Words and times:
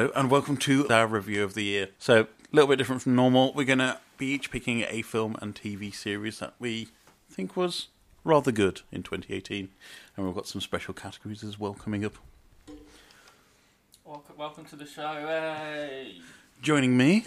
Hello 0.00 0.12
and 0.16 0.30
welcome 0.30 0.56
to 0.56 0.88
our 0.88 1.06
review 1.06 1.44
of 1.44 1.52
the 1.52 1.62
year. 1.62 1.88
So, 1.98 2.22
a 2.22 2.26
little 2.52 2.68
bit 2.68 2.76
different 2.76 3.02
from 3.02 3.14
normal. 3.14 3.52
We're 3.52 3.66
going 3.66 3.80
to 3.80 3.98
be 4.16 4.28
each 4.28 4.50
picking 4.50 4.82
a 4.88 5.02
film 5.02 5.36
and 5.42 5.54
TV 5.54 5.94
series 5.94 6.38
that 6.38 6.54
we 6.58 6.88
think 7.30 7.54
was 7.54 7.88
rather 8.24 8.50
good 8.50 8.80
in 8.90 9.02
2018. 9.02 9.68
And 10.16 10.24
we've 10.24 10.34
got 10.34 10.46
some 10.46 10.62
special 10.62 10.94
categories 10.94 11.44
as 11.44 11.60
well 11.60 11.74
coming 11.74 12.02
up. 12.02 12.14
Welcome, 14.02 14.38
welcome 14.38 14.64
to 14.64 14.76
the 14.76 14.86
show. 14.86 15.26
Hey. 15.26 16.14
Joining 16.62 16.96
me, 16.96 17.26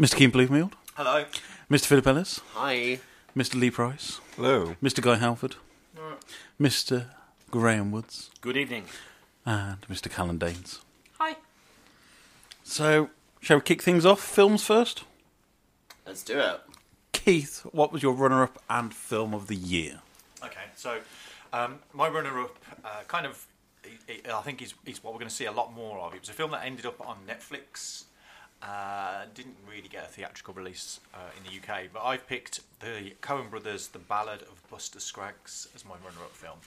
Mr. 0.00 0.16
Keen 0.16 0.32
Bluefield, 0.32 0.72
Hello. 0.94 1.26
Mr. 1.70 1.84
Philip 1.84 2.06
Ellis, 2.06 2.40
Hi. 2.54 3.00
Mr. 3.36 3.60
Lee 3.60 3.70
Price, 3.70 4.22
Hello. 4.36 4.76
Mr. 4.82 5.02
Guy 5.02 5.16
Halford, 5.16 5.56
Mr. 6.58 7.04
Graham 7.50 7.92
Woods, 7.92 8.30
Good 8.40 8.56
evening. 8.56 8.84
and 9.44 9.82
Mr. 9.90 10.10
Callan 10.10 10.38
Danes. 10.38 10.80
Hi. 12.64 12.70
So, 12.70 13.10
shall 13.40 13.58
we 13.58 13.62
kick 13.62 13.82
things 13.82 14.04
off? 14.06 14.20
Films 14.20 14.64
first? 14.64 15.04
Let's 16.06 16.22
do 16.22 16.38
it. 16.38 16.60
Keith, 17.12 17.60
what 17.72 17.92
was 17.92 18.02
your 18.02 18.12
runner 18.14 18.42
up 18.42 18.62
and 18.68 18.92
film 18.92 19.32
of 19.34 19.46
the 19.46 19.56
year? 19.56 20.00
Okay, 20.42 20.64
so 20.76 20.98
um, 21.52 21.78
my 21.92 22.08
runner-up, 22.08 22.58
uh, 22.84 22.88
kind 23.08 23.24
of, 23.26 23.46
I- 24.08 24.32
I 24.32 24.42
think 24.42 24.60
is, 24.60 24.74
is 24.84 25.02
what 25.02 25.14
we're 25.14 25.20
going 25.20 25.28
to 25.30 25.34
see 25.34 25.46
a 25.46 25.52
lot 25.52 25.72
more 25.74 25.98
of. 26.00 26.14
It 26.14 26.20
was 26.20 26.28
a 26.28 26.32
film 26.34 26.50
that 26.50 26.64
ended 26.64 26.84
up 26.86 27.00
on 27.06 27.16
Netflix. 27.26 28.04
Uh, 28.62 29.24
didn't 29.34 29.56
really 29.70 29.88
get 29.88 30.04
a 30.04 30.08
theatrical 30.08 30.54
release 30.54 31.00
uh, 31.14 31.18
in 31.36 31.44
the 31.50 31.58
UK, 31.72 31.84
but 31.92 32.02
I've 32.02 32.26
picked 32.26 32.60
the 32.80 33.12
Coen 33.22 33.50
Brothers' 33.50 33.88
The 33.88 33.98
Ballad 33.98 34.42
of 34.42 34.62
Buster 34.70 35.00
Scruggs 35.00 35.68
as 35.74 35.84
my 35.84 35.94
runner-up 36.04 36.32
film, 36.32 36.58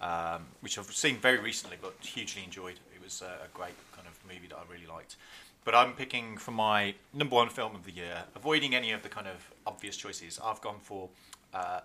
um, 0.00 0.46
which 0.60 0.78
I've 0.78 0.86
seen 0.92 1.16
very 1.16 1.38
recently, 1.38 1.76
but 1.80 1.94
hugely 2.00 2.42
enjoyed. 2.44 2.74
It 2.94 3.02
was 3.02 3.22
uh, 3.22 3.26
a 3.44 3.56
great 3.56 3.74
kind 3.91 3.91
of 3.91 3.91
movie 4.26 4.48
that 4.48 4.56
I 4.56 4.72
really 4.72 4.86
liked. 4.86 5.16
But 5.64 5.74
I'm 5.74 5.92
picking 5.92 6.36
for 6.38 6.50
my 6.50 6.94
number 7.14 7.36
one 7.36 7.48
film 7.48 7.74
of 7.74 7.84
the 7.84 7.92
year, 7.92 8.24
avoiding 8.34 8.74
any 8.74 8.90
of 8.90 9.02
the 9.02 9.08
kind 9.08 9.28
of 9.28 9.52
obvious 9.66 9.96
choices. 9.96 10.40
I've 10.44 10.60
gone 10.60 10.80
for 10.80 11.08
uh, 11.54 11.80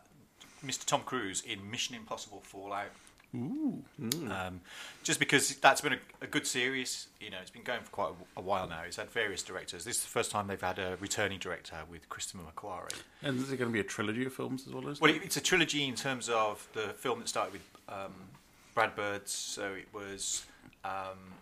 Mr. 0.65 0.85
Tom 0.85 1.01
Cruise 1.05 1.41
in 1.41 1.69
Mission 1.69 1.95
Impossible 1.95 2.41
Fallout. 2.41 2.89
Ooh. 3.35 3.83
Um, 4.31 4.61
just 5.03 5.19
because 5.19 5.55
that's 5.57 5.81
been 5.81 5.93
a, 5.93 5.99
a 6.21 6.27
good 6.27 6.47
series, 6.47 7.07
you 7.19 7.29
know, 7.29 7.37
it's 7.41 7.51
been 7.51 7.63
going 7.63 7.81
for 7.81 7.91
quite 7.91 8.09
a, 8.09 8.39
a 8.39 8.41
while 8.41 8.67
now. 8.67 8.81
It's 8.85 8.95
had 8.95 9.11
various 9.11 9.43
directors. 9.43 9.83
This 9.83 9.97
is 9.97 10.03
the 10.03 10.09
first 10.09 10.31
time 10.31 10.47
they've 10.47 10.59
had 10.59 10.79
a 10.79 10.97
returning 10.99 11.37
director 11.37 11.75
with 11.89 12.07
Christopher 12.09 12.43
McQuarrie. 12.43 13.01
And 13.21 13.39
is 13.39 13.51
it 13.51 13.57
going 13.57 13.69
to 13.69 13.73
be 13.73 13.81
a 13.81 13.83
trilogy 13.83 14.25
of 14.25 14.33
films 14.33 14.65
as 14.65 14.73
well 14.73 14.87
as? 14.89 15.01
Well, 15.01 15.13
it, 15.13 15.21
it's 15.23 15.37
a 15.37 15.41
trilogy 15.41 15.87
in 15.87 15.95
terms 15.95 16.29
of 16.29 16.67
the 16.73 16.93
film 16.97 17.19
that 17.19 17.27
started 17.27 17.53
with 17.53 17.67
um, 17.89 18.13
Brad 18.73 18.95
Bird. 18.95 19.27
So 19.27 19.73
it 19.73 19.87
was 19.93 20.45
um, 20.85 21.33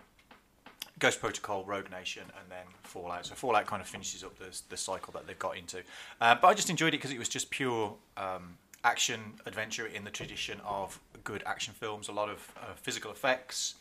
Ghost 1.06 1.20
Protocol, 1.20 1.64
Rogue 1.66 1.92
Nation, 1.92 2.24
and 2.42 2.50
then 2.50 2.66
Fallout. 2.82 3.28
So 3.28 3.36
Fallout 3.36 3.68
kind 3.68 3.80
of 3.80 3.88
finishes 3.88 4.24
up 4.24 4.40
the, 4.40 4.60
the 4.70 4.78
cycle 4.78 5.14
that 5.14 5.28
they've 5.28 5.38
got 5.38 5.56
into. 5.56 5.84
Uh, 6.20 6.34
but 6.34 6.48
I 6.48 6.56
just 6.56 6.72
enjoyed 6.72 6.96
it 6.96 6.98
because 6.98 7.12
it 7.12 7.20
was 7.20 7.30
just 7.30 7.52
pure 7.52 7.94
um, 8.18 8.58
action 8.84 9.20
adventure 9.46 9.86
in 9.86 10.04
the 10.04 10.10
tradition 10.10 10.60
of 10.66 11.00
good 11.24 11.44
action 11.46 11.76
films. 11.76 12.08
A 12.08 12.12
lot 12.12 12.28
of 12.28 12.52
uh, 12.60 12.74
physical 12.76 13.12
effects. 13.12 13.76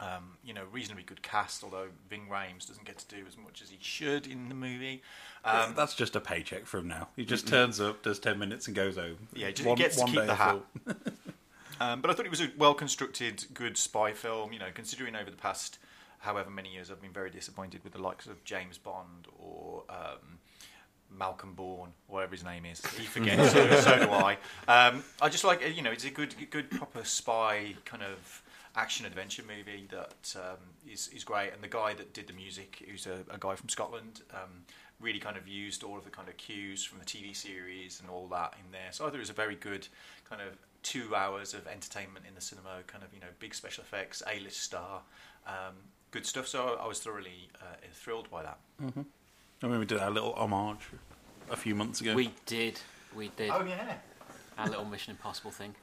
Um, 0.00 0.38
you 0.42 0.54
know, 0.54 0.62
reasonably 0.72 1.04
good 1.04 1.22
cast, 1.22 1.62
although 1.62 1.88
Ving 2.08 2.26
Rhames 2.30 2.66
doesn't 2.66 2.86
get 2.86 2.96
to 2.96 3.14
do 3.14 3.26
as 3.28 3.36
much 3.36 3.60
as 3.60 3.68
he 3.68 3.76
should 3.82 4.26
in 4.26 4.48
the 4.48 4.54
movie. 4.54 5.02
Um, 5.44 5.74
That's 5.76 5.94
just 5.94 6.16
a 6.16 6.20
paycheck 6.20 6.64
from 6.64 6.88
now. 6.88 7.08
He 7.14 7.26
just 7.26 7.46
turns 7.46 7.78
up, 7.78 8.02
does 8.02 8.18
10 8.18 8.38
minutes, 8.38 8.68
and 8.68 8.74
goes 8.74 8.96
home. 8.96 9.28
Yeah, 9.34 9.48
he 9.48 9.52
just 9.52 9.68
One- 9.68 9.76
gets 9.76 9.96
to 9.96 10.06
keep 10.06 10.14
the 10.14 10.34
hat. 10.34 10.60
Um, 11.80 12.00
but 12.00 12.10
I 12.12 12.14
thought 12.14 12.26
it 12.26 12.30
was 12.30 12.40
a 12.40 12.48
well 12.56 12.74
constructed, 12.74 13.44
good 13.52 13.76
spy 13.76 14.12
film. 14.12 14.52
You 14.52 14.60
know, 14.60 14.68
considering 14.72 15.16
over 15.16 15.30
the 15.30 15.36
past 15.36 15.78
however 16.22 16.50
many 16.50 16.72
years 16.72 16.90
I've 16.90 17.02
been 17.02 17.12
very 17.12 17.30
disappointed 17.30 17.82
with 17.82 17.92
the 17.92 18.00
likes 18.00 18.26
of 18.26 18.42
James 18.44 18.78
Bond 18.78 19.26
or 19.38 19.82
um, 19.90 20.38
Malcolm 21.10 21.54
Bourne, 21.54 21.90
whatever 22.06 22.32
his 22.32 22.44
name 22.44 22.64
is. 22.64 22.84
He 22.96 23.04
forgets, 23.04 23.52
so, 23.52 23.68
so 23.80 24.06
do 24.06 24.10
I. 24.10 24.38
Um, 24.68 25.02
I 25.20 25.28
just 25.28 25.42
like, 25.42 25.62
you 25.74 25.82
know, 25.82 25.90
it's 25.90 26.04
a 26.04 26.10
good, 26.10 26.34
good 26.50 26.70
proper 26.70 27.02
spy 27.04 27.74
kind 27.84 28.04
of 28.04 28.42
action 28.76 29.04
adventure 29.04 29.42
movie 29.42 29.88
that 29.90 30.34
um, 30.36 30.58
is 30.88 31.08
is 31.08 31.24
great. 31.24 31.52
And 31.52 31.60
the 31.62 31.68
guy 31.68 31.92
that 31.94 32.14
did 32.14 32.28
the 32.28 32.32
music, 32.32 32.84
who's 32.88 33.06
a, 33.06 33.24
a 33.28 33.38
guy 33.38 33.56
from 33.56 33.68
Scotland, 33.68 34.22
um, 34.32 34.62
really 35.00 35.18
kind 35.18 35.36
of 35.36 35.48
used 35.48 35.82
all 35.82 35.98
of 35.98 36.04
the 36.04 36.10
kind 36.10 36.28
of 36.28 36.36
cues 36.36 36.84
from 36.84 37.00
the 37.00 37.04
TV 37.04 37.34
series 37.34 38.00
and 38.00 38.08
all 38.08 38.28
that 38.28 38.54
in 38.64 38.70
there. 38.70 38.92
So 38.92 39.04
I 39.04 39.08
thought 39.08 39.16
it 39.16 39.18
was 39.18 39.30
a 39.30 39.34
very 39.34 39.56
good 39.56 39.88
kind 40.30 40.40
of 40.40 40.56
two 40.84 41.14
hours 41.14 41.52
of 41.52 41.66
entertainment 41.66 42.26
in 42.28 42.34
the 42.36 42.40
cinema, 42.40 42.82
kind 42.86 43.02
of 43.02 43.12
you 43.12 43.20
know 43.20 43.26
big 43.40 43.54
special 43.54 43.82
effects, 43.82 44.22
A 44.32 44.38
list 44.40 44.60
star, 44.62 45.02
um, 45.46 45.74
good 46.12 46.24
stuff. 46.24 46.46
So 46.46 46.78
I 46.80 46.86
was 46.86 47.00
thoroughly 47.00 47.48
uh, 47.60 47.64
thrilled 47.92 48.30
by 48.30 48.44
that. 48.44 48.58
I 49.62 49.66
mean, 49.66 49.78
we 49.80 49.86
did 49.86 49.98
our 49.98 50.10
little 50.10 50.34
homage 50.34 50.80
a 51.50 51.56
few 51.56 51.74
months 51.74 52.00
ago. 52.00 52.14
We 52.14 52.30
did. 52.46 52.78
We 53.16 53.30
did. 53.36 53.50
Oh 53.50 53.64
yeah. 53.64 53.94
Our 54.58 54.68
little 54.68 54.84
Mission 54.84 55.10
Impossible 55.12 55.50
thing. 55.50 55.74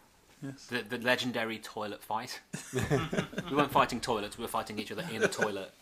Yes. 0.42 0.68
The, 0.68 0.84
the 0.84 0.98
legendary 1.00 1.58
toilet 1.58 2.02
fight. 2.02 2.40
we 2.74 3.56
weren't 3.56 3.72
fighting 3.72 4.00
toilets, 4.00 4.38
we 4.38 4.44
were 4.44 4.48
fighting 4.48 4.80
each 4.80 4.92
other 4.92 5.06
in 5.12 5.22
a 5.22 5.28
toilet. 5.28 5.74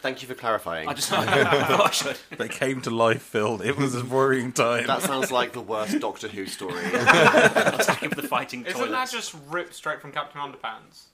Thank 0.00 0.22
you 0.22 0.28
for 0.28 0.34
clarifying. 0.34 0.88
I 0.88 0.94
just 0.94 1.12
I 1.12 1.24
thought 1.64 1.88
I 1.88 1.90
should. 1.90 2.16
They 2.38 2.48
came 2.48 2.80
to 2.82 2.90
life, 2.90 3.22
Phil. 3.22 3.60
It 3.60 3.76
was 3.76 3.94
a 3.96 4.04
worrying 4.04 4.52
time. 4.52 4.86
That 4.86 5.02
sounds 5.02 5.32
like 5.32 5.52
the 5.52 5.60
worst 5.60 5.98
Doctor 5.98 6.28
Who 6.28 6.46
story. 6.46 6.84
Attack 6.86 8.02
of 8.04 8.14
the 8.14 8.22
fighting 8.22 8.62
toilets. 8.62 8.78
Isn't 8.78 8.90
toilets. 8.92 9.10
that 9.12 9.16
just 9.16 9.34
ripped 9.48 9.74
straight 9.74 10.00
from 10.00 10.12
Captain 10.12 10.40
Underpants? 10.40 11.06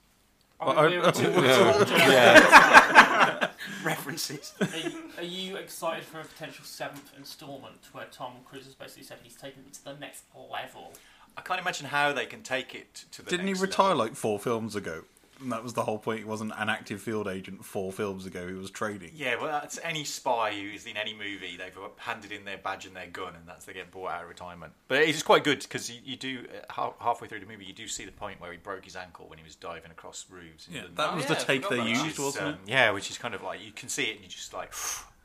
Well, 0.60 0.70
Are, 0.78 0.88
we- 0.88 0.97
I- 0.97 1.00
we're- 1.00 1.12
oh, 1.15 1.41
we're- 1.41 1.53
oh, 1.53 3.41
oh, 3.42 3.48
References. 3.84 4.54
are 4.60 4.66
you, 4.78 4.98
are 5.19 5.22
you 5.25 5.56
excited 5.56 6.04
for 6.04 6.20
a 6.20 6.25
potential 6.25 6.65
seventh 6.65 7.12
instalment 7.19 7.81
where 7.92 8.06
Tom 8.10 8.32
Cruise 8.44 8.65
has 8.65 8.75
basically 8.75 9.03
said 9.04 9.19
he's 9.22 9.34
taken 9.37 9.62
it 9.66 9.75
to 9.75 9.84
the 9.84 9.94
next 9.94 10.25
level? 10.34 10.92
I 11.37 11.41
can't 11.42 11.60
imagine 11.60 11.87
how 11.88 12.12
they 12.12 12.26
can 12.26 12.42
take 12.42 12.75
it 12.75 13.04
to 13.12 13.22
the. 13.22 13.31
Didn't 13.31 13.47
he 13.48 13.54
retire 13.54 13.88
level. 13.88 14.04
like 14.04 14.15
four 14.15 14.38
films 14.38 14.76
ago? 14.76 15.03
And 15.44 15.53
that 15.53 15.62
was 15.62 15.75
the 15.75 15.82
whole 15.82 15.99
point. 15.99 16.21
He 16.21 16.25
wasn't 16.25 16.53
an 16.56 16.69
active 16.69 17.00
field 17.00 17.28
agent 17.28 17.65
four 17.65 17.93
films 17.93 18.27
ago. 18.27 18.49
He 18.49 18.55
was 18.55 18.71
trading. 18.71 19.10
Yeah, 19.15 19.37
well, 19.37 19.47
that's 19.53 19.78
any 19.84 20.03
spy 20.05 20.53
who's 20.53 20.87
in 20.87 20.97
any 20.97 21.12
movie. 21.12 21.56
They've 21.56 21.77
handed 21.99 22.32
in 22.32 22.44
their 22.44 22.59
badge 22.59 22.87
and 22.87 22.97
their 22.97 23.06
gun, 23.06 23.34
and 23.37 23.47
that's 23.47 23.66
they 23.66 23.75
get 23.75 23.91
brought 23.91 24.12
out 24.12 24.22
of 24.22 24.28
retirement. 24.28 24.72
But 24.88 25.03
it's 25.03 25.22
quite 25.22 25.44
good 25.44 25.60
because 25.60 25.91
you, 25.91 26.00
you 26.04 26.16
do 26.16 26.47
uh, 26.77 26.91
halfway 26.99 27.28
through 27.28 27.41
the 27.41 27.47
movie, 27.47 27.65
you 27.65 27.75
do 27.75 27.87
see 27.87 28.04
the 28.04 28.12
point 28.12 28.41
where 28.41 28.50
he 28.50 28.59
broke 28.59 28.84
his 28.84 28.97
ankle 28.97 29.28
when 29.28 29.38
he 29.38 29.44
was 29.44 29.54
diving 29.54 29.91
across 29.91 30.27
roofs. 30.31 30.66
Yeah, 30.71 30.78
London. 30.78 30.94
that 30.97 31.15
was 31.15 31.25
yeah, 31.25 31.28
the 31.28 31.41
I 31.41 31.44
take 31.44 31.69
they 31.69 31.88
used, 31.88 32.03
Which 32.03 32.12
is, 32.12 32.19
wasn't 32.19 32.47
um, 32.47 32.54
it? 32.54 32.59
Yeah, 32.66 32.91
which 32.91 33.10
is 33.10 33.19
kind 33.19 33.34
of 33.34 33.43
like 33.43 33.65
you 33.65 33.72
can 33.72 33.88
see 33.88 34.04
it 34.04 34.12
and 34.12 34.21
you're 34.21 34.28
just 34.31 34.53
like, 34.53 34.72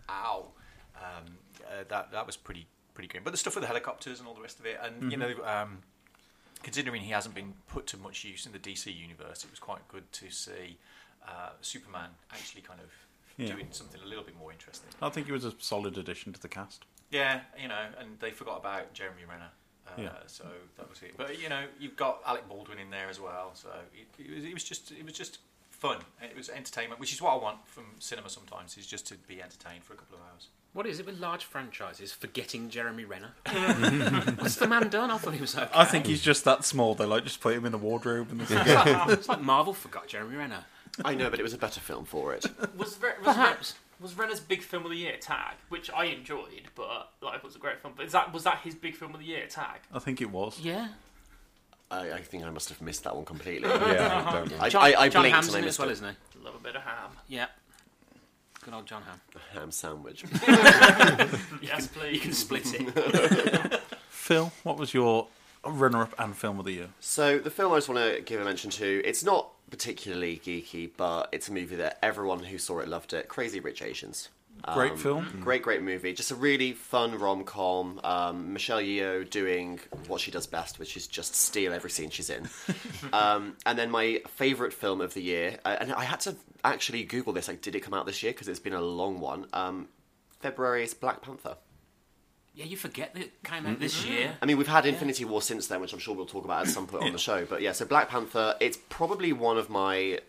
ow. 0.10 0.48
Um, 0.98 1.38
uh, 1.66 1.84
that 1.88 2.12
that 2.12 2.26
was 2.26 2.36
pretty 2.36 2.68
pretty 2.94 3.08
grim. 3.08 3.24
But 3.24 3.32
the 3.32 3.38
stuff 3.38 3.56
with 3.56 3.62
the 3.62 3.68
helicopters 3.68 4.20
and 4.20 4.28
all 4.28 4.34
the 4.34 4.42
rest 4.42 4.60
of 4.60 4.66
it, 4.66 4.78
and 4.84 5.12
you 5.12 5.18
know, 5.18 5.34
um, 5.46 5.80
considering 6.64 7.02
he 7.02 7.12
hasn't 7.12 7.36
been 7.36 7.54
put 7.68 7.88
to 7.88 7.98
much 7.98 8.24
use 8.24 8.46
in 8.46 8.52
the 8.52 8.60
DC 8.60 8.94
universe, 8.96 9.44
it 9.44 9.50
was 9.50 9.60
quite 9.60 9.88
good 9.88 10.12
to 10.14 10.30
see 10.30 10.78
uh, 11.28 11.50
Superman 11.62 12.10
actually 12.32 12.62
kind 12.62 12.80
of 12.82 12.90
Yeah. 13.38 13.54
doing 13.54 13.68
something 13.72 14.02
a 14.02 14.06
little 14.06 14.24
bit 14.24 14.36
more 14.38 14.52
interesting. 14.52 14.90
I 15.02 15.10
think 15.10 15.28
he 15.28 15.32
was 15.32 15.46
a 15.46 15.54
solid 15.60 15.98
addition 15.98 16.34
to 16.34 16.40
the 16.42 16.50
cast. 16.50 16.86
Yeah, 17.12 17.42
you 17.62 17.68
know, 17.68 17.86
and 18.00 18.20
they 18.20 18.32
forgot 18.32 18.58
about 18.60 18.94
Jeremy 18.94 19.24
Renner. 19.30 19.50
Uh, 19.88 19.92
Yeah. 20.02 20.10
So 20.28 20.46
that 20.78 20.90
was 20.90 21.02
it. 21.02 21.16
But 21.18 21.40
you 21.42 21.50
know, 21.50 21.64
you've 21.80 21.96
got 21.96 22.22
Alec 22.26 22.48
Baldwin 22.48 22.78
in 22.80 22.90
there 22.90 23.10
as 23.10 23.20
well. 23.20 23.52
So 23.56 23.70
it, 23.94 24.08
it, 24.24 24.36
was, 24.36 24.44
it 24.46 24.54
was 24.54 24.64
just 24.64 24.92
it 24.92 25.04
was 25.04 25.14
just 25.14 25.40
fun. 25.80 25.98
It 26.22 26.36
was 26.36 26.50
entertainment, 26.50 27.00
which 27.00 27.14
is 27.14 27.22
what 27.22 27.34
I 27.34 27.38
want 27.38 27.58
from 27.68 27.86
cinema 28.00 28.30
sometimes. 28.30 28.78
Is 28.78 28.86
just 28.86 29.08
to 29.08 29.16
be 29.16 29.42
entertained 29.42 29.84
for 29.84 29.94
a 29.94 29.98
couple 29.98 30.18
of 30.18 30.22
hours. 30.32 30.48
What 30.74 30.86
is 30.86 31.00
it 31.00 31.06
with 31.08 31.20
large 31.20 31.46
franchises 31.46 32.12
forgetting 32.12 32.70
Jeremy 32.70 33.04
Renner? 33.04 33.32
What's 34.38 34.56
the 34.58 34.68
man 34.68 34.90
done? 34.90 35.10
I 35.10 35.18
thought 35.18 35.34
he 35.34 35.42
was 35.42 35.58
okay. 35.58 35.68
I 35.74 35.84
think 35.84 36.06
he's 36.06 36.22
just 36.22 36.46
that 36.46 36.64
small. 36.64 36.94
They 36.94 37.06
like 37.06 37.24
just 37.24 37.42
put 37.42 37.56
him 37.56 37.66
in 37.66 37.72
the 37.72 37.78
wardrobe 37.80 38.30
and 38.32 38.40
the 38.42 38.44
it's, 38.44 38.54
like, 38.86 39.10
it's 39.10 39.28
like 39.30 39.42
Marvel 39.42 39.74
forgot 39.74 40.08
Jeremy 40.08 40.36
Renner. 40.36 40.66
I 41.04 41.16
know, 41.16 41.30
but 41.30 41.40
it 41.40 41.44
was 41.44 41.54
a 41.54 41.58
better 41.58 41.80
film 41.80 42.06
for 42.06 42.34
it. 42.34 42.46
Was, 42.78 43.00
Re- 43.02 43.12
was, 43.18 43.24
Perhaps. 43.24 43.74
Re- 43.74 44.04
was 44.04 44.18
Renner's 44.18 44.40
big 44.40 44.62
film 44.62 44.86
of 44.86 44.92
the 44.92 44.98
year 44.98 45.18
Tag, 45.20 45.56
which 45.70 45.90
I 45.92 46.06
enjoyed, 46.06 46.70
but 46.76 47.12
like 47.22 47.38
it 47.38 47.44
was 47.44 47.56
a 47.56 47.60
great 47.60 47.82
film. 47.82 47.94
But 47.98 48.06
is 48.06 48.12
that 48.12 48.32
was 48.34 48.44
that 48.44 48.60
his 48.60 48.76
big 48.76 48.96
film 48.96 49.14
of 49.14 49.20
the 49.20 49.26
year 49.26 49.48
Tag? 49.48 49.80
I 49.94 50.00
think 50.00 50.22
it 50.22 50.30
was. 50.30 50.60
Yeah. 50.60 50.90
I, 51.92 52.12
I 52.14 52.22
think 52.22 52.44
I 52.44 52.50
must 52.50 52.70
have 52.70 52.82
missed 52.82 53.04
that 53.06 53.16
one 53.16 53.26
completely. 53.26 53.68
Yeah, 53.70 54.24
I, 54.28 54.32
don't 54.40 54.52
know. 54.52 54.58
I, 54.60 54.70
John- 54.70 54.84
I, 54.84 54.94
I 54.96 55.10
John 55.10 55.24
blinked 55.24 55.36
Hamm's 55.36 55.48
and 55.48 55.56
I 55.56 55.60
in 55.60 55.64
it 55.64 55.68
missed 55.68 55.76
as 55.76 55.80
well, 55.80 55.90
it. 55.90 55.94
isn't 55.94 56.18
Love 56.44 56.56
a 56.56 56.60
bit 56.64 56.76
of 56.76 56.82
ham. 56.84 57.12
Yeah. 57.28 57.48
Good 58.64 58.74
old 58.74 58.86
John 58.86 59.02
Hamm. 59.04 59.20
A 59.36 59.54
ham 59.60 59.72
sandwich. 59.72 60.24
Yes, 61.62 61.88
please. 61.88 62.14
You 62.16 62.20
can 62.20 62.34
split 62.34 62.64
it. 62.74 63.82
Phil, 64.10 64.52
what 64.64 64.78
was 64.78 64.94
your 64.94 65.28
runner-up 65.66 66.14
and 66.20 66.36
film 66.36 66.60
of 66.60 66.66
the 66.66 66.72
year? 66.74 66.90
So 67.00 67.40
the 67.40 67.50
film 67.50 67.72
I 67.74 67.78
just 67.78 67.90
want 67.90 68.16
to 68.16 68.22
give 68.22 68.40
a 68.42 68.46
mention 68.46 68.70
to, 68.72 69.02
it's 69.06 69.24
not 69.24 69.50
particularly 69.72 70.38
geeky, 70.44 70.90
but 70.96 71.30
it's 71.32 71.48
a 71.48 71.54
movie 71.54 71.76
that 71.78 72.00
everyone 72.04 72.40
who 72.44 72.58
saw 72.58 72.80
it 72.80 72.88
loved 72.88 73.14
it. 73.14 73.28
Crazy 73.28 73.60
Rich 73.60 73.82
Asians. 73.82 74.30
Great 74.74 74.92
Um, 74.94 74.98
film. 74.98 75.40
Great, 75.42 75.62
great 75.64 75.82
movie. 75.82 76.14
Just 76.14 76.32
a 76.32 76.36
really 76.36 76.74
fun 76.74 77.18
rom 77.18 77.44
com. 77.44 78.00
Um, 78.04 78.54
Michelle 78.54 78.82
Yeoh 78.82 79.30
doing 79.30 79.80
what 80.08 80.22
she 80.22 80.32
does 80.32 80.48
best, 80.48 80.80
which 80.80 80.98
is 80.98 81.08
just 81.08 81.34
steal 81.36 81.74
every 81.74 81.90
scene 81.90 82.10
she's 82.10 82.30
in. 82.30 82.48
um, 83.14 83.56
and 83.66 83.80
then 83.80 83.90
my 83.90 84.22
favourite 84.28 84.74
film 84.74 85.02
of 85.02 85.14
the 85.14 85.22
year, 85.22 85.60
uh, 85.66 85.78
and 85.80 85.94
I 85.94 86.04
had 86.04 86.20
to 86.22 86.36
actually 86.64 87.04
Google 87.04 87.34
this, 87.34 87.48
like, 87.48 87.62
did 87.62 87.76
it 87.76 87.80
come 87.82 87.94
out 87.94 88.06
this 88.06 88.22
year? 88.22 88.32
Because 88.34 88.48
it's 88.48 88.60
been 88.60 88.74
a 88.74 88.82
long 88.82 89.20
one. 89.20 89.48
Um, 89.54 89.88
February 90.42 90.84
is 90.84 90.94
Black 90.94 91.22
Panther. 91.22 91.56
Yeah, 92.54 92.66
you 92.66 92.76
forget 92.76 93.14
that 93.14 93.22
it 93.24 93.44
came 93.44 93.66
out 93.66 93.80
this 93.80 94.04
year. 94.06 94.36
I 94.42 94.46
mean, 94.46 94.58
we've 94.58 94.68
had 94.68 94.86
Infinity 94.86 95.24
War 95.24 95.42
since 95.42 95.68
then, 95.68 95.80
which 95.80 95.94
I'm 95.94 96.00
sure 96.00 96.14
we'll 96.16 96.26
talk 96.26 96.44
about 96.44 96.64
at 96.68 96.74
some 96.74 96.88
point 96.88 97.06
on 97.06 97.14
the 97.14 97.18
show. 97.18 97.46
But 97.46 97.62
yeah, 97.62 97.72
so 97.72 97.86
Black 97.86 98.10
Panther, 98.10 98.56
it's 98.60 98.78
probably 98.90 99.32
one 99.32 99.58
of 99.58 99.70
my 99.70 100.20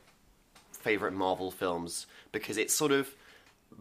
favourite 0.72 1.14
Marvel 1.14 1.50
films 1.50 2.06
because 2.30 2.56
it's 2.56 2.72
sort 2.72 2.92
of, 2.92 3.14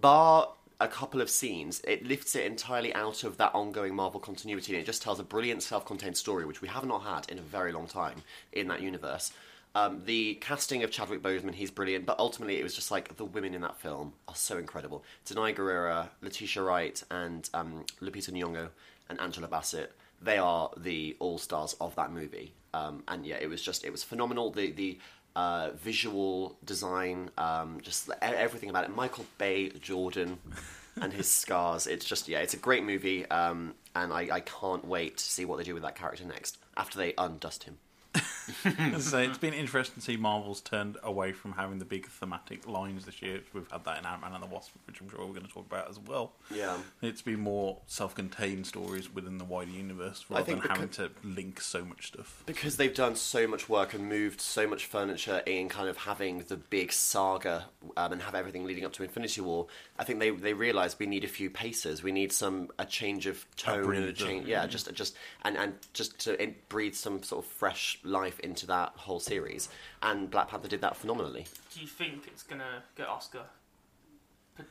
bar 0.02 0.50
a 0.82 0.88
couple 0.88 1.22
of 1.22 1.30
scenes, 1.30 1.82
it 1.86 2.06
lifts 2.06 2.36
it 2.36 2.46
entirely 2.46 2.94
out 2.96 3.24
of 3.24 3.38
that 3.38 3.54
ongoing 3.54 3.94
Marvel 3.94 4.20
continuity 4.20 4.74
and 4.74 4.82
it 4.82 4.86
just 4.86 5.02
tells 5.02 5.20
a 5.20 5.24
brilliant 5.24 5.62
self 5.62 5.86
contained 5.86 6.18
story, 6.18 6.46
which 6.46 6.62
we 6.62 6.68
have 6.68 6.86
not 6.86 7.04
had 7.04 7.30
in 7.30 7.38
a 7.38 7.42
very 7.42 7.72
long 7.72 7.88
time 7.88 8.24
in 8.54 8.68
that 8.70 8.82
universe. 8.82 9.32
Um, 9.76 10.02
the 10.06 10.36
casting 10.36 10.82
of 10.84 10.90
Chadwick 10.90 11.22
Boseman, 11.22 11.54
he's 11.54 11.70
brilliant, 11.70 12.06
but 12.06 12.18
ultimately 12.18 12.60
it 12.60 12.64
was 12.64 12.74
just 12.74 12.90
like 12.92 13.18
the 13.18 13.26
women 13.26 13.54
in 13.54 13.62
that 13.62 13.78
film 13.78 14.14
are 14.28 14.36
so 14.36 14.58
incredible. 14.58 15.04
Danai 15.26 15.56
Gurira, 15.56 16.10
Letitia 16.22 16.64
Wright, 16.64 17.04
and 17.12 17.50
um, 17.54 17.86
Lupita 18.02 18.32
Nyong'o 18.32 18.70
and 19.10 19.20
Angela 19.22 19.48
Bassett, 19.48 19.94
they 20.22 20.38
are 20.38 20.72
the 20.76 21.16
all 21.20 21.38
stars 21.38 21.76
of 21.80 21.96
that 21.96 22.12
movie. 22.12 22.54
Um, 22.74 23.04
and 23.08 23.26
yeah, 23.26 23.38
it 23.40 23.48
was 23.48 23.62
just 23.62 23.84
it 23.84 23.92
was 23.92 24.04
phenomenal. 24.04 24.52
The 24.52 24.72
the 24.72 25.00
uh, 25.36 25.72
visual 25.76 26.58
design, 26.66 27.30
um, 27.38 27.80
just 27.82 28.10
everything 28.22 28.70
about 28.70 28.84
it. 28.84 28.96
Michael 28.96 29.26
B. 29.38 29.72
Jordan 29.82 30.40
and 31.02 31.14
his 31.14 31.32
scars. 31.32 31.88
It's 31.88 32.06
just 32.06 32.28
yeah, 32.28 32.40
it's 32.40 32.54
a 32.54 32.58
great 32.58 32.84
movie, 32.84 33.26
um, 33.28 33.76
and 33.96 34.12
I, 34.12 34.28
I 34.32 34.40
can't 34.42 34.86
wait 34.86 35.18
to 35.18 35.24
see 35.24 35.46
what 35.46 35.58
they 35.58 35.64
do 35.64 35.74
with 35.74 35.84
that 35.84 35.96
character 35.96 36.26
next 36.26 36.58
after 36.78 36.98
they 36.98 37.14
undust 37.18 37.64
him. 37.64 37.78
so 39.00 39.18
it's 39.20 39.38
been 39.38 39.54
interesting 39.54 39.96
to 39.96 40.02
see 40.02 40.18
Marvel's 40.18 40.62
turned 40.62 40.98
away 41.04 41.32
from 41.32 41.54
having 41.54 41.80
the 41.80 41.86
big 41.86 42.08
thematic 42.08 42.68
lines 42.68 43.06
this 43.06 43.22
year. 43.22 43.42
We've 43.54 43.70
had 43.72 43.84
that 43.86 44.00
in 44.00 44.06
Ant 44.06 44.22
Man 44.22 44.34
and 44.34 44.44
the 44.44 44.48
Wasp, 44.48 44.72
which 44.88 45.02
I'm 45.02 45.10
sure 45.10 45.20
we're 45.20 45.34
going 45.34 45.46
to 45.46 45.52
talk 45.52 45.66
about 45.66 45.90
as 45.90 46.00
well. 46.00 46.34
Yeah. 46.54 46.78
It's 47.02 47.22
been 47.22 47.40
more 47.40 47.78
self-contained 47.88 48.66
stories 48.66 49.14
within 49.14 49.38
the 49.38 49.46
wider 49.46 49.72
universe 49.72 50.26
I 50.30 50.36
rather 50.36 50.46
think 50.46 50.62
than 50.62 50.72
having 50.72 50.90
to 50.90 51.12
link 51.24 51.62
so 51.62 51.84
much 51.84 52.08
stuff. 52.08 52.44
Because 52.46 52.78
they've 52.78 52.94
done 52.94 53.16
so 53.16 53.48
much 53.48 53.70
work 53.70 53.94
and 53.94 54.08
moved 54.08 54.42
so 54.42 54.68
much 54.68 54.86
furniture 54.86 55.42
in 55.46 55.70
kind 55.70 55.90
of 55.90 55.98
having 55.98 56.40
the 56.48 56.58
big 56.58 56.92
saga 56.92 57.66
um, 57.98 58.14
and 58.14 58.22
have 58.22 58.36
everything 58.36 58.66
leading 58.66 58.86
up 58.86 58.94
to 58.94 59.04
Infinity 59.04 59.42
War, 59.42 59.68
I 59.98 60.04
think 60.04 60.20
they, 60.20 60.30
they 60.32 60.54
realised 60.54 60.98
we 61.00 61.06
need 61.06 61.24
a 61.24 61.28
few 61.30 61.50
paces. 61.50 62.04
We 62.04 62.12
need 62.12 62.32
some 62.32 62.70
a 62.78 62.86
change 62.86 63.28
of 63.28 63.46
tone 63.56 63.96
and 63.96 64.06
a 64.06 64.14
change, 64.14 64.48
yeah, 64.48 64.66
just 64.68 64.92
just 64.94 65.16
and, 65.44 65.58
and 65.58 65.74
just 65.94 66.20
to 66.20 66.54
breathe 66.70 66.96
some 66.96 67.24
sort 67.24 67.46
of 67.46 67.52
fresh 67.52 68.00
life 68.04 68.39
into 68.42 68.66
that 68.68 68.94
whole 68.96 69.20
series. 69.20 69.70
And 70.02 70.30
Black 70.30 70.50
Panther 70.50 70.68
did 70.68 70.82
that 70.82 70.96
phenomenally. 70.98 71.46
Do 71.74 71.80
you 71.82 71.88
think 71.88 72.28
it's 72.28 72.44
gonna 72.44 72.84
get 72.96 73.08
Oscar? 73.08 73.44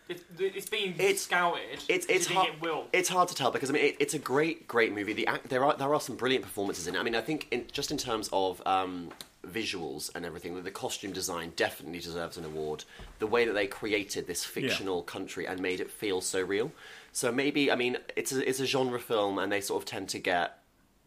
It, 0.06 0.22
it's 0.38 0.68
been 0.68 0.90
It's- 0.98 1.22
scouted. 1.22 1.62
It's 1.88 2.04
Do 2.06 2.12
you 2.12 2.18
it's 2.18 2.26
think 2.28 2.38
hard. 2.40 2.54
it 2.54 2.60
will. 2.60 2.86
It's 2.92 3.08
hard 3.08 3.28
to 3.28 3.34
tell 3.34 3.50
because 3.50 3.70
I 3.70 3.72
mean 3.72 3.84
it, 3.86 3.96
it's 3.98 4.12
a 4.12 4.18
great 4.18 4.68
great 4.68 4.92
movie. 4.92 5.14
The 5.14 5.26
act, 5.26 5.48
there 5.48 5.64
are 5.64 5.74
there 5.76 5.94
are 5.94 6.00
some 6.00 6.14
brilliant 6.16 6.44
performances 6.44 6.86
in 6.86 6.94
it. 6.94 6.98
I 6.98 7.02
mean 7.02 7.14
I 7.14 7.22
think 7.22 7.48
in, 7.50 7.64
just 7.72 7.90
in 7.90 7.96
terms 7.96 8.28
of 8.30 8.60
um, 8.66 9.08
visuals 9.46 10.14
and 10.14 10.26
everything, 10.26 10.62
the 10.62 10.70
costume 10.70 11.12
design 11.12 11.54
definitely 11.56 12.00
deserves 12.00 12.36
an 12.36 12.44
award. 12.44 12.84
The 13.18 13.26
way 13.26 13.46
that 13.46 13.54
they 13.54 13.66
created 13.66 14.26
this 14.26 14.44
fictional 14.44 15.02
country 15.02 15.46
and 15.46 15.58
made 15.60 15.80
it 15.80 15.90
feel 15.90 16.20
so 16.20 16.42
real. 16.42 16.70
So 17.12 17.32
maybe 17.32 17.72
I 17.72 17.74
mean 17.74 17.96
it's 18.14 18.32
a, 18.32 18.46
it's 18.46 18.60
a 18.60 18.66
genre 18.66 19.00
film 19.00 19.38
and 19.38 19.50
they 19.50 19.62
sort 19.62 19.82
of 19.82 19.88
tend 19.88 20.10
to 20.10 20.18
get 20.18 20.57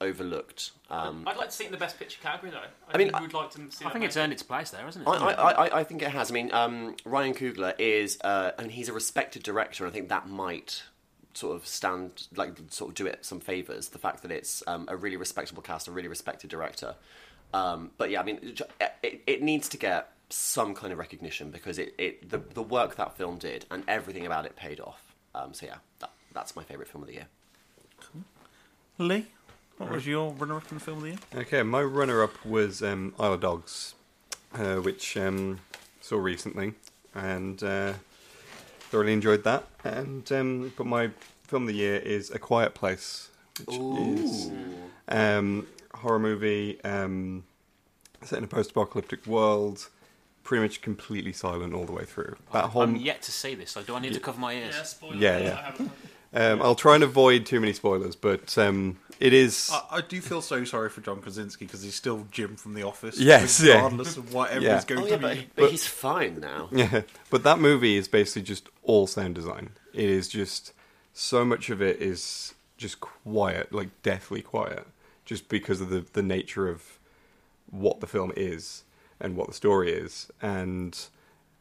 overlooked. 0.01 0.71
Um, 0.89 1.25
I'd 1.27 1.38
like 1.38 1.50
to 1.50 1.56
see 1.56 1.63
it 1.63 1.68
in 1.68 1.71
the 1.71 1.77
best 1.77 1.98
picture 1.98 2.19
category 2.21 2.51
though. 2.51 2.57
I, 2.57 2.94
I 2.94 2.98
mean, 2.98 3.09
think 3.09 3.21
we'd 3.21 3.33
like 3.33 3.51
to 3.51 3.71
see. 3.71 3.86
I 3.86 3.89
think 3.92 4.03
it's 4.03 4.18
earned 4.18 4.33
its 4.33 4.44
place 4.44 4.71
there, 4.71 4.83
hasn't 4.83 5.07
it? 5.07 5.09
I, 5.09 5.31
I, 5.31 5.51
I, 5.51 5.80
I 5.80 5.83
think 5.83 6.01
it 6.01 6.09
has. 6.09 6.31
I 6.31 6.33
mean, 6.33 6.53
um, 6.53 6.95
Ryan 7.06 7.33
Coogler 7.33 7.74
is, 7.80 8.18
uh, 8.24 8.51
and 8.57 8.71
he's 8.71 8.89
a 8.89 8.94
respected 8.94 9.44
director, 9.44 9.86
and 9.86 9.92
I 9.92 9.94
think 9.94 10.09
that 10.09 10.27
might 10.27 10.83
sort 11.33 11.56
of 11.56 11.65
stand, 11.65 12.27
like, 12.36 12.57
sort 12.69 12.89
of 12.89 12.95
do 12.95 13.06
it 13.06 13.24
some 13.24 13.39
favors. 13.39 13.89
The 13.89 14.00
fact 14.00 14.21
that 14.24 14.31
it's 14.31 14.63
um, 14.68 14.86
a 14.89 14.98
really 14.98 15.15
respectable 15.15 15.62
cast, 15.62 15.88
a 15.88 15.92
really 15.92 16.09
respected 16.09 16.50
director. 16.50 16.95
Um, 17.54 17.92
but 17.97 18.09
yeah, 18.09 18.19
I 18.19 18.24
mean, 18.24 18.39
it, 18.42 18.62
it, 19.01 19.21
it 19.27 19.42
needs 19.42 19.69
to 19.69 19.77
get 19.77 20.12
some 20.30 20.74
kind 20.74 20.94
of 20.94 21.00
recognition 21.00 21.51
because 21.51 21.77
it, 21.77 21.94
it 21.97 22.30
the, 22.30 22.38
the 22.54 22.63
work 22.63 22.95
that 22.95 23.18
film 23.18 23.38
did 23.38 23.65
and 23.71 23.83
everything 23.88 24.25
about 24.25 24.45
it 24.45 24.56
paid 24.56 24.80
off. 24.80 25.15
Um, 25.36 25.54
so 25.54 25.65
yeah, 25.65 25.75
that, 26.00 26.12
that's 26.33 26.56
my 26.56 26.63
favourite 26.63 26.89
film 26.89 27.04
of 27.04 27.07
the 27.07 27.15
year. 27.15 27.27
Lee, 28.97 29.27
what 29.81 29.92
was 29.92 30.06
your 30.07 30.31
runner-up 30.33 30.72
in 30.72 30.78
the 30.78 30.83
film 30.83 30.98
of 30.98 31.04
the 31.04 31.10
year? 31.10 31.19
Okay, 31.36 31.63
my 31.63 31.81
runner-up 31.81 32.45
was 32.45 32.83
um, 32.83 33.13
Isle 33.19 33.33
of 33.33 33.42
Dogs, 33.42 33.95
uh, 34.54 34.75
which 34.75 35.18
um, 35.18 35.60
saw 36.01 36.18
recently, 36.18 36.74
and 37.16 37.62
uh, 37.63 37.94
thoroughly 38.80 39.13
enjoyed 39.13 39.44
that. 39.44 39.68
And 39.83 40.31
um, 40.31 40.74
but 40.78 40.86
my 40.86 41.10
film 41.44 41.63
of 41.63 41.68
the 41.69 41.74
year 41.75 41.98
is 41.98 42.30
A 42.30 42.38
Quiet 42.39 42.75
Place, 42.75 43.30
which 43.66 43.75
is 43.75 44.51
um, 45.07 45.68
horror 45.95 46.19
movie 46.19 46.80
um, 46.83 47.44
set 48.22 48.38
in 48.38 48.44
a 48.44 48.48
post-apocalyptic 48.48 49.25
world, 49.25 49.89
pretty 50.44 50.62
much 50.62 50.81
completely 50.81 51.33
silent 51.33 51.74
all 51.74 51.86
the 51.86 51.92
way 51.92 52.06
through. 52.06 52.36
That 52.54 52.66
whole 52.66 52.83
I'm 52.83 52.95
yet 52.95 53.24
to 53.24 53.31
see 53.31 53.56
this, 53.56 53.72
so 53.72 53.81
do 53.81 53.95
I 53.95 54.00
need 54.00 54.13
to 54.13 54.19
cover 54.19 54.39
my 54.39 54.54
ears? 54.54 54.75
Yeah, 54.75 54.83
spoiler. 54.83 55.16
Yeah, 55.16 55.38
yeah. 55.39 55.72
I 56.33 56.39
haven't- 56.39 56.62
um, 56.62 56.66
I'll 56.66 56.75
try 56.75 56.95
and 56.95 57.04
avoid 57.04 57.45
too 57.45 57.60
many 57.60 57.74
spoilers, 57.74 58.16
but 58.16 58.57
um, 58.57 58.98
it 59.19 59.33
is. 59.33 59.69
I, 59.72 59.98
I 59.98 60.01
do 60.01 60.22
feel 60.22 60.42
so 60.42 60.63
sorry 60.63 60.89
for 60.89 61.01
John 61.01 61.22
Krasinski 61.22 61.66
because 61.66 61.81
he's 61.83 61.95
still 61.95 62.25
Jim 62.31 62.56
from 62.56 62.74
The 62.74 62.83
Office. 62.83 63.19
Yes, 63.19 63.62
yeah. 63.62 63.75
regardless 63.75 64.18
of 64.18 64.33
whatever 64.33 64.66
Yeah. 64.66 64.78
is 64.78 64.85
going 64.85 65.02
Oh 65.02 65.06
to 65.06 65.09
yeah, 65.11 65.33
be. 65.33 65.47
but, 65.56 65.64
but 65.64 65.71
he's 65.71 65.85
fine 65.88 66.40
now. 66.40 66.69
Yeah, 66.71 67.02
but 67.30 67.44
that 67.44 67.59
movie 67.59 67.97
is 67.97 68.07
basically 68.07 68.44
just 68.44 68.69
all 68.83 69.07
sound 69.07 69.35
design. 69.35 69.71
It 69.94 70.09
is 70.09 70.28
just 70.30 70.73
so 71.14 71.44
much 71.44 71.69
of 71.69 71.81
it 71.81 72.02
is 72.02 72.54
just 72.78 73.00
quiet, 73.02 73.73
like 73.73 73.90
deathly 74.02 74.42
quiet, 74.42 74.88
just 75.26 75.50
because 75.50 75.81
of 75.81 75.90
the 75.90 76.06
the 76.14 76.23
nature 76.23 76.69
of 76.69 76.97
what 77.69 78.00
the 78.00 78.07
film 78.07 78.31
is 78.38 78.83
and 79.19 79.35
what 79.35 79.47
the 79.47 79.54
story 79.54 79.92
is. 79.92 80.31
And 80.42 80.97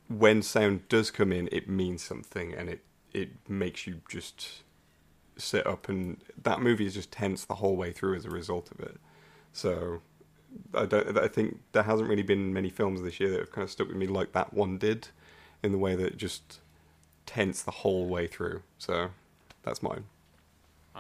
when 0.09 0.43
sound 0.43 0.89
does 0.89 1.11
come 1.11 1.33
in, 1.33 1.49
it 1.53 1.69
means 1.69 2.03
something, 2.03 2.55
and 2.55 2.69
it 2.69 2.81
it 3.13 3.31
makes 3.49 3.87
you 3.87 4.01
just 4.09 4.63
sit 5.37 5.67
up. 5.67 5.89
And 5.89 6.23
that 6.43 6.61
movie 6.61 6.87
is 6.87 6.95
just 6.95 7.11
tense 7.11 7.45
the 7.45 7.57
whole 7.57 7.77
way 7.77 7.93
through 7.93 8.15
as 8.15 8.25
a 8.25 8.31
result 8.31 8.71
of 8.71 8.81
it. 8.81 8.99
So 9.53 10.03
I 10.75 10.87
don't. 10.87 11.19
I 11.19 11.29
think 11.29 11.61
there 11.73 11.85
hasn't 11.85 12.09
really 12.09 12.23
been 12.23 12.53
many 12.53 12.71
films 12.71 13.03
this 13.03 13.21
year 13.21 13.31
that 13.31 13.41
have 13.41 13.53
kind 13.53 13.65
of 13.65 13.71
stuck 13.71 13.89
with 13.89 13.97
me 13.97 14.07
like 14.07 14.33
that 14.33 14.53
one 14.53 14.79
did, 14.79 15.09
in 15.63 15.73
the 15.73 15.79
way 15.79 15.95
that 15.95 16.07
it 16.07 16.17
just 16.17 16.61
tense 17.27 17.63
the 17.63 17.71
whole 17.71 18.07
way 18.07 18.27
through. 18.27 18.63
So 18.79 19.11
that's 19.63 19.83
mine. 19.83 20.05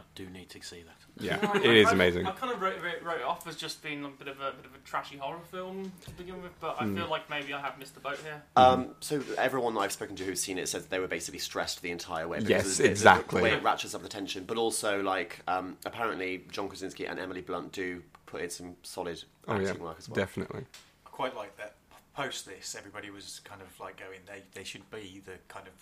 I 0.00 0.02
do 0.14 0.28
need 0.30 0.48
to 0.50 0.62
see 0.62 0.82
that. 0.82 1.22
Yeah, 1.24 1.38
I- 1.42 1.58
it 1.62 1.66
I 1.66 1.72
is 1.72 1.84
kind 1.84 1.86
of- 1.86 1.92
amazing. 1.92 2.26
I 2.26 2.30
kind 2.32 2.52
of 2.52 2.60
wrote, 2.60 2.82
wrote, 2.82 3.02
wrote 3.02 3.18
it 3.18 3.24
off 3.24 3.46
as 3.46 3.56
just 3.56 3.82
being 3.82 4.04
a 4.04 4.08
bit 4.08 4.28
of 4.28 4.40
a 4.40 4.52
bit 4.52 4.64
of 4.66 4.74
a 4.74 4.78
trashy 4.84 5.16
horror 5.18 5.40
film 5.50 5.92
to 6.04 6.10
begin 6.12 6.42
with, 6.42 6.58
but 6.60 6.76
I 6.80 6.84
Hmm. 6.84 6.96
feel 6.96 7.08
like 7.08 7.28
maybe 7.28 7.52
I 7.52 7.60
have 7.60 7.78
missed 7.78 7.94
the 7.94 8.00
boat 8.00 8.18
here. 8.22 8.42
Um, 8.56 8.94
so 9.00 9.22
everyone 9.38 9.74
that 9.74 9.80
I've 9.80 9.92
spoken 9.92 10.16
to 10.16 10.24
who's 10.24 10.40
seen 10.40 10.58
it 10.58 10.68
says 10.68 10.86
they 10.86 10.98
were 10.98 11.08
basically 11.08 11.38
stressed 11.40 11.82
the 11.82 11.90
entire 11.90 12.26
way. 12.26 12.38
because 12.38 12.50
Yes, 12.50 12.66
of 12.72 12.76
the- 12.78 12.82
the- 12.84 12.90
exactly. 12.90 13.40
The 13.40 13.44
way 13.44 13.52
it 13.54 13.62
ratchets 13.62 13.94
up 13.94 14.02
the 14.02 14.08
tension, 14.08 14.44
but 14.44 14.56
also 14.56 15.02
like 15.02 15.40
um, 15.46 15.76
apparently 15.84 16.44
John 16.50 16.68
Krasinski 16.68 17.06
and 17.06 17.18
Emily 17.18 17.42
Blunt 17.42 17.72
do 17.72 18.02
put 18.26 18.40
in 18.42 18.50
some 18.50 18.76
solid 18.82 19.22
Oh 19.48 19.54
acting 19.54 19.66
yeah, 19.76 19.82
work 19.82 19.96
as 19.98 20.08
well. 20.08 20.14
definitely. 20.16 20.64
I 21.06 21.10
quite 21.10 21.36
like 21.36 21.56
that. 21.58 21.74
Post 22.14 22.44
this, 22.46 22.74
everybody 22.74 23.08
was 23.10 23.40
kind 23.44 23.62
of 23.62 23.68
like 23.80 23.98
going, 23.98 24.18
they, 24.26 24.42
they 24.52 24.64
should 24.64 24.88
be 24.90 25.22
the 25.24 25.32
kind 25.48 25.66
of 25.66 25.72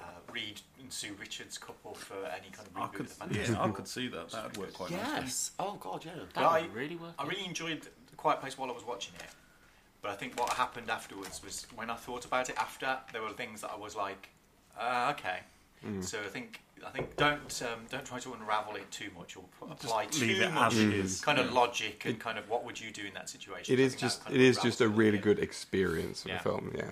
uh, 0.00 0.32
Reed 0.32 0.60
and 0.80 0.92
Sue 0.92 1.14
Richards 1.20 1.58
couple 1.58 1.94
for 1.94 2.14
any 2.26 2.50
kind 2.52 2.66
of 2.68 2.76
I 2.76 2.80
reboot 2.86 2.92
could, 2.92 3.06
of 3.06 3.12
Fantastic 3.12 3.54
yeah, 3.56 3.62
I 3.62 3.68
could 3.70 3.88
see 3.88 4.08
that. 4.08 4.30
That 4.30 4.44
would 4.44 4.56
work 4.56 4.72
quite 4.72 4.90
nicely. 4.90 5.12
Yes. 5.20 5.50
Oh 5.58 5.76
god, 5.80 6.04
yeah. 6.04 6.12
But 6.34 6.34
That 6.40 6.44
I 6.44 6.62
would 6.62 6.74
really 6.74 6.96
work. 6.96 7.12
I 7.18 7.26
really 7.26 7.44
enjoyed 7.44 7.82
The 7.82 8.16
Quiet 8.16 8.40
Place 8.40 8.56
while 8.58 8.70
I 8.70 8.74
was 8.74 8.84
watching 8.86 9.14
it. 9.16 9.26
But 10.02 10.12
I 10.12 10.14
think 10.14 10.38
what 10.40 10.50
happened 10.54 10.90
afterwards 10.90 11.42
was 11.44 11.66
when 11.74 11.90
I 11.90 11.94
thought 11.94 12.24
about 12.24 12.48
it 12.48 12.56
after, 12.56 12.96
there 13.12 13.20
were 13.22 13.32
things 13.32 13.60
that 13.60 13.70
I 13.70 13.76
was 13.76 13.94
like, 13.94 14.30
uh, 14.78 15.12
okay. 15.18 15.40
So 16.00 16.18
I 16.20 16.28
think 16.28 16.60
I 16.86 16.90
think 16.90 17.16
don't 17.16 17.62
um, 17.62 17.80
don't 17.90 18.04
try 18.04 18.18
to 18.18 18.34
unravel 18.34 18.76
it 18.76 18.90
too 18.90 19.08
much 19.18 19.36
or 19.36 19.42
p- 19.60 19.66
apply 19.72 20.06
Just 20.06 20.20
leave 20.20 20.36
too 20.38 20.42
it 20.44 20.52
much 20.52 20.74
as 20.74 20.78
it 20.78 20.92
is. 20.94 21.20
kind 21.22 21.38
of 21.38 21.46
Yeah. 21.46 21.52
logic 21.52 22.02
and 22.04 22.18
kind 22.20 22.38
of 22.38 22.50
what 22.50 22.64
would 22.66 22.78
you 22.78 22.90
do 22.90 23.02
in 23.06 23.14
that 23.14 23.30
situation. 23.30 23.74
It 23.74 23.80
I 23.80 23.84
is 23.84 23.92
think 23.92 24.00
that 24.00 24.06
just 24.06 24.24
kind 24.24 24.36
it 24.36 24.40
of 24.40 24.44
is 24.46 24.58
just 24.58 24.80
a 24.82 24.84
it 24.84 24.88
really 24.88 25.10
bit. 25.12 25.22
good 25.22 25.38
experience 25.38 26.24
of 26.24 26.30
Yeah. 26.30 26.36
a 26.36 26.42
film. 26.42 26.72
Yeah. 26.74 26.90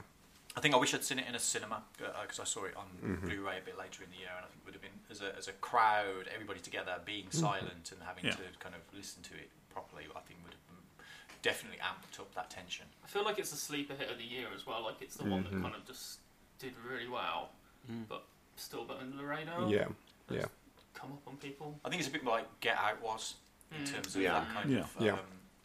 I 0.59 0.61
think 0.61 0.75
I 0.75 0.79
wish 0.79 0.93
I'd 0.93 1.05
seen 1.05 1.21
it 1.21 1.29
in 1.29 1.37
a 1.37 1.39
cinema 1.39 1.85
because 1.97 2.41
I 2.41 2.45
saw 2.45 2.65
it 2.65 2.75
on 2.77 2.89
Mhm. 3.01 3.21
Blu-ray 3.21 3.59
a 3.59 3.61
bit 3.61 3.79
later 3.79 4.03
in 4.03 4.11
the 4.11 4.17
year, 4.17 4.33
and 4.35 4.45
I 4.45 4.49
think 4.49 4.61
it 4.63 4.65
would 4.65 4.75
have 4.75 4.83
been 4.83 4.99
as 5.09 5.23
a, 5.23 5.37
as 5.37 5.47
a 5.47 5.53
crowd, 5.53 6.27
everybody 6.35 6.59
together, 6.59 7.01
being 7.05 7.27
Mhm. 7.29 7.35
silent 7.35 7.93
and 7.93 8.03
having 8.03 8.25
Yeah. 8.25 8.33
to 8.35 8.43
kind 8.59 8.75
of 8.75 8.81
listen 8.93 9.23
to 9.23 9.35
it 9.37 9.51
properly. 9.71 10.09
I 10.17 10.21
think 10.27 10.43
would 10.43 10.55
have 10.55 11.07
definitely 11.43 11.79
amped 11.79 12.19
up 12.19 12.35
that 12.35 12.51
tension. 12.51 12.87
I 13.05 13.07
feel 13.07 13.23
like 13.23 13.39
it's 13.39 13.53
a 13.53 13.57
sleeper 13.57 13.95
hit 13.95 14.11
of 14.11 14.19
the 14.19 14.25
year 14.25 14.49
as 14.53 14.67
well. 14.67 14.83
Like 14.83 15.01
it's 15.01 15.15
the 15.17 15.27
one 15.27 15.45
that 15.45 15.53
Mhm. 15.53 15.63
kind 15.63 15.77
of 15.77 15.87
just 15.87 16.19
did 16.59 16.77
really 16.79 17.07
well, 17.07 17.53
Mm. 17.89 18.09
but 18.09 18.27
still 18.57 18.83
a 18.83 18.87
bit 18.87 18.97
under 18.97 19.17
the 19.17 19.25
radar. 19.25 19.69
Yeah, 19.71 19.85
Has 19.85 20.37
yeah. 20.39 20.47
Come 20.95 21.13
up 21.13 21.29
on 21.29 21.37
people. 21.37 21.79
I 21.85 21.89
think 21.89 22.01
it's 22.01 22.09
a 22.09 22.13
bit 22.13 22.25
more 22.25 22.35
like 22.39 22.59
Get 22.59 22.77
Out 22.77 23.01
was 23.01 23.37
in 23.71 23.85
Mm. 23.85 23.93
terms 23.93 24.17
of 24.17 24.23
Yeah. 24.23 24.41
that 24.41 24.53
kind 24.53 24.71
Yeah. 24.73 24.81
of. 24.81 24.97
Um, 24.97 25.05
Yeah. 25.05 25.19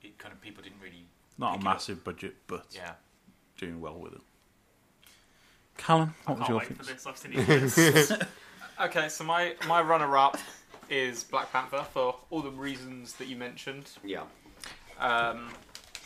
It 0.04 0.20
kind 0.20 0.32
of 0.32 0.40
people 0.42 0.62
didn't 0.62 0.80
really. 0.82 1.08
Not 1.40 1.54
a 1.54 1.56
it 1.56 1.58
up. 1.58 1.64
massive 1.64 2.04
budget, 2.04 2.46
but 2.46 2.68
Yeah. 2.76 2.94
doing 3.58 3.82
well 3.82 3.98
with 3.98 4.14
it. 4.14 4.22
Callum, 5.78 6.14
what 6.26 6.38
was 6.40 6.48
can't 6.48 6.50
your 6.50 6.60
wait 6.60 6.78
for 6.78 6.84
this. 6.84 7.06
I've 7.06 7.18
seen 7.18 7.34
it. 7.36 8.28
Okay, 8.82 9.08
so 9.08 9.24
my, 9.24 9.54
my 9.68 9.82
runner 9.82 10.18
up 10.18 10.38
is 10.90 11.24
Black 11.24 11.52
Panther 11.52 11.86
for 11.94 12.16
all 12.32 12.42
the 12.42 12.50
reasons 12.50 13.14
that 13.14 13.28
you 13.28 13.36
mentioned. 13.36 13.88
Yeah. 14.04 14.24
Um, 15.00 15.50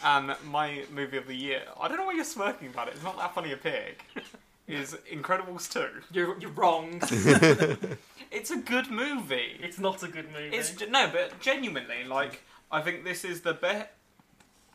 and 0.04 0.36
my 0.46 0.84
movie 0.94 1.16
of 1.18 1.28
the 1.28 1.34
year, 1.34 1.62
I 1.80 1.88
don't 1.88 1.98
know 1.98 2.06
why 2.06 2.14
you're 2.14 2.26
smirking 2.26 2.68
about 2.68 2.90
it, 2.90 2.96
it's 2.96 3.04
not 3.04 3.18
that 3.18 3.34
funny 3.34 3.54
a 3.54 3.58
pig, 3.58 4.04
is 4.68 4.98
Incredibles 5.12 5.72
2. 5.72 5.88
You're, 6.12 6.40
you're 6.40 6.52
wrong. 6.52 7.02
It's 8.30 8.52
a 8.52 8.58
good 8.58 8.90
movie. 8.92 9.58
it's 9.64 9.80
not 9.80 10.04
a 10.04 10.08
good 10.08 10.32
movie. 10.34 10.56
It's 10.56 10.74
no, 10.90 11.10
but 11.12 11.40
genuinely, 11.40 12.04
like 12.06 12.42
I 12.72 12.82
think 12.82 13.06
this 13.06 13.24
is 13.24 13.40
the 13.42 13.54
best. 13.54 13.88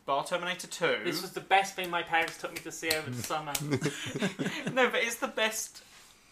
Bar 0.04 0.24
Terminator 0.24 0.66
2. 0.66 0.98
This 1.04 1.22
was 1.22 1.32
the 1.32 1.40
best 1.40 1.76
thing 1.76 1.90
my 1.90 2.02
parents 2.02 2.38
took 2.38 2.52
me 2.52 2.58
to 2.62 2.72
see 2.72 2.90
over 2.90 3.10
the 3.10 3.22
summer. 3.22 3.52
no, 4.72 4.90
but 4.90 5.02
it's 5.02 5.16
the 5.16 5.28
best 5.28 5.82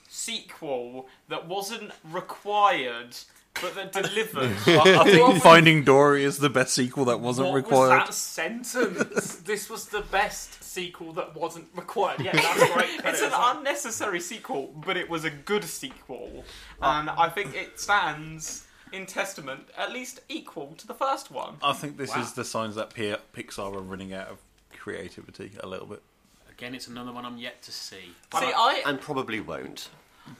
sequel 0.09 1.07
that 1.29 1.47
wasn't 1.47 1.93
required, 2.11 3.17
but 3.61 3.75
that 3.77 3.93
delivered. 3.93 4.57
I, 4.67 5.01
I 5.01 5.05
think 5.05 5.43
Finding 5.43 5.85
Dory 5.85 6.25
is 6.25 6.39
the 6.39 6.51
best 6.51 6.75
sequel 6.75 7.05
that 7.07 7.21
wasn't 7.21 7.49
what 7.49 7.55
required. 7.55 8.09
was 8.09 8.09
that 8.09 8.15
sentence? 8.15 9.37
this 9.37 9.71
was 9.71 9.87
the 9.87 10.01
best 10.01 10.65
sequel 10.65 11.13
that 11.13 11.37
wasn't 11.37 11.69
required. 11.77 12.21
Yeah, 12.21 12.33
that's 12.33 12.73
great. 12.73 13.01
it's 13.05 13.23
an 13.23 13.33
unnecessary 13.33 14.21
sequel, 14.21 14.75
but 14.85 14.97
it 14.97 15.09
was 15.09 15.25
a 15.25 15.31
good 15.31 15.65
sequel, 15.65 16.45
oh. 16.83 16.91
and 16.91 17.09
I 17.09 17.29
think 17.29 17.55
it 17.55 17.79
stands 17.79 18.67
in 18.93 19.07
testament, 19.07 19.69
at 19.77 19.93
least 19.93 20.21
equal 20.29 20.75
to 20.79 20.87
the 20.87 20.95
first 20.95 21.31
one. 21.31 21.57
I 21.63 21.73
think 21.73 21.97
this 21.97 22.11
Wow. 22.11 22.23
is 22.23 22.33
the 22.33 22.45
signs 22.45 22.75
that 22.75 22.93
P- 22.95 23.15
Pixar 23.35 23.75
are 23.75 23.81
running 23.81 24.13
out 24.13 24.29
of 24.29 24.39
creativity 24.77 25.53
a 25.61 25.67
little 25.67 25.87
bit. 25.87 26.03
Again, 26.51 26.75
it's 26.75 26.89
another 26.89 27.13
one 27.13 27.25
I'm 27.25 27.39
yet 27.39 27.63
to 27.63 27.73
see. 27.73 27.97
See, 28.39 28.53
I, 28.55 28.83
And 28.85 29.01
probably 29.01 29.41
won't. 29.41 29.89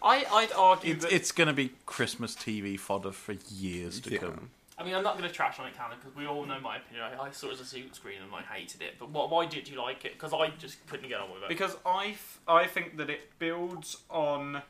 I, 0.03 0.25
I'd 0.31 0.53
argue 0.53 0.95
It's, 0.95 1.05
that 1.05 1.13
it's 1.13 1.33
going 1.33 1.49
to 1.49 1.53
be 1.55 1.73
Christmas 1.87 2.35
TV 2.35 2.79
fodder 2.79 3.13
for 3.13 3.33
years 3.51 4.01
to 4.01 4.11
Yeah. 4.11 4.19
come. 4.19 4.51
I 4.79 4.83
mean, 4.85 4.95
I'm 4.95 5.03
not 5.03 5.19
going 5.19 5.29
to 5.29 5.35
trash 5.35 5.59
on 5.59 5.67
it, 5.67 5.77
Callum, 5.77 5.99
because 6.01 6.17
we 6.17 6.27
all 6.27 6.45
know 6.47 6.59
my 6.59 6.79
opinion. 6.79 7.05
I, 7.19 7.25
I 7.25 7.31
saw 7.33 7.49
it 7.49 7.53
as 7.55 7.61
a 7.61 7.65
secret 7.67 7.95
screen 7.95 8.17
and 8.23 8.33
I 8.35 8.41
hated 8.43 8.81
it. 8.81 8.95
But 8.99 9.11
what, 9.11 9.31
why 9.31 9.45
did 9.47 9.69
you 9.69 9.79
like 9.81 10.05
it? 10.07 10.15
Because 10.15 10.33
I 10.33 10.49
just 10.59 10.87
couldn't 10.87 11.09
get 11.09 11.21
on 11.21 11.31
with 11.33 11.43
it. 11.43 11.49
because 11.51 11.77
I, 11.85 12.09
f- 12.13 12.39
I 12.49 12.67
think 12.67 12.97
that 12.97 13.11
it 13.11 13.39
builds 13.39 13.99
on 14.09 14.63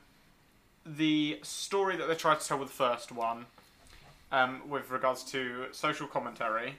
the 0.84 1.38
story 1.42 1.96
that 1.96 2.08
they 2.08 2.14
tried 2.16 2.40
to 2.40 2.46
tell 2.48 2.58
with 2.58 2.68
the 2.68 2.74
first 2.74 3.12
one, 3.12 3.46
um, 4.32 4.68
with 4.68 4.90
regards 4.90 5.22
to 5.24 5.66
social 5.72 6.06
commentary, 6.06 6.76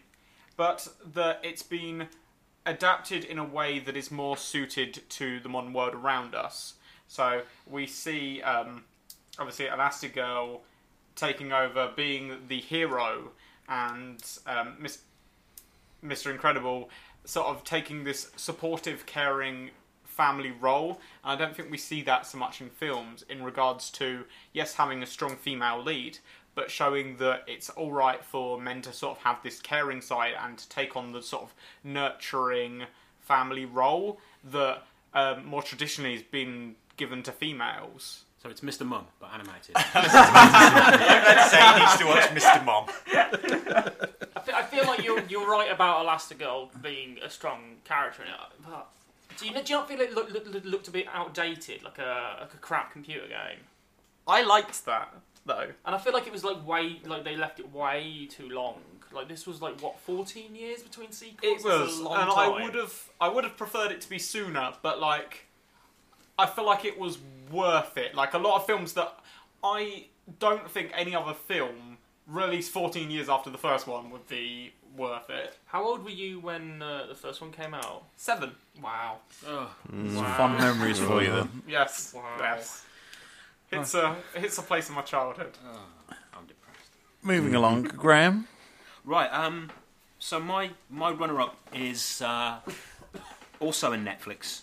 but 0.58 0.88
that 1.14 1.40
it's 1.44 1.64
been 1.64 2.08
adapted 2.66 3.24
in 3.24 3.38
a 3.38 3.44
way 3.44 3.80
that 3.80 3.98
is 3.98 4.12
more 4.12 4.38
suited 4.38 5.02
to 5.10 5.40
the 5.40 5.50
modern 5.50 5.74
world 5.74 5.94
around 5.94 6.36
us. 6.36 6.76
So 7.08 7.42
we 7.68 7.88
see, 7.88 8.42
um, 8.42 8.84
obviously, 9.38 9.66
Elastigirl 9.66 10.60
taking 11.16 11.52
over, 11.52 11.92
being 11.96 12.38
the 12.48 12.60
hero, 12.60 13.32
and 13.68 14.24
um, 14.48 14.78
Mr. 16.04 16.32
Incredible 16.32 16.90
sort 17.26 17.48
of 17.48 17.64
taking 17.64 18.04
this 18.04 18.32
supportive, 18.36 19.06
caring 19.06 19.72
family 20.04 20.52
role. 20.52 21.00
And 21.24 21.34
I 21.34 21.36
don't 21.36 21.56
think 21.56 21.72
we 21.72 21.78
see 21.78 22.02
that 22.04 22.26
so 22.26 22.38
much 22.38 22.62
in 22.62 22.70
films 22.70 23.24
in 23.30 23.44
regards 23.44 23.90
to, 23.92 24.26
yes, 24.54 24.76
having 24.76 25.02
a 25.02 25.06
strong 25.06 25.36
female 25.36 25.82
lead, 25.82 26.20
but 26.56 26.70
showing 26.70 27.18
that 27.18 27.44
it's 27.48 27.70
all 27.70 27.92
right 27.92 28.24
for 28.24 28.60
men 28.60 28.82
to 28.84 28.94
sort 28.94 29.18
of 29.18 29.24
have 29.24 29.42
this 29.44 29.60
caring 29.60 30.02
side 30.02 30.34
and 30.44 30.58
to 30.58 30.68
take 30.70 30.96
on 30.96 31.12
the 31.12 31.22
sort 31.22 31.44
of 31.44 31.54
nurturing 31.84 32.84
family 33.20 33.66
role 33.66 34.20
that 34.44 34.84
um, 35.14 35.46
more 35.46 35.62
traditionally 35.64 36.14
has 36.14 36.24
been 36.24 36.76
given 36.98 37.24
to 37.24 37.32
females. 37.32 38.24
So 38.42 38.50
it's 38.50 38.62
Mr. 38.62 38.86
Mum, 38.86 39.06
but 39.20 39.30
animated. 39.34 39.76
Let's 39.96 41.52
say 41.52 41.62
he 41.62 41.80
needs 41.80 41.98
to 41.98 42.06
watch 42.08 42.24
Mr. 42.30 42.66
Mom. 42.66 42.86
I, 43.14 44.40
fe- 44.40 44.54
I 44.54 44.64
feel 44.64 44.86
like 44.86 45.04
you're, 45.04 45.22
you're 45.30 45.48
right 45.48 45.72
about 45.72 46.04
Elastigirl 46.06 46.82
being 46.82 47.20
a 47.24 47.30
strong 47.30 47.76
character 47.84 48.24
in 48.24 48.30
it. 48.30 48.36
But 48.68 48.88
do 49.38 49.46
you, 49.46 49.54
do 49.54 49.60
you 49.60 49.80
not 49.80 49.88
feel 49.88 50.02
it 50.02 50.16
look, 50.16 50.32
look, 50.32 50.66
looked 50.66 50.88
a 50.88 50.92
bit 50.92 51.06
outdated, 51.14 51.84
like 51.84 52.00
a, 52.00 52.38
like 52.42 52.54
a 52.54 52.58
crap 52.58 52.92
computer 52.92 53.28
game? 53.28 53.60
I 54.28 54.42
liked 54.42 54.86
that, 54.86 55.14
though. 55.46 55.68
And 55.86 55.96
I 55.96 55.98
feel 55.98 56.14
like 56.14 56.28
it 56.28 56.34
was 56.34 56.44
like 56.44 56.66
way, 56.68 57.00
like 57.06 57.24
they 57.24 57.36
left 57.36 57.60
it 57.60 57.72
way 57.74 58.28
too 58.30 58.50
long. 58.50 58.82
Like 59.14 59.28
this 59.28 59.46
was 59.46 59.62
like 59.62 59.82
what, 59.82 60.00
14 60.00 60.56
years 60.56 60.84
between 60.84 61.12
sequels. 61.12 61.40
It 61.44 61.64
That's 61.64 61.80
was, 61.80 62.00
a 62.00 62.04
long 62.04 62.22
and 62.22 62.32
time. 62.32 62.54
I 62.54 62.64
would 62.64 62.76
have, 62.76 63.10
I 63.20 63.30
would 63.30 63.44
have 63.44 63.58
preferred 63.58 63.92
it 63.92 64.02
to 64.02 64.10
be 64.10 64.20
sooner. 64.20 64.74
But 64.82 65.00
like, 65.00 65.46
I 66.38 66.46
feel 66.46 66.66
like 66.66 66.86
it 66.86 66.98
was 66.98 67.18
worth 67.52 67.98
it. 67.98 68.16
Like 68.16 68.34
a 68.34 68.38
lot 68.38 68.56
of 68.56 68.66
films 68.66 68.94
that 68.94 69.20
I 69.64 70.06
don't 70.40 70.70
think 70.70 70.92
any 70.96 71.16
other 71.16 71.34
film 71.34 71.98
released 72.28 72.72
14 72.72 73.12
years 73.12 73.30
after 73.30 73.50
the 73.50 73.58
first 73.58 73.88
one 73.88 74.10
would 74.12 74.28
be 74.28 74.72
worth 74.96 75.30
it. 75.30 75.58
How 75.66 75.84
old 75.84 76.04
were 76.04 76.10
you 76.10 76.40
when 76.40 76.82
uh, 76.82 77.06
the 77.08 77.16
first 77.16 77.42
one 77.42 77.52
came 77.52 77.74
out? 77.74 78.04
Seven. 78.18 78.52
Wow. 78.82 79.18
Ugh. 79.48 79.68
Some 79.90 80.26
fond 80.36 80.58
memories 80.58 81.00
for 81.00 81.22
you 81.22 81.32
then. 81.32 81.64
Yes. 81.68 82.14
Wow. 82.16 82.38
Yes. 82.40 82.86
It's 83.72 83.94
a, 83.94 84.16
it's 84.36 84.58
a 84.58 84.62
place 84.62 84.90
in 84.90 84.96
my 84.96 85.02
childhood. 85.02 85.58
I'm 86.34 86.46
depressed. 86.46 86.90
Moving 87.24 87.56
along, 87.56 87.84
Graham. 87.84 88.48
Right. 89.06 89.32
Um. 89.32 89.72
So 90.20 90.40
my 90.40 90.72
my 90.90 91.12
runner-up 91.12 91.56
is 91.74 92.22
uh, 92.22 92.60
also 93.60 93.94
a 93.94 93.98
Netflix 93.98 94.62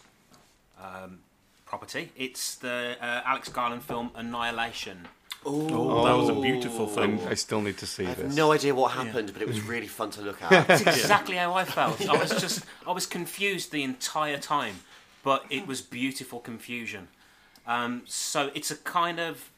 um, 0.80 1.18
property. 1.66 2.12
It's 2.16 2.54
the 2.56 2.96
uh, 3.00 3.22
Alex 3.24 3.48
Garland 3.48 3.82
film 3.82 4.10
Annihilation. 4.14 5.08
Oh, 5.46 6.04
that 6.04 6.16
was 6.16 6.28
a 6.28 6.40
beautiful 6.40 6.86
film. 6.86 7.20
I 7.28 7.34
still 7.34 7.60
need 7.60 7.78
to 7.78 7.86
see 7.86 8.04
I 8.04 8.08
have 8.08 8.18
this. 8.18 8.36
no 8.36 8.52
idea 8.52 8.74
what 8.74 8.92
happened, 8.92 9.32
but 9.32 9.40
it 9.40 9.48
was 9.48 9.60
really 9.62 9.86
fun 9.86 10.10
to 10.10 10.22
look 10.22 10.42
at. 10.42 10.50
That's 10.68 10.82
exactly 10.82 11.36
how 11.36 11.54
I 11.54 11.64
felt. 11.64 12.06
I 12.08 12.16
was 12.16 12.30
just 12.30 12.64
I 12.86 12.92
was 12.92 13.06
confused 13.06 13.72
the 13.72 13.82
entire 13.82 14.38
time, 14.38 14.80
but 15.22 15.44
it 15.48 15.66
was 15.66 15.80
beautiful 15.80 16.40
confusion. 16.40 17.08
Um, 17.68 18.02
so 18.06 18.50
it's 18.54 18.70
a 18.70 18.76
kind 18.76 19.20
of 19.20 19.50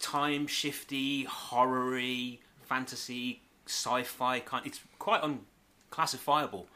time 0.00 0.46
shifty, 0.46 1.24
horror-y, 1.24 2.38
fantasy, 2.62 3.42
sci-fi 3.66 4.40
kind. 4.40 4.66
It's 4.66 4.80
quite 4.98 5.22
unclassifiable, 5.22 6.66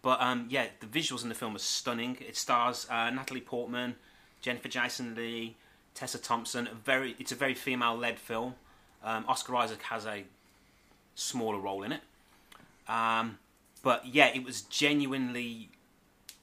but 0.00 0.20
um, 0.22 0.46
yeah, 0.48 0.68
the 0.80 0.86
visuals 0.86 1.22
in 1.22 1.28
the 1.28 1.34
film 1.34 1.54
are 1.54 1.58
stunning. 1.58 2.16
It 2.26 2.36
stars 2.36 2.86
uh, 2.90 3.10
Natalie 3.10 3.42
Portman, 3.42 3.96
Jennifer 4.40 4.68
Jason 4.68 5.14
Lee, 5.14 5.54
Tessa 5.94 6.18
Thompson. 6.18 6.66
A 6.66 6.74
very, 6.74 7.14
it's 7.18 7.30
a 7.30 7.36
very 7.36 7.54
female-led 7.54 8.18
film. 8.18 8.54
Um, 9.04 9.26
Oscar 9.28 9.54
Isaac 9.56 9.82
has 9.82 10.06
a 10.06 10.24
smaller 11.14 11.58
role 11.58 11.82
in 11.82 11.92
it. 11.92 12.00
Um, 12.88 13.38
but 13.82 14.06
yeah, 14.06 14.30
it 14.34 14.44
was 14.44 14.62
genuinely 14.62 15.68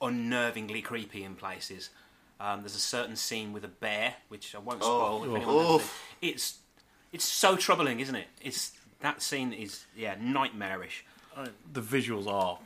unnervingly 0.00 0.82
creepy 0.82 1.24
in 1.24 1.34
places. 1.34 1.90
Um, 2.42 2.60
there's 2.62 2.74
a 2.74 2.80
certain 2.80 3.14
scene 3.14 3.52
with 3.52 3.64
a 3.64 3.68
bear, 3.68 4.14
which 4.28 4.54
I 4.54 4.58
won't 4.58 4.82
spoil. 4.82 5.20
Oh. 5.20 5.24
if 5.24 5.36
anyone 5.36 5.54
knows 5.56 5.80
Oof. 5.80 6.02
It's 6.20 6.58
it's 7.12 7.24
so 7.24 7.56
troubling, 7.56 8.00
isn't 8.00 8.14
it? 8.16 8.26
It's 8.40 8.72
that 9.00 9.22
scene 9.22 9.52
is 9.52 9.84
yeah 9.96 10.16
nightmarish. 10.20 11.04
Uh, 11.36 11.46
the 11.72 11.80
visuals 11.80 12.26
are 12.26 12.58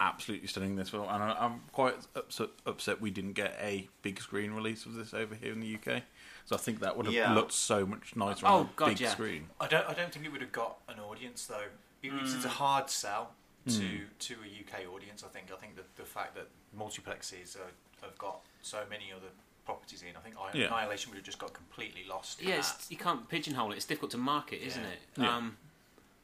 absolutely 0.00 0.48
stunning. 0.48 0.74
This 0.76 0.88
film, 0.90 1.06
and 1.08 1.22
I, 1.22 1.36
I'm 1.38 1.60
quite 1.72 1.94
upset, 2.16 2.48
upset 2.66 3.00
we 3.00 3.10
didn't 3.12 3.34
get 3.34 3.56
a 3.60 3.88
big 4.02 4.20
screen 4.20 4.52
release 4.52 4.86
of 4.86 4.94
this 4.94 5.14
over 5.14 5.34
here 5.36 5.52
in 5.52 5.60
the 5.60 5.76
UK. 5.76 6.02
So 6.44 6.56
I 6.56 6.58
think 6.58 6.80
that 6.80 6.96
would 6.96 7.06
have 7.06 7.14
Yeah. 7.14 7.32
looked 7.34 7.52
so 7.52 7.86
much 7.86 8.16
nicer 8.16 8.44
Oh, 8.46 8.54
on 8.54 8.60
a 8.62 8.68
God, 8.74 8.86
big 8.88 9.00
yeah. 9.00 9.10
screen. 9.10 9.48
I 9.60 9.68
don't. 9.68 9.88
I 9.88 9.94
don't 9.94 10.12
think 10.12 10.26
it 10.26 10.32
would 10.32 10.40
have 10.40 10.50
got 10.52 10.78
an 10.88 10.98
audience 10.98 11.46
though. 11.46 11.66
It, 12.02 12.12
it's, 12.20 12.34
it's 12.34 12.44
a 12.44 12.48
hard 12.48 12.90
sell 12.90 13.30
to 13.68 14.00
to 14.18 14.34
a 14.34 14.48
UK 14.64 14.92
audience. 14.92 15.22
I 15.24 15.28
think. 15.28 15.46
I 15.52 15.60
think 15.60 15.76
that 15.76 15.94
the 15.94 16.02
fact 16.04 16.34
that 16.34 16.48
multiplexes 16.76 17.54
are, 17.56 17.70
have 18.02 18.18
got 18.18 18.40
so 18.62 18.80
many 18.90 19.06
other 19.14 19.28
properties 19.64 20.02
in. 20.02 20.16
I 20.16 20.20
think 20.20 20.36
I- 20.38 20.56
Yeah. 20.56 20.66
Annihilation 20.66 21.10
would 21.10 21.16
have 21.16 21.24
just 21.24 21.38
got 21.38 21.52
completely 21.52 22.04
lost. 22.04 22.40
in 22.40 22.48
Yeah, 22.48 22.60
that. 22.60 22.86
you 22.88 22.96
can't 22.96 23.28
pigeonhole 23.28 23.72
it. 23.72 23.76
It's 23.76 23.84
difficult 23.86 24.10
to 24.12 24.18
market, 24.18 24.60
isn't 24.62 24.82
Yeah. 24.82 24.88
it? 24.90 24.98
Yeah. 25.16 25.36
Um, 25.36 25.56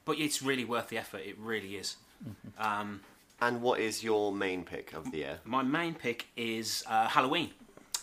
but 0.04 0.18
it's 0.18 0.42
really 0.42 0.64
worth 0.64 0.88
the 0.88 0.98
effort. 0.98 1.22
It 1.24 1.36
really 1.38 1.76
is. 1.76 1.96
Um, 2.58 3.02
and 3.40 3.62
what 3.62 3.78
is 3.78 4.02
your 4.02 4.32
main 4.32 4.64
pick 4.64 4.92
of 4.92 5.12
the 5.12 5.18
year? 5.18 5.40
My 5.44 5.62
main 5.62 5.94
pick 5.94 6.26
is 6.36 6.82
uh, 6.88 7.06
Halloween. 7.06 7.52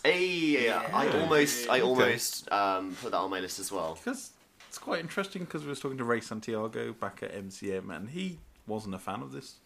Hey, 0.02 0.70
I 0.70 1.04
Yeah. 1.04 1.20
almost, 1.20 1.68
I 1.68 1.80
almost 1.82 2.50
um, 2.50 2.96
put 3.02 3.10
that 3.10 3.18
on 3.18 3.28
my 3.28 3.40
list 3.40 3.58
as 3.58 3.70
well. 3.70 3.98
Because 4.02 4.30
it's 4.68 4.78
quite 4.78 5.00
interesting 5.00 5.44
because 5.44 5.62
we 5.64 5.68
were 5.68 5.74
talking 5.74 5.98
to 5.98 6.04
Ray 6.04 6.22
Santiago 6.22 6.94
back 6.94 7.22
at 7.22 7.34
MCM 7.34 7.94
and 7.94 8.08
he 8.08 8.38
wasn't 8.66 8.94
a 8.94 8.98
fan 8.98 9.20
of 9.20 9.32
this. 9.32 9.56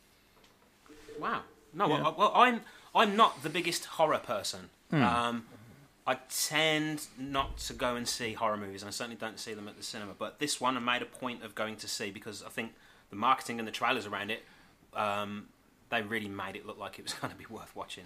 Wow. 1.21 1.43
No, 1.73 1.87
Yeah. 1.89 2.03
well, 2.03 2.15
well, 2.19 2.33
I'm 2.35 2.63
I'm 2.95 3.17
not 3.17 3.43
the 3.43 3.51
biggest 3.51 3.85
horror 3.85 4.19
person. 4.19 4.71
Hmm. 4.91 5.03
Um, 5.03 5.47
I 6.07 6.19
tend 6.29 7.07
not 7.19 7.59
to 7.59 7.73
go 7.73 7.95
and 7.95 8.09
see 8.09 8.33
horror 8.33 8.57
movies, 8.57 8.83
and 8.83 8.89
I 8.89 8.91
certainly 8.91 9.17
don't 9.17 9.39
see 9.39 9.55
them 9.55 9.69
at 9.69 9.77
the 9.77 9.83
cinema. 9.83 10.13
But 10.19 10.39
this 10.39 10.61
one, 10.61 10.77
I 10.77 10.81
made 10.81 11.03
a 11.03 11.07
point 11.07 11.45
of 11.45 11.55
going 11.55 11.77
to 11.77 11.89
see 11.89 12.11
because 12.11 12.43
I 12.43 12.49
think 12.49 12.73
the 13.11 13.17
marketing 13.17 13.59
and 13.59 13.69
the 13.69 13.73
trailers 13.73 14.07
around 14.07 14.31
it, 14.31 14.45
um, 14.95 15.49
they 15.91 16.03
really 16.03 16.29
made 16.29 16.57
it 16.57 16.67
look 16.67 16.79
like 16.79 16.99
it 16.99 17.03
was 17.03 17.13
going 17.21 17.33
to 17.33 17.39
be 17.39 17.47
worth 17.49 17.75
watching. 17.77 18.05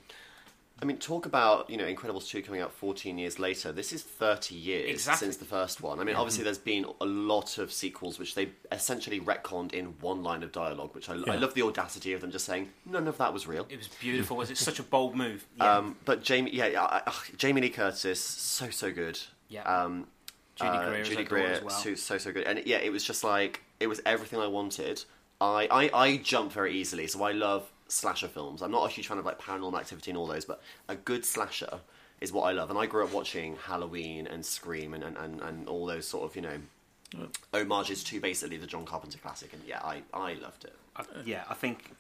I 0.82 0.84
mean, 0.86 0.98
talk 0.98 1.24
about 1.24 1.70
you 1.70 1.76
know 1.76 1.84
Incredibles 1.84 2.28
two 2.28 2.42
coming 2.42 2.60
out 2.60 2.72
14 2.72 3.16
years 3.16 3.38
later. 3.38 3.70
This 3.72 3.92
is 3.92 4.02
30 4.02 4.54
years 4.56 4.90
Exactly. 4.90 5.26
since 5.26 5.36
the 5.36 5.44
first 5.44 5.80
one. 5.80 6.00
I 6.00 6.04
mean, 6.04 6.14
Yeah. 6.14 6.20
obviously 6.20 6.42
there's 6.44 6.58
been 6.58 6.84
a 7.00 7.04
lot 7.06 7.58
of 7.58 7.72
sequels 7.72 8.18
which 8.18 8.34
they 8.34 8.50
essentially 8.72 9.20
retconned 9.20 9.72
in 9.72 9.94
one 10.00 10.22
line 10.22 10.42
of 10.42 10.50
dialogue, 10.52 10.94
which 10.94 11.08
I, 11.08 11.14
I 11.14 11.36
love 11.36 11.54
the 11.54 11.62
audacity 11.62 12.12
of 12.12 12.20
them 12.20 12.30
just 12.32 12.44
saying 12.44 12.70
none 12.84 13.06
of 13.06 13.18
that 13.18 13.32
was 13.32 13.46
real. 13.46 13.66
It 13.70 13.78
was 13.78 13.88
beautiful. 13.88 14.36
was 14.36 14.50
it 14.50 14.58
such 14.58 14.78
a 14.78 14.82
bold 14.82 15.14
move? 15.16 15.46
Um, 15.60 15.96
but 16.04 16.22
Jamie, 16.22 16.50
yeah, 16.52 16.66
yeah 16.66 16.82
I, 16.82 17.12
Jamie 17.36 17.60
Lee 17.60 17.70
Curtis, 17.70 18.20
so 18.20 18.68
so 18.70 18.92
good. 18.92 19.18
Yeah. 19.48 19.62
Um, 19.62 20.08
Judy 20.56 20.70
uh, 20.70 20.88
Greer 20.88 21.04
Judy 21.04 21.24
Greer, 21.24 21.46
as 21.46 21.62
well. 21.62 21.70
so, 21.70 21.94
so 21.94 22.18
so 22.18 22.32
good. 22.32 22.44
And 22.44 22.62
yeah, 22.66 22.78
it 22.78 22.90
was 22.92 23.04
just 23.04 23.24
like 23.24 23.62
it 23.80 23.86
was 23.86 24.00
everything 24.04 24.40
I 24.40 24.46
wanted. 24.48 25.04
I, 25.40 25.68
I 25.70 25.90
I 26.06 26.16
jump 26.18 26.52
very 26.52 26.74
easily, 26.74 27.06
so 27.06 27.22
I 27.22 27.32
love 27.32 27.70
slasher 27.94 28.28
films. 28.28 28.62
I'm 28.62 28.70
not 28.70 28.84
a 28.84 28.92
huge 28.92 29.06
fan 29.08 29.18
of 29.18 29.24
like 29.24 29.40
Paranormal 29.40 29.78
Activity 29.78 30.10
and 30.10 30.18
all 30.18 30.26
those, 30.26 30.44
but 30.44 30.60
a 30.88 30.96
good 30.96 31.24
slasher 31.24 31.80
is 32.20 32.32
what 32.32 32.42
I 32.42 32.52
love. 32.52 32.70
And 32.70 32.78
I 32.78 32.86
grew 32.86 33.04
up 33.04 33.12
watching 33.12 33.56
Halloween 33.56 34.26
and 34.26 34.44
Scream 34.44 34.94
and 34.94 35.04
and, 35.04 35.16
and, 35.16 35.40
and 35.40 35.68
all 35.68 35.86
those 35.86 36.06
sort 36.06 36.24
of 36.24 36.36
you 36.36 36.42
know 36.42 37.28
homages 37.52 38.02
to 38.04 38.20
basically 38.20 38.56
the 38.56 38.66
John 38.66 38.84
Carpenter 38.84 39.18
classic. 39.18 39.52
And 39.52 39.62
yeah, 39.66 39.80
I 39.82 40.02
I 40.12 40.34
loved 40.34 40.64
it. 40.64 40.74
I, 40.96 41.04
yeah, 41.24 41.44
I 41.48 41.54
think 41.54 41.92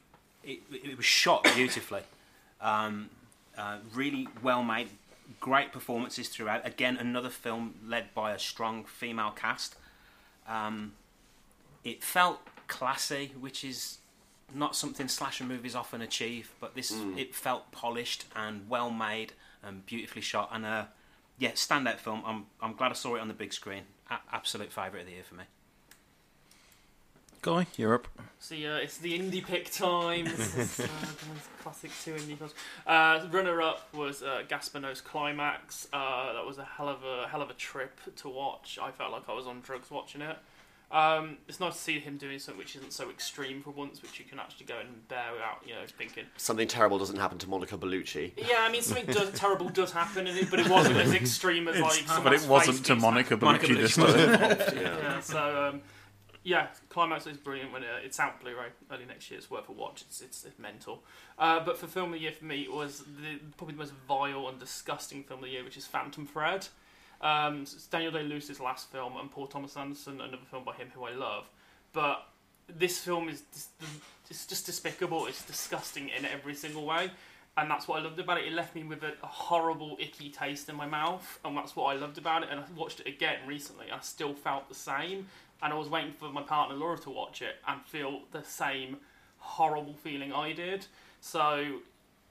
it, 0.42 0.60
it 0.70 0.96
was 0.96 1.06
shot 1.06 1.44
beautifully. 1.54 2.02
Um, 2.60 3.10
uh, 3.58 3.76
really 3.92 4.26
well 4.42 4.62
made, 4.62 4.88
great 5.38 5.70
performances 5.70 6.28
throughout. 6.28 6.66
Again, 6.66 6.96
another 6.96 7.28
film 7.28 7.74
led 7.86 8.14
by 8.14 8.32
a 8.32 8.38
strong 8.38 8.84
female 8.84 9.32
cast. 9.32 9.76
Um, 10.48 10.92
it 11.82 12.02
felt 12.02 12.40
classy, 12.66 13.32
which 13.38 13.64
is 13.64 13.98
not 14.52 14.74
something 14.76 15.08
slasher 15.08 15.44
movies 15.44 15.74
often 15.74 16.00
achieve, 16.02 16.52
but 16.60 16.74
this 16.74 16.92
Mm. 16.92 17.18
it 17.18 17.34
felt 17.34 17.70
polished 17.72 18.24
and 18.34 18.68
well 18.68 18.90
made 18.90 19.32
and 19.62 19.86
beautifully 19.86 20.22
shot. 20.22 20.50
And 20.52 20.64
uh, 20.66 20.84
yeah, 21.38 21.52
standout 21.52 21.98
film. 21.98 22.22
I'm 22.26 22.46
I'm 22.60 22.74
glad 22.74 22.90
I 22.90 22.94
saw 22.94 23.14
it 23.16 23.20
on 23.20 23.28
the 23.28 23.34
big 23.34 23.52
screen. 23.52 23.84
A- 24.10 24.18
absolute 24.32 24.72
favourite 24.72 25.00
of 25.02 25.06
the 25.06 25.12
year 25.14 25.24
for 25.24 25.34
me. 25.36 25.44
Guy, 27.42 27.66
you're 27.76 27.94
up. 27.94 28.08
See, 28.38 28.66
uh, 28.66 28.76
it's 28.76 28.96
the 28.96 29.18
indie 29.18 29.44
pick 29.44 29.70
time. 29.70 30.24
This 30.24 30.56
is 30.56 30.80
uh, 30.80 30.82
the 30.84 31.62
classic 31.62 31.90
two 32.02 32.14
indie 32.14 32.38
films. 32.38 32.54
Uh, 32.86 33.26
runner 33.30 33.60
up 33.60 33.92
was 33.94 34.22
uh, 34.22 34.42
Gaspar 34.48 34.80
Noé's 34.80 35.02
Climax. 35.02 35.86
Uh, 35.92 36.32
that 36.32 36.46
was 36.46 36.56
a 36.56 36.64
hell 36.64 36.88
of 36.88 37.04
a 37.04 37.28
hell 37.28 37.42
of 37.42 37.50
a 37.50 37.54
trip 37.54 38.00
to 38.16 38.30
watch. 38.30 38.78
I 38.80 38.90
felt 38.92 39.12
like 39.12 39.28
I 39.28 39.34
was 39.34 39.46
on 39.46 39.60
drugs 39.60 39.90
watching 39.90 40.22
it. 40.22 40.38
Um, 40.94 41.38
it's 41.48 41.58
nice 41.58 41.74
to 41.74 41.80
see 41.80 41.98
him 41.98 42.16
doing 42.16 42.38
something 42.38 42.56
which 42.58 42.76
isn't 42.76 42.92
so 42.92 43.10
extreme 43.10 43.60
for 43.62 43.70
once, 43.70 44.00
which 44.00 44.20
you 44.20 44.24
can 44.24 44.38
actually 44.38 44.66
go 44.66 44.78
and 44.78 45.08
bear 45.08 45.32
without, 45.32 45.60
you 45.66 45.74
know, 45.74 45.80
thinking. 45.98 46.24
Something 46.36 46.68
terrible 46.68 46.98
doesn't 46.98 47.16
happen 47.18 47.36
to 47.38 47.48
Monica 47.48 47.76
Bellucci. 47.76 48.30
Yeah, 48.36 48.58
I 48.60 48.70
mean, 48.70 48.80
something 48.80 49.06
does, 49.06 49.32
terrible 49.34 49.68
does 49.70 49.90
happen, 49.90 50.28
in 50.28 50.36
it, 50.36 50.50
but 50.50 50.60
it 50.60 50.68
wasn't 50.68 50.96
as 50.98 51.12
extreme 51.12 51.66
as 51.66 51.74
It's- 51.76 51.82
like. 51.98 52.06
but 52.06 52.14
someone's 52.14 52.44
it 52.44 52.48
wasn't 52.48 52.76
face 52.78 52.86
to 52.86 52.92
being 52.94 53.00
Monica 53.02 53.36
smashed. 53.36 53.60
Bellucci 53.64 53.76
this 53.76 53.96
was 53.98 54.14
time. 54.14 54.76
Yeah. 54.80 54.98
yeah. 54.98 55.20
So 55.20 55.68
um, 55.68 55.82
yeah, 56.44 56.68
Climax 56.90 57.26
is 57.26 57.38
brilliant 57.38 57.72
when 57.72 57.82
it, 57.82 57.88
it's 58.04 58.20
out 58.20 58.40
Blu-ray 58.40 58.66
early 58.92 59.06
next 59.06 59.30
year. 59.30 59.38
It's 59.38 59.50
worth 59.50 59.68
a 59.68 59.72
watch. 59.72 60.02
It's 60.02 60.20
it's, 60.20 60.44
it's 60.44 60.58
mental. 60.60 61.02
Uh, 61.38 61.58
but 61.58 61.76
for 61.76 61.88
film 61.88 62.12
of 62.12 62.20
the 62.20 62.20
year 62.20 62.32
for 62.32 62.44
me 62.44 62.62
it 62.62 62.72
was 62.72 63.00
the, 63.00 63.40
probably 63.56 63.72
the 63.74 63.80
most 63.80 63.94
vile 64.06 64.46
and 64.48 64.60
disgusting 64.60 65.24
film 65.24 65.40
of 65.40 65.46
the 65.46 65.50
year, 65.50 65.64
which 65.64 65.76
is 65.76 65.86
Phantom 65.86 66.24
Thread. 66.24 66.68
Um, 67.24 67.64
Daniel 67.90 68.12
Day 68.12 68.22
Lewis's 68.22 68.60
last 68.60 68.92
film, 68.92 69.16
and 69.16 69.30
Paul 69.30 69.46
Thomas 69.46 69.76
Anderson, 69.76 70.20
another 70.20 70.44
film 70.50 70.62
by 70.62 70.74
him 70.74 70.88
who 70.94 71.04
I 71.04 71.12
love. 71.12 71.46
But 71.94 72.26
this 72.68 72.98
film 73.00 73.28
is 73.30 73.42
it's 74.30 74.46
just 74.46 74.66
despicable. 74.66 75.26
It's 75.26 75.44
disgusting 75.44 76.10
in 76.10 76.26
every 76.26 76.54
single 76.54 76.84
way, 76.84 77.10
and 77.56 77.70
that's 77.70 77.88
what 77.88 77.98
I 77.98 78.04
loved 78.04 78.18
about 78.18 78.38
it. 78.38 78.46
It 78.46 78.52
left 78.52 78.74
me 78.74 78.84
with 78.84 79.02
a, 79.02 79.14
a 79.22 79.26
horrible, 79.26 79.96
icky 79.98 80.28
taste 80.28 80.68
in 80.68 80.76
my 80.76 80.86
mouth, 80.86 81.40
and 81.44 81.56
that's 81.56 81.74
what 81.74 81.96
I 81.96 81.98
loved 81.98 82.18
about 82.18 82.42
it. 82.42 82.50
And 82.50 82.60
I 82.60 82.64
watched 82.76 83.00
it 83.00 83.06
again 83.06 83.38
recently. 83.46 83.86
I 83.90 84.00
still 84.00 84.34
felt 84.34 84.68
the 84.68 84.74
same, 84.74 85.26
and 85.62 85.72
I 85.72 85.76
was 85.76 85.88
waiting 85.88 86.12
for 86.12 86.28
my 86.28 86.42
partner 86.42 86.76
Laura 86.76 86.98
to 86.98 87.10
watch 87.10 87.40
it 87.40 87.56
and 87.66 87.80
feel 87.86 88.20
the 88.32 88.44
same 88.44 88.98
horrible 89.38 89.94
feeling 89.94 90.30
I 90.30 90.52
did. 90.52 90.86
So 91.20 91.78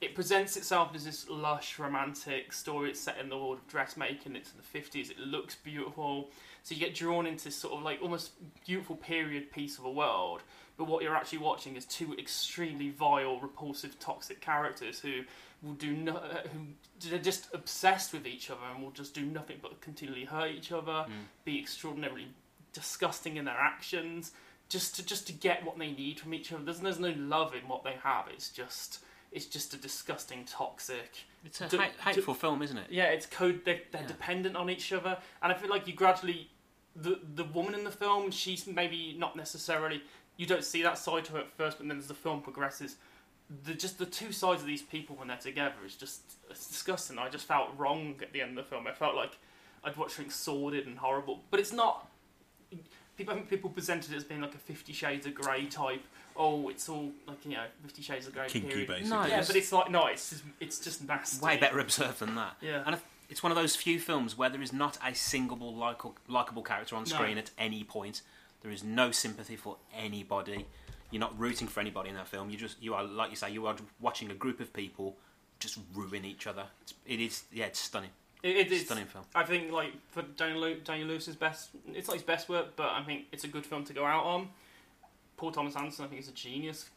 it 0.04 0.16
presents 0.16 0.58
itself 0.58 0.92
as 0.94 1.06
this 1.06 1.30
lush, 1.30 1.80
romantic 1.80 2.54
story. 2.54 2.89
It's 2.92 3.00
set 3.00 3.18
in 3.20 3.30
the 3.30 3.38
world 3.38 3.60
of 3.60 3.68
dressmaking. 3.68 4.36
It's 4.36 4.52
in 4.52 4.58
the 4.58 4.63
fifties. 4.63 5.10
It 5.10 5.20
looks 5.20 5.56
beautiful. 5.56 6.30
So 6.63 6.76
you 6.76 6.80
get 6.80 6.96
drawn 6.96 7.26
into 7.26 7.46
this 7.46 7.56
sort 7.56 7.74
of 7.74 7.84
like 7.84 8.02
almost 8.02 8.32
beautiful 8.66 8.96
period 8.96 9.52
piece 9.52 9.78
of 9.78 9.86
a 9.86 9.92
world. 9.92 10.42
But 10.78 10.88
what 10.88 11.04
you're 11.04 11.16
actually 11.16 11.39
watching 11.39 11.76
is 11.76 11.86
two 11.86 12.16
extremely 12.18 12.89
vile, 12.89 13.39
repulsive, 13.39 14.00
toxic 14.00 14.42
characters 14.42 15.00
who 15.00 15.22
will 15.62 15.74
do 15.74 15.94
no, 15.94 16.13
who 16.52 16.60
they're 17.10 17.20
just 17.20 17.48
obsessed 17.54 18.12
with 18.13 18.26
each 18.26 18.50
other 18.50 18.62
and 18.74 18.84
will 18.84 18.92
just 18.92 19.13
do 19.13 19.26
nothing 19.26 19.58
but 19.62 19.80
continually 19.82 20.26
hurt 20.26 20.52
each 20.52 20.72
other, 20.72 20.92
mm. 20.92 21.12
be 21.46 21.60
extraordinarily 21.60 22.28
disgusting 22.74 23.38
in 23.38 23.46
their 23.46 23.58
actions, 23.58 24.32
just 24.68 24.96
to 24.96 25.06
just 25.06 25.28
to 25.28 25.34
get 25.34 25.63
what 25.63 25.78
they 25.78 25.92
need 25.92 26.20
from 26.20 26.34
each 26.34 26.52
other. 26.52 26.63
There's, 26.63 26.80
there's 26.80 27.00
no 27.00 27.13
love 27.18 27.54
in 27.54 27.68
what 27.68 27.84
they 27.84 27.96
have. 28.04 28.26
It's 28.34 28.50
just 28.50 29.00
it's 29.34 29.46
just 29.46 29.74
a 29.74 29.78
disgusting, 29.78 30.46
toxic. 30.46 31.26
It's 31.46 31.60
a 31.62 31.67
d- 31.67 31.78
hate- 31.78 31.91
hateful 32.00 32.34
film, 32.34 32.62
isn't 32.62 32.78
it? 32.78 32.88
Yeah, 32.89 33.06
it's 33.06 33.26
code. 33.26 33.62
They're, 33.65 33.82
they're 33.91 34.08
dependent 34.08 34.56
on 34.56 34.69
each 34.69 34.93
other, 34.93 35.17
and 35.41 35.52
I 35.52 35.56
feel 35.56 35.69
like 35.69 35.88
you 35.88 35.93
gradually, 35.93 36.50
the 36.96 37.19
the 37.36 37.43
woman 37.46 37.74
in 37.74 37.84
the 37.84 37.91
film, 37.91 38.32
she's 38.32 38.67
maybe 38.67 39.15
not 39.17 39.36
necessarily. 39.36 40.02
You 40.38 40.46
don't 40.46 40.63
see 40.63 40.82
that 40.84 40.98
side 40.98 41.26
to 41.26 41.34
her 41.34 41.39
at 41.39 41.52
first, 41.58 41.78
but 41.80 41.88
then 41.88 41.98
as 41.98 42.08
the 42.08 42.13
film 42.13 42.41
progresses, 42.41 42.96
the 43.65 43.74
just 43.74 43.98
the 44.00 44.06
two 44.06 44.32
sides 44.32 44.62
of 44.62 44.67
these 44.67 44.82
people 44.82 45.15
when 45.15 45.28
they're 45.28 45.38
together 45.38 45.76
is 45.86 45.96
just 45.96 46.22
it's 46.50 46.67
disgusting. 46.67 47.17
I 47.19 47.30
just 47.30 47.46
felt 47.46 47.69
wrong 47.78 48.15
at 48.22 48.32
the 48.34 48.41
end 48.41 48.58
of 48.58 48.63
the 48.65 48.69
film. 48.69 48.88
I 48.88 48.93
felt 48.93 49.15
like 49.15 49.38
I'd 49.84 49.98
watched 49.98 50.15
something 50.15 50.32
sordid 50.32 50.88
and 50.88 50.98
horrible, 50.98 51.41
but 51.52 51.60
it's 51.60 51.74
not. 51.74 52.10
People, 53.15 53.34
I 53.34 53.38
think 53.38 53.50
people 53.50 53.69
presented 53.69 54.12
it 54.12 54.17
as 54.17 54.24
being 54.24 54.41
like 54.41 54.56
a 54.56 54.60
Fifty 54.60 54.93
Shades 54.93 55.28
of 55.28 55.36
Grey 55.36 55.65
type. 55.65 56.04
Oh, 56.36 56.69
it's 56.69 56.88
all 56.89 57.12
like 57.28 57.46
you 57.46 57.52
know 57.52 57.65
Fifty 57.84 58.02
Shades 58.02 58.28
of 58.28 58.34
Grey. 58.34 58.48
Kinky, 58.48 58.67
period. 58.67 58.88
basically. 58.88 59.10
No, 59.10 59.22
No, 59.22 59.28
yeah, 59.28 59.34
it's- 59.34 59.48
but 59.48 59.56
it's 59.56 59.72
like 59.72 59.91
no, 59.91 60.08
it's 60.08 60.30
just, 60.30 60.43
it's 60.60 60.80
just 60.80 61.08
nasty. 61.08 61.46
Way 61.46 61.58
better 61.58 61.80
observed 61.80 62.19
than 62.19 62.36
that. 62.36 62.56
Yeah. 62.62 62.84
And 62.86 62.98
it's 63.30 63.41
one 63.43 63.52
of 63.52 63.56
those 63.58 63.76
few 63.76 64.00
films 64.00 64.38
where 64.38 64.50
there 64.50 64.62
is 64.62 64.74
not 64.74 64.98
a 65.06 65.13
single 65.15 65.74
likable, 65.74 66.15
likable 66.28 66.62
character 66.62 66.96
on 66.96 67.04
No. 67.04 67.10
screen 67.15 67.38
at 67.38 67.50
any 67.58 67.84
point. 67.84 68.22
There 68.62 68.72
is 68.72 68.84
no 68.84 69.12
sympathy 69.12 69.56
for 69.56 69.78
anybody. 69.98 70.65
You're 71.12 71.19
not 71.19 71.38
rooting 71.39 71.67
for 71.67 71.80
anybody 71.80 72.10
in 72.10 72.15
that 72.15 72.28
film. 72.28 72.50
You 72.50 72.58
just 72.58 72.82
you 72.82 72.93
are 72.93 73.04
like 73.04 73.30
you 73.30 73.36
say 73.36 73.52
you 73.52 73.65
are 73.67 73.76
watching 74.00 74.32
a 74.32 74.34
group 74.36 74.60
of 74.60 74.74
people 74.74 75.15
just 75.60 75.78
ruin 75.93 76.26
each 76.26 76.48
other. 76.48 76.65
It's, 76.82 76.93
it 77.06 77.19
is 77.19 77.43
yeah, 77.52 77.65
it's 77.65 77.80
stunning. 77.80 78.10
It, 78.41 78.58
it 78.58 78.72
is 78.72 78.86
stunning 78.86 79.06
film. 79.06 79.24
I 79.34 79.43
think 79.43 79.72
like 79.72 79.93
for 80.12 80.22
Daniel, 80.24 80.60
Lew- 80.62 80.80
Daniel 80.84 81.08
Lewis's 81.10 81.36
best, 81.36 81.69
it's 81.93 82.08
not 82.08 82.15
his 82.15 82.24
best 82.24 82.50
work, 82.50 82.76
but 82.76 82.88
I 82.89 83.02
think 83.04 83.26
it's 83.32 83.43
a 83.46 83.48
good 83.48 83.65
film 83.65 83.86
to 83.86 83.93
go 83.93 84.04
out 84.06 84.26
on. 84.26 84.50
Paul 85.43 85.51
Thomas 85.51 85.75
Anderson, 85.75 86.06
I 86.06 86.08
think, 86.08 86.21
is 86.21 86.29
a 86.29 86.32
genius. 86.32 86.89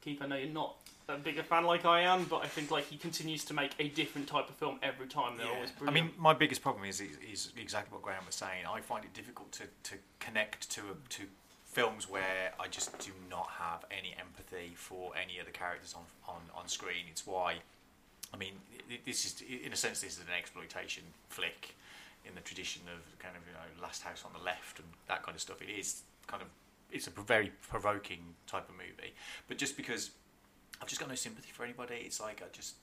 Keith, 0.00 0.20
I 0.20 0.26
know 0.26 0.34
you're 0.34 0.48
not 0.48 0.74
a 1.08 1.16
bigger 1.16 1.44
fan 1.44 1.62
like 1.62 1.84
I 1.84 2.00
am, 2.00 2.24
but 2.24 2.42
I 2.42 2.48
think 2.48 2.72
like 2.72 2.88
he 2.88 2.96
continues 2.96 3.44
to 3.44 3.54
make 3.54 3.70
a 3.78 3.86
different 3.86 4.26
type 4.26 4.48
of 4.48 4.56
film 4.56 4.80
every 4.82 5.06
time. 5.06 5.36
They're 5.36 5.46
always 5.46 5.70
I 5.86 5.92
mean, 5.92 6.10
my 6.18 6.34
biggest 6.34 6.60
problem 6.60 6.86
is, 6.86 7.00
is 7.00 7.16
is 7.32 7.52
exactly 7.56 7.94
what 7.94 8.02
Graham 8.02 8.26
was 8.26 8.34
saying. 8.34 8.66
I 8.68 8.80
find 8.80 9.04
it 9.04 9.14
difficult 9.14 9.52
to, 9.52 9.62
to 9.90 9.94
connect 10.18 10.68
to 10.70 10.80
a, 10.80 11.08
to 11.10 11.22
films 11.66 12.10
where 12.10 12.52
I 12.58 12.66
just 12.66 12.98
do 12.98 13.12
not 13.30 13.48
have 13.60 13.84
any 13.92 14.12
empathy 14.18 14.72
for 14.74 15.12
any 15.16 15.38
of 15.38 15.46
the 15.46 15.52
characters 15.52 15.94
on 15.96 16.02
on, 16.26 16.40
on 16.52 16.66
screen. 16.66 17.04
It's 17.08 17.24
why, 17.24 17.58
I 18.32 18.36
mean, 18.36 18.54
this 19.06 19.24
is 19.24 19.40
in 19.40 19.72
a 19.72 19.76
sense 19.76 20.00
this 20.00 20.14
is 20.14 20.18
an 20.18 20.34
exploitation 20.36 21.04
flick 21.28 21.76
in 22.26 22.34
the 22.34 22.40
tradition 22.40 22.82
of 22.92 23.00
kind 23.20 23.36
of 23.36 23.42
you 23.46 23.52
know 23.52 23.86
Last 23.86 24.02
House 24.02 24.24
on 24.26 24.32
the 24.36 24.44
Left 24.44 24.80
and 24.80 24.88
that 25.06 25.22
kind 25.22 25.36
of 25.36 25.40
stuff. 25.40 25.62
It 25.62 25.70
is 25.70 26.02
kind 26.26 26.42
of 26.42 26.48
it's 26.94 27.06
a 27.06 27.10
very 27.10 27.52
provoking 27.68 28.34
type 28.46 28.68
of 28.68 28.74
movie, 28.76 29.14
but 29.48 29.58
just 29.58 29.76
because 29.76 30.10
I've 30.80 30.88
just 30.88 31.00
got 31.00 31.08
no 31.08 31.14
sympathy 31.14 31.50
for 31.52 31.64
anybody, 31.64 31.96
it's 31.96 32.20
like 32.20 32.42
I 32.42 32.46
just 32.52 32.74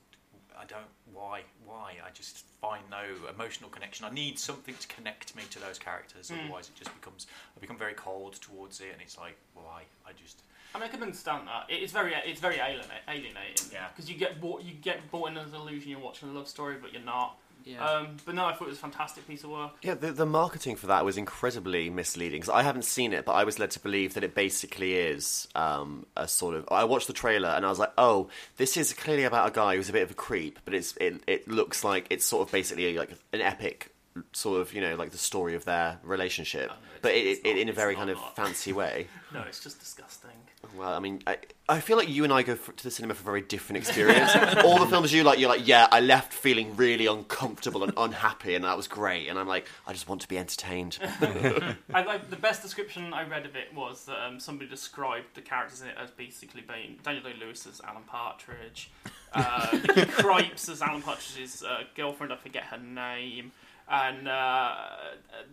I 0.60 0.65
don't. 0.65 0.86
Why? 1.13 1.41
Why? 1.65 1.95
I 2.06 2.10
just 2.13 2.45
find 2.62 2.84
no 2.89 3.04
emotional 3.30 3.69
connection. 3.69 4.06
I 4.06 4.10
need 4.10 4.38
something 4.38 4.76
to 4.76 4.88
connect 4.88 5.36
me 5.36 5.43
to 5.50 5.60
those 5.60 5.80
characters. 5.80 6.30
Mm. 6.30 6.45
Otherwise, 6.45 6.69
it 6.69 6.76
just 6.76 6.93
becomes. 6.93 7.28
I 7.56 7.60
become 7.60 7.78
very 7.78 7.93
cold 7.93 8.34
towards 8.41 8.80
it, 8.82 8.89
and 8.93 9.02
it's 9.02 9.17
like, 9.17 9.38
why? 9.54 9.84
I 10.06 10.12
just. 10.13 10.43
I 10.74 10.78
mean, 10.78 10.88
I 10.88 10.91
can 10.91 11.02
understand 11.02 11.47
that. 11.47 11.65
It's 11.69 11.91
very, 11.91 12.13
it's 12.26 12.39
very 12.39 12.58
alienating. 12.58 13.71
Yeah. 13.71 13.88
Because 13.89 14.10
you 14.10 14.17
get 14.17 14.39
bought, 14.39 14.62
you 14.62 14.74
get 14.74 15.10
bought 15.12 15.32
in 15.32 15.38
as 15.38 15.50
an 15.50 15.56
illusion 15.56 15.91
you're 15.91 16.00
watching 16.00 16.30
a 16.30 16.32
love 16.32 16.47
story, 16.47 16.78
but 16.82 16.93
you're 16.93 17.02
not. 17.02 17.38
Yeah. 17.65 17.86
Um, 17.86 18.17
but 18.26 18.36
no, 18.36 18.45
I 18.45 18.54
thought 18.54 18.65
it 18.65 18.69
was 18.71 18.78
a 18.78 18.82
fantastic 18.82 19.28
piece 19.28 19.43
of 19.43 19.50
work. 19.50 19.71
Yeah, 19.82 19.95
the, 19.95 20.12
the 20.12 20.26
marketing 20.26 20.76
for 20.76 20.88
that 20.88 21.06
was 21.06 21.17
incredibly 21.17 21.89
misleading 21.89 22.41
because 22.41 22.54
I 22.54 22.63
haven't 22.63 22.86
seen 22.86 23.13
it, 23.13 23.26
but 23.26 23.34
I 23.34 23.43
was 23.43 23.60
led 23.60 23.71
to 23.71 23.80
believe 23.80 24.13
that 24.15 24.24
it 24.24 24.36
basically 24.36 24.95
is 24.95 25.47
um, 25.56 26.06
a 26.15 26.28
sort 26.28 26.56
of. 26.56 26.67
I 26.71 26.84
watched 26.84 27.08
the 27.08 27.13
trailer 27.13 27.50
and 27.50 27.65
I 27.65 27.69
was 27.69 27.80
like, 27.80 27.93
oh, 27.97 28.30
this 28.58 28.78
is 28.78 28.93
clearly 28.93 29.24
about 29.24 29.50
a 29.50 29.52
guy 29.52 29.76
who's 29.76 29.89
a 29.89 29.93
bit 29.93 30.04
of 30.04 30.12
a 30.12 30.15
creep, 30.15 30.60
but 30.65 30.74
it's 30.74 30.95
it, 30.97 31.21
it 31.28 31.47
looks 31.47 31.84
like 31.84 32.08
it's 32.10 32.26
sort 32.26 32.47
of 32.47 32.52
basically 32.52 32.97
like 32.97 33.12
an 33.34 33.41
epic 33.41 33.91
sort 34.34 34.62
of 34.62 34.74
you 34.74 34.82
know 34.82 34.95
like 34.95 35.12
the 35.12 35.17
story 35.17 35.56
of 35.56 35.65
their 35.65 36.00
relationship, 36.04 36.71
but 37.02 37.13
it, 37.13 37.39
it, 37.45 37.58
in 37.58 37.69
a 37.69 37.74
very 37.74 37.95
kind 37.95 38.10
of 38.10 38.17
fancy 38.36 38.74
way. 38.74 39.08
No, 39.34 39.43
it's 39.47 39.62
just 39.62 39.80
disgusting. 39.80 40.32
Well, 40.76 40.93
I 40.93 41.00
mean, 41.00 41.21
I, 41.26 41.38
I 41.69 41.80
feel 41.80 41.95
like 41.95 42.10
you 42.10 42.26
and 42.26 42.34
I 42.34 42.43
go 42.43 42.56
for, 42.56 42.74
to 42.74 42.84
the 42.84 42.91
cinema 42.91 43.13
for 43.13 43.21
a 43.21 43.24
very 43.24 43.41
different 43.41 43.78
experience. 43.78 44.36
All 44.65 44.78
the 44.78 44.88
films 44.88 45.13
you 45.13 45.24
like, 45.24 45.39
you're 45.39 45.47
like, 45.47 45.65
yeah, 45.65 45.88
I 45.89 46.02
left 46.02 46.34
feeling 46.34 46.76
really 46.76 47.06
uncomfortable 47.06 47.84
and 47.84 47.93
unhappy, 47.95 48.56
and 48.56 48.65
that 48.65 48.76
was 48.76 48.89
great. 48.89 49.30
And 49.30 49.39
I'm 49.39 49.47
like, 49.47 49.67
I 49.88 49.93
just 49.93 50.10
want 50.10 50.19
to 50.21 50.28
be 50.28 50.38
entertained. 50.38 51.00
I 51.93 52.04
like 52.04 52.30
the 52.30 52.36
best 52.36 52.62
description 52.62 53.13
I 53.13 53.26
read 53.26 53.45
of 53.45 53.56
it 53.56 53.74
was 53.74 54.04
that 54.06 54.21
um, 54.26 54.38
somebody 54.38 54.69
described 54.69 55.28
the 55.34 55.41
characters 55.41 55.82
in 55.82 55.88
it 55.88 55.95
as 55.97 56.12
basically 56.12 56.62
being 56.62 57.00
Daniel 57.04 57.24
Day 57.24 57.36
Lewis 57.39 57.65
as 57.67 57.80
Alan 57.88 58.04
Partridge, 58.04 58.91
uh, 59.32 59.67
Krieps 59.71 60.69
as 60.69 60.82
Alan 60.82 61.02
Partridge's 61.02 61.63
uh, 61.63 61.84
girlfriend. 61.95 62.34
I 62.34 62.36
forget 62.36 62.63
her 62.63 62.80
name. 62.80 63.54
And 63.89 64.28
uh, 64.28 64.76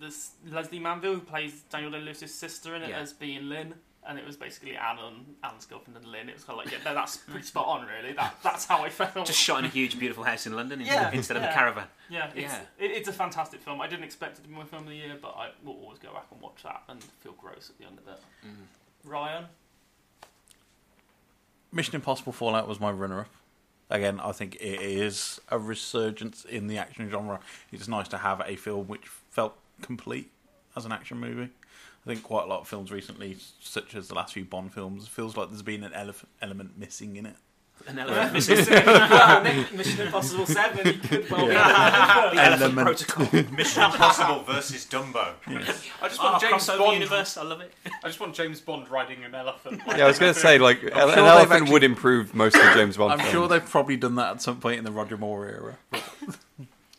this 0.01 0.33
Lesley 0.49 0.79
Manville, 0.79 1.15
who 1.15 1.21
plays 1.21 1.63
Daniel 1.71 1.91
Day 1.91 2.01
Lewis's 2.01 2.33
sister 2.35 2.75
in 2.77 2.83
it, 2.83 2.91
Yeah. 2.91 3.01
as 3.01 3.13
being 3.13 3.49
Lynn, 3.49 3.75
and 4.07 4.19
it 4.19 4.25
was 4.25 4.37
basically 4.37 4.77
Alan, 4.77 5.27
Alan's 5.43 5.67
girlfriend 5.67 5.97
and 5.97 6.07
Lynn. 6.07 6.29
It 6.29 6.35
was 6.37 6.45
kind 6.45 6.59
of 6.59 6.65
like, 6.65 6.73
yeah, 6.73 6.95
that's 6.95 7.17
pretty 7.19 7.45
spot 7.45 7.67
on, 7.67 7.87
really. 7.87 8.13
That 8.15 8.37
that's 8.43 8.65
how 8.65 8.83
I 8.85 8.91
felt. 8.91 9.27
Just 9.27 9.39
shot 9.41 9.59
in 9.59 9.65
a 9.65 9.69
huge, 9.69 9.99
beautiful 9.99 10.25
house 10.25 10.47
in 10.47 10.55
London 10.55 10.81
instead, 10.81 11.13
Yeah, 11.13 11.17
instead 11.19 11.37
of 11.37 11.43
yeah. 11.43 11.51
a 11.51 11.55
caravan. 11.55 11.87
Yeah, 12.09 12.27
it's, 12.35 12.37
yeah. 12.53 12.61
It, 12.79 12.93
it's 12.93 13.09
a 13.09 13.13
fantastic 13.13 13.61
film. 13.61 13.81
I 13.81 13.87
didn't 13.89 14.05
expect 14.05 14.39
it 14.39 14.43
to 14.43 14.49
be 14.49 14.55
my 14.55 14.65
film 14.65 14.85
of 14.85 14.89
the 14.89 14.95
year, 14.95 15.17
but 15.21 15.35
I 15.37 15.51
will 15.65 15.75
always 15.83 15.99
go 15.99 16.13
back 16.13 16.27
and 16.31 16.41
watch 16.41 16.63
that 16.63 16.83
and 16.89 17.03
feel 17.03 17.33
gross 17.33 17.69
at 17.71 17.79
the 17.79 17.85
end 17.85 17.99
of 17.99 18.07
it. 18.09 18.21
Ryan, 19.05 19.45
Mission 21.73 21.95
Impossible 21.97 22.33
Fallout 22.33 22.67
was 22.69 22.81
my 22.81 22.91
runner 22.91 23.21
up. 23.21 23.29
Again, 23.91 24.21
I 24.21 24.33
think 24.33 24.57
it 24.57 24.81
is 24.83 25.41
a 25.49 25.59
resurgence 25.59 26.45
in 26.45 26.67
the 26.67 26.77
action 26.79 27.09
genre. 27.09 27.41
It's 27.73 27.89
nice 27.89 28.09
to 28.09 28.19
have 28.19 28.43
a 28.45 28.57
film 28.57 28.87
which 28.87 29.07
felt 29.31 29.55
complete 29.81 30.31
as 30.77 30.85
an 30.85 30.93
action 30.93 31.19
movie. 31.19 31.51
I 32.05 32.07
think 32.07 32.23
quite 32.23 32.45
a 32.45 32.49
lot 32.49 32.61
of 32.61 32.69
films 32.69 32.93
recently, 32.93 33.37
such 33.61 33.95
as 33.95 34.09
the 34.09 34.15
last 34.15 34.35
few 34.35 34.45
Bond 34.45 34.73
films, 34.73 35.09
feels 35.09 35.37
like 35.37 35.49
there's 35.49 35.63
been 35.63 35.85
an 35.85 35.93
element 36.43 36.79
missing 36.79 37.17
in 37.17 37.27
it. 37.27 37.37
An 37.87 37.99
element 37.99 38.33
missing. 38.35 38.57
Mission 39.77 40.01
Impossible 40.07 40.45
7, 40.47 40.87
you 40.87 40.93
could 40.95 41.31
well 41.31 41.47
be 41.47 41.53
Yeah. 41.55 42.31
the 42.31 42.35
The 42.37 42.43
elephant 42.43 42.75
protocol. 42.75 43.43
Mission 43.57 43.83
Impossible 43.85 44.43
versus 44.43 44.85
Dumbo. 44.87 45.33
I 45.47 46.09
just 46.09 46.21
Oh, 46.21 46.25
want 46.25 46.43
James 46.43 46.53
crossover 46.69 46.79
Bond. 46.79 46.95
universe, 46.95 47.37
I 47.39 47.43
love 47.45 47.61
it. 47.63 47.73
I 48.05 48.09
just 48.09 48.21
want 48.21 48.35
James 48.35 48.61
Bond 48.61 48.91
riding 48.91 49.25
an 49.25 49.35
elephant. 49.35 49.81
Yeah, 49.87 50.05
I 50.05 50.07
was 50.09 50.19
going 50.19 50.35
to 50.35 50.39
say 50.39 50.59
like 50.59 50.83
I'm 50.83 50.87
an 50.87 50.93
sure 50.93 51.07
they've 51.09 51.19
elephant 51.19 51.53
actually- 51.53 51.73
would 51.73 51.85
improve 51.85 52.35
most 52.35 52.57
of 52.57 52.63
James 52.75 52.97
Bond. 52.97 53.13
I'm 53.13 53.19
films. 53.21 53.33
sure 53.33 53.49
they've 53.49 53.65
probably 53.71 53.97
done 53.97 54.17
that 54.17 54.33
at 54.33 54.43
some 54.43 54.61
point 54.61 54.79
in 54.79 54.85
the 54.85 54.93
Roger 54.93 55.17
Moore 55.17 55.47
era. 55.47 55.79
I 55.93 55.99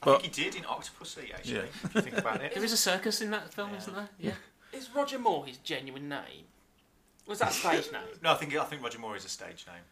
But- 0.01 0.21
think 0.21 0.33
he 0.35 0.43
did 0.45 0.55
in 0.55 0.63
Octopussy, 0.63 1.33
actually. 1.33 1.55
Yeah. 1.55 1.61
If 1.83 1.95
you 1.95 2.01
think 2.01 2.17
about 2.17 2.41
it. 2.41 2.53
There 2.55 2.63
is 2.63 2.71
a 2.71 2.77
circus 2.77 3.21
in 3.21 3.29
that 3.31 3.53
film, 3.53 3.75
isn't 3.75 3.93
there? 3.95 4.09
Yeah. 4.19 4.31
Is 4.73 4.89
Roger 4.95 5.19
Moore 5.19 5.45
his 5.45 5.57
genuine 5.57 6.07
name? 6.09 6.45
Was 7.27 7.39
that 7.39 7.53
stage 7.53 7.91
name? 7.91 8.01
No, 8.23 8.31
I 8.31 8.35
think 8.35 8.55
I 8.55 8.63
think 8.63 8.81
Roger 8.81 8.97
Moore 8.97 9.15
is 9.15 9.23
a 9.25 9.29
stage 9.29 9.65
name. 9.67 9.83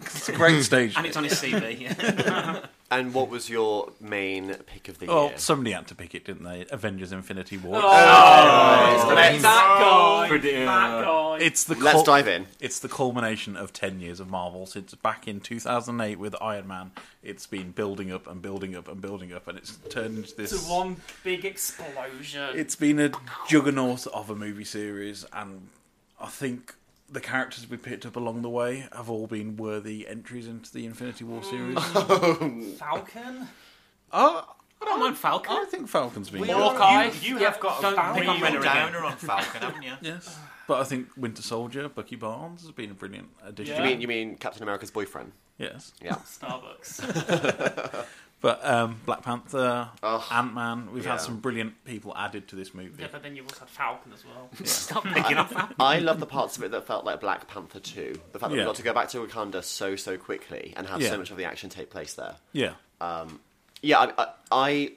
Yeah. 0.00 0.06
It's 0.14 0.28
a 0.28 0.32
great 0.32 0.62
stage. 0.64 0.94
And 0.96 1.06
it's 1.06 1.16
on 1.16 1.24
his 1.24 1.34
CV. 1.34 1.80
Yeah. 1.80 2.66
and 2.90 3.12
what 3.14 3.28
was 3.30 3.48
your 3.50 3.92
main 4.00 4.54
pick 4.66 4.88
of 4.88 4.98
the 4.98 5.06
Well, 5.06 5.28
year? 5.28 5.38
somebody 5.38 5.72
had 5.72 5.86
to 5.88 5.94
pick 5.94 6.14
it, 6.14 6.24
didn't 6.24 6.44
they? 6.44 6.66
Avengers: 6.70 7.12
Infinity 7.12 7.56
War. 7.58 7.76
Oh, 7.82 9.12
Let's- 9.14 9.42
that 9.42 9.78
guy. 9.80 10.28
That 10.38 11.04
guy. 11.04 11.38
It's 11.40 11.64
the 11.64 11.74
Let's 11.76 12.02
dive 12.02 12.28
in. 12.28 12.46
It's 12.60 12.78
the 12.80 12.88
culmination 12.88 13.56
of 13.56 13.72
ten 13.72 14.00
years 14.00 14.20
of 14.20 14.28
Marvel 14.28 14.66
since 14.66 14.94
back 14.94 15.26
in 15.26 15.40
2008 15.40 16.18
with 16.18 16.34
Iron 16.40 16.68
Man. 16.68 16.90
It's 17.22 17.46
been 17.46 17.70
building 17.70 18.12
up 18.12 18.26
and 18.26 18.40
building 18.42 18.74
up 18.76 18.88
and 18.88 19.00
building 19.00 19.32
up, 19.32 19.48
and 19.48 19.56
it's 19.58 19.76
turned 19.88 20.18
into 20.18 20.34
this. 20.36 20.52
It's 20.52 20.68
one 20.68 20.96
big 21.24 21.44
explosion. 21.44 22.50
It's 22.54 22.76
been 22.76 22.98
a 23.00 23.10
juggernaut 23.48 24.06
of 24.08 24.28
a 24.30 24.34
movie 24.36 24.64
series, 24.64 25.24
and 25.32 25.68
I 26.20 26.26
think 26.26 26.74
the 27.10 27.20
characters 27.20 27.68
we 27.68 27.76
picked 27.76 28.06
up 28.06 28.16
along 28.16 28.42
the 28.42 28.48
way 28.48 28.86
have 28.92 29.10
all 29.10 29.26
been 29.26 29.56
worthy 29.56 30.06
entries 30.06 30.46
into 30.46 30.72
the 30.72 30.86
Infinity 30.86 31.24
War 31.24 31.42
series. 31.42 31.76
Oh. 31.94 32.62
Falcon? 32.78 33.48
oh, 34.12 34.44
I 34.82 34.84
don't 34.86 35.00
mind 35.00 35.16
Falcon. 35.18 35.52
I 35.52 35.64
think 35.66 35.88
Falcon's 35.88 36.30
been. 36.30 36.40
You, 36.40 36.46
good. 36.46 36.56
Hawkeye? 36.56 37.10
you 37.22 37.38
Yeah, 37.38 37.50
have 37.50 37.60
got 37.60 37.78
a 37.78 37.82
don't 37.82 38.14
think 38.14 38.28
I'm 38.28 38.40
real 38.42 38.52
ready 38.54 38.64
downer 38.64 39.04
on 39.04 39.16
Falcon, 39.16 39.60
haven't 39.62 39.82
you? 39.82 39.92
Yes, 40.00 40.38
but 40.66 40.80
I 40.80 40.84
think 40.84 41.08
Winter 41.16 41.42
Soldier, 41.42 41.88
Bucky 41.88 42.16
Barnes 42.16 42.62
has 42.62 42.70
been 42.72 42.90
a 42.90 42.94
brilliant 42.94 43.28
addition. 43.44 43.76
You 43.76 43.82
mean 43.82 44.00
you 44.00 44.08
mean 44.08 44.36
Captain 44.36 44.62
America's 44.62 44.90
boyfriend? 44.90 45.32
Yes, 45.58 45.92
Yeah. 46.02 46.14
Starbucks. 46.24 48.06
but 48.40 48.64
um, 48.66 48.98
Black 49.04 49.22
Panther, 49.22 49.90
Ugh. 50.02 50.22
Ant 50.30 50.54
Man, 50.54 50.90
we've 50.92 51.04
Yeah. 51.04 51.10
had 51.12 51.20
some 51.20 51.38
brilliant 51.40 51.84
people 51.84 52.14
added 52.16 52.48
to 52.48 52.56
this 52.56 52.72
movie. 52.72 53.02
yeah, 53.02 53.08
but 53.12 53.22
then 53.22 53.36
you've 53.36 53.44
also 53.46 53.60
had 53.60 53.68
Falcon 53.68 54.12
as 54.14 54.24
well. 54.24 54.48
Stop 54.64 55.04
picking 55.04 55.36
up 55.36 55.50
Falcon. 55.50 55.76
I 55.78 55.98
love 55.98 56.18
the 56.20 56.24
parts 56.26 56.56
of 56.56 56.64
it 56.64 56.70
that 56.70 56.86
felt 56.86 57.04
like 57.04 57.20
Black 57.20 57.46
Panther 57.48 57.80
2. 57.80 58.18
The 58.32 58.38
fact 58.38 58.50
that 58.50 58.56
Yeah. 58.56 58.62
we 58.62 58.66
got 58.66 58.76
to 58.76 58.82
go 58.82 58.94
back 58.94 59.10
to 59.10 59.18
Wakanda 59.26 59.62
so, 59.62 59.94
so 59.96 60.16
quickly 60.16 60.72
and 60.76 60.86
have 60.86 61.02
Yeah. 61.02 61.10
so 61.10 61.18
much 61.18 61.30
of 61.30 61.36
the 61.36 61.44
action 61.44 61.68
take 61.68 61.90
place 61.90 62.14
there. 62.14 62.36
Yeah, 62.52 62.72
Yeah, 63.82 63.98
I, 63.98 64.12
I, 64.22 64.26
I 64.52 64.92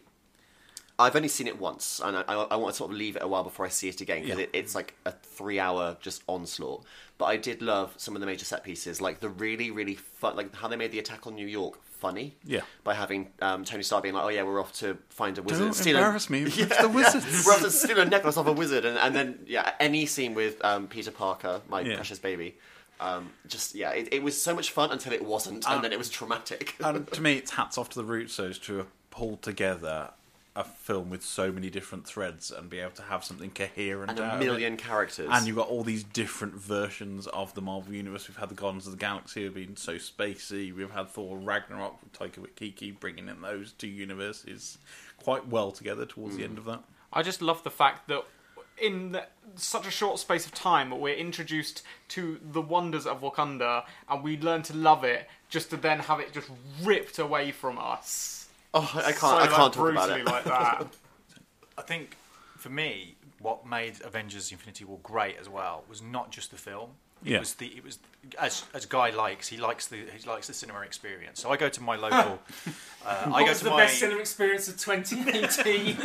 I've 0.99 1.15
only 1.15 1.27
seen 1.27 1.47
it 1.47 1.59
once, 1.59 1.99
and 2.03 2.17
I, 2.17 2.21
I, 2.27 2.33
I 2.51 2.55
want 2.55 2.73
to 2.73 2.77
sort 2.77 2.91
of 2.91 2.97
leave 2.97 3.15
it 3.15 3.23
a 3.23 3.27
while 3.27 3.43
before 3.43 3.65
I 3.65 3.69
see 3.69 3.89
it 3.89 3.99
again 3.99 4.21
because 4.21 4.37
Yeah. 4.37 4.43
it, 4.43 4.49
it's 4.53 4.75
like 4.75 4.93
a 5.05 5.11
three-hour 5.11 5.97
just 6.01 6.23
onslaught. 6.27 6.83
But 7.17 7.25
I 7.25 7.37
did 7.37 7.61
love 7.61 7.93
some 7.97 8.15
of 8.15 8.19
the 8.19 8.25
major 8.27 8.45
set 8.45 8.63
pieces, 8.63 9.01
like 9.01 9.19
the 9.19 9.29
really, 9.29 9.71
really 9.71 9.95
fun, 9.95 10.35
like 10.35 10.53
how 10.55 10.67
they 10.67 10.75
made 10.75 10.91
the 10.91 10.99
attack 10.99 11.25
on 11.25 11.35
New 11.35 11.47
York 11.47 11.79
funny. 11.83 12.35
Yeah. 12.43 12.61
by 12.83 12.93
having 12.93 13.29
um, 13.41 13.63
Tony 13.65 13.81
Stark 13.81 14.03
being 14.03 14.13
like, 14.15 14.25
"Oh 14.25 14.29
yeah, 14.29 14.43
we're 14.43 14.59
off 14.59 14.73
to 14.79 14.97
find 15.09 15.37
a 15.37 15.41
wizard." 15.41 15.63
Don't 15.63 15.73
steal 15.73 15.95
a- 15.95 15.99
embarrass 15.99 16.29
me 16.29 16.43
with 16.43 16.77
the 16.79 16.89
wizards. 16.89 17.43
we're 17.45 17.53
off 17.53 17.61
to 17.61 17.71
steal 17.71 17.99
a 17.99 18.05
necklace 18.05 18.37
off 18.37 18.45
a 18.47 18.51
wizard, 18.53 18.85
and, 18.85 18.97
and 18.97 19.15
then 19.15 19.39
yeah, 19.47 19.71
any 19.79 20.05
scene 20.05 20.33
with 20.35 20.63
um, 20.63 20.87
Peter 20.87 21.11
Parker, 21.11 21.61
my 21.69 21.81
Yeah. 21.81 21.95
precious 21.95 22.19
baby. 22.19 22.55
Um, 22.99 23.31
just 23.47 23.75
yeah, 23.75 23.91
it, 23.91 24.09
it 24.13 24.23
was 24.23 24.39
so 24.41 24.55
much 24.55 24.71
fun 24.71 24.91
until 24.91 25.11
it 25.13 25.23
wasn't, 25.25 25.65
and 25.65 25.75
Um, 25.77 25.81
then 25.81 25.91
it 25.91 25.97
was 25.97 26.09
traumatic. 26.09 26.75
and 26.83 27.05
to 27.11 27.21
me, 27.21 27.33
it's 27.37 27.51
hats 27.51 27.77
off 27.77 27.89
to 27.91 28.01
the 28.01 28.05
Russos 28.07 28.61
to 28.63 28.77
have 28.77 28.87
pulled 29.11 29.41
together 29.41 30.11
a 30.55 30.63
film 30.63 31.09
with 31.09 31.23
so 31.23 31.51
many 31.51 31.67
different 31.71 32.05
threads 32.05 32.51
and 32.51 32.69
be 32.69 32.77
able 32.79 32.91
to 32.91 33.01
have 33.01 33.23
something 33.23 33.49
coherent 33.49 34.11
and 34.11 34.19
out 34.19 34.33
a 34.33 34.35
of 34.35 34.41
it. 34.41 34.45
million 34.45 34.77
characters. 34.77 35.27
And 35.31 35.47
you've 35.47 35.55
got 35.55 35.67
all 35.67 35.83
these 35.83 36.03
different 36.03 36.53
versions 36.53 37.25
of 37.25 37.55
the 37.55 37.61
Marvel 37.61 37.91
Universe. 37.91 38.27
We've 38.27 38.37
had 38.37 38.49
the 38.49 38.55
Guardians 38.55 38.85
of 38.85 38.91
the 38.91 38.99
Galaxy 38.99 39.39
who 39.41 39.45
have 39.47 39.55
been 39.55 39.75
so 39.75 39.95
spacey. 39.95 40.71
We've 40.71 40.91
had 40.91 41.09
Thor 41.09 41.39
Ragnarok 41.39 41.95
with 42.03 42.13
Taika 42.13 42.37
Waititi 42.45 42.97
bringing 42.99 43.29
in 43.29 43.41
those 43.41 43.71
two 43.71 43.87
universes 43.87 44.77
quite 45.17 45.47
well 45.47 45.71
together 45.71 46.05
towards 46.05 46.37
the 46.37 46.43
end 46.43 46.59
of 46.59 46.65
that. 46.65 46.83
I 47.11 47.23
just 47.23 47.41
love 47.41 47.63
the 47.63 47.71
fact 47.71 48.07
that 48.09 48.23
in 48.77 49.11
the- 49.13 49.27
such 49.55 49.85
a 49.87 49.91
short 49.91 50.19
space 50.19 50.45
of 50.45 50.53
time, 50.53 50.89
we're 50.91 51.15
introduced 51.15 51.83
to 52.09 52.39
the 52.43 52.61
wonders 52.61 53.05
of 53.05 53.21
Wakanda, 53.21 53.85
and 54.09 54.23
we 54.23 54.37
learn 54.37 54.63
to 54.63 54.73
love 54.75 55.03
it, 55.03 55.29
just 55.49 55.69
to 55.69 55.77
then 55.77 55.99
have 55.99 56.19
it 56.19 56.33
just 56.33 56.49
ripped 56.81 57.19
away 57.19 57.51
from 57.51 57.77
us. 57.77 58.47
oh, 58.73 58.89
I 58.95 59.11
can't, 59.11 59.17
So, 59.17 59.37
I 59.37 59.47
can't 59.47 59.73
talk 59.73 59.89
about 59.91 60.07
brutally 60.07 60.21
it. 60.21 60.25
like 60.25 60.43
that. 60.45 60.87
I 61.77 61.81
think 61.83 62.17
for 62.57 62.69
me, 62.69 63.15
what 63.39 63.65
made 63.65 64.01
Avengers: 64.03 64.51
Infinity 64.51 64.85
War 64.85 64.99
great 65.03 65.37
as 65.39 65.49
well 65.49 65.83
was 65.89 66.01
not 66.01 66.31
just 66.31 66.49
the 66.51 66.57
film. 66.57 66.91
It 67.25 67.31
Yeah. 67.31 67.39
was 67.39 67.53
the 67.55 67.67
it 67.67 67.83
was 67.83 67.99
as 68.39 68.63
as 68.73 68.85
Guy 68.85 69.09
likes 69.11 69.47
he 69.47 69.57
likes 69.57 69.87
the 69.87 69.97
he 70.15 70.27
likes 70.27 70.47
the 70.47 70.53
cinema 70.53 70.79
experience. 70.81 71.41
So 71.41 71.51
I 71.51 71.57
go 71.57 71.69
to 71.69 71.81
my 71.83 71.95
local. 71.95 72.39
uh, 73.05 73.25
What 73.29 73.35
I 73.35 73.43
go 73.43 73.49
was 73.49 73.59
to 73.59 73.63
the 73.65 73.69
my 73.71 73.77
best 73.85 73.99
cinema 73.99 74.19
experience 74.21 74.67
of 74.67 74.77
2018? 74.79 75.97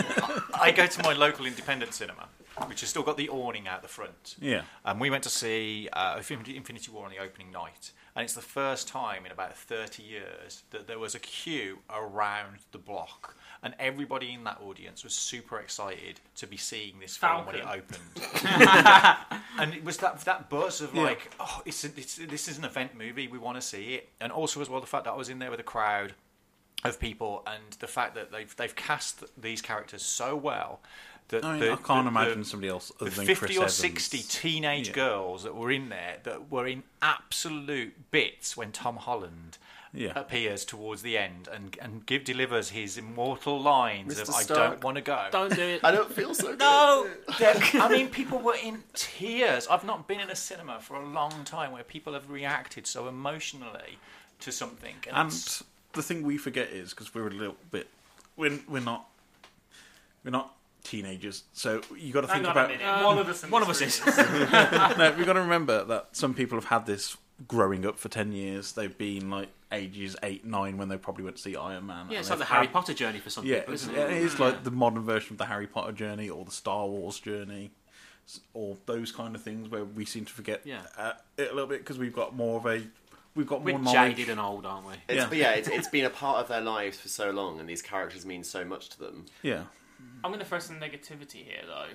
I 0.55 0.71
go 0.73 0.87
to 0.87 1.03
my 1.03 1.13
local 1.13 1.47
independent 1.47 1.93
cinema, 1.95 2.29
which 2.67 2.81
has 2.81 2.89
still 2.91 3.03
got 3.03 3.17
the 3.17 3.29
awning 3.29 3.69
out 3.69 3.83
the 3.83 3.89
front. 3.89 4.37
Yeah. 4.41 4.63
And 4.85 5.01
we 5.01 5.11
went 5.11 5.23
to 5.25 5.31
see 5.31 5.89
uh, 5.93 6.15
Infinity 6.17 6.57
Infinity 6.57 6.91
War 6.91 7.05
on 7.05 7.11
the 7.11 7.19
opening 7.19 7.51
night, 7.51 7.93
and 8.17 8.25
it's 8.25 8.35
the 8.35 8.41
first 8.41 8.89
time 8.89 9.27
in 9.27 9.33
about 9.33 9.57
30 9.57 10.03
years 10.03 10.63
that 10.71 10.87
there 10.87 10.99
was 10.99 11.15
a 11.15 11.19
queue 11.21 11.79
around 11.91 12.59
the 12.73 12.79
block. 12.79 13.37
And 13.63 13.75
everybody 13.81 14.33
in 14.33 14.45
that 14.45 14.61
audience 14.65 15.03
was 15.03 15.15
super 15.15 15.59
excited 15.59 16.21
to 16.37 16.47
be 16.47 16.57
seeing 16.57 17.01
this 17.01 17.17
film 17.17 17.45
when 17.45 17.57
it 17.57 17.65
opened. 17.67 17.99
and 19.59 19.75
it 19.75 19.85
was 19.85 19.97
that 19.99 20.21
that 20.21 20.49
buzz 20.49 20.81
of 20.81 20.95
Yeah. 20.95 21.03
like, 21.03 21.31
oh, 21.41 21.63
it's, 21.67 21.85
it's 21.85 22.17
this 22.17 22.49
is 22.49 22.59
an 22.59 22.65
event 22.65 22.97
movie. 22.97 23.27
We 23.29 23.39
want 23.39 23.57
to 23.57 23.63
see 23.63 23.95
it. 23.95 24.11
And 24.21 24.31
also 24.33 24.61
as 24.61 24.69
well 24.71 24.81
the 24.81 24.87
fact 24.87 25.05
that 25.05 25.13
I 25.13 25.17
was 25.17 25.29
in 25.29 25.39
there 25.41 25.51
with 25.51 25.61
a 25.61 25.65
crowd 25.65 26.15
of 26.85 27.01
people, 27.01 27.43
and 27.47 27.65
the 27.81 27.89
fact 27.89 28.15
that 28.15 28.31
they've 28.31 28.55
they've 28.55 28.77
cast 28.77 29.25
these 29.41 29.61
characters 29.61 30.03
so 30.03 30.37
well. 30.37 30.81
That 31.29 31.45
I 31.45 31.53
mean, 31.53 31.61
the- 31.61 31.73
I 31.73 31.77
can't 31.77 32.05
the- 32.05 32.09
imagine 32.09 32.41
the- 32.41 32.45
somebody 32.47 32.69
else 32.71 32.91
the 32.99 33.05
other 33.07 33.11
than 33.11 33.27
50 33.27 33.47
Chris 33.47 33.57
or 33.59 33.61
Evans. 33.63 33.75
60 33.75 34.23
teenage 34.23 34.89
Yeah. 34.89 34.95
girls 34.95 35.43
that 35.43 35.55
were 35.55 35.71
in 35.71 35.89
there 35.91 36.19
that 36.25 36.51
were 36.51 36.67
in 36.67 36.85
absolute 37.03 38.11
bits 38.11 38.57
when 38.57 38.73
Tom 38.73 38.97
Holland 38.97 39.59
Yeah. 39.93 40.13
appears 40.19 40.65
towards 40.65 41.03
the 41.03 41.17
end 41.19 41.49
and 41.49 41.77
and 41.81 42.05
give 42.07 42.25
delivers 42.25 42.71
his 42.71 42.97
immortal 42.97 43.61
lines 43.61 44.19
of 44.19 44.29
Mr. 44.29 44.35
"I 44.35 44.45
don't 44.71 44.83
want 44.85 44.95
to 44.97 45.01
go." 45.03 45.29
Don't 45.31 45.55
do 45.55 45.63
it. 45.63 45.81
I 45.85 45.91
don't 45.91 46.13
feel 46.13 46.35
so 46.35 46.49
good. 46.57 46.59
No, 46.61 47.09
I 47.41 47.89
mean, 47.91 48.09
people 48.11 48.39
were 48.39 48.55
in 48.57 48.85
tears. 48.95 49.67
I've 49.69 49.85
not 49.85 50.07
been 50.09 50.21
in 50.21 50.31
a 50.31 50.37
cinema 50.37 50.81
for 50.81 50.97
a 50.97 51.07
long 51.07 51.45
time 51.45 51.73
where 51.73 51.85
people 51.85 52.13
have 52.15 52.31
reacted 52.31 52.87
so 52.87 53.07
emotionally 53.09 53.99
to 54.41 54.53
something. 54.53 54.97
And, 55.07 55.17
And 55.33 55.63
the 55.93 56.03
thing 56.03 56.23
we 56.23 56.39
forget 56.39 56.69
is 56.69 56.91
because 56.91 57.15
we're 57.15 57.27
a 57.27 57.31
little 57.31 57.57
bit, 57.71 57.89
we're 58.37 58.61
we're 58.69 58.81
not, 58.81 59.09
we're 60.25 60.31
not 60.31 60.55
teenagers. 60.89 61.45
So 61.53 61.83
you 61.97 62.13
got 62.13 62.23
to 62.23 62.27
Hang 62.29 62.43
think 62.43 62.49
on 62.51 62.57
a 62.57 62.61
about 62.65 62.71
minute. 62.79 63.05
one 63.05 63.19
of 63.19 63.29
us. 63.29 63.45
in 63.45 63.51
one 63.51 63.63
of 63.63 63.69
us 63.69 63.81
room 63.81 63.89
is. 63.89 64.07
no, 64.99 65.15
we've 65.17 65.27
got 65.27 65.35
to 65.35 65.41
remember 65.43 65.85
that 65.85 66.09
some 66.13 66.35
people 66.35 66.57
have 66.57 66.67
had 66.67 66.87
this 66.87 67.17
growing 67.47 67.87
up 67.87 67.99
for 67.99 68.09
10 68.09 68.33
years. 68.33 68.73
They've 68.73 68.97
been 68.97 69.31
like 69.31 69.49
ages 69.71 70.17
8, 70.23 70.45
9 70.45 70.77
when 70.79 70.89
they 70.89 70.97
probably 70.97 71.25
went 71.25 71.37
to 71.37 71.43
see 71.43 71.55
Iron 71.57 71.87
Man. 71.87 72.07
Yeah, 72.11 72.21
it's 72.21 72.31
like 72.31 72.39
the 72.39 72.45
they've 72.45 72.49
Harry 72.51 72.67
had- 72.67 72.73
Potter 72.73 72.95
journey 72.95 73.19
for 73.19 73.31
some 73.31 73.45
Yeah, 73.45 73.59
people, 73.61 73.75
it's, 73.75 73.83
isn't 73.85 73.95
it 73.97 74.11
it? 74.11 74.17
is 74.23 74.41
like 74.41 74.65
the 74.65 74.71
modern 74.71 75.03
version 75.05 75.33
of 75.35 75.39
the 75.39 75.45
Harry 75.47 75.67
Potter 75.67 75.93
journey 75.93 76.29
or 76.31 76.45
the 76.45 76.51
Star 76.51 76.87
Wars 76.87 77.21
journey 77.21 77.71
s- 78.27 78.41
or 78.55 78.77
those 78.87 79.13
kind 79.13 79.35
of 79.37 79.43
things 79.43 79.69
where 79.69 79.85
we 79.85 80.05
seem 80.05 80.25
to 80.25 80.33
forget 80.33 80.63
Yeah. 80.65 80.81
uh, 80.97 81.13
it 81.37 81.51
a 81.51 81.55
little 81.55 81.69
bit 81.69 81.81
because 81.81 81.99
we've 81.99 82.15
got 82.15 82.35
more 82.35 82.59
of 82.59 82.67
a. 82.67 82.83
We've 83.35 83.47
got 83.47 83.63
We're 83.63 83.79
more 83.79 83.95
knowledge. 83.95 84.17
jaded 84.17 84.31
and 84.33 84.41
old, 84.41 84.67
aren't 84.67 84.87
we? 84.89 84.95
It's, 85.09 85.31
Yeah. 85.31 85.31
Yeah, 85.33 85.51
it's, 85.53 85.69
it's 85.69 85.87
been 85.89 86.07
a 86.07 86.11
part 86.11 86.39
of 86.41 86.49
their 86.49 86.63
lives 86.63 86.99
for 86.99 87.09
so 87.09 87.31
long, 87.31 87.61
and 87.61 87.69
these 87.69 87.83
characters 87.83 88.27
mean 88.27 88.43
so 88.43 88.65
much 88.65 88.89
to 88.89 88.99
them. 88.99 89.27
Yeah. 89.43 89.65
I'm 90.25 90.31
going 90.31 90.41
to 90.41 90.45
throw 90.47 90.59
some 90.59 90.77
negativity 90.81 91.45
here, 91.45 91.63
though. 91.67 91.87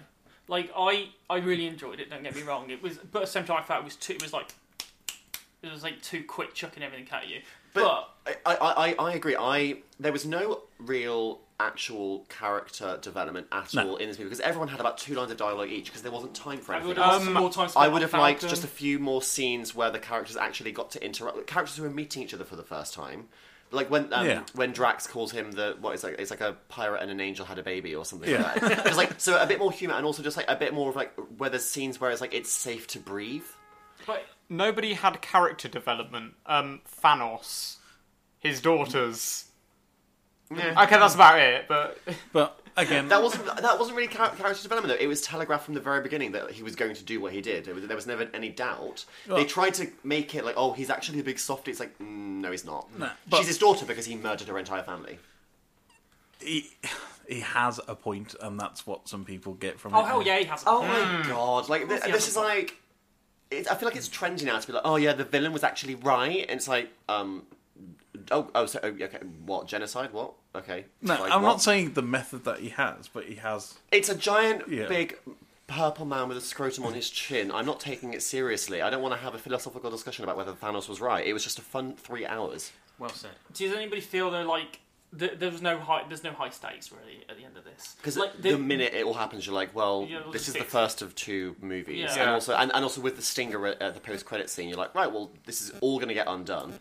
Like 0.48 0.72
I, 0.78 1.10
I 1.30 1.38
really 1.38 1.68
enjoyed 1.68 2.00
it. 2.00 2.10
Don't 2.10 2.24
get 2.24 2.36
me 2.36 2.42
wrong. 2.42 2.70
It 2.70 2.82
was, 2.82 2.98
but 2.98 3.20
at 3.20 3.26
the 3.26 3.32
same 3.32 3.46
time, 3.46 3.58
I 3.60 3.64
felt 3.64 3.82
it 3.82 3.86
was 3.86 3.96
too. 3.96 4.14
It 4.14 4.22
was 4.22 4.34
like, 4.34 4.54
it 5.62 5.72
was 5.72 5.84
like 5.84 6.02
too 6.02 6.24
quick, 6.24 6.54
chucking 6.54 6.84
everything 6.84 7.08
at 7.12 7.28
you. 7.30 7.42
But, 7.74 8.10
But 8.26 8.42
I, 8.46 8.56
I, 8.56 8.72
I, 8.90 8.96
I 9.00 9.14
agree. 9.14 9.36
I 9.40 9.78
there 10.00 10.12
was 10.12 10.26
no 10.26 10.62
real 10.80 11.40
actual 11.60 12.26
character 12.30 13.00
development 13.02 13.48
at 13.52 13.74
No. 13.74 13.92
all 13.92 13.96
in 13.96 14.10
this 14.10 14.18
movie 14.18 14.28
because 14.30 14.42
everyone 14.42 14.68
had 14.68 14.80
about 14.82 14.98
two 14.98 15.16
lines 15.16 15.32
of 15.32 15.38
dialogue 15.38 15.70
each 15.70 15.86
because 15.86 16.02
there 16.02 16.12
wasn't 16.12 16.36
time 16.36 16.58
for 16.60 16.74
I 16.74 16.78
anything. 16.78 16.90
would 16.90 16.98
else. 16.98 17.24
have 17.24 17.34
more 17.34 17.52
time. 17.52 17.70
I 17.78 17.88
would 17.88 18.02
have 18.02 18.14
liked 18.14 18.42
just 18.42 18.64
a 18.66 18.68
few 18.68 19.00
more 19.00 19.22
scenes 19.22 19.74
where 19.74 19.90
the 19.90 20.00
characters 20.00 20.36
actually 20.36 20.72
got 20.74 20.92
to 20.92 21.04
interact. 21.06 21.48
Characters 21.48 21.78
who 21.78 21.84
were 21.84 21.90
meeting 21.90 22.22
each 22.24 22.34
other 22.34 22.44
for 22.44 22.58
the 22.58 22.64
first 22.64 22.94
time, 22.94 23.30
like 23.74 23.90
when 23.90 24.14
um, 24.14 24.26
Yeah. 24.26 24.44
when 24.56 24.72
Drax 24.72 25.08
calls 25.08 25.32
him 25.32 25.52
the 25.52 25.76
what 25.82 25.94
is 25.96 26.04
like 26.04 26.16
it's 26.20 26.32
like 26.32 26.42
a 26.42 26.54
pirate 26.70 27.02
and 27.02 27.12
an 27.12 27.20
angel 27.20 27.46
had 27.46 27.60
a 27.60 27.64
baby 27.64 27.94
or 27.96 28.06
something 28.06 28.30
Yeah. 28.30 28.44
like 28.44 28.62
that. 28.62 28.86
Just 28.86 28.98
like 28.98 29.14
so 29.20 29.42
a 29.42 29.46
bit 29.46 29.60
more 29.60 29.72
humour 29.72 29.96
and 29.96 30.06
also 30.06 30.24
just 30.24 30.38
like 30.38 30.46
a 30.50 30.56
bit 30.56 30.74
more 30.74 30.90
of 30.90 30.96
like 30.96 31.14
where 31.38 31.50
there's 31.50 31.66
scenes 31.66 32.00
where 32.00 32.12
it's 32.12 32.22
like 32.22 32.34
it's 32.34 32.52
safe 32.52 32.88
to 32.88 33.00
breathe. 33.00 33.44
But 34.08 34.24
Nobody 34.50 34.94
had 34.94 35.22
character 35.22 35.68
development. 35.68 36.34
Um, 36.46 36.82
Thanos, 37.04 37.78
his 38.40 38.62
daughters. 38.62 39.46
Yeah. 40.54 40.84
Okay, 40.84 40.98
that's 41.00 41.16
about 41.16 41.40
it. 41.40 41.66
But 41.68 41.98
But 42.32 42.60
again, 42.78 43.08
That 43.10 43.22
wasn't 43.24 43.46
that 43.46 43.80
wasn't 43.80 43.96
really 43.98 44.08
character 44.08 44.38
development 44.64 44.88
though. 44.98 45.04
It 45.04 45.08
was 45.08 45.22
telegraphed 45.22 45.66
from 45.66 45.74
the 45.74 45.80
very 45.80 46.02
beginning 46.02 46.32
that 46.34 46.52
he 46.52 46.64
was 46.64 46.76
going 46.76 46.96
to 46.96 47.04
do 47.04 47.20
what 47.22 47.34
he 47.34 47.42
did. 47.42 47.66
There 47.66 47.76
was, 47.76 47.86
there 47.88 47.96
was 47.96 48.08
never 48.08 48.28
any 48.34 48.50
doubt. 48.50 49.06
they 49.28 49.46
tried 49.46 49.74
to 49.76 49.88
make 50.04 50.34
it 50.36 50.46
like, 50.46 50.56
oh, 50.58 50.74
he's 50.74 50.90
actually 50.90 51.20
a 51.20 51.24
big 51.24 51.40
softie. 51.40 51.72
It's 51.72 51.80
like, 51.80 51.98
mm, 52.00 52.06
no, 52.42 52.52
he's 52.52 52.66
not. 52.66 52.88
No, 52.98 53.10
but- 53.30 53.38
She's 53.38 53.48
his 53.48 53.58
daughter 53.58 53.86
because 53.86 54.06
he 54.06 54.16
murdered 54.16 54.48
her 54.48 54.58
entire 54.58 54.84
family. 54.84 55.20
he, 56.40 56.70
he 57.28 57.40
has 57.40 57.80
a 57.88 57.96
point, 57.96 58.36
and 58.42 58.60
that's 58.60 58.86
what 58.86 59.08
some 59.08 59.24
people 59.24 59.54
get 59.54 59.80
from 59.80 59.94
oh 59.96 60.02
it. 60.02 60.06
hell 60.08 60.22
yeah, 60.24 60.40
he 60.40 60.46
has. 60.46 60.64
Oh 60.68 60.82
my 60.84 61.26
god! 61.28 61.70
Like 61.70 61.88
course 61.88 62.02
th- 62.02 62.14
this 62.14 62.28
is 62.28 62.34
point. 62.36 62.48
like, 62.48 62.78
it, 63.50 63.72
I 63.72 63.76
feel 63.76 63.88
like 63.88 63.96
it's 63.96 64.10
trendy 64.10 64.44
now 64.46 64.60
to 64.60 64.68
be 64.68 64.74
like, 64.74 64.82
oh 64.86 64.98
yeah, 64.98 65.14
the 65.14 65.24
villain 65.24 65.54
was 65.54 65.64
actually 65.64 65.96
right, 65.96 66.42
and 66.50 66.58
it's 66.58 66.68
like, 66.68 66.90
um, 67.08 67.44
oh 68.32 68.50
oh, 68.56 68.66
so 68.66 68.80
oh, 68.84 68.88
okay, 68.88 69.20
what 69.46 69.68
genocide? 69.68 70.12
What? 70.14 70.34
Okay, 70.56 70.86
No, 71.02 71.14
Like, 71.20 71.32
I'm 71.32 71.42
what? 71.42 71.48
not 71.50 71.62
saying 71.62 71.94
the 71.94 72.02
method 72.04 72.44
that 72.46 72.60
he 72.60 72.70
has, 72.70 73.08
but 73.08 73.26
he 73.26 73.36
has. 73.36 73.76
It's 73.92 74.10
a 74.10 74.16
giant, 74.16 74.68
Yeah. 74.70 74.88
big 74.88 75.18
purple 75.68 76.06
man 76.06 76.28
with 76.28 76.38
a 76.38 76.42
scrotum 76.42 76.86
on 76.86 76.94
his 76.94 77.10
chin. 77.10 77.52
I'm 77.52 77.66
not 77.66 77.80
taking 77.80 78.14
it 78.14 78.22
seriously. 78.22 78.82
I 78.82 78.90
don't 78.92 79.02
want 79.02 79.16
to 79.16 79.20
have 79.22 79.34
a 79.34 79.40
philosophical 79.40 79.90
discussion 79.90 80.24
about 80.24 80.38
whether 80.38 80.52
Thanos 80.54 80.88
was 80.88 81.02
right. 81.02 81.26
It 81.26 81.34
was 81.34 81.44
just 81.44 81.58
a 81.58 81.62
fun 81.64 81.96
three 81.96 82.26
hours. 82.26 82.72
Well 83.00 83.10
said. 83.10 83.32
Does 83.54 83.74
anybody 83.74 84.02
feel 84.02 84.30
though 84.30 84.44
like 84.44 84.82
th- 85.18 85.40
there 85.40 85.50
was 85.50 85.64
no 85.64 85.80
high, 85.80 86.04
there's 86.08 86.24
no 86.24 86.32
high 86.34 86.50
stakes 86.50 86.92
really 86.92 87.24
at 87.28 87.38
the 87.38 87.44
end 87.46 87.58
of 87.58 87.64
this? 87.64 87.96
Because 87.98 88.16
like 88.18 88.40
the, 88.40 88.56
minute 88.58 88.94
it 88.94 89.06
all 89.06 89.16
happens, 89.16 89.48
you're 89.48 89.56
like, 89.56 89.74
well, 89.74 90.06
Yeah, 90.08 90.20
well, 90.22 90.32
this 90.32 90.48
is 90.48 90.54
the 90.54 90.60
first 90.60 90.70
six- 90.70 90.72
first 90.72 91.02
of 91.02 91.16
two 91.16 91.56
movies, 91.62 92.12
Yeah. 92.16 92.22
and 92.22 92.30
also 92.30 92.54
and, 92.56 92.72
and 92.76 92.84
also 92.84 93.02
with 93.02 93.16
the 93.16 93.24
stinger 93.24 93.66
at, 93.66 93.82
at 93.82 93.96
the 93.96 94.00
post 94.02 94.26
credit 94.26 94.52
scene, 94.52 94.70
you're 94.70 94.78
like, 94.78 94.94
right, 94.94 95.12
well, 95.12 95.32
this 95.48 95.62
is 95.62 95.72
all 95.82 95.98
going 95.98 96.10
to 96.10 96.14
get 96.14 96.28
undone. 96.28 96.80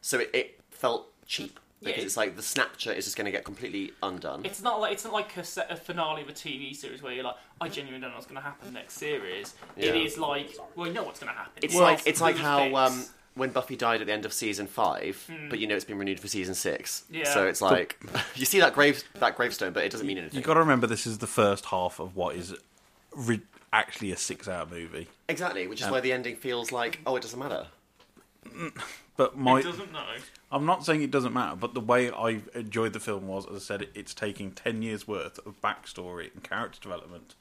So 0.00 0.20
it, 0.20 0.30
it 0.32 0.57
felt 0.78 1.08
cheap 1.26 1.58
because 1.80 1.98
Yeah. 1.98 2.04
it's 2.04 2.16
like 2.16 2.34
the 2.36 2.42
Snapchat 2.42 2.96
is 2.96 3.04
just 3.04 3.16
going 3.16 3.26
to 3.26 3.30
get 3.30 3.44
completely 3.44 3.92
undone. 4.02 4.44
It's 4.44 4.62
not 4.62 4.80
like 4.80 4.92
it's 4.92 5.04
not 5.04 5.12
like 5.12 5.36
a, 5.36 5.44
set, 5.44 5.70
a 5.70 5.76
finale 5.76 6.22
of 6.22 6.28
a 6.28 6.32
TV 6.32 6.74
series 6.74 7.02
where 7.02 7.12
you're 7.12 7.24
like, 7.24 7.36
I 7.60 7.68
genuinely 7.68 8.00
don't 8.00 8.10
know 8.10 8.16
what's 8.16 8.26
going 8.26 8.40
to 8.40 8.42
happen 8.42 8.72
next 8.72 8.94
series. 8.94 9.54
It 9.76 9.94
Yeah. 9.94 10.00
is 10.02 10.18
like, 10.18 10.56
well, 10.74 10.86
you 10.86 10.92
know 10.92 11.04
what's 11.04 11.20
going 11.20 11.32
to 11.32 11.38
happen. 11.38 11.52
It's 11.62 11.74
Well, 11.74 11.84
like 11.84 12.06
it's 12.06 12.20
like 12.20 12.36
how 12.36 12.74
um, 12.74 13.04
when 13.34 13.50
Buffy 13.50 13.76
died 13.76 14.00
at 14.00 14.06
the 14.08 14.12
end 14.12 14.24
of 14.24 14.32
season 14.32 14.66
five, 14.66 15.22
Hmm. 15.28 15.48
but 15.48 15.60
you 15.60 15.66
know 15.68 15.76
it's 15.76 15.84
been 15.84 15.98
renewed 15.98 16.18
for 16.18 16.26
season 16.28 16.54
six. 16.56 17.04
Yeah. 17.10 17.32
So 17.32 17.46
it's 17.46 17.60
like 17.62 18.00
you 18.34 18.44
see 18.44 18.58
that 18.60 18.74
grave 18.74 19.04
that 19.20 19.36
gravestone, 19.36 19.72
but 19.72 19.84
it 19.84 19.92
doesn't 19.92 20.06
mean 20.06 20.18
anything. 20.18 20.36
You 20.38 20.44
got 20.44 20.54
to 20.54 20.60
remember 20.60 20.86
this 20.88 21.06
is 21.06 21.18
the 21.18 21.26
first 21.28 21.66
half 21.66 22.00
of 22.00 22.16
what 22.16 22.34
is 22.34 22.54
re- 23.14 23.42
actually 23.72 24.10
a 24.10 24.16
six-hour 24.16 24.66
movie. 24.66 25.06
Exactly, 25.28 25.66
which 25.68 25.80
is 25.80 25.86
Um, 25.86 25.92
why 25.92 26.00
the 26.00 26.12
ending 26.12 26.34
feels 26.36 26.72
like 26.72 26.98
oh, 27.06 27.14
it 27.16 27.22
doesn't 27.22 27.38
matter. 27.38 27.66
But 29.18 29.36
my, 29.36 29.58
it 29.58 29.64
doesn't 29.64 29.92
know. 29.92 30.06
I'm 30.50 30.64
not 30.64 30.86
saying 30.86 31.02
it 31.02 31.10
doesn't 31.10 31.34
matter, 31.34 31.56
but 31.56 31.74
the 31.74 31.80
way 31.80 32.10
I 32.10 32.40
enjoyed 32.54 32.92
the 32.94 33.00
film 33.00 33.26
was, 33.28 33.46
as 33.46 33.56
I 33.56 33.58
said, 33.58 33.88
it's 33.94 34.14
taking 34.14 34.52
ten 34.52 34.80
years 34.80 35.06
worth 35.06 35.38
of 35.44 35.60
backstory 35.60 36.32
and 36.32 36.42
character 36.42 36.78
development, 36.80 37.34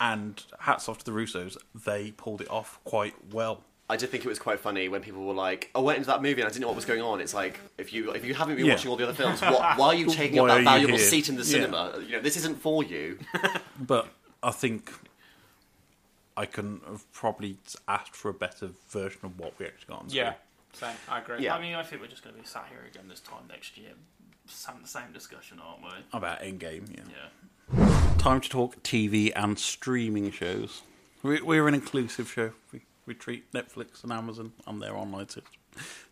and 0.00 0.42
hats 0.60 0.88
off 0.88 0.98
to 0.98 1.04
the 1.04 1.10
Russos, 1.10 1.56
they 1.74 2.12
pulled 2.12 2.40
it 2.40 2.48
off 2.48 2.78
quite 2.84 3.14
well. 3.32 3.64
I 3.90 3.96
did 3.96 4.08
think 4.10 4.24
it 4.24 4.28
was 4.28 4.38
quite 4.38 4.60
funny 4.60 4.88
when 4.88 5.02
people 5.02 5.26
were 5.26 5.34
like, 5.34 5.68
"I 5.74 5.80
went 5.80 5.96
into 5.98 6.06
that 6.06 6.22
movie 6.22 6.40
and 6.40 6.48
I 6.48 6.50
didn't 6.50 6.60
know 6.62 6.68
what 6.68 6.76
was 6.76 6.84
going 6.84 7.02
on." 7.02 7.20
It's 7.20 7.34
like 7.34 7.58
if 7.76 7.92
you 7.92 8.12
if 8.12 8.24
you 8.24 8.32
haven't 8.32 8.54
been 8.54 8.64
Yeah. 8.66 8.74
watching 8.74 8.90
all 8.92 8.96
the 8.96 9.02
other 9.02 9.12
films, 9.14 9.40
what, 9.42 9.76
why 9.76 9.86
are 9.88 9.94
you 9.94 10.06
taking 10.22 10.38
up 10.38 10.46
that 10.46 10.62
valuable 10.62 10.96
here? 10.96 11.04
seat 11.04 11.28
in 11.28 11.34
the 11.34 11.42
Yeah. 11.42 11.50
cinema? 11.50 11.94
You 12.06 12.12
know, 12.12 12.20
this 12.22 12.36
isn't 12.36 12.62
for 12.62 12.84
you. 12.84 13.18
But 13.80 14.06
I 14.44 14.52
think 14.52 14.92
I 16.36 16.46
couldn't 16.46 16.84
have 16.86 17.10
probably 17.12 17.56
asked 17.88 18.14
for 18.14 18.28
a 18.28 18.34
better 18.34 18.70
version 18.90 19.20
of 19.24 19.38
what 19.40 19.58
we 19.58 19.66
actually 19.66 19.88
got 19.88 20.02
on 20.02 20.08
screen. 20.08 20.24
yeah, 20.26 20.34
same. 20.72 20.94
I 21.08 21.18
agree. 21.20 21.38
Yeah. 21.40 21.54
I 21.54 21.60
mean, 21.60 21.74
I 21.74 21.82
think 21.82 22.00
we're 22.02 22.08
just 22.08 22.22
going 22.22 22.34
to 22.34 22.40
be 22.40 22.46
sat 22.46 22.66
here 22.70 22.84
again 22.90 23.08
this 23.08 23.20
time 23.20 23.42
next 23.48 23.76
year, 23.76 23.90
having 24.66 24.82
the 24.82 24.88
same 24.88 25.12
discussion, 25.12 25.60
aren't 25.64 25.82
we? 25.82 25.90
About 26.12 26.40
Endgame, 26.40 26.88
yeah. 26.96 27.02
Yeah. 27.76 28.14
Time 28.18 28.40
to 28.40 28.48
talk 28.48 28.82
TV 28.82 29.32
and 29.34 29.58
streaming 29.58 30.30
shows. 30.30 30.82
We, 31.22 31.40
we're 31.42 31.68
an 31.68 31.74
inclusive 31.74 32.30
show. 32.30 32.52
We, 32.72 32.82
we 33.06 33.14
treat 33.14 33.50
Netflix 33.52 34.02
and 34.02 34.12
Amazon 34.12 34.52
and 34.66 34.80
their 34.80 34.96
online 34.96 35.28
se- 35.28 35.42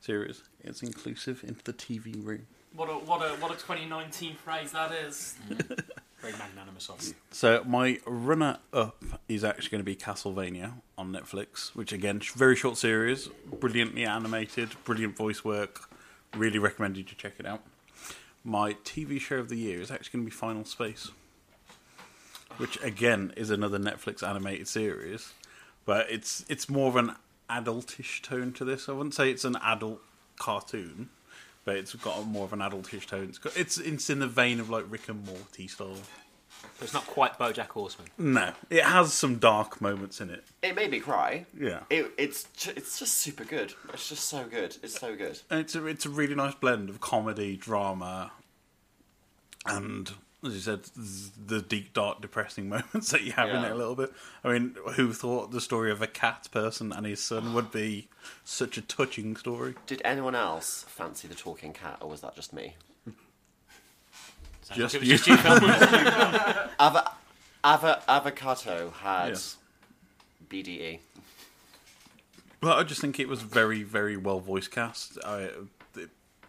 series. 0.00 0.42
It's 0.60 0.82
inclusive 0.82 1.42
into 1.44 1.64
the 1.64 1.72
TV 1.72 2.24
room. 2.24 2.46
What 2.74 2.88
a 2.88 2.92
what 2.92 3.22
a 3.22 3.30
what 3.36 3.50
a 3.50 3.54
2019 3.54 4.36
phrase 4.36 4.72
that 4.72 4.92
is. 4.92 5.36
Very 6.20 6.32
magnanimous 6.32 6.88
of 6.88 7.00
you. 7.06 7.14
So 7.30 7.62
my 7.64 8.00
runner-up 8.04 9.04
is 9.28 9.44
actually 9.44 9.70
going 9.70 9.80
to 9.80 9.84
be 9.84 9.94
Castlevania 9.94 10.72
on 10.96 11.12
Netflix, 11.12 11.74
which 11.76 11.92
again, 11.92 12.20
very 12.34 12.56
short 12.56 12.76
series, 12.76 13.28
brilliantly 13.60 14.04
animated, 14.04 14.70
brilliant 14.84 15.16
voice 15.16 15.44
work. 15.44 15.88
Really 16.34 16.58
recommend 16.58 16.96
you 16.96 17.04
to 17.04 17.14
check 17.14 17.34
it 17.38 17.46
out. 17.46 17.62
My 18.44 18.72
TV 18.72 19.20
show 19.20 19.36
of 19.36 19.48
the 19.48 19.56
year 19.56 19.80
is 19.80 19.90
actually 19.90 20.18
going 20.18 20.24
to 20.26 20.30
be 20.30 20.36
Final 20.36 20.64
Space, 20.64 21.10
which 22.56 22.82
again 22.82 23.32
is 23.36 23.50
another 23.50 23.78
Netflix 23.78 24.26
animated 24.26 24.66
series, 24.68 25.32
but 25.84 26.10
it's 26.10 26.44
it's 26.48 26.68
more 26.68 26.88
of 26.88 26.96
an 26.96 27.14
adultish 27.48 28.22
tone 28.22 28.52
to 28.54 28.64
this. 28.64 28.88
I 28.88 28.92
wouldn't 28.92 29.14
say 29.14 29.30
it's 29.30 29.44
an 29.44 29.56
adult 29.62 30.00
cartoon, 30.38 31.10
but 31.68 31.76
it's 31.76 31.94
got 31.96 32.26
more 32.26 32.46
of 32.46 32.54
an 32.54 32.60
adultish 32.60 33.04
tone. 33.04 33.24
It's 33.24 33.36
got, 33.36 33.54
it's 33.54 33.76
it's 33.76 34.08
in 34.08 34.20
the 34.20 34.26
vein 34.26 34.58
of 34.58 34.70
like 34.70 34.86
Rick 34.88 35.10
and 35.10 35.22
Morty 35.26 35.68
style. 35.68 35.98
It's 36.80 36.94
not 36.94 37.06
quite 37.06 37.38
BoJack 37.38 37.68
Horseman. 37.68 38.08
No, 38.16 38.52
it 38.70 38.84
has 38.84 39.12
some 39.12 39.36
dark 39.36 39.82
moments 39.82 40.18
in 40.22 40.30
it. 40.30 40.44
It 40.62 40.74
made 40.74 40.90
me 40.90 40.98
cry. 40.98 41.44
Yeah. 41.60 41.80
It, 41.90 42.10
it's 42.16 42.44
ju- 42.56 42.72
it's 42.74 42.98
just 42.98 43.18
super 43.18 43.44
good. 43.44 43.74
It's 43.92 44.08
just 44.08 44.30
so 44.30 44.44
good. 44.44 44.78
It's 44.82 44.98
so 44.98 45.14
good. 45.14 45.40
And 45.50 45.60
it's 45.60 45.74
a 45.74 45.84
it's 45.84 46.06
a 46.06 46.08
really 46.08 46.34
nice 46.34 46.54
blend 46.54 46.88
of 46.88 47.02
comedy, 47.02 47.54
drama, 47.54 48.32
and 49.66 50.10
as 50.44 50.54
you 50.54 50.60
said, 50.60 50.84
the 51.46 51.60
deep, 51.60 51.92
dark, 51.92 52.20
depressing 52.20 52.68
moments 52.70 53.10
that 53.10 53.22
you 53.22 53.32
have 53.32 53.48
in 53.50 53.64
it 53.64 53.72
a 53.72 53.74
little 53.74 53.96
bit. 53.96 54.12
I 54.44 54.52
mean, 54.52 54.76
who 54.94 55.12
thought 55.12 55.50
the 55.50 55.60
story 55.60 55.90
of 55.90 56.00
a 56.02 56.06
cat 56.06 56.48
person 56.52 56.92
and 56.92 57.04
his 57.06 57.20
son 57.22 57.54
would 57.54 57.70
be 57.72 58.08
such 58.44 58.78
a 58.78 58.82
touching 58.82 59.36
story? 59.36 59.74
Did 59.86 60.00
anyone 60.04 60.34
else 60.34 60.84
fancy 60.88 61.26
the 61.28 61.34
talking 61.34 61.72
cat, 61.72 61.98
or 62.00 62.08
was 62.08 62.20
that 62.20 62.34
just 62.36 62.52
me? 62.52 62.74
Just 64.74 64.94
like 64.94 64.94
it 64.94 65.00
was 65.00 65.08
you. 65.08 65.16
just 65.16 65.26
you, 65.26 65.34
Ava, 66.80 67.12
Ava, 67.64 68.02
Avocato 68.08 68.92
had 68.92 69.28
Yes. 69.30 69.56
BDE. 70.48 70.98
Well, 72.62 72.74
I 72.76 72.82
just 72.82 73.00
think 73.00 73.18
it 73.18 73.28
was 73.28 73.40
very, 73.42 73.82
very 73.82 74.16
well 74.16 74.40
voice 74.40 74.68
cast. 74.68 75.18
I, 75.24 75.38
th- 75.38 75.54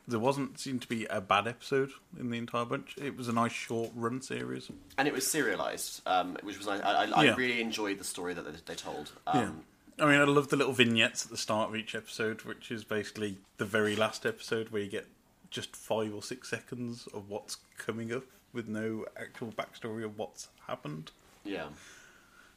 there 0.10 0.20
wasn't 0.20 0.60
seemed 0.60 0.82
to 0.82 0.88
be 0.88 1.06
a 1.06 1.22
bad 1.22 1.48
episode 1.48 1.92
in 2.20 2.30
the 2.30 2.38
entire 2.38 2.66
bunch. 2.66 2.96
It 2.98 3.16
was 3.18 3.28
a 3.28 3.34
nice 3.34 3.52
short 3.52 3.92
run 3.96 4.22
series. 4.22 4.70
And 4.98 5.08
it 5.08 5.14
was 5.14 5.26
serialized, 5.26 6.02
um, 6.06 6.38
which 6.42 6.58
was 6.58 6.68
nice. 6.68 6.82
I, 6.82 7.06
I, 7.06 7.26
I 7.28 7.36
really 7.36 7.62
enjoyed 7.62 8.00
the 8.00 8.04
story 8.04 8.34
that 8.34 8.46
they, 8.46 8.52
they 8.66 8.76
told. 8.76 9.12
Um, 9.28 9.64
yeah. 9.98 10.06
I 10.06 10.10
mean, 10.10 10.20
I 10.20 10.24
love 10.24 10.48
the 10.48 10.56
little 10.56 10.74
vignettes 10.74 11.26
at 11.26 11.32
the 11.32 11.38
start 11.38 11.70
of 11.70 11.76
each 11.76 11.94
episode, 11.94 12.44
which 12.44 12.72
is 12.72 12.84
basically 12.84 13.38
the 13.58 13.66
very 13.66 13.96
last 13.96 14.26
episode 14.26 14.70
where 14.70 14.82
you 14.82 14.90
get 14.90 15.08
just 15.50 15.76
five 15.76 16.14
or 16.14 16.24
six 16.24 16.50
seconds 16.50 17.08
of 17.14 17.30
what's 17.30 17.58
coming 17.78 18.14
up 18.14 18.24
with 18.54 18.68
no 18.68 19.06
actual 19.18 19.50
backstory 19.50 20.04
of 20.04 20.18
what's 20.18 20.48
happened. 20.68 21.12
yeah. 21.44 21.66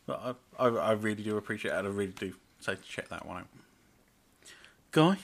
But 0.04 0.36
I, 0.58 0.64
I, 0.64 0.68
I 0.68 0.92
really 0.92 1.22
do 1.22 1.36
appreciate 1.36 1.72
it. 1.72 1.74
I 1.74 1.80
really 1.80 2.12
do 2.12 2.34
say 2.58 2.74
to 2.74 2.82
check 2.82 3.08
that 3.10 3.24
one 3.24 3.38
out. 3.38 3.46
Guy? 4.90 5.16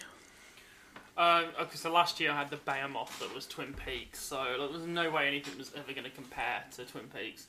Um, 1.19 1.47
okay, 1.61 1.75
so 1.75 1.91
last 1.93 2.21
year 2.21 2.31
I 2.31 2.37
had 2.37 2.49
the 2.49 2.59
Behemoth 2.59 3.19
that 3.19 3.35
was 3.35 3.45
Twin 3.45 3.75
Peaks, 3.75 4.21
so 4.21 4.37
like, 4.37 4.71
there 4.71 4.79
was 4.79 4.87
no 4.87 5.11
way 5.11 5.27
anything 5.27 5.59
was 5.59 5.73
ever 5.77 5.93
going 5.93 6.05
to 6.05 6.11
compare 6.11 6.63
to 6.77 6.85
Twin 6.85 7.07
Peaks. 7.15 7.49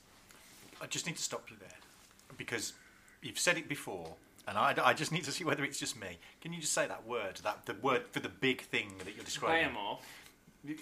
I 0.82 0.86
just 0.86 1.06
need 1.06 1.16
to 1.16 1.22
stop 1.22 1.48
you 1.50 1.56
there 1.60 1.68
because 2.36 2.72
you've 3.22 3.38
said 3.38 3.56
it 3.58 3.68
before, 3.68 4.14
and 4.48 4.58
I, 4.58 4.74
I 4.82 4.92
just 4.92 5.12
need 5.12 5.22
to 5.24 5.30
see 5.30 5.44
whether 5.44 5.62
it's 5.62 5.78
just 5.78 5.98
me. 6.00 6.18
Can 6.40 6.52
you 6.52 6.60
just 6.60 6.72
say 6.72 6.88
that 6.88 7.06
word, 7.06 7.36
that 7.44 7.66
the 7.66 7.74
word 7.74 8.02
for 8.10 8.18
the 8.18 8.28
big 8.28 8.62
thing 8.62 8.90
that 9.04 9.14
you're 9.14 9.24
describing? 9.24 9.68
Behemoth. 9.68 10.04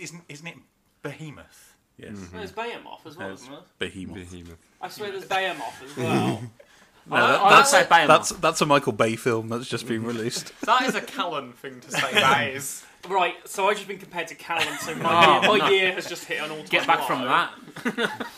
Isn't 0.00 0.22
isn't 0.30 0.46
it 0.46 0.56
behemoth? 1.02 1.76
Yes. 1.98 2.16
There's 2.32 2.52
Behemoth 2.52 3.04
as 3.06 3.16
well, 3.16 3.28
There's 3.28 3.40
isn't 3.42 3.52
there? 3.52 3.60
Behemoth. 3.80 4.30
Behemoth. 4.30 4.58
I 4.80 4.88
swear 4.88 5.10
there's 5.10 5.24
Behemoth 5.24 5.82
as 5.84 5.96
well. 5.96 6.42
No, 7.10 7.16
that- 7.16 7.40
I- 7.40 7.50
that's, 7.50 7.70
say 7.70 7.86
Behemoth. 7.88 8.08
that's, 8.08 8.28
that's 8.40 8.60
a 8.60 8.66
Michael 8.66 8.92
Bay 8.92 9.16
film 9.16 9.48
that's 9.48 9.68
just 9.68 9.86
been 9.88 10.04
released. 10.04 10.52
That 10.62 10.82
is 10.82 10.94
a 10.94 11.00
Callum 11.00 11.52
thing 11.52 11.80
to 11.80 11.90
say. 11.90 12.00
That 12.12 12.48
is. 12.48 12.84
Right, 13.08 13.34
so 13.48 13.68
I've 13.68 13.76
just 13.76 13.88
been 13.88 13.98
compared 13.98 14.28
to 14.28 14.34
Callum, 14.34 14.76
so 14.80 14.94
my, 14.96 15.38
Oh, 15.38 15.40
year, 15.40 15.48
my 15.52 15.58
no. 15.58 15.68
year 15.70 15.92
has 15.92 16.06
just 16.06 16.24
hit 16.24 16.42
an 16.42 16.50
all-time 16.50 16.66
Get 16.66 16.86
back 16.86 17.06
from 17.06 17.22
that. 17.24 18.26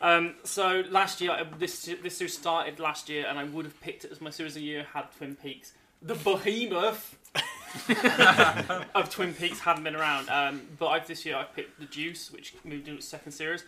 Um, 0.00 0.34
so 0.44 0.82
last 0.90 1.22
year, 1.22 1.30
uh, 1.30 1.44
this 1.58 1.88
this 2.02 2.18
series 2.18 2.34
started 2.36 2.78
last 2.78 3.08
year, 3.08 3.24
and 3.26 3.38
I 3.38 3.44
would 3.44 3.64
have 3.64 3.80
picked 3.80 4.04
it 4.04 4.12
as 4.12 4.20
my 4.20 4.28
series 4.28 4.52
of 4.54 4.60
the 4.60 4.66
year 4.66 4.86
had 4.92 5.04
Twin 5.16 5.34
Peaks. 5.34 5.72
The 6.02 6.14
behemoth 6.14 7.16
of 8.94 9.08
Twin 9.10 9.32
Peaks 9.32 9.60
hadn't 9.60 9.84
been 9.84 9.96
around, 9.96 10.28
um, 10.28 10.62
but 10.78 10.88
I've, 10.88 11.06
this 11.06 11.24
year 11.24 11.36
I've 11.36 11.54
picked 11.54 11.78
The 11.80 11.86
Deuce, 11.86 12.30
which 12.30 12.54
moved 12.64 12.86
into 12.88 12.98
its 12.98 13.08
second 13.08 13.32
series. 13.32 13.64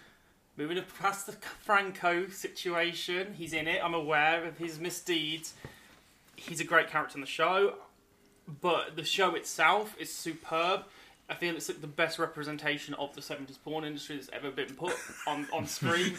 Moving 0.56 0.82
past 0.98 1.26
the 1.26 1.32
Franco 1.32 2.28
situation, 2.28 3.34
he's 3.34 3.52
in 3.52 3.68
it. 3.68 3.80
I'm 3.84 3.92
aware 3.94 4.44
of 4.46 4.56
his 4.56 4.78
misdeeds. 4.80 5.52
He's 6.34 6.60
a 6.60 6.64
great 6.64 6.88
character 6.88 7.16
in 7.16 7.20
the 7.20 7.26
show, 7.26 7.74
but 8.62 8.96
the 8.96 9.04
show 9.04 9.34
itself 9.34 9.94
is 9.98 10.10
superb. 10.12 10.84
I 11.28 11.34
feel 11.34 11.56
it's 11.56 11.68
like 11.68 11.80
the 11.80 11.88
best 11.88 12.18
representation 12.20 12.94
of 12.94 13.12
the 13.14 13.20
70s 13.20 13.58
porn 13.64 13.84
industry 13.84 14.14
that's 14.16 14.30
ever 14.32 14.50
been 14.52 14.72
put 14.74 14.94
on, 15.26 15.46
on 15.52 15.66
screen. 15.66 16.14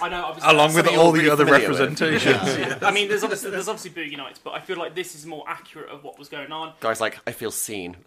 I 0.00 0.10
know, 0.10 0.26
obviously, 0.26 0.52
Along 0.52 0.74
with 0.74 0.86
all 0.88 1.16
you're 1.16 1.24
the 1.24 1.32
other 1.32 1.44
familiar 1.46 1.70
with. 1.70 1.80
representations. 1.80 2.58
Yeah. 2.58 2.78
I 2.82 2.90
mean, 2.92 3.08
there's 3.08 3.22
obviously 3.24 3.50
there's 3.50 3.68
obviously 3.68 3.90
boogie 3.90 4.18
nights, 4.18 4.38
but 4.38 4.50
I 4.50 4.60
feel 4.60 4.76
like 4.76 4.94
this 4.94 5.14
is 5.14 5.24
more 5.24 5.44
accurate 5.48 5.88
of 5.88 6.04
what 6.04 6.18
was 6.18 6.28
going 6.28 6.52
on. 6.52 6.74
Guys, 6.80 7.00
like, 7.00 7.18
I 7.26 7.32
feel 7.32 7.50
seen. 7.50 7.96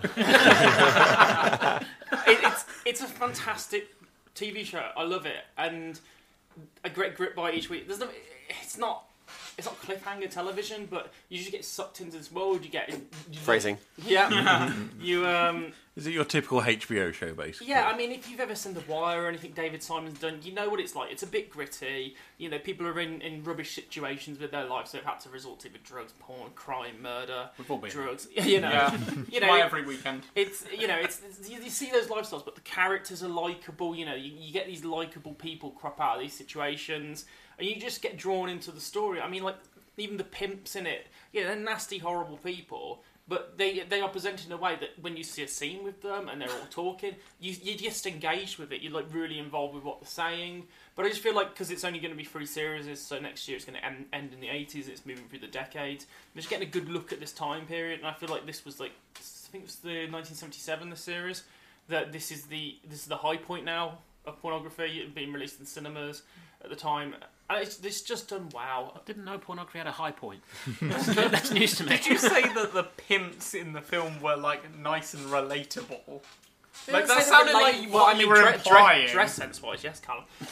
It, 2.27 2.39
it's 2.43 2.65
it's 2.85 3.01
a 3.01 3.07
fantastic 3.07 3.89
TV 4.35 4.65
show. 4.65 4.89
I 4.95 5.03
love 5.03 5.25
it, 5.25 5.43
and 5.57 5.99
a 6.83 6.89
great 6.89 7.15
grip 7.15 7.35
by 7.35 7.51
each 7.51 7.69
week. 7.69 7.87
There's 7.87 7.99
no, 7.99 8.09
it's 8.61 8.77
not 8.77 9.04
it's 9.57 9.67
not 9.67 9.81
cliffhanger 9.81 10.29
television, 10.29 10.87
but 10.89 11.11
you 11.29 11.37
just 11.39 11.51
get 11.51 11.63
sucked 11.65 12.01
into 12.01 12.17
this 12.17 12.31
world. 12.31 12.63
You 12.63 12.69
get 12.71 12.89
you, 12.89 13.39
Phrasing. 13.39 13.77
Yeah, 14.05 14.73
you 15.01 15.25
um. 15.27 15.73
Is 15.95 16.05
it 16.05 16.11
your 16.11 16.25
typical 16.25 16.59
HBO 16.59 17.13
show, 17.13 17.33
basically? 17.33 17.67
Yeah, 17.67 17.87
I 17.87 17.95
mean, 17.95 18.11
if 18.11 18.29
you've 18.29 18.41
ever 18.41 18.53
seen 18.53 18.73
The 18.73 18.81
Wire 18.81 19.23
or 19.23 19.27
anything 19.29 19.53
David 19.53 19.81
Simon's 19.81 20.19
done, 20.19 20.39
you 20.43 20.51
know 20.51 20.67
what 20.67 20.81
it's 20.81 20.93
like. 20.93 21.09
It's 21.09 21.23
a 21.23 21.27
bit 21.27 21.49
gritty. 21.49 22.15
You 22.37 22.49
know, 22.49 22.59
people 22.59 22.85
are 22.85 22.99
in, 22.99 23.21
in 23.21 23.45
rubbish 23.45 23.73
situations 23.73 24.37
with 24.37 24.51
their 24.51 24.65
lives, 24.65 24.91
so 24.91 24.97
they've 24.97 25.05
had 25.05 25.21
to 25.21 25.29
resort 25.29 25.61
to 25.61 25.69
with 25.69 25.83
drugs, 25.85 26.11
porn, 26.19 26.51
crime, 26.53 27.01
murder, 27.01 27.49
We've 27.57 27.71
all 27.71 27.77
been 27.77 27.91
drugs. 27.91 28.27
You 28.35 28.59
know, 28.59 28.71
Yeah. 28.71 28.97
you 29.31 29.39
know, 29.39 29.47
Why 29.47 29.61
every 29.61 29.85
weekend? 29.85 30.23
it's 30.35 30.65
you 30.77 30.85
know, 30.87 30.97
it's, 30.97 31.21
it's 31.25 31.49
you, 31.49 31.63
you 31.63 31.69
see 31.69 31.89
those 31.91 32.07
lifestyles, 32.07 32.43
but 32.43 32.55
the 32.55 32.61
characters 32.61 33.23
are 33.23 33.29
likable. 33.29 33.95
You 33.95 34.05
know, 34.05 34.15
you, 34.15 34.33
you 34.37 34.51
get 34.51 34.67
these 34.67 34.83
likable 34.83 35.33
people 35.35 35.69
crop 35.71 36.01
out 36.01 36.15
of 36.17 36.21
these 36.21 36.33
situations, 36.33 37.23
and 37.57 37.67
you 37.67 37.79
just 37.79 38.01
get 38.01 38.17
drawn 38.17 38.49
into 38.49 38.71
the 38.71 38.81
story. 38.81 39.21
I 39.21 39.29
mean, 39.29 39.43
like 39.43 39.57
even 39.97 40.17
the 40.17 40.23
pimps 40.23 40.75
in 40.75 40.85
it, 40.85 41.07
yeah, 41.31 41.45
they're 41.47 41.55
nasty, 41.55 41.97
horrible 41.97 42.37
people. 42.37 43.01
But 43.27 43.57
they 43.57 43.79
they 43.79 44.01
are 44.01 44.09
presented 44.09 44.45
in 44.45 44.51
a 44.51 44.57
way 44.57 44.77
that 44.79 44.89
when 45.01 45.17
you 45.17 45.23
see 45.23 45.41
a 45.41 45.47
scene 45.47 45.83
with 45.83 46.03
them 46.03 46.29
and 46.29 46.39
they're 46.39 46.49
all 46.49 46.67
talking, 46.69 47.15
you 47.39 47.55
you 47.63 47.75
just 47.75 48.05
engaged 48.05 48.59
with 48.59 48.71
it. 48.71 48.83
You're 48.83 48.93
like 48.93 49.07
really 49.11 49.39
involved 49.39 49.73
with 49.73 49.83
what 49.83 49.99
they're 49.99 50.07
saying. 50.07 50.67
But 50.95 51.05
I 51.05 51.09
just 51.09 51.21
feel 51.21 51.33
like 51.33 51.49
because 51.49 51.71
it's 51.71 51.83
only 51.83 51.97
going 51.99 52.11
to 52.11 52.17
be 52.17 52.23
three 52.23 52.45
series, 52.45 53.01
so 53.01 53.17
next 53.19 53.47
year 53.47 53.55
it's 53.55 53.65
going 53.65 53.79
to 53.79 53.85
end, 53.85 54.05
end 54.13 54.31
in 54.31 54.39
the 54.39 54.47
80s. 54.47 54.87
It's 54.87 55.07
moving 55.07 55.25
through 55.25 55.39
the 55.39 55.47
decades. 55.47 56.05
I'm 56.05 56.39
just 56.39 56.51
getting 56.51 56.67
a 56.67 56.71
good 56.71 56.87
look 56.87 57.11
at 57.11 57.19
this 57.19 57.31
time 57.31 57.65
period, 57.65 57.99
and 57.99 58.07
I 58.07 58.13
feel 58.13 58.29
like 58.29 58.45
this 58.45 58.63
was 58.63 58.79
like 58.79 58.91
I 59.15 59.21
think 59.51 59.63
it 59.63 59.67
was 59.67 59.75
the 59.77 60.07
1977 60.07 60.91
the 60.91 60.95
series 60.95 61.43
that 61.87 62.11
this 62.11 62.31
is 62.31 62.43
the 62.43 62.77
this 62.87 62.99
is 62.99 63.05
the 63.07 63.17
high 63.17 63.37
point 63.37 63.65
now 63.65 63.99
of 64.25 64.39
pornography 64.41 65.09
being 65.13 65.33
released 65.33 65.59
in 65.59 65.65
cinemas 65.65 66.23
at 66.65 66.69
the 66.71 66.75
time. 66.75 67.15
And 67.49 67.61
it's, 67.61 67.79
it's 67.83 68.01
just 68.01 68.29
done 68.29 68.49
wow. 68.53 68.91
I 68.95 68.99
didn't 69.05 69.23
know 69.23 69.37
pornography 69.37 69.77
had 69.77 69.87
a 69.87 69.91
high 69.91 70.11
point. 70.11 70.41
That's, 70.81 71.05
that's 71.05 71.51
news 71.51 71.75
to 71.77 71.83
me. 71.83 71.89
Did 71.97 72.07
you 72.07 72.17
say 72.17 72.41
that 72.41 72.73
the 72.73 72.83
pimps 73.07 73.53
in 73.53 73.71
the 73.73 73.81
film 73.81 74.19
were 74.19 74.35
like 74.35 74.75
nice 74.77 75.13
and 75.13 75.23
relatable? 75.27 76.21
Like 76.91 77.03
They 77.07 77.13
that 77.13 77.23
say 77.23 77.29
sounded 77.29 77.53
they're 77.53 77.61
like 77.61 77.75
relate- 77.75 77.89
what 77.91 78.19
you 78.19 78.27
were 78.27 78.35
dre- 78.35 78.43
dre- 78.45 78.53
implying. 78.55 79.07
dress 79.09 79.33
sense 79.35 79.61
wise, 79.61 79.83
yes, 79.83 79.99
Callum. 80.01 80.25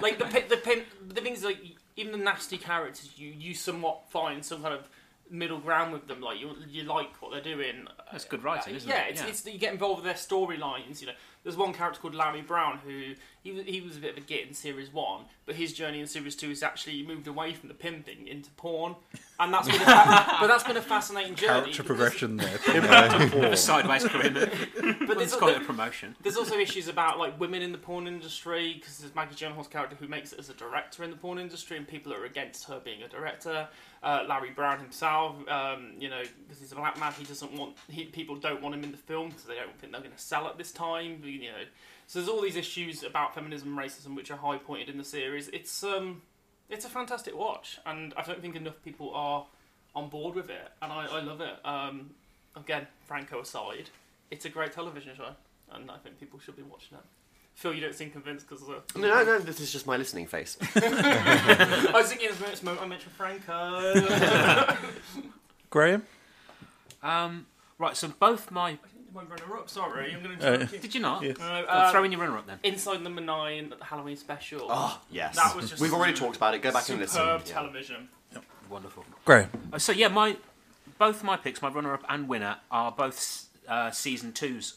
Like 0.00 0.18
the 0.18 0.26
pi- 0.26 0.44
the 0.48 0.56
pimp, 0.58 0.84
the 1.08 1.20
thing 1.20 1.32
is 1.32 1.44
like 1.44 1.58
even 1.96 2.12
the 2.12 2.18
nasty 2.18 2.58
characters, 2.58 3.10
you 3.16 3.28
you 3.36 3.54
somewhat 3.54 4.10
find 4.10 4.44
some 4.44 4.62
kind 4.62 4.74
of 4.74 4.88
middle 5.30 5.58
ground 5.58 5.92
with 5.92 6.06
them. 6.06 6.20
Like 6.20 6.38
you 6.40 6.50
you 6.68 6.84
like 6.84 7.20
what 7.22 7.32
they're 7.32 7.40
doing. 7.54 7.86
That's 8.12 8.24
good 8.24 8.44
writing, 8.44 8.74
uh, 8.74 8.76
isn't 8.76 8.88
yeah, 8.90 9.04
it? 9.06 9.12
it's, 9.12 9.20
Yeah. 9.22 9.28
it's 9.28 9.40
that 9.42 9.52
you 9.52 9.58
get 9.58 9.72
involved 9.72 10.02
with 10.02 10.04
their 10.04 10.14
storylines. 10.14 11.00
You 11.00 11.08
know, 11.08 11.12
there's 11.44 11.56
one 11.56 11.72
character 11.72 12.00
called 12.00 12.14
Larry 12.14 12.42
Brown 12.42 12.78
who 12.84 13.14
he 13.42 13.52
was, 13.52 13.64
he 13.66 13.80
was 13.82 13.96
a 13.98 14.00
bit 14.00 14.12
of 14.12 14.16
a 14.16 14.26
git 14.26 14.48
in 14.48 14.54
series 14.54 14.92
one, 14.92 15.26
but 15.44 15.54
his 15.54 15.72
journey 15.74 16.00
in 16.00 16.06
series 16.06 16.34
two 16.34 16.50
is 16.50 16.62
actually 16.62 17.02
moved 17.06 17.26
away 17.28 17.52
from 17.52 17.68
the 17.68 17.74
pimping 17.74 18.26
into 18.26 18.50
porn, 18.52 18.96
and 19.38 19.52
that's 19.52 19.68
been 19.68 19.80
a 19.82 19.84
but 20.40 20.46
that's 20.46 20.64
been 20.64 20.78
a 20.78 20.82
fascinating 20.82 21.34
journey. 21.34 21.72
Character 21.72 21.82
because- 21.82 21.86
progression 21.86 22.36
there. 22.38 22.58
Bit 22.66 22.84
of 22.84 23.52
a 23.52 23.56
sideways 23.56 24.04
career. 24.04 24.30
But 24.32 25.18
Let's 25.18 25.32
there's, 25.32 25.36
call 25.36 25.50
it 25.50 25.58
a 25.58 25.60
promotion. 25.60 26.16
there's 26.22 26.36
also 26.36 26.56
issues 26.58 26.88
about 26.88 27.18
like 27.18 27.38
women 27.38 27.60
in 27.62 27.72
the 27.72 27.78
porn 27.78 28.06
industry 28.06 28.74
because 28.74 28.98
there's 28.98 29.14
Maggie 29.14 29.34
Gyllenhaal's 29.34 29.68
character 29.68 29.96
who 30.00 30.08
makes 30.08 30.32
it 30.32 30.38
as 30.38 30.48
a 30.48 30.54
director 30.54 31.04
in 31.04 31.10
the 31.10 31.16
porn 31.16 31.38
industry, 31.38 31.76
and 31.76 31.86
people 31.86 32.12
are 32.14 32.24
against 32.24 32.64
her 32.64 32.80
being 32.82 33.02
a 33.02 33.08
director. 33.08 33.68
Uh, 34.02 34.24
Larry 34.28 34.50
Brown 34.50 34.78
himself, 34.80 35.36
um, 35.48 35.92
you 35.98 36.10
know, 36.10 36.22
because 36.46 36.60
he's 36.60 36.72
a 36.72 36.74
black 36.74 36.98
man, 37.00 37.12
he 37.18 37.24
doesn't 37.24 37.52
want 37.52 37.74
he, 37.88 38.04
people 38.04 38.36
don't 38.36 38.60
want 38.62 38.74
him 38.74 38.84
in 38.84 38.90
the 38.90 38.98
film 38.98 39.28
because 39.28 39.44
they 39.44 39.54
don't 39.54 39.78
think 39.78 39.92
they're 39.92 40.00
going 40.02 40.12
to 40.12 40.18
sell 40.18 40.46
at 40.46 40.58
this 40.58 40.72
time. 40.72 41.20
You 41.42 41.50
know, 41.52 41.64
so 42.06 42.18
there's 42.18 42.28
all 42.28 42.42
these 42.42 42.56
issues 42.56 43.02
about 43.02 43.34
feminism, 43.34 43.68
and 43.68 43.78
racism, 43.78 44.14
which 44.14 44.30
are 44.30 44.36
high 44.36 44.58
pointed 44.58 44.88
in 44.88 44.98
the 44.98 45.04
series. 45.04 45.48
It's 45.48 45.82
um, 45.84 46.22
it's 46.68 46.84
a 46.84 46.88
fantastic 46.88 47.36
watch, 47.36 47.78
and 47.86 48.14
I 48.16 48.22
don't 48.22 48.40
think 48.40 48.56
enough 48.56 48.82
people 48.84 49.12
are 49.14 49.46
on 49.94 50.08
board 50.08 50.34
with 50.34 50.50
it, 50.50 50.68
and 50.82 50.92
I, 50.92 51.06
I 51.06 51.20
love 51.20 51.40
it. 51.40 51.54
Um, 51.64 52.10
again, 52.56 52.86
Franco 53.06 53.40
aside, 53.40 53.90
it's 54.30 54.44
a 54.44 54.48
great 54.48 54.72
television 54.72 55.14
show, 55.16 55.30
and 55.72 55.90
I 55.90 55.98
think 55.98 56.18
people 56.18 56.38
should 56.38 56.56
be 56.56 56.62
watching 56.62 56.98
it. 56.98 57.04
Phil, 57.54 57.72
you 57.72 57.80
don't 57.80 57.94
seem 57.94 58.10
convinced 58.10 58.48
because 58.48 58.66
of 58.68 58.82
the. 58.92 58.98
No, 58.98 59.08
no, 59.08 59.24
no, 59.24 59.38
this 59.38 59.60
is 59.60 59.72
just 59.72 59.86
my 59.86 59.96
listening 59.96 60.26
face. 60.26 60.58
I 60.76 61.90
was 61.94 62.08
thinking 62.08 62.28
at 62.28 62.38
this 62.38 62.62
moment 62.62 62.82
I 62.82 62.88
mentioned 62.88 63.12
Franco. 63.12 64.76
Graham? 65.70 66.02
Um, 67.02 67.46
right, 67.78 67.96
so 67.96 68.08
both 68.08 68.50
my 68.50 68.78
my 69.14 69.22
runner-up. 69.22 69.70
Sorry, 69.70 70.12
I'm 70.14 70.22
going 70.22 70.42
Uh, 70.42 70.66
to. 70.66 70.78
Did 70.78 70.94
you 70.94 71.00
not? 71.00 71.22
Yeah. 71.22 71.32
No, 71.38 71.64
Well, 71.68 71.70
um, 71.86 71.92
throw 71.92 72.04
in 72.04 72.12
your 72.12 72.20
runner-up 72.20 72.46
then. 72.46 72.58
Inside 72.62 73.02
Number 73.02 73.20
Nine, 73.20 73.72
the 73.78 73.84
Halloween 73.84 74.16
special. 74.16 74.66
Oh, 74.68 75.00
yes. 75.10 75.36
that 75.36 75.54
was 75.54 75.70
just 75.70 75.80
We've 75.80 75.94
already 75.94 76.14
talked 76.14 76.36
about 76.36 76.54
it. 76.54 76.62
Go 76.62 76.70
back 76.72 76.88
and 76.88 77.08
superb 77.08 77.40
listen. 77.40 77.46
Yeah. 77.46 77.52
television. 77.54 78.08
Wonderful. 78.68 79.04
Great. 79.24 79.46
Uh, 79.72 79.78
So 79.78 79.92
yeah, 79.92 80.08
my 80.08 80.36
both 80.98 81.22
my 81.22 81.36
picks, 81.36 81.60
my 81.62 81.68
runner-up 81.68 82.04
and 82.08 82.28
winner, 82.28 82.56
are 82.70 82.90
both 82.90 83.46
uh, 83.68 83.90
season 83.90 84.32
twos 84.32 84.74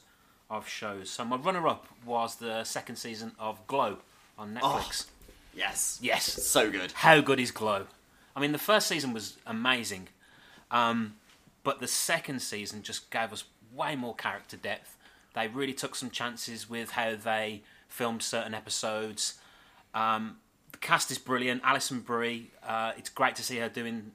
of 0.49 0.67
shows. 0.67 1.09
So 1.09 1.23
my 1.25 1.35
runner-up 1.37 1.87
was 2.05 2.35
the 2.35 2.63
second 2.63 2.97
season 2.97 3.31
of 3.39 3.65
Glow 3.67 3.97
on 4.37 4.55
Netflix. 4.55 5.05
Yes. 5.55 5.97
Yes. 6.01 6.25
So 6.25 6.69
good. 6.69 6.91
How 6.91 7.21
good 7.21 7.39
is 7.39 7.51
Glow? 7.51 7.87
I 8.35 8.39
mean, 8.39 8.51
the 8.51 8.59
first 8.59 8.87
season 8.87 9.13
was 9.13 9.37
amazing, 9.47 10.09
um, 10.69 11.15
but 11.63 11.79
the 11.79 11.87
second 11.87 12.41
season 12.41 12.83
just 12.83 13.09
gave 13.09 13.33
us 13.33 13.43
way 13.77 13.95
more 13.95 14.15
character 14.15 14.57
depth. 14.57 14.97
They 15.33 15.47
really 15.47 15.73
took 15.73 15.95
some 15.95 16.09
chances 16.09 16.69
with 16.69 16.91
how 16.91 17.15
they 17.15 17.61
filmed 17.87 18.23
certain 18.23 18.53
episodes. 18.53 19.35
Um, 19.93 20.37
the 20.71 20.77
cast 20.79 21.11
is 21.11 21.17
brilliant. 21.17 21.61
Alison 21.63 22.01
Brie, 22.01 22.51
uh, 22.65 22.93
it's 22.97 23.09
great 23.09 23.35
to 23.35 23.43
see 23.43 23.57
her 23.57 23.69
doing 23.69 24.11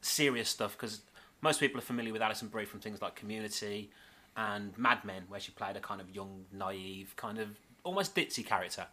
serious 0.00 0.48
stuff 0.48 0.76
because 0.76 1.00
most 1.40 1.60
people 1.60 1.78
are 1.78 1.82
familiar 1.84 2.12
with 2.12 2.22
Alison 2.22 2.48
Brie 2.48 2.64
from 2.64 2.80
things 2.80 3.02
like 3.02 3.14
Community 3.16 3.90
and 4.36 4.76
Mad 4.78 5.04
Men, 5.04 5.24
where 5.28 5.40
she 5.40 5.52
played 5.52 5.76
a 5.76 5.80
kind 5.80 6.00
of 6.00 6.08
young, 6.14 6.44
naive, 6.52 7.14
kind 7.16 7.38
of 7.38 7.48
almost 7.84 8.14
ditzy 8.14 8.46
character. 8.46 8.86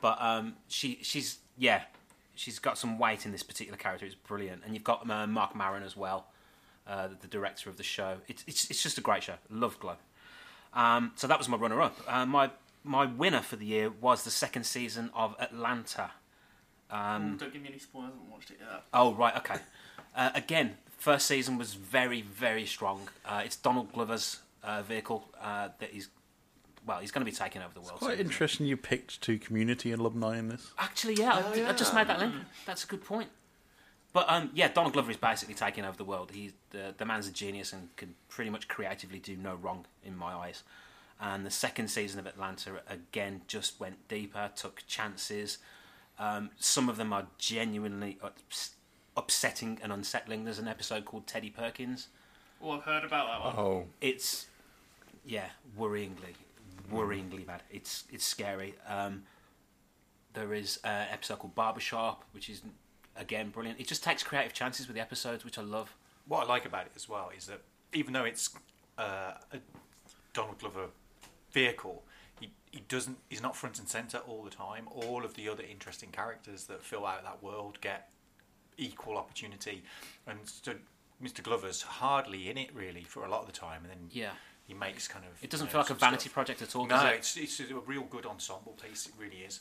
But 0.00 0.20
um, 0.20 0.54
she 0.68 0.98
she's 1.02 1.38
yeah, 1.56 1.82
she's 2.34 2.58
got 2.58 2.78
some 2.78 2.98
weight 2.98 3.26
in 3.26 3.32
this 3.32 3.42
particular 3.42 3.76
character. 3.76 4.06
It's 4.06 4.14
brilliant, 4.14 4.62
and 4.64 4.74
you've 4.74 4.84
got 4.84 5.08
uh, 5.08 5.26
Marc 5.26 5.54
Maron 5.54 5.82
as 5.82 5.96
well, 5.96 6.26
uh, 6.86 7.08
the 7.20 7.26
director 7.28 7.70
of 7.70 7.76
the 7.76 7.82
show. 7.82 8.18
It's 8.28 8.44
it's 8.46 8.70
it's 8.70 8.82
just 8.82 8.98
a 8.98 9.00
great 9.00 9.22
show. 9.22 9.34
Love 9.50 9.78
Glow. 9.78 9.96
Um, 10.72 11.12
so 11.14 11.26
that 11.26 11.38
was 11.38 11.48
my 11.48 11.56
runner-up. 11.56 11.96
Uh, 12.06 12.26
my 12.26 12.50
my 12.82 13.06
winner 13.06 13.40
for 13.40 13.56
the 13.56 13.64
year 13.66 13.90
was 13.90 14.24
the 14.24 14.30
second 14.30 14.64
season 14.64 15.10
of 15.14 15.34
Atlanta. 15.38 16.10
Um, 16.90 17.36
Don't 17.38 17.52
give 17.52 17.62
me 17.62 17.68
any 17.70 17.78
spoilers. 17.78 18.10
I 18.10 18.14
haven't 18.14 18.30
watched 18.30 18.50
it 18.50 18.58
yet. 18.60 18.82
Oh 18.92 19.14
right, 19.14 19.36
okay. 19.38 19.56
Uh, 20.14 20.30
again, 20.34 20.76
first 20.98 21.26
season 21.26 21.58
was 21.58 21.74
very, 21.74 22.22
very 22.22 22.66
strong. 22.66 23.08
Uh, 23.24 23.42
it's 23.44 23.56
Donald 23.56 23.92
Glover's 23.92 24.40
uh, 24.62 24.82
vehicle 24.82 25.28
uh, 25.40 25.68
that 25.78 25.90
he's 25.90 26.08
well, 26.86 26.98
he's 26.98 27.10
going 27.10 27.24
to 27.24 27.30
be 27.30 27.34
taking 27.34 27.62
over 27.62 27.72
the 27.72 27.80
world. 27.80 27.98
Quite 27.98 28.18
soon. 28.18 28.26
interesting 28.26 28.66
you 28.66 28.76
picked 28.76 29.22
two 29.22 29.38
community 29.38 29.92
alumni 29.92 30.38
in 30.38 30.48
this. 30.48 30.70
Actually, 30.78 31.14
yeah, 31.14 31.42
Oh, 31.42 31.62
I, 31.64 31.70
I 31.70 31.72
just 31.72 31.94
made 31.94 32.08
that 32.08 32.18
link. 32.18 32.34
That's 32.66 32.84
a 32.84 32.86
good 32.86 33.02
point. 33.02 33.30
But 34.14 34.30
um, 34.30 34.50
yeah, 34.54 34.68
Donald 34.68 34.94
Glover 34.94 35.10
is 35.10 35.16
basically 35.18 35.54
taking 35.56 35.84
over 35.84 35.96
the 35.98 36.04
world. 36.04 36.30
He's 36.32 36.52
the, 36.70 36.94
the 36.96 37.04
man's 37.04 37.28
a 37.28 37.32
genius 37.32 37.72
and 37.74 37.94
can 37.96 38.14
pretty 38.28 38.48
much 38.48 38.68
creatively 38.68 39.18
do 39.18 39.36
no 39.36 39.56
wrong 39.56 39.84
in 40.02 40.16
my 40.16 40.32
eyes. 40.32 40.62
And 41.20 41.44
the 41.44 41.50
second 41.50 41.88
season 41.88 42.18
of 42.20 42.26
Atlanta 42.26 42.80
again 42.88 43.42
just 43.48 43.78
went 43.80 44.08
deeper, 44.08 44.50
took 44.56 44.82
chances. 44.86 45.58
Um, 46.18 46.50
some 46.58 46.88
of 46.88 46.96
them 46.96 47.12
are 47.12 47.26
genuinely 47.38 48.18
ups- 48.22 48.76
upsetting 49.16 49.78
and 49.82 49.92
unsettling. 49.92 50.44
There's 50.44 50.58
an 50.60 50.68
episode 50.68 51.04
called 51.04 51.26
Teddy 51.26 51.50
Perkins. 51.50 52.08
Oh, 52.62 52.70
I've 52.70 52.82
heard 52.84 53.04
about 53.04 53.26
that 53.26 53.44
one. 53.44 53.54
Oh, 53.66 53.84
It's 54.00 54.46
yeah, 55.26 55.46
worryingly, 55.78 56.34
worryingly 56.92 57.44
bad. 57.44 57.62
It's 57.70 58.04
it's 58.12 58.24
scary. 58.24 58.74
Um, 58.88 59.24
there 60.34 60.54
is 60.54 60.78
an 60.84 61.08
episode 61.10 61.40
called 61.40 61.54
Barbershop, 61.56 62.24
which 62.32 62.48
is 62.48 62.62
again 63.16 63.50
brilliant. 63.50 63.80
It 63.80 63.86
just 63.86 64.02
takes 64.02 64.22
creative 64.22 64.52
chances 64.52 64.86
with 64.86 64.94
the 64.96 65.02
episodes, 65.02 65.44
which 65.44 65.58
I 65.58 65.62
love. 65.62 65.94
What 66.26 66.44
I 66.44 66.48
like 66.48 66.64
about 66.64 66.86
it 66.86 66.92
as 66.96 67.08
well 67.08 67.30
is 67.36 67.46
that 67.46 67.60
even 67.92 68.12
though 68.12 68.24
it's 68.24 68.50
uh, 68.98 69.32
a 69.52 69.58
Donald 70.32 70.58
Glover 70.58 70.86
vehicle, 71.52 72.02
he, 72.40 72.50
he 72.70 72.80
doesn't. 72.88 73.18
He's 73.28 73.42
not 73.42 73.56
front 73.56 73.78
and 73.78 73.88
center 73.88 74.18
all 74.18 74.42
the 74.42 74.50
time. 74.50 74.88
All 74.90 75.24
of 75.24 75.34
the 75.34 75.48
other 75.48 75.62
interesting 75.62 76.10
characters 76.10 76.64
that 76.64 76.82
fill 76.82 77.06
out 77.06 77.22
that 77.24 77.42
world 77.42 77.80
get 77.80 78.08
equal 78.76 79.16
opportunity, 79.16 79.82
and 80.26 80.38
so 80.44 80.74
Mr. 81.22 81.42
Glover's 81.42 81.82
hardly 81.82 82.50
in 82.50 82.58
it 82.58 82.74
really 82.74 83.04
for 83.04 83.24
a 83.24 83.30
lot 83.30 83.40
of 83.40 83.46
the 83.46 83.52
time, 83.52 83.82
and 83.84 83.90
then 83.90 84.08
Yeah. 84.10 84.32
he 84.66 84.74
makes 84.74 85.06
kind 85.06 85.24
of. 85.24 85.42
It 85.44 85.50
doesn't 85.50 85.66
you 85.66 85.70
feel 85.72 85.80
like 85.82 85.90
a 85.90 85.94
vanity 85.94 86.22
stuff. 86.22 86.32
project 86.32 86.62
at 86.62 86.74
all. 86.74 86.86
does 86.86 87.02
No, 87.02 87.08
it? 87.10 87.16
it's 87.16 87.36
it's 87.36 87.60
a 87.60 87.74
real 87.86 88.02
good 88.02 88.26
ensemble 88.26 88.72
piece. 88.72 89.06
It 89.06 89.12
really 89.18 89.36
is. 89.42 89.60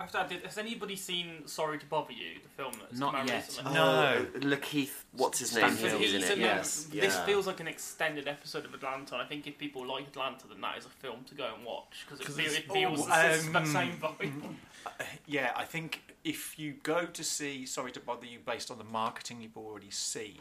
After 0.00 0.18
that, 0.18 0.28
did, 0.28 0.42
has 0.44 0.56
anybody 0.58 0.94
seen 0.94 1.44
Sorry 1.48 1.76
to 1.76 1.86
Bother 1.86 2.12
You, 2.12 2.38
the 2.40 2.48
film 2.48 2.72
that's 2.80 3.00
Not 3.00 3.12
come 3.14 3.22
out 3.22 3.26
yet. 3.28 3.46
recently? 3.48 3.74
No. 3.74 4.26
Oh, 4.32 4.38
LaKeith, 4.38 4.92
what's 5.10 5.40
his 5.40 5.50
Stanfield. 5.50 5.92
name? 5.94 6.00
He's 6.00 6.14
in 6.14 6.22
it. 6.22 6.30
in 6.30 6.40
Yes. 6.40 6.84
This 6.84 7.16
yeah. 7.16 7.24
feels 7.26 7.48
like 7.48 7.58
an 7.58 7.66
extended 7.66 8.28
episode 8.28 8.64
of 8.64 8.72
Atlanta. 8.74 9.16
I 9.16 9.24
think 9.24 9.48
if 9.48 9.58
people 9.58 9.84
like 9.84 10.06
Atlanta, 10.06 10.46
then 10.46 10.60
that 10.60 10.78
is 10.78 10.86
a 10.86 10.88
film 10.88 11.24
to 11.24 11.34
go 11.34 11.52
and 11.56 11.64
watch 11.64 12.04
because 12.06 12.20
it, 12.20 12.26
'Cause 12.26 12.36
feel, 12.36 12.46
it's- 12.46 12.60
it 12.60 12.72
feels 12.72 13.00
oh, 13.00 13.06
the 13.06 13.46
um, 13.48 13.52
that 13.54 13.66
same 13.66 13.92
vibe. 13.94 14.54
Yeah, 15.26 15.52
I 15.56 15.64
think 15.64 16.00
if 16.22 16.58
you 16.60 16.74
go 16.84 17.04
to 17.06 17.24
see 17.24 17.66
Sorry 17.66 17.90
to 17.92 18.00
Bother 18.00 18.24
You 18.26 18.38
based 18.38 18.70
on 18.70 18.78
the 18.78 18.84
marketing 18.84 19.40
you've 19.42 19.56
already 19.56 19.90
seen, 19.90 20.38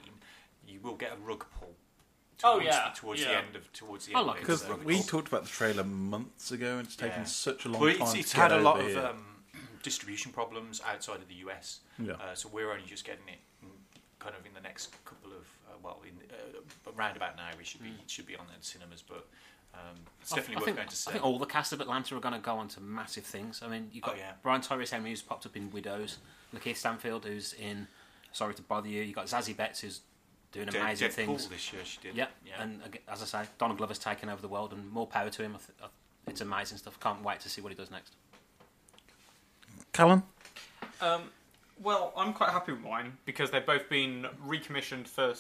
you 0.68 0.80
will 0.82 0.96
get 0.96 1.14
a 1.14 1.16
rug 1.18 1.46
pull. 1.60 1.74
Oh, 2.44 2.60
Towards, 2.60 2.66
yeah, 2.68 2.92
towards 2.96 3.22
yeah. 3.22 3.28
the 3.30 3.38
end 3.38 3.56
of 3.56 3.74
towards 3.74 4.06
the 4.06 4.14
I 4.14 4.20
end. 4.20 4.28
like 4.28 4.36
of 4.36 4.42
it. 4.42 4.44
it. 4.44 4.46
Because 4.48 4.62
So 4.62 4.76
we 4.86 4.94
it's- 4.94 5.08
talked 5.08 5.28
about 5.28 5.44
the 5.46 5.50
trailer 5.50 5.84
months 5.84 6.52
ago, 6.52 6.78
and 6.78 6.86
it's 6.86 6.96
taken 6.96 7.22
Yeah. 7.22 7.26
such 7.26 7.66
a 7.66 7.70
long 7.70 7.82
Well, 7.82 7.94
time 7.94 8.02
it's, 8.04 8.14
to 8.14 8.20
it's 8.20 8.34
get 8.36 8.42
had 8.44 8.52
a 8.52 8.60
lot 8.62 8.78
over 8.78 8.86
of 8.88 8.94
here. 8.94 9.06
um, 9.08 9.26
distribution 9.84 10.32
problems 10.32 10.82
outside 10.86 11.18
of 11.18 11.28
the 11.28 11.36
US. 11.48 11.80
Yeah. 12.00 12.14
Uh, 12.14 12.34
so 12.36 12.50
we're 12.52 12.72
only 12.72 12.86
just 12.86 13.06
getting 13.06 13.28
it 13.28 13.40
in, 13.62 13.70
kind 14.20 14.36
of 14.40 14.46
in 14.46 14.54
the 14.54 14.62
next 14.62 14.92
couple 15.06 15.32
of 15.32 15.46
uh, 15.68 15.76
well, 15.84 16.02
in 16.04 16.12
uh, 16.34 16.92
around 16.98 17.16
about 17.18 17.36
now 17.38 17.50
we 17.58 17.64
should 17.64 17.82
be 17.82 17.90
it 17.90 18.10
should 18.10 18.26
be 18.28 18.36
on 18.36 18.46
the 18.48 18.54
cinemas, 18.66 19.04
but 19.08 19.26
um, 19.74 19.96
it's 20.22 20.32
definitely 20.32 20.56
I 20.56 20.60
worth 20.60 20.66
think, 20.66 20.78
going 20.78 20.90
to 20.90 20.96
see. 20.96 21.10
I 21.10 21.14
think 21.14 21.26
all 21.26 21.38
the 21.40 21.46
cast 21.46 21.74
of 21.74 21.82
Atlanta 21.82 22.16
are 22.16 22.20
going 22.20 22.34
to 22.34 22.40
go 22.40 22.56
on 22.58 22.68
to 22.70 22.82
massive 22.82 23.24
things. 23.26 23.62
I 23.64 23.68
mean, 23.68 23.90
you've 23.92 24.04
got 24.04 24.16
Oh, 24.16 24.18
yeah. 24.18 24.32
Brian 24.42 24.62
Tyree 24.62 24.88
Henry 24.88 25.10
who's 25.12 25.22
popped 25.22 25.46
up 25.46 25.56
in 25.56 25.70
Widows, 25.72 26.18
LaKeith 26.56 26.78
Stanfield 26.78 27.26
who's 27.26 27.54
in 27.54 27.88
Sorry 28.32 28.54
to 28.56 28.62
Bother 28.62 28.88
You. 28.88 29.04
You've 29.04 29.16
got 29.16 29.26
Zazie 29.28 29.56
Beetz 29.56 29.82
who's 29.82 30.02
doing 30.52 30.68
De- 30.68 30.80
amazing 30.80 31.10
Deadpool 31.10 31.14
things. 31.14 31.48
this 31.48 31.74
year 31.74 31.82
she 31.86 32.00
did. 32.02 32.16
Yeah, 32.16 32.28
yeah. 32.46 32.62
and 32.62 32.82
as 33.12 33.22
I 33.22 33.26
say, 33.44 33.50
Donald 33.58 33.78
Glover's 33.78 34.00
taken 34.00 34.30
over 34.30 34.42
the 34.42 34.48
world, 34.48 34.72
and 34.74 34.90
more 34.92 35.06
power 35.06 35.30
to 35.30 35.44
him. 35.44 35.56
I 35.56 35.58
th- 35.60 35.70
I, 35.84 35.88
it's 36.30 36.42
amazing 36.42 36.78
stuff. 36.78 37.00
Can't 37.00 37.22
wait 37.24 37.40
to 37.42 37.50
see 37.50 37.62
what 37.62 37.72
he 37.72 37.76
does 37.76 37.92
next. 37.92 38.14
Callum? 39.98 40.22
Um, 41.02 41.24
well, 41.82 42.14
I'm 42.16 42.32
quite 42.32 42.52
happy 42.52 42.72
with 42.72 42.82
mine 42.82 43.14
because 43.26 43.50
they've 43.50 43.66
both 43.66 43.90
been 43.90 44.28
recommissioned 44.46 45.08
for 45.08 45.34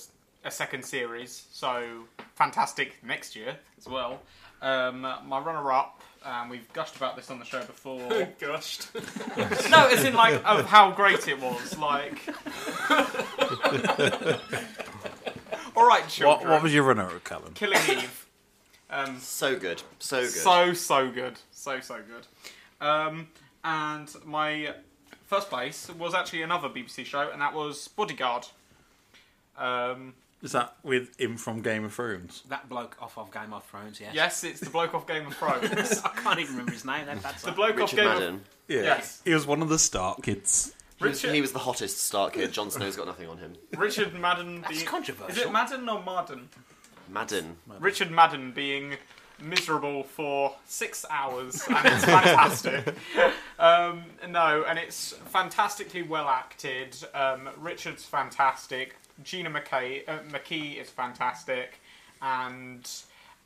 a 0.43 0.49
second 0.49 0.83
series, 0.83 1.45
so 1.51 2.05
fantastic 2.33 2.95
next 3.03 3.35
year 3.35 3.55
as 3.77 3.87
well. 3.87 4.19
Um, 4.63 5.01
my 5.01 5.37
runner-up, 5.37 6.01
um, 6.25 6.49
we've 6.49 6.67
gushed 6.73 6.95
about 6.95 7.15
this 7.15 7.29
on 7.29 7.37
the 7.37 7.45
show 7.45 7.59
before. 7.65 7.99
Gushed. 8.39 8.89
no, 9.69 9.87
as 9.89 10.03
in 10.03 10.15
like 10.15 10.41
of 10.43 10.65
how 10.65 10.89
great 10.89 11.27
it 11.27 11.39
was. 11.39 11.77
Like, 11.77 12.19
all 15.75 15.87
right, 15.87 16.01
What, 16.01 16.09
children. 16.09 16.49
what 16.49 16.63
was 16.63 16.73
your 16.73 16.81
runner 16.81 17.05
up, 17.05 17.23
Callum? 17.23 17.53
Killing 17.53 17.77
Eve? 17.91 18.25
Um, 18.89 19.19
So 19.19 19.55
good. 19.55 19.83
So 19.99 20.21
good. 20.21 20.31
So 20.31 20.73
so 20.73 21.11
good, 21.11 21.35
so 21.51 21.79
so 21.79 21.97
good. 22.01 22.25
Um, 22.85 23.27
and 23.63 24.13
my 24.25 24.73
first 25.25 25.49
place 25.49 25.89
was 25.97 26.13
actually 26.13 26.41
another 26.41 26.69
BBC 26.69 27.05
show, 27.05 27.29
and 27.31 27.41
that 27.41 27.53
was 27.53 27.87
Bodyguard. 27.89 28.47
Um, 29.57 30.13
Is 30.41 30.51
that 30.51 30.75
with 30.83 31.19
him 31.19 31.37
from 31.37 31.61
Game 31.61 31.83
of 31.83 31.93
Thrones? 31.93 32.43
That 32.49 32.69
bloke 32.69 32.95
off 33.01 33.17
of 33.17 33.31
Game 33.31 33.53
of 33.53 33.63
Thrones, 33.65 33.99
yes. 33.99 34.13
yes, 34.13 34.43
it's 34.43 34.59
the 34.59 34.69
bloke 34.69 34.93
off 34.93 35.07
Game 35.07 35.27
of 35.27 35.35
Thrones. 35.35 36.01
I 36.05 36.09
can't 36.09 36.39
even 36.39 36.53
remember 36.53 36.71
his 36.71 36.85
name. 36.85 37.05
That, 37.07 37.21
that's 37.21 37.41
the 37.43 37.51
bloke 37.51 37.79
off 37.79 37.91
Richard 37.91 37.95
Game 37.97 38.05
Madden. 38.05 38.33
of 38.35 38.41
Yeah. 38.67 38.81
Yes. 38.81 39.21
He 39.25 39.33
was 39.33 39.45
one 39.45 39.61
of 39.61 39.69
the 39.69 39.79
Stark 39.79 40.23
kids. 40.23 40.73
He 40.97 41.03
was, 41.05 41.23
Richard- 41.23 41.35
he 41.35 41.41
was 41.41 41.51
the 41.51 41.59
hottest 41.59 41.99
Stark 41.99 42.33
kid. 42.33 42.51
Jon 42.51 42.71
Snow's 42.71 42.95
got 42.95 43.05
nothing 43.05 43.29
on 43.29 43.37
him. 43.37 43.53
Richard 43.77 44.13
Madden. 44.13 44.61
That's 44.61 44.77
being, 44.77 44.85
controversial. 44.85 45.31
Is 45.31 45.37
it 45.37 45.51
Madden 45.51 45.87
or 45.89 46.03
Madden? 46.03 46.49
Madden. 47.09 47.55
Richard 47.79 48.11
Madden 48.11 48.51
being 48.51 48.97
miserable 49.41 50.03
for 50.03 50.55
six 50.65 51.05
hours, 51.09 51.61
and 51.69 51.85
it's 51.85 52.05
fantastic. 52.05 52.95
um, 53.59 54.03
no, 54.29 54.63
and 54.67 54.77
it's 54.79 55.13
fantastically 55.27 56.03
well 56.03 56.27
acted. 56.27 56.95
Um, 57.13 57.49
Richard's 57.57 58.03
fantastic. 58.05 58.95
Gina 59.23 59.49
McKay, 59.49 60.07
uh, 60.07 60.19
McKee 60.29 60.79
is 60.81 60.89
fantastic, 60.89 61.79
and 62.21 62.89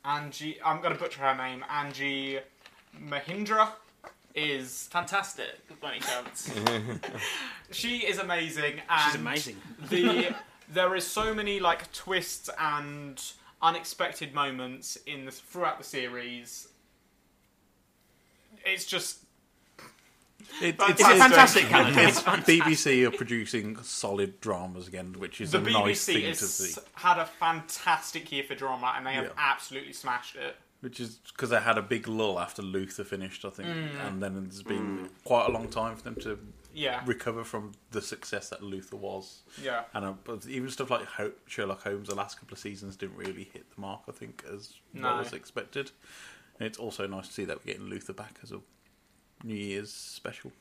Angie. 0.04 0.58
I'm 0.64 0.82
going 0.82 0.94
to 0.94 1.00
butcher 1.00 1.22
her 1.22 1.36
name. 1.36 1.64
Angie 1.70 2.40
Mahindra 3.00 3.70
is 4.36 4.88
Fantastic, 4.92 5.80
by 5.82 5.92
any 5.94 6.00
chance. 6.00 6.52
she 7.72 7.98
is 8.00 8.18
amazing. 8.18 8.82
And 8.90 9.12
She's 9.12 9.16
amazing. 9.16 9.56
the 9.90 10.36
there 10.74 10.96
is 10.96 11.06
so 11.06 11.34
many 11.34 11.60
like 11.60 11.92
twists 11.92 12.50
and 12.58 13.22
unexpected 13.62 14.34
moments 14.34 14.96
in 15.06 15.26
the 15.26 15.32
throughout 15.32 15.78
the 15.78 15.84
series. 15.84 16.68
It's 18.66 18.86
just 18.86 19.20
It, 20.62 20.76
It's 20.80 21.02
a 21.02 21.16
fantastic 21.18 21.66
calendar. 21.66 22.00
It's 22.02 22.18
It's 22.18 22.20
fantastic. 22.22 22.62
BBC 22.64 23.08
are 23.08 23.12
producing 23.16 23.78
solid 23.84 24.42
dramas 24.42 24.88
again, 24.88 25.16
which 25.18 25.40
is 25.40 25.52
The 25.52 25.60
a 25.60 25.62
BBC 25.62 25.74
nice 25.86 26.06
thing 26.06 26.24
has 26.26 26.40
to 26.40 26.46
see. 26.48 26.82
had 26.96 27.18
a 27.20 27.26
fantastic 27.26 28.32
year 28.32 28.44
for 28.44 28.56
drama, 28.56 28.94
and 28.98 29.06
they 29.06 29.14
have 29.14 29.26
Yeah. 29.26 29.32
absolutely 29.38 29.94
smashed 29.94 30.36
it. 30.36 30.58
Which 30.82 31.00
is 31.00 31.20
because 31.32 31.52
they 31.52 31.62
had 31.62 31.78
a 31.78 31.82
big 31.84 32.08
lull 32.08 32.40
after 32.40 32.64
Luther 32.64 33.04
finished, 33.04 33.46
I 33.46 33.52
think, 33.52 33.70
Mm. 33.70 34.08
and 34.08 34.24
then 34.24 34.44
it's 34.48 34.64
been 34.64 35.10
quite 35.24 35.48
a 35.48 35.52
long 35.52 35.70
time 35.70 35.96
for 35.96 36.02
them 36.04 36.16
to 36.22 36.40
Yeah. 36.74 37.02
recover 37.06 37.44
from 37.44 37.74
the 37.92 38.02
success 38.02 38.50
that 38.50 38.62
Luther 38.64 38.96
was. 38.98 39.42
Yeah. 39.62 39.84
and 39.94 40.06
uh, 40.06 40.14
even 40.48 40.70
stuff 40.70 40.90
like 40.90 41.06
Ho- 41.06 41.34
Sherlock 41.48 41.84
Holmes, 41.84 42.10
the 42.10 42.16
last 42.16 42.40
couple 42.40 42.54
of 42.54 42.60
seasons 42.60 42.96
didn't 42.96 43.18
really 43.18 43.44
hit 43.54 43.66
the 43.76 43.82
mark, 43.82 44.02
I 44.08 44.12
think, 44.12 44.44
as 44.52 44.74
No. 44.94 45.04
well 45.04 45.20
as 45.20 45.34
expected. 45.34 45.92
And 46.60 46.68
it's 46.68 46.78
also 46.78 47.08
nice 47.08 47.28
to 47.28 47.34
see 47.34 47.46
that 47.46 47.58
we're 47.60 47.74
getting 47.74 47.88
Luther 47.90 48.14
back 48.14 48.36
as 48.44 48.52
a 48.52 48.60
New 49.44 49.56
Year's 49.56 49.92
special. 49.92 50.52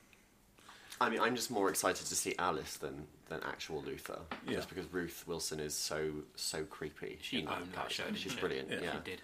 I 1.02 1.08
mean, 1.08 1.20
I'm 1.20 1.34
just 1.36 1.50
more 1.50 1.70
excited 1.70 2.06
to 2.06 2.14
see 2.14 2.34
Alice 2.38 2.76
than 2.76 3.06
than 3.28 3.40
actual 3.44 3.80
Luther, 3.82 4.18
Yeah. 4.46 4.56
just 4.56 4.68
because 4.68 4.86
Ruth 4.92 5.24
Wilson 5.26 5.60
is 5.60 5.74
so 5.74 6.10
so 6.36 6.64
creepy. 6.64 7.18
She 7.22 7.38
in 7.40 7.44
that 7.46 7.58
owned 7.58 7.72
that 7.74 7.90
show, 7.92 8.04
She's 8.14 8.32
she? 8.32 8.40
brilliant. 8.40 8.70
Yeah. 8.70 8.80
Yeah, 8.82 8.92
She 8.92 9.10
did. 9.10 9.22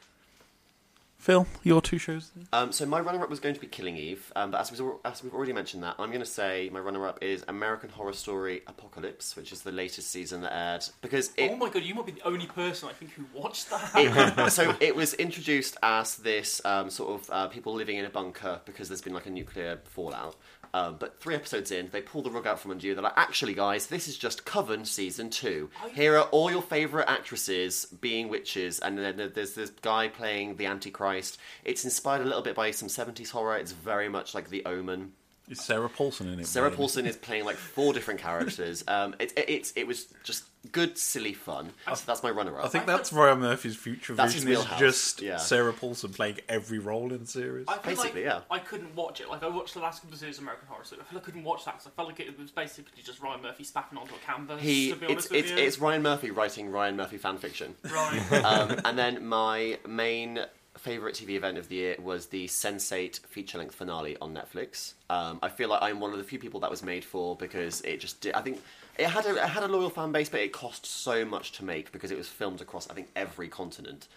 Phil, 1.18 1.46
your 1.62 1.80
two 1.80 1.98
shows. 1.98 2.30
Um, 2.52 2.72
so 2.72 2.86
my 2.86 3.00
runner-up 3.00 3.28
was 3.28 3.40
going 3.40 3.54
to 3.54 3.60
be 3.60 3.66
Killing 3.66 3.96
Eve, 3.96 4.32
um, 4.36 4.50
but 4.50 4.60
as 4.60 4.70
we've, 4.70 4.90
as 5.04 5.22
we've 5.22 5.34
already 5.34 5.52
mentioned 5.52 5.82
that, 5.82 5.96
I'm 5.98 6.10
going 6.10 6.20
to 6.20 6.26
say 6.26 6.70
my 6.72 6.78
runner-up 6.78 7.18
is 7.22 7.44
American 7.48 7.88
Horror 7.88 8.12
Story 8.12 8.62
Apocalypse, 8.66 9.34
which 9.34 9.50
is 9.50 9.62
the 9.62 9.72
latest 9.72 10.10
season 10.10 10.42
that 10.42 10.54
aired 10.54 10.84
because 11.00 11.32
it, 11.36 11.50
oh 11.50 11.56
my 11.56 11.70
god, 11.70 11.82
you 11.82 11.94
might 11.94 12.06
be 12.06 12.12
the 12.12 12.26
only 12.26 12.46
person 12.46 12.88
I 12.88 12.92
think 12.92 13.12
who 13.12 13.24
watched 13.32 13.70
that. 13.70 13.90
it, 13.94 14.50
so 14.52 14.76
it 14.80 14.94
was 14.94 15.14
introduced 15.14 15.76
as 15.82 16.16
this 16.16 16.64
um, 16.64 16.90
sort 16.90 17.20
of 17.20 17.30
uh, 17.30 17.48
people 17.48 17.74
living 17.74 17.96
in 17.96 18.04
a 18.04 18.10
bunker 18.10 18.60
because 18.64 18.88
there's 18.88 19.02
been 19.02 19.14
like 19.14 19.26
a 19.26 19.30
nuclear 19.30 19.80
fallout. 19.84 20.36
Um, 20.76 20.96
but 20.98 21.18
three 21.18 21.34
episodes 21.34 21.70
in, 21.70 21.88
they 21.90 22.02
pull 22.02 22.20
the 22.20 22.30
rug 22.30 22.46
out 22.46 22.60
from 22.60 22.70
under 22.70 22.86
you. 22.86 22.94
They're 22.94 23.02
like, 23.02 23.14
actually, 23.16 23.54
guys, 23.54 23.86
this 23.86 24.06
is 24.08 24.18
just 24.18 24.44
Coven 24.44 24.84
season 24.84 25.30
two. 25.30 25.70
Here 25.94 26.18
are 26.18 26.24
all 26.24 26.50
your 26.50 26.60
favourite 26.60 27.08
actresses 27.08 27.86
being 27.86 28.28
witches, 28.28 28.78
and 28.80 28.98
then 28.98 29.32
there's 29.34 29.54
this 29.54 29.70
guy 29.70 30.08
playing 30.08 30.56
the 30.56 30.66
Antichrist. 30.66 31.38
It's 31.64 31.84
inspired 31.84 32.20
a 32.20 32.26
little 32.26 32.42
bit 32.42 32.54
by 32.54 32.72
some 32.72 32.88
70s 32.88 33.30
horror. 33.30 33.56
It's 33.56 33.72
very 33.72 34.10
much 34.10 34.34
like 34.34 34.50
The 34.50 34.66
Omen. 34.66 35.12
Is 35.48 35.60
Sarah 35.60 35.88
Paulson 35.88 36.28
in 36.28 36.40
it? 36.40 36.46
Sarah 36.46 36.70
by 36.70 36.76
Paulson 36.76 37.06
is 37.06 37.16
playing 37.16 37.44
like 37.44 37.56
four 37.56 37.92
different 37.92 38.20
characters. 38.20 38.84
Um, 38.96 39.14
it, 39.18 39.32
it, 39.36 39.48
it's 39.48 39.72
it 39.72 39.86
was 39.86 40.06
just 40.22 40.44
good, 40.70 40.96
silly 40.96 41.32
fun. 41.32 41.70
So 41.86 42.04
that's 42.06 42.22
my 42.22 42.30
runner-up. 42.30 42.64
I 42.64 42.68
think 42.68 42.86
that's 42.86 43.12
Ryan 43.12 43.40
Murphy's 43.40 43.76
future 43.76 44.14
That's 44.14 44.34
vision 44.34 44.50
is 44.50 44.64
just 44.78 45.22
yeah. 45.22 45.36
Sarah 45.36 45.72
Paulson 45.72 46.12
playing 46.12 46.38
every 46.48 46.78
role 46.78 47.12
in 47.12 47.20
the 47.20 47.26
series. 47.26 47.66
I 47.68 47.78
feel 47.78 47.96
Basically, 47.96 48.24
like 48.24 48.32
yeah. 48.32 48.40
I 48.50 48.58
couldn't 48.58 48.94
watch 48.94 49.20
it. 49.20 49.28
Like 49.28 49.42
I 49.42 49.48
watched 49.48 49.74
the 49.74 49.80
last 49.80 50.02
couple 50.02 50.14
of 50.14 50.20
series 50.20 50.38
of 50.38 50.44
American 50.44 50.68
Horror 50.68 50.84
Story. 50.84 51.02
I 51.02 51.10
feel 51.10 51.18
I 51.18 51.22
couldn't 51.22 51.44
watch 51.44 51.64
that 51.64 51.74
because 51.74 51.86
I 51.86 51.90
felt 51.90 52.08
like 52.08 52.20
it 52.20 52.38
was 52.38 52.50
basically 52.50 53.02
just 53.02 53.20
Ryan 53.20 53.42
Murphy 53.42 53.64
spaffing 53.64 53.98
onto 53.98 54.14
a 54.14 54.18
canvas. 54.18 54.62
He, 54.62 54.90
to 54.90 54.96
be 54.96 55.06
it's, 55.06 55.12
honest 55.12 55.30
with 55.30 55.38
it's, 55.40 55.50
you. 55.50 55.58
it's 55.58 55.78
Ryan 55.78 56.02
Murphy 56.02 56.30
writing 56.30 56.70
Ryan 56.70 56.96
Murphy 56.96 57.18
fan 57.18 57.38
fiction. 57.38 57.74
Right. 57.84 58.32
um, 58.44 58.80
and 58.84 58.98
then 58.98 59.26
my 59.26 59.78
main 59.86 60.40
favourite 60.78 61.14
TV 61.14 61.30
event 61.30 61.58
of 61.58 61.68
the 61.68 61.76
year 61.76 61.96
was 61.98 62.26
the 62.26 62.46
Sense8 62.46 63.20
feature 63.26 63.58
length 63.58 63.74
finale 63.74 64.16
on 64.20 64.34
Netflix. 64.34 64.94
Um, 65.10 65.38
I 65.42 65.48
feel 65.48 65.68
like 65.68 65.82
I'm 65.82 66.00
one 66.00 66.12
of 66.12 66.18
the 66.18 66.24
few 66.24 66.38
people 66.38 66.60
that 66.60 66.70
was 66.70 66.82
made 66.82 67.04
for 67.04 67.36
because 67.36 67.80
it 67.82 68.00
just 68.00 68.20
did. 68.20 68.34
I 68.34 68.42
think 68.42 68.60
it 68.98 69.06
had 69.06 69.26
a, 69.26 69.36
it 69.36 69.48
had 69.48 69.62
a 69.62 69.68
loyal 69.68 69.90
fan 69.90 70.12
base, 70.12 70.28
but 70.28 70.40
it 70.40 70.52
cost 70.52 70.86
so 70.86 71.24
much 71.24 71.52
to 71.52 71.64
make 71.64 71.92
because 71.92 72.10
it 72.10 72.18
was 72.18 72.28
filmed 72.28 72.60
across 72.60 72.88
I 72.90 72.94
think 72.94 73.08
every 73.16 73.48
continent. 73.48 74.08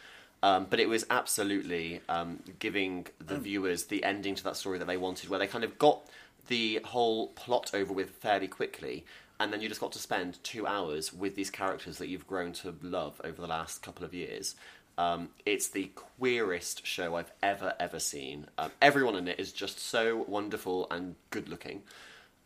Um, 0.42 0.68
but 0.70 0.80
it 0.80 0.88
was 0.88 1.06
absolutely 1.10 2.02
um, 2.08 2.40
giving 2.60 3.08
the 3.26 3.38
viewers 3.38 3.86
the 3.86 4.04
ending 4.04 4.36
to 4.36 4.44
that 4.46 4.56
story 4.56 4.80
that 4.80 4.88
they 4.88 4.96
wanted, 4.96 5.30
where 5.30 5.40
they 5.40 5.48
kind 5.48 5.66
of 5.66 5.78
got 5.78 6.02
the 6.48 6.80
whole 6.86 7.28
plot 7.28 7.72
over 7.74 7.92
with 7.92 8.12
fairly 8.12 8.48
quickly, 8.48 9.06
and 9.40 9.52
then 9.52 9.62
you 9.62 9.68
just 9.68 9.82
got 9.82 9.92
to 9.94 10.00
spend 10.00 10.42
two 10.44 10.66
hours 10.66 11.14
with 11.14 11.36
these 11.36 11.50
characters 11.50 11.98
that 11.98 12.08
you've 12.08 12.28
grown 12.28 12.54
to 12.54 12.76
love 12.82 13.20
over 13.24 13.42
the 13.42 13.48
last 13.48 13.82
couple 13.82 14.06
of 14.06 14.14
years. 14.14 14.56
Um, 15.00 15.30
it's 15.46 15.70
the 15.70 15.92
queerest 15.96 16.86
show 16.86 17.16
I've 17.16 17.32
ever 17.42 17.74
ever 17.80 18.00
seen. 18.00 18.48
Um, 18.58 18.72
everyone 18.82 19.16
in 19.16 19.30
it 19.30 19.40
is 19.40 19.54
just 19.54 19.80
so 19.80 20.26
wonderful 20.28 20.88
and 20.92 21.16
good 21.30 21.48
looking, 21.48 21.84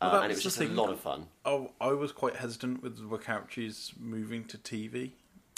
uh, 0.00 0.10
Well, 0.12 0.22
and 0.22 0.30
it 0.30 0.36
was 0.36 0.44
just 0.44 0.60
a 0.60 0.66
lot 0.68 0.88
of 0.90 1.00
fun. 1.00 1.26
Oh, 1.44 1.72
I 1.80 1.88
was 1.88 2.12
quite 2.12 2.36
hesitant 2.36 2.80
with 2.80 2.96
the 2.98 3.04
Wachowskis 3.16 3.98
moving 3.98 4.44
to 4.44 4.56
TV. 4.58 5.10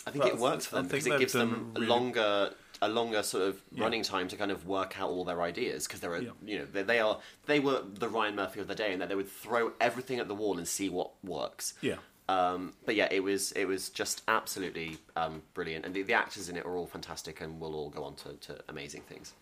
I 0.07 0.11
think 0.11 0.24
it 0.24 0.38
works 0.38 0.64
for 0.66 0.76
them 0.76 0.86
because 0.88 1.07
it 1.07 1.18
gives 1.18 1.34
them 1.34 1.72
a 1.76 1.80
really- 1.80 1.86
longer 1.86 2.55
a 2.82 2.88
longer 2.88 3.22
sort 3.22 3.42
of 3.42 3.62
Yeah. 3.72 3.84
running 3.84 4.03
time 4.03 4.28
to 4.28 4.36
kind 4.36 4.51
of 4.51 4.66
work 4.66 4.99
out 5.01 5.09
all 5.09 5.24
their 5.24 5.40
ideas 5.42 5.86
because 5.86 6.01
they're 6.01 6.14
a, 6.14 6.22
Yeah. 6.22 6.30
you 6.44 6.59
know 6.61 6.64
they, 6.66 6.82
they 6.82 6.99
are 7.01 7.20
they 7.47 7.59
were 7.61 7.82
the 7.82 8.09
Ryan 8.09 8.36
Murphy 8.36 8.61
of 8.61 8.68
the 8.68 8.74
day 8.74 8.92
and 8.92 9.01
that 9.03 9.09
they 9.11 9.14
would 9.14 9.30
throw 9.30 9.72
everything 9.80 10.18
at 10.18 10.28
the 10.28 10.34
wall 10.34 10.57
and 10.59 10.66
see 10.68 10.88
what 10.90 11.11
works. 11.24 11.74
Yeah. 11.82 11.97
Um, 12.29 12.72
but 12.85 12.97
yeah, 12.97 13.09
it 13.11 13.22
was 13.22 13.53
it 13.53 13.66
was 13.66 13.89
just 13.89 14.22
absolutely 14.27 14.99
um, 15.14 15.43
brilliant, 15.55 15.85
and 15.85 15.95
the, 15.95 16.03
the 16.03 16.14
actors 16.14 16.49
in 16.49 16.57
it 16.57 16.64
are 16.66 16.77
all 16.77 16.87
fantastic, 16.87 17.41
and 17.41 17.61
will 17.61 17.74
all 17.74 17.89
go 17.89 18.03
on 18.03 18.14
to, 18.16 18.33
to 18.33 18.59
amazing 18.68 19.03
things. 19.03 19.33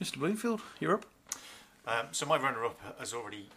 Mr. 0.00 0.18
Bloomfield, 0.18 0.60
you're 0.80 0.94
up. 0.94 1.06
Um, 1.86 2.06
so 2.12 2.26
my 2.26 2.36
runner-up 2.38 2.78
has 2.98 3.12
already 3.12 3.48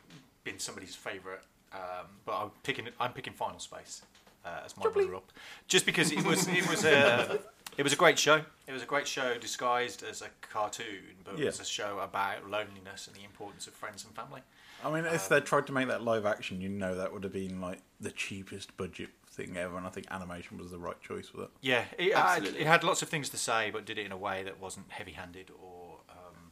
been 0.44 0.58
somebody's 0.60 0.96
favourite, 0.96 1.42
um, 1.74 2.08
but 2.26 2.38
I'm 2.38 2.52
picking 2.64 2.88
I'm 3.00 3.14
picking 3.14 3.34
Final 3.34 3.60
Space 3.60 4.02
uh, 4.44 4.62
as 4.66 4.76
my 4.76 4.86
runner-up, 4.86 5.32
just 5.68 5.86
because 5.86 6.12
it 6.12 6.24
was 6.24 6.48
it 6.48 6.68
was 6.68 6.86
a 6.86 7.40
it 7.78 7.84
was 7.84 7.94
a 7.94 7.96
great 7.96 8.18
show. 8.18 8.42
It 8.68 8.74
was 8.74 8.82
a 8.82 8.86
great 8.88 9.08
show 9.08 9.38
disguised 9.38 10.04
as 10.04 10.22
a 10.24 10.30
cartoon, 10.42 11.18
but 11.24 11.40
it 11.40 11.46
was 11.46 11.60
a 11.60 11.66
show 11.66 12.00
about 12.00 12.50
loneliness 12.50 13.08
and 13.08 13.16
the 13.16 13.24
importance 13.24 13.68
of 13.68 13.74
friends 13.74 14.04
and 14.06 14.16
family. 14.16 14.42
I 14.86 14.92
mean, 14.94 15.06
if 15.06 15.24
Um, 15.32 15.40
they 15.40 15.42
tried 15.42 15.68
to 15.68 15.74
make 15.74 15.88
that 15.88 16.04
live 16.04 16.26
action, 16.26 16.62
you 16.62 16.70
know 16.70 16.96
that 16.96 17.12
would 17.12 17.24
have 17.24 17.34
been 17.34 17.60
like 17.60 17.82
the 18.00 18.12
cheapest 18.12 18.78
budget 18.78 19.10
thing 19.28 19.58
ever, 19.58 19.78
and 19.78 19.86
I 19.86 19.90
think 19.90 20.06
animation 20.12 20.58
was 20.58 20.72
the 20.72 20.78
right 20.78 21.00
choice 21.02 21.28
for 21.30 21.38
that. 21.38 21.50
Yeah, 21.62 21.86
it, 21.98 22.14
had, 22.16 22.38
Absolutely. 22.38 22.60
it 22.62 22.68
had 22.68 22.84
lots 22.84 23.02
of 23.02 23.10
things 23.10 23.28
to 23.30 23.38
say, 23.38 23.72
but 23.72 23.84
did 23.86 23.98
it 23.98 24.06
in 24.06 24.12
a 24.12 24.18
way 24.18 24.44
that 24.44 24.60
wasn't 24.60 24.92
heavy-handed 24.92 25.52
or 25.62 26.00
um, 26.10 26.52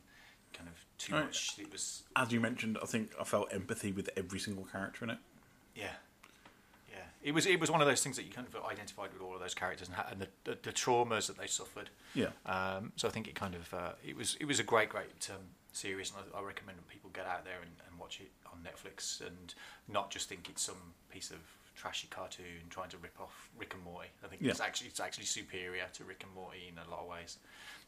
kind 0.51 0.67
of 0.67 0.83
too 0.97 1.13
Right. 1.13 1.25
much. 1.25 1.59
It 1.59 1.71
was 1.71 2.03
As 2.15 2.31
you 2.31 2.39
mentioned, 2.41 2.77
I 2.81 2.85
think 2.87 3.11
I 3.19 3.23
felt 3.23 3.53
empathy 3.53 3.91
with 3.91 4.09
every 4.17 4.39
single 4.39 4.65
character 4.65 5.05
in 5.05 5.11
it. 5.11 5.19
Yeah, 5.75 5.91
yeah. 6.91 6.97
It 7.21 7.33
was 7.33 7.45
it 7.45 7.59
was 7.59 7.69
one 7.71 7.81
of 7.81 7.87
those 7.87 8.01
things 8.03 8.15
that 8.17 8.23
you 8.23 8.31
kind 8.31 8.47
of 8.47 8.65
identified 8.65 9.13
with 9.13 9.21
all 9.21 9.33
of 9.33 9.39
those 9.39 9.53
characters 9.53 9.87
and, 9.89 9.97
and 10.11 10.21
the, 10.21 10.27
the 10.43 10.57
the 10.61 10.71
traumas 10.73 11.27
that 11.27 11.37
they 11.37 11.47
suffered. 11.47 11.89
Yeah. 12.13 12.31
Um, 12.45 12.91
so 12.95 13.07
I 13.07 13.11
think 13.11 13.27
it 13.27 13.35
kind 13.35 13.55
of 13.55 13.73
uh, 13.73 13.91
it 14.03 14.15
was 14.17 14.35
it 14.39 14.45
was 14.45 14.59
a 14.59 14.63
great 14.63 14.89
great 14.89 15.29
um, 15.31 15.37
series, 15.71 16.11
and 16.11 16.19
I, 16.33 16.39
I 16.39 16.41
recommend 16.43 16.77
that 16.79 16.87
people 16.89 17.09
get 17.13 17.25
out 17.25 17.43
there 17.45 17.59
and, 17.61 17.71
and 17.89 17.92
watch 18.13 18.25
it 18.25 18.31
on 18.51 18.59
Netflix 18.63 19.21
and 19.25 19.53
not 19.87 20.11
just 20.11 20.29
think 20.29 20.49
it's 20.49 20.61
some 20.61 20.93
piece 21.11 21.31
of 21.31 21.37
trashy 21.75 22.07
cartoon 22.09 22.45
trying 22.69 22.89
to 22.89 22.97
rip 22.97 23.19
off 23.19 23.49
Rick 23.57 23.73
and 23.73 23.83
Morty. 23.83 24.09
I 24.23 24.27
think 24.27 24.41
Yeah. 24.41 24.51
it's 24.51 24.59
actually 24.61 24.87
it's 24.89 24.99
actually 24.99 25.25
superior 25.25 25.85
to 25.93 26.03
Rick 26.03 26.23
and 26.23 26.33
Morty 26.33 26.67
in 26.71 26.77
a 26.77 26.89
lot 26.89 27.01
of 27.01 27.07
ways. 27.09 27.37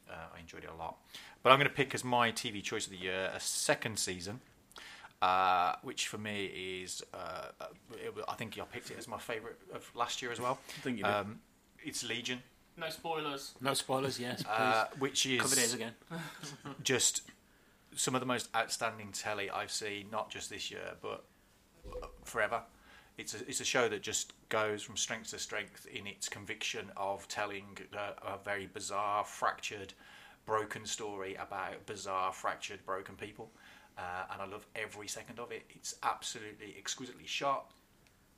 Uh, 0.09 0.13
I 0.35 0.39
enjoyed 0.39 0.63
it 0.63 0.69
a 0.69 0.75
lot. 0.75 0.97
But 1.43 1.51
I'm 1.51 1.57
going 1.59 1.69
to 1.69 1.73
pick 1.75 1.95
as 1.95 2.03
my 2.03 2.31
TV 2.31 2.61
choice 2.63 2.85
of 2.85 2.91
the 2.91 2.97
year 2.97 3.31
a 3.33 3.39
second 3.39 3.97
season 3.97 4.39
uh, 5.21 5.75
which 5.81 6.07
for 6.07 6.17
me 6.17 6.45
is 6.83 7.01
uh, 7.13 7.47
it, 7.93 8.13
I 8.27 8.33
think 8.35 8.57
I 8.59 8.65
picked 8.65 8.91
it 8.91 8.97
as 8.97 9.07
my 9.07 9.17
favourite 9.17 9.55
of 9.73 9.89
last 9.95 10.21
year 10.21 10.31
as 10.31 10.39
well. 10.39 10.59
I 10.77 10.81
think 10.81 10.97
you 10.97 11.03
did. 11.03 11.11
Um, 11.13 11.39
it's 11.83 12.03
Legion, 12.03 12.41
No 12.77 12.89
spoilers. 12.89 13.53
No 13.61 13.73
spoilers, 13.75 14.19
yes. 14.19 14.41
Please. 14.43 14.49
uh, 14.49 14.87
which 14.99 15.25
is 15.25 15.41
Covered 15.41 15.57
ears 15.59 15.73
again. 15.73 15.93
just 16.83 17.21
some 17.95 18.15
of 18.15 18.21
the 18.21 18.27
most 18.27 18.49
outstanding 18.55 19.11
telly 19.11 19.49
I've 19.49 19.71
seen, 19.71 20.07
not 20.11 20.29
just 20.29 20.49
this 20.49 20.69
year, 20.69 20.93
but 21.01 21.25
forever. 22.23 22.61
It's 23.17 23.33
a, 23.33 23.37
it's 23.47 23.61
a 23.61 23.65
show 23.65 23.87
that 23.87 24.01
just 24.01 24.33
goes 24.49 24.83
from 24.83 24.97
strength 24.97 25.29
to 25.31 25.39
strength 25.39 25.87
in 25.87 26.05
its 26.05 26.27
conviction 26.27 26.91
of 26.97 27.27
telling 27.27 27.77
a, 27.93 28.33
a 28.33 28.37
very 28.43 28.67
bizarre, 28.67 29.23
fractured, 29.23 29.93
broken 30.45 30.85
story 30.85 31.35
about 31.35 31.85
bizarre, 31.85 32.33
fractured, 32.33 32.85
broken 32.85 33.15
people. 33.15 33.49
Uh, 33.97 34.25
and 34.33 34.41
I 34.41 34.45
love 34.45 34.67
every 34.75 35.07
second 35.07 35.39
of 35.39 35.51
it. 35.51 35.63
It's 35.69 35.95
absolutely 36.03 36.75
exquisitely 36.77 37.25
shot, 37.25 37.71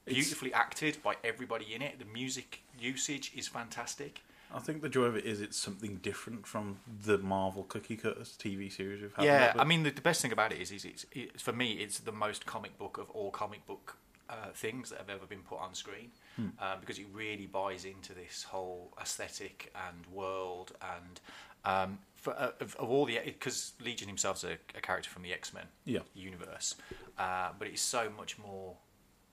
beautifully 0.05 0.53
acted 0.53 1.01
by 1.01 1.15
everybody 1.23 1.73
in 1.73 1.81
it. 1.81 1.97
The 1.97 2.05
music 2.05 2.61
usage 2.79 3.31
is 3.35 3.47
fantastic. 3.47 4.21
I 4.53 4.59
think 4.59 4.81
the 4.81 4.89
joy 4.89 5.03
of 5.03 5.15
it 5.15 5.25
is 5.25 5.41
it's 5.41 5.57
something 5.57 5.97
different 5.97 6.47
from 6.47 6.79
the 7.03 7.17
Marvel 7.17 7.63
cookie 7.63 7.97
cutters 7.97 8.35
TV 8.39 8.71
series 8.71 9.01
we've 9.01 9.13
had. 9.13 9.25
Yeah. 9.25 9.53
I 9.57 9.63
mean 9.65 9.83
the, 9.83 9.91
the 9.91 10.01
best 10.01 10.21
thing 10.21 10.31
about 10.31 10.51
it 10.53 10.59
is, 10.59 10.71
is 10.71 10.85
it's, 10.85 11.05
it's 11.11 11.41
for 11.41 11.53
me 11.53 11.73
it's 11.73 11.99
the 11.99 12.11
most 12.11 12.45
comic 12.45 12.77
book 12.77 12.97
of 12.97 13.09
all 13.11 13.29
comic 13.31 13.65
book 13.65 13.97
uh, 14.29 14.51
things 14.53 14.89
that 14.89 14.99
have 14.99 15.09
ever 15.09 15.25
been 15.25 15.41
put 15.41 15.59
on 15.59 15.73
screen 15.73 16.11
Hmm. 16.35 16.49
uh, 16.61 16.75
because 16.79 16.99
it 16.99 17.07
really 17.11 17.47
buys 17.47 17.83
into 17.83 18.13
this 18.13 18.43
whole 18.43 18.93
aesthetic 19.01 19.73
and 19.87 20.05
world 20.13 20.71
and 20.81 21.19
um, 21.65 21.97
for, 22.15 22.33
uh, 22.39 22.51
of, 22.59 22.75
of 22.75 22.89
all 22.91 23.05
the 23.05 23.19
because 23.25 23.73
Legion 23.83 24.07
himself's 24.07 24.43
a, 24.43 24.57
a 24.75 24.81
character 24.81 25.09
from 25.09 25.23
the 25.23 25.33
X 25.33 25.51
Men 25.53 25.65
Yeah. 25.85 26.01
universe, 26.13 26.75
uh, 27.17 27.49
but 27.57 27.67
it's 27.67 27.81
so 27.81 28.09
much 28.15 28.37
more 28.37 28.75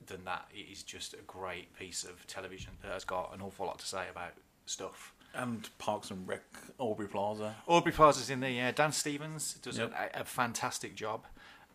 than 0.07 0.25
that. 0.25 0.47
It 0.53 0.67
is 0.71 0.81
just 0.83 1.13
a 1.13 1.21
great 1.27 1.73
piece 1.77 2.03
of 2.03 2.25
television 2.27 2.71
that 2.81 2.91
has 2.91 3.05
got 3.05 3.33
an 3.35 3.41
awful 3.41 3.67
lot 3.67 3.77
to 3.79 3.85
say 3.85 4.05
about 4.09 4.33
stuff. 4.65 5.13
And 5.33 5.67
Parks 5.79 6.11
and 6.11 6.27
Rec, 6.27 6.43
Aubrey 6.77 7.07
Plaza. 7.07 7.55
Aubrey 7.67 7.91
Plaza's 7.91 8.29
in 8.29 8.39
there, 8.39 8.49
yeah. 8.49 8.71
Dan 8.71 8.93
Stevens 8.93 9.55
does 9.55 9.77
Yep. 9.77 9.93
a, 10.15 10.21
a 10.21 10.23
fantastic 10.23 10.95
job 10.95 11.25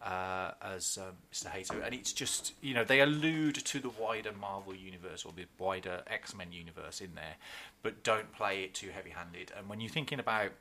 uh, 0.03 0.53
as 0.63 0.99
um, 0.99 1.17
Mr. 1.31 1.49
Hato, 1.49 1.83
and 1.83 1.95
it's 1.95 2.13
just 2.15 2.55
you 2.63 2.73
know 2.73 2.85
they 2.85 3.01
allude 3.01 3.57
to 3.57 3.79
the 3.79 3.91
wider 3.91 4.33
Marvel 4.33 4.75
universe 4.75 5.27
or 5.27 5.33
the 5.37 5.45
wider 5.59 6.03
X 6.07 6.35
Men 6.35 6.53
universe 6.53 7.03
in 7.03 7.15
there, 7.15 7.35
but 7.83 8.03
don't 8.03 8.33
play 8.33 8.63
it 8.65 8.73
too 8.73 8.89
heavy-handed. 8.89 9.53
And 9.57 9.69
when 9.69 9.81
you're 9.81 9.91
thinking 9.91 10.19
about 10.21 10.53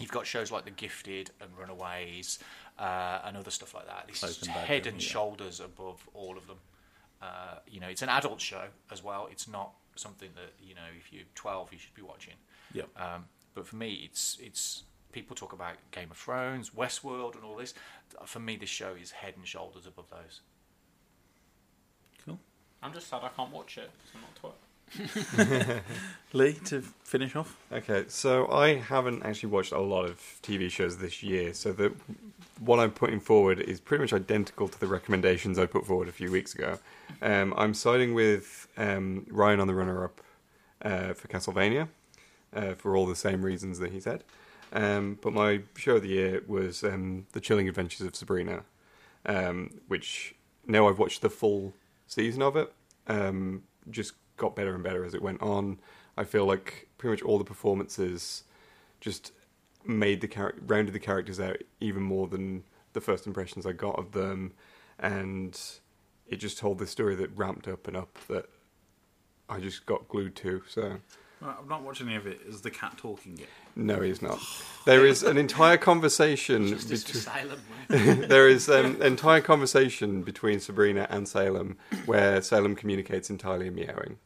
You've 0.00 0.10
got 0.10 0.26
shows 0.26 0.50
like 0.50 0.64
The 0.64 0.70
Gifted 0.70 1.30
and 1.40 1.50
Runaways 1.56 2.38
uh, 2.78 3.20
and 3.24 3.36
other 3.36 3.50
stuff 3.50 3.74
like 3.74 3.86
that. 3.86 4.06
This 4.08 4.22
is 4.22 4.46
head 4.46 4.86
and 4.86 5.00
yeah. 5.00 5.06
shoulders 5.06 5.60
above 5.60 6.08
all 6.14 6.38
of 6.38 6.46
them. 6.46 6.56
Uh, 7.20 7.56
you 7.70 7.78
know, 7.78 7.88
it's 7.88 8.02
an 8.02 8.08
adult 8.08 8.40
show 8.40 8.64
as 8.90 9.04
well. 9.04 9.28
It's 9.30 9.46
not 9.46 9.72
something 9.96 10.30
that 10.34 10.52
you 10.60 10.74
know 10.74 10.82
if 10.98 11.12
you're 11.12 11.24
12 11.34 11.72
you 11.72 11.78
should 11.78 11.94
be 11.94 12.02
watching. 12.02 12.34
Yep. 12.72 12.88
Um, 13.00 13.24
but 13.54 13.66
for 13.66 13.76
me, 13.76 14.02
it's 14.08 14.38
it's 14.40 14.84
people 15.12 15.36
talk 15.36 15.52
about 15.52 15.74
Game 15.90 16.10
of 16.10 16.16
Thrones, 16.16 16.70
Westworld, 16.70 17.34
and 17.34 17.44
all 17.44 17.56
this. 17.56 17.74
For 18.24 18.40
me, 18.40 18.56
this 18.56 18.70
show 18.70 18.94
is 19.00 19.10
head 19.10 19.34
and 19.36 19.46
shoulders 19.46 19.86
above 19.86 20.08
those. 20.10 20.40
Cool. 22.24 22.38
I'm 22.82 22.92
just 22.92 23.08
sad 23.08 23.22
I 23.22 23.28
can't 23.28 23.50
watch 23.52 23.76
it. 23.78 23.90
'cause 23.90 24.10
I'm 24.14 24.20
not 24.22 24.30
a 24.36 24.40
twat. 24.40 24.54
Lee, 26.32 26.54
to 26.64 26.82
finish 27.04 27.36
off. 27.36 27.56
Okay, 27.72 28.04
so 28.08 28.50
I 28.50 28.74
haven't 28.74 29.24
actually 29.24 29.50
watched 29.50 29.72
a 29.72 29.80
lot 29.80 30.04
of 30.04 30.18
TV 30.42 30.70
shows 30.70 30.98
this 30.98 31.22
year, 31.22 31.54
so 31.54 31.72
the 31.72 31.92
what 32.58 32.78
I'm 32.78 32.92
putting 32.92 33.20
forward 33.20 33.60
is 33.60 33.80
pretty 33.80 34.02
much 34.02 34.12
identical 34.12 34.68
to 34.68 34.78
the 34.78 34.86
recommendations 34.86 35.58
I 35.58 35.66
put 35.66 35.86
forward 35.86 36.08
a 36.08 36.12
few 36.12 36.30
weeks 36.30 36.54
ago. 36.54 36.78
Um, 37.20 37.52
I'm 37.56 37.74
siding 37.74 38.14
with 38.14 38.68
um, 38.76 39.26
Ryan 39.30 39.60
on 39.60 39.66
the 39.66 39.74
runner-up 39.74 40.20
uh, 40.82 41.14
for 41.14 41.28
Castlevania 41.28 41.88
uh, 42.54 42.74
for 42.74 42.96
all 42.96 43.06
the 43.06 43.16
same 43.16 43.42
reasons 43.44 43.78
that 43.80 43.92
he 43.92 44.00
said. 44.00 44.22
Um, 44.72 45.18
but 45.20 45.32
my 45.32 45.62
show 45.76 45.96
of 45.96 46.02
the 46.02 46.08
year 46.08 46.42
was 46.46 46.82
um, 46.84 47.26
The 47.32 47.40
Chilling 47.40 47.68
Adventures 47.68 48.06
of 48.06 48.14
Sabrina, 48.14 48.62
um, 49.26 49.70
which 49.88 50.34
now 50.66 50.88
I've 50.88 50.98
watched 50.98 51.20
the 51.20 51.30
full 51.30 51.74
season 52.06 52.42
of 52.42 52.56
it. 52.56 52.72
Um, 53.08 53.64
just 53.90 54.12
got 54.42 54.56
better 54.56 54.74
and 54.74 54.82
better 54.82 55.04
as 55.04 55.14
it 55.14 55.22
went 55.22 55.40
on. 55.40 55.78
I 56.18 56.24
feel 56.24 56.44
like 56.44 56.88
pretty 56.98 57.12
much 57.12 57.22
all 57.22 57.38
the 57.38 57.44
performances 57.44 58.42
just 59.00 59.30
made 59.84 60.20
the 60.20 60.26
char- 60.26 60.54
rounded 60.66 60.92
the 60.92 60.98
characters 60.98 61.38
out 61.38 61.58
even 61.80 62.02
more 62.02 62.26
than 62.26 62.64
the 62.92 63.00
first 63.00 63.24
impressions 63.26 63.64
I 63.64 63.72
got 63.72 63.96
of 63.98 64.10
them, 64.10 64.52
and 64.98 65.58
it 66.26 66.36
just 66.36 66.58
told 66.58 66.80
this 66.80 66.90
story 66.90 67.14
that 67.14 67.30
ramped 67.36 67.68
up 67.68 67.86
and 67.86 67.96
up 67.96 68.18
that 68.26 68.46
I 69.48 69.60
just 69.60 69.86
got 69.86 70.08
glued 70.08 70.34
to. 70.36 70.62
So 70.68 70.98
I'm 71.40 71.68
not 71.68 71.82
watching 71.82 72.08
any 72.08 72.16
of 72.16 72.26
it. 72.26 72.40
Is 72.44 72.62
the 72.62 72.70
cat 72.70 72.98
talking 72.98 73.36
yet? 73.38 73.48
no, 73.76 74.00
he's 74.00 74.22
not. 74.22 74.40
There 74.86 75.06
is 75.06 75.22
an 75.22 75.38
entire 75.38 75.76
conversation 75.76 76.70
between. 76.70 76.98
Salem, 76.98 77.60
there 77.88 78.48
is 78.48 78.68
an 78.68 79.00
entire 79.02 79.40
conversation 79.40 80.22
between 80.22 80.58
Sabrina 80.58 81.06
and 81.10 81.28
Salem 81.28 81.78
where 82.06 82.42
Salem 82.42 82.74
communicates 82.74 83.30
entirely 83.30 83.68
in 83.68 83.76
meowing. 83.76 84.18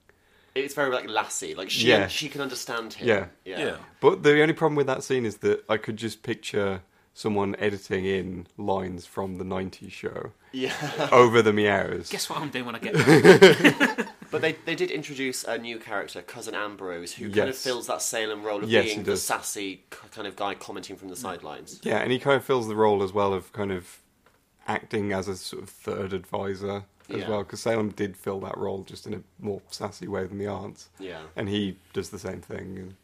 It's 0.56 0.74
very 0.74 0.90
like 0.92 1.08
Lassie. 1.08 1.54
Like 1.54 1.70
she 1.70 1.88
Yeah. 1.88 2.08
she 2.08 2.28
can 2.28 2.40
understand 2.40 2.94
him. 2.94 3.06
Yeah. 3.08 3.26
Yeah. 3.44 3.58
Yeah. 3.58 3.76
But 4.00 4.22
the 4.22 4.40
only 4.42 4.54
problem 4.54 4.76
with 4.76 4.86
that 4.86 5.02
scene 5.02 5.24
is 5.26 5.38
that 5.38 5.64
I 5.68 5.76
could 5.76 5.96
just 5.96 6.22
picture 6.22 6.82
someone 7.14 7.56
editing 7.58 8.04
in 8.04 8.46
lines 8.58 9.06
from 9.06 9.36
the 9.38 9.44
90s 9.44 9.90
show 9.90 10.32
Yeah. 10.52 10.74
over 11.12 11.40
the 11.40 11.52
meows. 11.52 12.10
Guess 12.10 12.28
what 12.28 12.40
I'm 12.40 12.50
doing 12.50 12.66
when 12.66 12.74
I 12.74 12.78
get 12.78 12.92
back? 13.98 14.08
But 14.30 14.42
they, 14.42 14.56
they 14.66 14.74
did 14.74 14.90
introduce 14.90 15.44
a 15.44 15.56
new 15.56 15.78
character, 15.78 16.20
Cousin 16.20 16.54
Ambrose, 16.54 17.12
who 17.12 17.26
kind 17.30 17.38
of 17.42 17.46
Yes. 17.54 17.62
fills 17.64 17.86
that 17.86 18.02
Salem 18.02 18.42
role 18.42 18.62
of 18.62 18.68
Yes, 18.68 18.84
being 18.86 18.98
he 18.98 19.02
the 19.04 19.12
does. 19.12 19.22
sassy 19.22 19.84
k- 19.90 19.98
kind 20.10 20.26
of 20.26 20.36
guy 20.36 20.54
commenting 20.54 20.96
from 20.96 21.08
the 21.08 21.16
sidelines. 21.16 21.80
Yeah, 21.84 21.98
and 21.98 22.12
he 22.12 22.18
kind 22.18 22.36
of 22.36 22.44
fills 22.44 22.66
the 22.68 22.76
role 22.76 23.02
as 23.02 23.12
well 23.14 23.32
of 23.32 23.50
kind 23.54 23.72
of 23.72 23.98
acting 24.66 25.12
as 25.12 25.28
a 25.28 25.36
sort 25.36 25.62
of 25.62 25.70
third 25.70 26.12
advisor 26.12 26.84
as 27.10 27.20
Yeah. 27.20 27.28
well, 27.28 27.42
because 27.44 27.60
Salem 27.60 27.90
did 27.90 28.16
fill 28.16 28.40
that 28.40 28.56
role 28.58 28.82
just 28.82 29.06
in 29.06 29.14
a 29.14 29.22
more 29.38 29.62
sassy 29.70 30.08
way 30.08 30.24
than 30.26 30.38
the 30.38 30.46
aunts. 30.46 30.88
Yeah. 30.98 31.22
and 31.36 31.48
he 31.48 31.78
does 31.92 32.10
the 32.10 32.18
same 32.18 32.40
thing, 32.40 32.78
and 32.78 32.94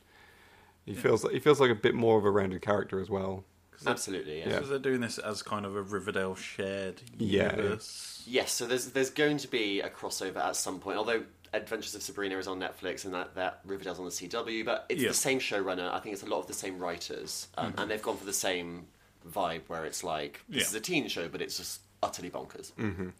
he 0.84 0.94
feels 0.94 1.22
like 1.24 1.32
he 1.32 1.38
feels 1.40 1.60
like 1.60 1.70
a 1.70 1.74
bit 1.74 1.94
more 1.94 2.18
of 2.18 2.24
a 2.24 2.30
rounded 2.30 2.62
character 2.62 3.00
as 3.00 3.08
well. 3.10 3.44
Absolutely, 3.84 4.38
yeah. 4.40 4.48
Yeah. 4.48 4.60
So 4.60 4.66
they're 4.66 4.78
doing 4.78 5.00
this 5.00 5.18
as 5.18 5.42
kind 5.42 5.66
of 5.66 5.74
a 5.74 5.82
Riverdale 5.82 6.34
shared 6.36 7.02
Yeah. 7.18 7.50
universe. 7.56 8.22
Yes, 8.26 8.52
so 8.52 8.66
there's 8.66 8.86
there's 8.90 9.10
going 9.10 9.38
to 9.38 9.48
be 9.48 9.80
a 9.80 9.90
crossover 9.90 10.36
at 10.36 10.54
some 10.56 10.78
point. 10.78 10.98
Although 10.98 11.24
Adventures 11.54 11.94
of 11.94 12.02
Sabrina 12.02 12.38
is 12.38 12.46
on 12.48 12.58
Netflix 12.60 13.04
and 13.04 13.12
that, 13.12 13.34
that 13.34 13.60
Riverdale's 13.66 13.98
on 13.98 14.06
the 14.06 14.10
CW, 14.10 14.64
but 14.64 14.86
it's 14.88 15.02
Yeah. 15.02 15.08
the 15.08 15.14
same 15.14 15.38
showrunner. 15.38 15.92
I 15.92 15.98
think 16.00 16.14
it's 16.14 16.22
a 16.22 16.26
lot 16.26 16.38
of 16.38 16.46
the 16.46 16.54
same 16.54 16.78
writers, 16.78 17.48
um, 17.58 17.74
and 17.76 17.90
they've 17.90 18.00
gone 18.00 18.16
for 18.16 18.24
the 18.24 18.32
same 18.32 18.86
vibe 19.28 19.60
where 19.66 19.84
it's 19.84 20.02
like 20.02 20.40
this 20.48 20.62
Yeah. 20.62 20.68
is 20.68 20.74
a 20.74 20.80
teen 20.80 21.08
show, 21.08 21.28
but 21.28 21.42
it's 21.42 21.58
just 21.58 21.80
utterly 22.02 22.30
bonkers. 22.30 22.72
hmm 22.72 23.10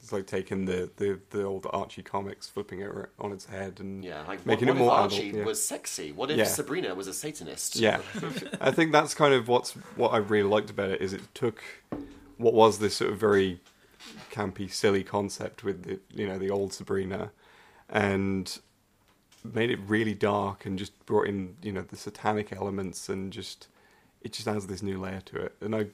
It's 0.00 0.12
like 0.12 0.26
taking 0.26 0.64
the, 0.64 0.90
the, 0.96 1.18
the 1.30 1.42
old 1.44 1.66
Archie 1.72 2.02
comics, 2.02 2.46
flipping 2.48 2.80
it 2.80 2.90
on 3.18 3.32
its 3.32 3.46
head, 3.46 3.80
and 3.80 4.04
Yeah, 4.04 4.22
like 4.26 4.46
making 4.46 4.68
what, 4.68 4.76
it 4.76 4.78
more 4.78 4.92
if 4.92 5.06
adult. 5.06 5.12
Archie 5.12 5.36
yeah. 5.38 5.44
was 5.44 5.62
sexy? 5.62 6.12
What 6.12 6.30
if 6.30 6.38
Yeah. 6.38 6.44
Sabrina 6.44 6.94
was 6.94 7.08
a 7.08 7.12
Satanist? 7.12 7.76
Yeah, 7.76 8.00
I 8.60 8.70
think 8.70 8.92
that's 8.92 9.14
kind 9.14 9.34
of 9.34 9.48
what's 9.48 9.72
what 9.96 10.12
I 10.12 10.18
really 10.18 10.48
liked 10.48 10.70
about 10.70 10.90
it 10.90 11.00
is 11.00 11.12
it 11.12 11.22
took 11.34 11.62
what 12.36 12.54
was 12.54 12.78
this 12.78 12.96
sort 12.96 13.10
of 13.12 13.18
very 13.18 13.60
campy, 14.30 14.70
silly 14.70 15.02
concept 15.02 15.64
with 15.64 15.82
the 15.84 15.98
you 16.14 16.26
know 16.26 16.38
the 16.38 16.50
old 16.50 16.72
Sabrina, 16.72 17.30
and 17.88 18.58
made 19.44 19.70
it 19.70 19.78
really 19.86 20.14
dark 20.14 20.66
and 20.66 20.78
just 20.78 21.04
brought 21.06 21.26
in 21.26 21.56
you 21.62 21.72
know 21.72 21.82
the 21.82 21.96
satanic 21.96 22.52
elements 22.52 23.08
and 23.08 23.32
just 23.32 23.68
it 24.22 24.32
just 24.32 24.48
adds 24.48 24.66
this 24.66 24.82
new 24.82 24.98
layer 25.00 25.20
to 25.22 25.36
it. 25.38 25.54
And 25.60 25.74
I 25.74 25.86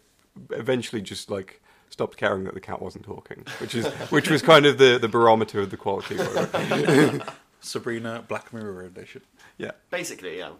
eventually 0.50 1.02
just 1.02 1.30
like 1.30 1.62
stopped 1.94 2.16
caring 2.16 2.42
that 2.42 2.54
the 2.54 2.60
cat 2.60 2.82
wasn't 2.82 3.04
talking, 3.04 3.44
which 3.60 3.72
is 3.76 3.86
which 4.10 4.28
was 4.28 4.42
kind 4.42 4.66
of 4.66 4.78
the 4.78 4.98
the 4.98 5.06
barometer 5.08 5.60
of 5.60 5.70
the 5.70 5.76
quality. 5.76 6.16
of 6.18 6.36
it. 6.54 7.22
Sabrina 7.60 8.24
Black 8.26 8.52
Mirror 8.52 8.82
edition. 8.82 9.22
yeah. 9.56 9.70
Basically, 9.90 10.38
yeah. 10.38 10.50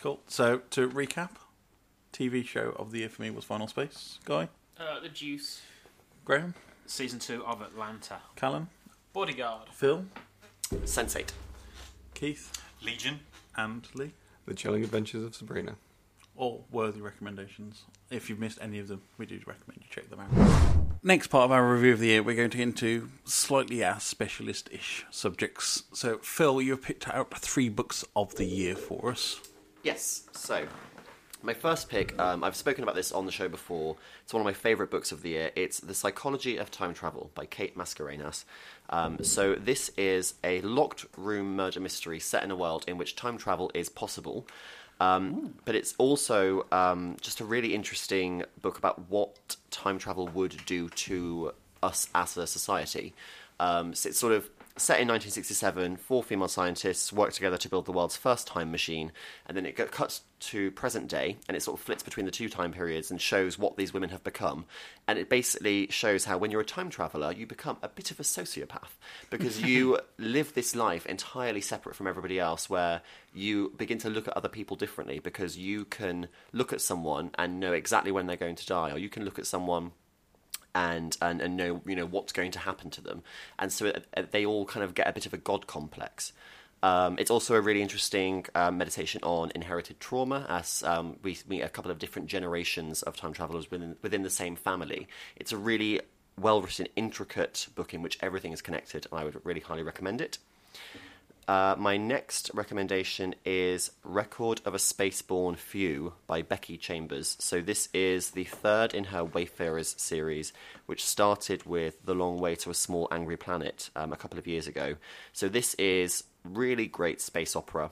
Cool. 0.00 0.20
So 0.28 0.62
to 0.70 0.88
recap, 0.88 1.30
TV 2.12 2.46
show 2.46 2.74
of 2.78 2.92
the 2.92 3.00
year 3.00 3.08
for 3.08 3.22
me 3.22 3.30
was 3.30 3.44
Final 3.44 3.66
Space. 3.66 4.18
Guy, 4.24 4.48
Uh, 4.78 5.00
the 5.00 5.08
Deuce. 5.08 5.60
Graham, 6.24 6.54
Season 6.86 7.18
two 7.18 7.44
of 7.44 7.60
Atlanta. 7.60 8.18
Callum, 8.36 8.68
Bodyguard. 9.12 9.68
Phil, 9.72 10.04
Sense8. 10.70 11.30
Keith, 12.14 12.52
Legion. 12.82 13.18
and 13.56 13.88
Lee. 13.94 14.12
The 14.46 14.54
Chilling 14.54 14.84
Adventures 14.84 15.24
of 15.24 15.34
Sabrina. 15.34 15.74
All 16.42 16.66
worthy 16.72 17.00
recommendations. 17.00 17.82
If 18.10 18.28
you've 18.28 18.40
missed 18.40 18.58
any 18.60 18.80
of 18.80 18.88
them, 18.88 19.02
we 19.16 19.26
do 19.26 19.38
recommend 19.46 19.80
you 19.80 19.86
check 19.88 20.10
them 20.10 20.18
out. 20.18 20.98
Next 21.00 21.28
part 21.28 21.44
of 21.44 21.52
our 21.52 21.72
review 21.72 21.92
of 21.92 22.00
the 22.00 22.08
year, 22.08 22.20
we're 22.20 22.34
going 22.34 22.50
to 22.50 22.56
get 22.56 22.64
into 22.64 23.10
slightly 23.24 23.84
our 23.84 24.00
specialist 24.00 24.68
ish 24.72 25.06
subjects. 25.12 25.84
So, 25.92 26.18
Phil, 26.18 26.60
you've 26.60 26.82
picked 26.82 27.08
out 27.08 27.32
three 27.38 27.68
books 27.68 28.04
of 28.16 28.34
the 28.34 28.44
year 28.44 28.74
for 28.74 29.12
us. 29.12 29.40
Yes. 29.84 30.24
So, 30.32 30.66
my 31.44 31.54
first 31.54 31.88
pick, 31.88 32.18
um, 32.18 32.42
I've 32.42 32.56
spoken 32.56 32.82
about 32.82 32.96
this 32.96 33.12
on 33.12 33.24
the 33.24 33.30
show 33.30 33.48
before. 33.48 33.94
It's 34.24 34.34
one 34.34 34.40
of 34.40 34.44
my 34.44 34.52
favourite 34.52 34.90
books 34.90 35.12
of 35.12 35.22
the 35.22 35.28
year. 35.28 35.52
It's 35.54 35.78
The 35.78 35.94
Psychology 35.94 36.56
of 36.56 36.72
Time 36.72 36.92
Travel 36.92 37.30
by 37.36 37.46
Kate 37.46 37.78
Mascarenhas. 37.78 38.44
Um, 38.90 39.22
so, 39.22 39.54
this 39.54 39.92
is 39.96 40.34
a 40.42 40.60
locked 40.62 41.06
room 41.16 41.54
murder 41.54 41.78
mystery 41.78 42.18
set 42.18 42.42
in 42.42 42.50
a 42.50 42.56
world 42.56 42.84
in 42.88 42.98
which 42.98 43.14
time 43.14 43.38
travel 43.38 43.70
is 43.74 43.88
possible. 43.88 44.44
Um, 45.02 45.54
but 45.64 45.74
it's 45.74 45.94
also 45.98 46.64
um, 46.70 47.16
just 47.20 47.40
a 47.40 47.44
really 47.44 47.74
interesting 47.74 48.44
book 48.60 48.78
about 48.78 49.10
what 49.10 49.56
time 49.72 49.98
travel 49.98 50.28
would 50.28 50.64
do 50.64 50.88
to 50.90 51.52
us 51.82 52.08
as 52.14 52.36
a 52.36 52.46
society. 52.46 53.12
Um, 53.58 53.94
so 53.94 54.10
it's 54.10 54.18
sort 54.18 54.32
of 54.32 54.44
set 54.76 55.00
in 55.00 55.08
1967. 55.08 55.96
Four 55.96 56.22
female 56.22 56.46
scientists 56.46 57.12
work 57.12 57.32
together 57.32 57.56
to 57.58 57.68
build 57.68 57.86
the 57.86 57.92
world's 57.92 58.16
first 58.16 58.46
time 58.46 58.70
machine, 58.70 59.10
and 59.46 59.56
then 59.56 59.66
it 59.66 59.74
cuts 59.90 60.22
to 60.42 60.70
present 60.72 61.08
day, 61.08 61.36
and 61.48 61.56
it 61.56 61.62
sort 61.62 61.78
of 61.78 61.84
flits 61.84 62.02
between 62.02 62.26
the 62.26 62.32
two 62.32 62.48
time 62.48 62.72
periods 62.72 63.10
and 63.10 63.20
shows 63.20 63.58
what 63.58 63.76
these 63.76 63.92
women 63.94 64.10
have 64.10 64.22
become. 64.24 64.64
And 65.08 65.18
it 65.18 65.28
basically 65.28 65.88
shows 65.90 66.24
how 66.26 66.38
when 66.38 66.50
you're 66.50 66.60
a 66.60 66.64
time 66.64 66.90
traveler, 66.90 67.32
you 67.32 67.46
become 67.46 67.78
a 67.82 67.88
bit 67.88 68.10
of 68.10 68.20
a 68.20 68.22
sociopath 68.22 68.96
because 69.30 69.60
you 69.62 69.98
live 70.18 70.54
this 70.54 70.74
life 70.76 71.06
entirely 71.06 71.60
separate 71.60 71.96
from 71.96 72.06
everybody 72.06 72.38
else, 72.38 72.68
where 72.70 73.02
you 73.34 73.72
begin 73.76 73.98
to 73.98 74.10
look 74.10 74.28
at 74.28 74.36
other 74.36 74.48
people 74.48 74.76
differently 74.76 75.18
because 75.18 75.56
you 75.56 75.84
can 75.86 76.28
look 76.52 76.72
at 76.72 76.80
someone 76.80 77.30
and 77.38 77.58
know 77.60 77.72
exactly 77.72 78.12
when 78.12 78.26
they're 78.26 78.36
going 78.36 78.56
to 78.56 78.66
die, 78.66 78.90
or 78.90 78.98
you 78.98 79.08
can 79.08 79.24
look 79.24 79.38
at 79.38 79.46
someone 79.46 79.92
and 80.74 81.16
and, 81.20 81.40
and 81.42 81.56
know 81.56 81.82
you 81.86 81.94
know 81.94 82.06
what's 82.06 82.32
going 82.32 82.50
to 82.50 82.58
happen 82.58 82.90
to 82.90 83.00
them, 83.00 83.22
and 83.58 83.72
so 83.72 83.86
it, 83.86 84.06
it- 84.16 84.32
they 84.32 84.46
all 84.46 84.64
kind 84.64 84.82
of 84.84 84.94
get 84.94 85.06
a 85.08 85.12
bit 85.12 85.26
of 85.26 85.34
a 85.34 85.38
god 85.38 85.66
complex. 85.66 86.32
Um, 86.82 87.16
it's 87.18 87.30
also 87.30 87.54
a 87.54 87.60
really 87.60 87.80
interesting 87.80 88.46
um, 88.54 88.76
meditation 88.76 89.20
on 89.22 89.52
inherited 89.54 90.00
trauma, 90.00 90.46
as 90.48 90.82
um, 90.82 91.16
we 91.22 91.38
meet 91.46 91.60
a 91.62 91.68
couple 91.68 91.90
of 91.90 91.98
different 91.98 92.28
generations 92.28 93.02
of 93.02 93.16
time 93.16 93.32
travelers 93.32 93.70
within 93.70 93.96
within 94.02 94.22
the 94.22 94.30
same 94.30 94.56
family. 94.56 95.06
It's 95.36 95.52
a 95.52 95.56
really 95.56 96.00
well 96.38 96.60
written, 96.60 96.88
intricate 96.96 97.68
book 97.74 97.94
in 97.94 98.02
which 98.02 98.18
everything 98.20 98.52
is 98.52 98.62
connected, 98.62 99.06
and 99.10 99.20
I 99.20 99.24
would 99.24 99.40
really 99.44 99.60
highly 99.60 99.82
recommend 99.82 100.20
it. 100.20 100.38
Uh, 101.48 101.74
my 101.76 101.96
next 101.96 102.50
recommendation 102.54 103.34
is 103.44 103.90
Record 104.04 104.60
of 104.64 104.74
a 104.74 104.78
Spaceborne 104.78 105.56
Few 105.56 106.14
by 106.28 106.40
Becky 106.40 106.76
Chambers. 106.76 107.36
So, 107.40 107.60
this 107.60 107.88
is 107.92 108.30
the 108.30 108.44
third 108.44 108.94
in 108.94 109.04
her 109.04 109.24
Wayfarers 109.24 110.00
series, 110.00 110.52
which 110.86 111.04
started 111.04 111.66
with 111.66 112.04
The 112.04 112.14
Long 112.14 112.38
Way 112.38 112.54
to 112.56 112.70
a 112.70 112.74
Small 112.74 113.08
Angry 113.10 113.36
Planet 113.36 113.90
um, 113.96 114.12
a 114.12 114.16
couple 114.16 114.38
of 114.38 114.46
years 114.46 114.68
ago. 114.68 114.96
So, 115.32 115.48
this 115.48 115.74
is 115.74 116.22
really 116.44 116.86
great 116.86 117.20
space 117.20 117.54
opera 117.54 117.90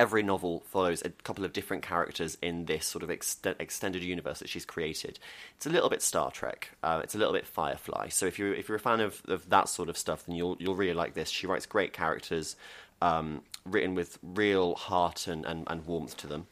every 0.00 0.22
novel 0.22 0.62
follows 0.66 1.02
a 1.02 1.10
couple 1.10 1.44
of 1.44 1.52
different 1.52 1.82
characters 1.82 2.38
in 2.40 2.64
this 2.64 2.86
sort 2.86 3.02
of 3.02 3.10
ext- 3.10 3.54
extended 3.60 4.02
universe 4.02 4.38
that 4.38 4.48
she's 4.48 4.64
created. 4.64 5.18
It's 5.56 5.66
a 5.66 5.70
little 5.70 5.90
bit 5.90 6.00
Star 6.00 6.30
Trek. 6.30 6.70
Uh, 6.82 7.00
it's 7.04 7.14
a 7.14 7.18
little 7.18 7.34
bit 7.34 7.46
Firefly. 7.46 8.08
So 8.08 8.24
if 8.24 8.38
you 8.38 8.52
if 8.52 8.66
you're 8.68 8.76
a 8.76 8.80
fan 8.80 9.00
of, 9.00 9.22
of 9.28 9.50
that 9.50 9.68
sort 9.68 9.90
of 9.90 9.98
stuff, 9.98 10.24
then 10.24 10.36
you'll 10.36 10.56
you'll 10.58 10.74
really 10.74 10.94
like 10.94 11.12
this. 11.12 11.28
She 11.28 11.46
writes 11.46 11.66
great 11.66 11.92
characters, 11.92 12.56
um, 13.02 13.42
written 13.66 13.94
with 13.94 14.18
real 14.22 14.74
heart 14.74 15.26
and, 15.26 15.44
and, 15.44 15.64
and 15.66 15.86
warmth 15.86 16.16
to 16.18 16.26
them. 16.26 16.46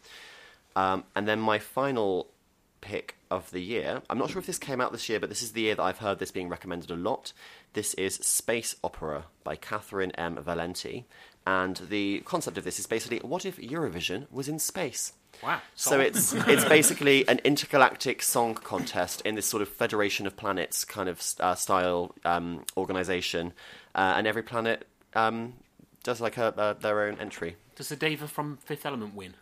Um, 0.77 1.05
and 1.17 1.27
then 1.27 1.41
my 1.41 1.59
final 1.59 2.29
pick 2.81 3.17
of 3.31 3.51
the 3.51 3.61
year. 3.61 4.03
I'm 4.09 4.19
not 4.19 4.31
sure 4.31 4.39
if 4.39 4.47
this 4.47 4.59
came 4.59 4.81
out 4.81 4.93
this 4.93 5.09
year, 5.09 5.21
but 5.21 5.29
this 5.29 5.43
is 5.43 5.53
the 5.53 5.63
year 5.63 5.75
that 5.75 5.83
I've 5.83 5.99
heard 5.99 6.19
this 6.19 6.31
being 6.31 6.49
recommended 6.49 6.91
a 6.91 6.97
lot. 6.97 7.33
This 7.75 7.95
is 7.95 8.17
Space 8.17 8.77
Opera 8.83 9.27
by 9.45 9.57
Catherynne 9.57 10.13
M. 10.17 10.37
Valente. 10.37 11.05
And 11.47 11.77
the 11.89 12.21
concept 12.21 12.59
of 12.59 12.65
this 12.65 12.79
is 12.79 12.87
basically 12.87 13.19
what 13.19 13.47
if 13.47 13.57
Eurovision 13.57 14.31
was 14.31 14.49
in 14.49 14.59
space? 14.59 15.13
Wow. 15.43 15.61
So 15.75 16.01
it's 16.01 16.33
it's 16.49 16.65
basically 16.65 17.27
an 17.29 17.41
intergalactic 17.45 18.23
song 18.23 18.55
contest 18.55 19.23
in 19.23 19.35
this 19.35 19.47
sort 19.47 19.63
of 19.63 19.69
Federation 19.69 20.27
of 20.27 20.37
Planets 20.37 20.85
kind 20.85 21.09
of 21.09 21.23
uh, 21.41 21.55
style 21.55 22.15
um, 22.25 22.65
organization, 22.77 23.53
uh, 23.95 24.15
and 24.17 24.27
every 24.27 24.43
planet 24.43 24.87
um, 25.15 25.55
does 26.03 26.21
like 26.21 26.37
a, 26.37 26.77
their 26.81 27.03
own 27.03 27.19
entry. 27.21 27.57
Does 27.77 27.89
the 27.89 27.97
Diva 27.97 28.29
from 28.29 28.59
Fifth 28.59 28.85
Element 28.85 29.15
win? 29.15 29.35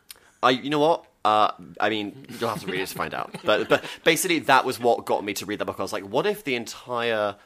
I, 0.42 0.50
you 0.50 0.70
know 0.70 0.80
what? 0.80 1.06
Uh, 1.24 1.50
I 1.80 1.88
mean, 1.88 2.26
you'll 2.38 2.50
have 2.50 2.60
to 2.60 2.66
read 2.66 2.82
it 2.82 2.86
to 2.86 2.94
find 2.94 3.14
out. 3.14 3.34
But 3.44 3.68
but 3.68 3.84
basically, 4.04 4.40
that 4.40 4.64
was 4.64 4.78
what 4.78 5.04
got 5.06 5.24
me 5.24 5.32
to 5.34 5.46
read 5.46 5.58
that 5.58 5.64
book. 5.64 5.80
I 5.80 5.82
was 5.82 5.92
like, 5.92 6.04
what 6.04 6.26
if 6.26 6.44
the 6.44 6.54
entire 6.54 7.36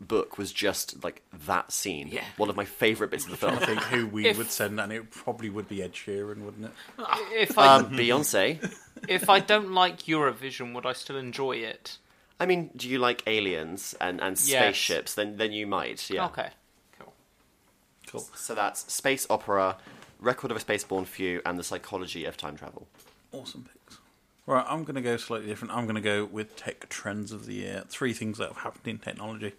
book 0.00 0.38
was 0.38 0.52
just 0.52 1.04
like 1.04 1.22
that 1.46 1.70
scene? 1.72 2.08
Yeah. 2.08 2.24
One 2.36 2.48
of 2.50 2.56
my 2.56 2.64
favorite 2.64 3.10
bits 3.10 3.24
of 3.24 3.30
the 3.30 3.36
film. 3.36 3.54
I 3.54 3.66
think 3.66 3.80
who 3.82 4.06
we 4.06 4.26
If- 4.26 4.38
would 4.38 4.50
send, 4.50 4.80
and 4.80 4.92
it 4.92 5.10
probably 5.10 5.50
would 5.50 5.68
be 5.68 5.82
Ed 5.82 5.92
Sheeran, 5.92 6.38
wouldn't 6.44 6.66
it? 6.66 6.72
If 7.32 7.58
I 7.58 7.76
Um, 7.76 7.90
Beyonce. 7.96 8.74
if 9.08 9.28
I 9.28 9.40
don't 9.40 9.72
like 9.72 10.00
Eurovision, 10.04 10.72
would 10.74 10.86
I 10.86 10.92
still 10.94 11.16
enjoy 11.16 11.56
it? 11.56 11.98
I 12.38 12.46
mean, 12.46 12.70
do 12.74 12.88
you 12.88 12.98
like 12.98 13.22
aliens 13.26 13.94
and, 14.00 14.20
and 14.20 14.36
Yes. 14.40 14.48
spaceships? 14.76 15.14
Then 15.14 15.36
then 15.36 15.52
you 15.52 15.66
might. 15.66 16.08
Yeah. 16.08 16.26
Okay. 16.26 16.48
Cool. 16.98 17.12
Cool. 18.06 18.28
So 18.34 18.54
that's 18.54 18.90
space 18.92 19.26
opera, 19.28 19.76
record 20.18 20.50
of 20.50 20.56
a 20.56 20.60
spaceborne 20.60 21.06
few, 21.06 21.42
and 21.44 21.58
the 21.58 21.62
psychology 21.64 22.24
of 22.24 22.38
time 22.38 22.56
travel. 22.56 22.88
Awesome 23.32 23.64
picks. 23.64 23.76
Right, 24.50 24.66
I'm 24.68 24.82
going 24.82 24.96
to 24.96 25.00
go 25.00 25.16
slightly 25.16 25.46
different. 25.46 25.72
I'm 25.72 25.84
going 25.84 25.94
to 25.94 26.00
go 26.00 26.24
with 26.24 26.56
tech 26.56 26.88
trends 26.88 27.30
of 27.30 27.46
the 27.46 27.54
year. 27.54 27.84
Three 27.88 28.12
things 28.12 28.38
that 28.38 28.48
have 28.48 28.56
happened 28.56 28.88
in 28.88 28.98
technology, 28.98 29.52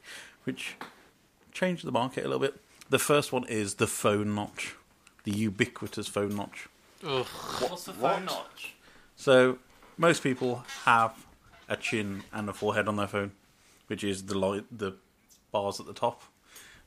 which 0.44 0.76
changed 1.54 1.86
the 1.86 1.94
market 1.94 2.26
a 2.26 2.28
little 2.28 2.42
bit. 2.42 2.60
The 2.90 3.00
first 3.00 3.32
one 3.32 3.46
is 3.46 3.76
the 3.76 3.88
phone 3.88 4.36
notch, 4.36 4.76
the 5.24 5.32
ubiquitous 5.32 6.10
phone 6.10 6.36
notch. 6.36 6.68
Ugh. 7.08 7.26
What's 7.60 7.86
the 7.86 7.94
phone 7.94 8.26
notch? 8.26 8.74
So 9.16 9.60
most 9.96 10.24
people 10.24 10.66
have 10.84 11.26
a 11.70 11.78
chin 11.78 12.24
and 12.34 12.50
a 12.50 12.54
forehead 12.54 12.90
on 12.90 12.98
their 12.98 13.08
phone, 13.08 13.32
which 13.88 14.04
is 14.04 14.24
the 14.24 14.38
light, 14.38 14.66
the 14.78 14.98
bars 15.54 15.80
at 15.80 15.86
the 15.86 15.94
top. 15.94 16.22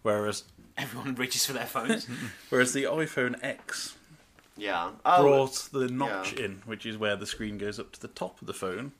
Whereas 0.02 0.44
Everyone 0.76 1.14
reaches 1.14 1.46
for 1.46 1.54
their 1.54 1.64
phones. 1.64 2.06
whereas 2.50 2.74
the 2.74 2.82
iPhone 2.82 3.42
X 3.42 3.94
Yeah. 4.56 4.90
brought 5.02 5.68
the 5.72 5.84
oh, 5.84 5.86
notch 5.86 6.34
in, 6.34 6.62
which 6.64 6.86
is 6.86 6.96
where 6.96 7.16
the 7.16 7.26
screen 7.26 7.58
goes 7.58 7.78
up 7.78 7.92
to 7.92 8.00
the 8.00 8.08
top 8.08 8.40
of 8.40 8.46
the 8.46 8.54
phone, 8.54 8.92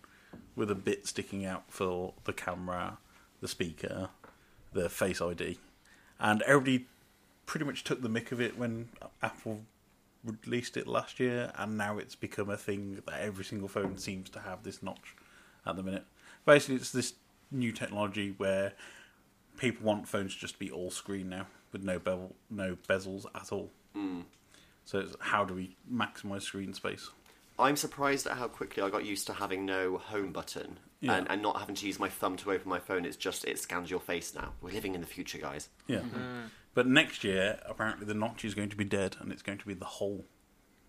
with 0.56 0.70
a 0.70 0.74
bit 0.74 1.06
sticking 1.06 1.44
out 1.44 1.64
for 1.68 2.14
the 2.24 2.32
camera, 2.32 2.98
the 3.40 3.48
speaker, 3.48 4.08
the 4.72 4.88
Face 4.88 5.20
ID, 5.20 5.58
and 6.18 6.42
everybody 6.42 6.86
pretty 7.46 7.66
much 7.66 7.84
took 7.84 8.02
the 8.02 8.08
mick 8.08 8.32
of 8.32 8.40
it 8.40 8.58
when 8.58 8.88
Apple 9.22 9.60
released 10.24 10.76
it 10.76 10.86
last 10.86 11.20
year, 11.20 11.52
and 11.56 11.76
now 11.76 11.98
it's 11.98 12.14
become 12.14 12.50
a 12.50 12.56
thing 12.56 12.94
that 13.06 13.20
every 13.20 13.44
single 13.44 13.68
phone 13.68 13.98
seems 13.98 14.30
to 14.30 14.40
have 14.40 14.62
this 14.62 14.82
notch 14.82 15.14
at 15.66 15.76
the 15.76 15.82
minute. 15.82 16.04
Basically, 16.44 16.76
it's 16.76 16.90
this 16.90 17.14
new 17.50 17.72
technology 17.72 18.34
where 18.36 18.72
people 19.56 19.86
want 19.86 20.08
phones 20.08 20.34
just 20.34 20.54
to 20.54 20.58
be 20.58 20.70
all 20.70 20.90
screen 20.90 21.28
now, 21.28 21.46
with 21.72 21.82
no 21.84 21.98
bevel, 21.98 22.34
no 22.50 22.76
bezels 22.88 23.26
at 23.34 23.52
all. 23.52 23.70
Hmm. 23.94 24.22
So 24.84 24.98
it's 25.00 25.16
how 25.20 25.44
do 25.44 25.54
we 25.54 25.76
maximise 25.92 26.42
screen 26.42 26.74
space? 26.74 27.10
I'm 27.58 27.76
surprised 27.76 28.26
at 28.26 28.36
how 28.36 28.48
quickly 28.48 28.82
I 28.82 28.90
got 28.90 29.04
used 29.04 29.26
to 29.28 29.32
having 29.32 29.64
no 29.64 29.96
home 29.98 30.32
button 30.32 30.78
Yeah. 31.00 31.14
and, 31.14 31.30
and 31.30 31.40
not 31.40 31.58
having 31.60 31.76
to 31.76 31.86
use 31.86 31.98
my 32.00 32.08
thumb 32.08 32.36
to 32.38 32.50
open 32.50 32.68
my 32.68 32.80
phone. 32.80 33.04
It's 33.04 33.16
just 33.16 33.44
it 33.44 33.58
scans 33.60 33.90
your 33.90 34.00
face 34.00 34.34
now. 34.34 34.52
We're 34.60 34.72
living 34.72 34.94
in 34.94 35.00
the 35.00 35.06
future, 35.06 35.38
guys. 35.38 35.68
Yeah. 35.86 35.98
Mm-hmm. 35.98 36.46
But 36.74 36.88
next 36.88 37.22
year, 37.22 37.60
apparently, 37.66 38.06
the 38.06 38.14
notch 38.14 38.44
is 38.44 38.54
going 38.54 38.70
to 38.70 38.76
be 38.76 38.82
dead, 38.84 39.16
and 39.20 39.30
it's 39.30 39.42
going 39.42 39.58
to 39.58 39.66
be 39.66 39.74
the 39.74 39.84
hole. 39.84 40.24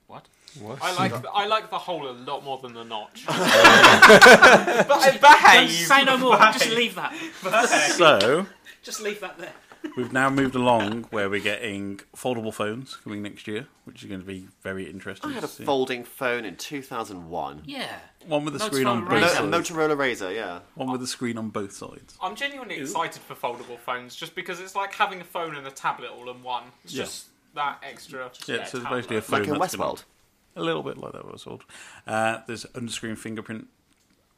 What? 0.08 0.28
What? 0.60 0.80
I 0.82 0.96
like 0.96 1.22
the, 1.22 1.30
I 1.30 1.46
like 1.46 1.70
the 1.70 1.78
hole 1.78 2.10
a 2.10 2.14
lot 2.14 2.44
more 2.44 2.58
than 2.58 2.74
the 2.74 2.84
notch. 2.84 3.24
but 3.28 3.38
I 3.38 5.18
behave. 5.22 5.70
Say 5.72 6.04
no 6.04 6.18
more. 6.26 6.38
Just 6.38 6.72
leave 6.72 6.96
that. 6.96 7.14
So 7.98 8.48
Just 8.82 9.02
leave 9.02 9.20
that 9.22 9.38
there. 9.38 9.54
We've 9.98 10.12
now 10.12 10.30
moved 10.30 10.56
along 10.56 11.04
where 11.12 11.30
we're 11.30 11.40
getting 11.42 12.02
foldable 12.16 12.54
phones 12.54 12.96
coming 12.98 13.22
next 13.22 13.48
year, 13.48 13.68
which 13.86 14.04
is 14.04 14.10
going 14.10 14.20
to 14.22 14.26
be 14.26 14.48
very 14.62 14.90
interesting. 14.90 15.30
I 15.32 15.34
had 15.36 15.40
to 15.42 15.46
a 15.46 15.50
see. 15.50 15.64
folding 15.64 16.04
phone 16.04 16.44
in 16.46 16.56
2001. 16.58 17.62
Yeah. 17.66 17.88
one 18.28 18.44
with 18.46 18.56
a 18.56 18.60
screen 18.60 18.88
on 18.88 19.02
both 19.06 19.12
No, 19.12 19.18
a 19.18 19.22
Razr. 19.22 19.52
sides. 19.52 19.70
Motorola 19.70 19.96
Razr, 19.96 20.36
yeah. 20.36 20.60
One 20.76 20.92
with 20.92 21.02
a 21.02 21.08
screen 21.08 21.38
on 21.38 21.50
both 21.50 21.72
sides. 21.72 22.18
I'm 22.22 22.36
genuinely 22.36 22.76
excited 22.78 23.22
for 23.22 23.36
foldable 23.36 23.80
phones 23.80 24.16
just 24.16 24.36
because 24.36 24.60
it's 24.60 24.76
like 24.76 24.94
having 24.94 25.22
a 25.22 25.26
phone 25.26 25.56
and 25.56 25.66
a 25.68 25.72
tablet 25.72 26.10
all 26.12 26.30
in 26.30 26.42
one. 26.44 26.64
It's 26.84 26.94
Yeah. 26.94 27.04
just 27.04 27.28
that 27.54 27.80
extra. 27.84 28.24
Yeah, 28.24 28.30
so 28.32 28.54
it's 28.56 28.72
tablet. 28.72 28.90
basically 28.90 29.18
a 29.18 29.22
phone 29.22 29.40
Like 29.42 29.50
in 29.50 29.60
that's 29.60 29.76
gonna- 29.76 29.92
Westworld. 29.94 30.04
A 30.58 30.62
little 30.64 30.84
bit 30.84 30.98
like 30.98 31.12
that 31.14 31.30
was 31.30 31.42
sold. 31.44 31.64
Uh, 32.08 32.38
there's 32.48 32.66
under-screen 32.76 33.18
fingerprint 33.18 33.68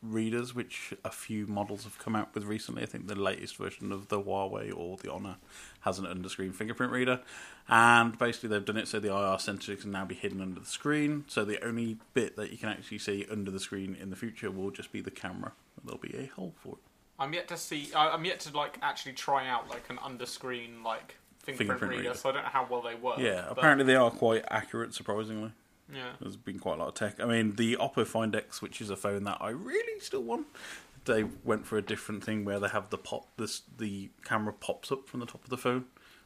readers, 0.02 0.54
which 0.54 0.94
a 1.04 1.10
few 1.10 1.48
models 1.48 1.84
have 1.84 1.98
come 1.98 2.16
out 2.16 2.34
with 2.34 2.44
recently. 2.46 2.84
I 2.84 2.86
think 2.86 3.08
the 3.08 3.16
latest 3.16 3.58
version 3.58 3.92
of 3.92 4.08
the 4.10 4.22
Huawei 4.22 4.72
or 4.76 4.98
the 4.98 5.12
Honor 5.12 5.38
has 5.82 6.00
an 6.00 6.06
under-screen 6.06 6.52
fingerprint 6.54 6.92
reader, 6.92 7.22
and 7.68 8.18
basically 8.18 8.50
they've 8.50 8.64
done 8.64 8.78
it 8.78 8.88
so 8.88 9.00
the 9.00 9.16
IR 9.16 9.40
sensor 9.40 9.76
can 9.76 9.92
now 9.92 10.06
be 10.06 10.16
hidden 10.16 10.42
under 10.42 10.60
the 10.60 10.66
screen. 10.66 11.26
So 11.28 11.44
the 11.46 11.64
only 11.66 11.98
bit 12.14 12.36
that 12.36 12.52
you 12.52 12.58
can 12.58 12.70
actually 12.70 13.00
see 13.00 13.26
under 13.32 13.52
the 13.52 13.60
screen 13.60 13.98
in 14.00 14.10
the 14.10 14.16
future 14.16 14.52
will 14.52 14.72
just 14.72 14.92
be 14.92 15.02
the 15.02 15.12
camera. 15.12 15.54
There'll 15.84 16.00
be 16.00 16.16
a 16.18 16.28
hole 16.36 16.54
for 16.58 16.74
it. 16.74 16.80
I'm 17.20 17.34
yet 17.34 17.48
to 17.48 17.58
see. 17.58 17.90
I'm 17.96 18.26
yet 18.26 18.40
to 18.42 18.56
like 18.56 18.78
actually 18.82 19.14
try 19.14 19.48
out 19.48 19.70
like 19.70 19.90
an 19.90 19.98
underscreen 19.98 20.84
like 20.84 21.16
fingerprint, 21.40 21.58
Fingerprint 21.80 21.92
reader, 21.92 22.04
reader. 22.10 22.14
so 22.16 22.30
I 22.30 22.32
don't 22.34 22.44
know 22.44 22.50
how 22.50 22.68
well 22.70 22.82
they 22.82 22.96
work. 22.96 23.18
Yeah, 23.20 23.46
apparently 23.50 23.86
they 23.86 23.96
are 23.96 24.12
quite 24.12 24.44
accurate, 24.50 24.94
surprisingly. 24.94 25.52
Yeah. 25.94 26.12
There's 26.20 26.36
been 26.36 26.60
quite 26.60 26.76
a 26.76 26.78
lot 26.78 26.88
of 26.90 26.94
tech. 26.96 27.20
I 27.20 27.26
mean, 27.26 27.56
the 27.56 27.78
Oppo 27.78 28.06
Find 28.06 28.36
X, 28.36 28.62
which 28.62 28.82
is 28.82 28.90
a 28.90 28.96
phone 28.96 29.24
that 29.24 29.38
I 29.40 29.50
really 29.50 30.00
still 30.00 30.24
want, 30.24 30.48
they 31.06 31.24
went 31.44 31.66
for 31.66 31.78
a 31.78 31.82
different 31.82 32.24
thing 32.24 32.46
where 32.46 32.60
they 32.60 32.68
have 32.68 32.90
the 32.90 32.98
pop, 32.98 33.28
this 33.38 33.62
the 33.78 34.10
camera 34.26 34.54
pops 34.54 34.92
up 34.92 35.08
from 35.08 35.22
the 35.22 35.26
top 35.26 35.44
of 35.44 35.50
the 35.50 35.58
phone 35.58 35.86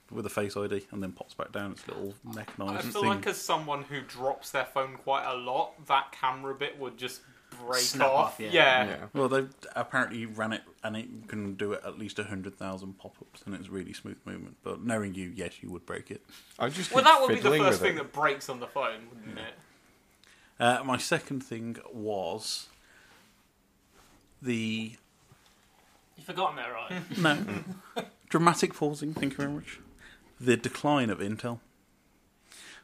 with 0.10 0.26
a 0.26 0.30
Face 0.30 0.58
ID 0.58 0.88
and 0.92 1.02
then 1.02 1.12
pops 1.12 1.34
back 1.34 1.52
down. 1.52 1.72
It's 1.72 1.86
a 1.86 1.92
little 1.92 2.14
mechanized. 2.24 2.88
I 2.88 2.92
feel 2.92 3.02
thing. 3.02 3.10
like 3.10 3.28
as 3.28 3.38
someone 3.38 3.84
who 3.84 4.02
drops 4.02 4.52
their 4.52 4.66
phone 4.66 4.98
quite 4.98 5.26
a 5.26 5.36
lot, 5.36 5.86
that 5.88 6.12
camera 6.12 6.54
bit 6.54 6.80
would 6.80 6.98
just 6.98 7.22
break 7.68 7.82
Snap 7.82 8.08
off. 8.10 8.26
off, 8.34 8.40
yeah. 8.40 8.52
yeah. 8.52 8.96
Well, 9.14 9.30
they 9.30 9.46
apparently 9.76 10.26
ran 10.26 10.54
it, 10.54 10.62
and 10.84 10.96
it 10.98 11.28
can 11.28 11.56
do 11.56 11.74
it 11.74 11.82
at 11.86 11.98
least 11.98 12.18
hundred 12.18 12.56
thousand 12.58 12.98
pop-ups, 12.98 13.42
and 13.46 13.56
it's 13.56 13.70
really 13.70 13.94
smooth 13.94 14.18
movement. 14.26 14.58
But 14.64 14.84
knowing 14.84 15.14
you, 15.16 15.32
yes, 15.36 15.62
you 15.62 15.70
would 15.72 15.86
break 15.86 16.12
it. 16.12 16.22
I 16.60 16.70
just 16.70 16.92
Well, 16.94 17.04
keep 17.04 17.12
that 17.12 17.22
would 17.22 17.28
be 17.30 17.36
the 17.36 17.42
fiddling 17.42 17.62
first 17.64 17.82
with 17.82 17.90
thing 17.90 17.98
it. 17.98 18.04
that 18.04 18.14
breaks 18.14 18.50
on 18.50 18.60
the 18.60 18.68
phone, 18.68 19.08
wouldn't 19.14 19.38
it? 19.40 19.54
Uh, 20.60 20.84
my 20.84 20.98
second 20.98 21.42
thing 21.44 21.78
was 21.94 22.68
the 24.42 24.94
You've 26.18 26.26
forgotten 26.26 26.58
that, 26.58 26.70
right? 26.72 27.02
No. 27.18 28.04
Dramatic 28.30 28.74
pausing, 28.76 29.14
thank 29.14 29.34
you 29.34 29.38
very 29.38 29.50
much. 29.52 29.80
The 30.40 30.56
decline 30.58 31.10
of 31.10 31.20
Intel. 31.20 31.60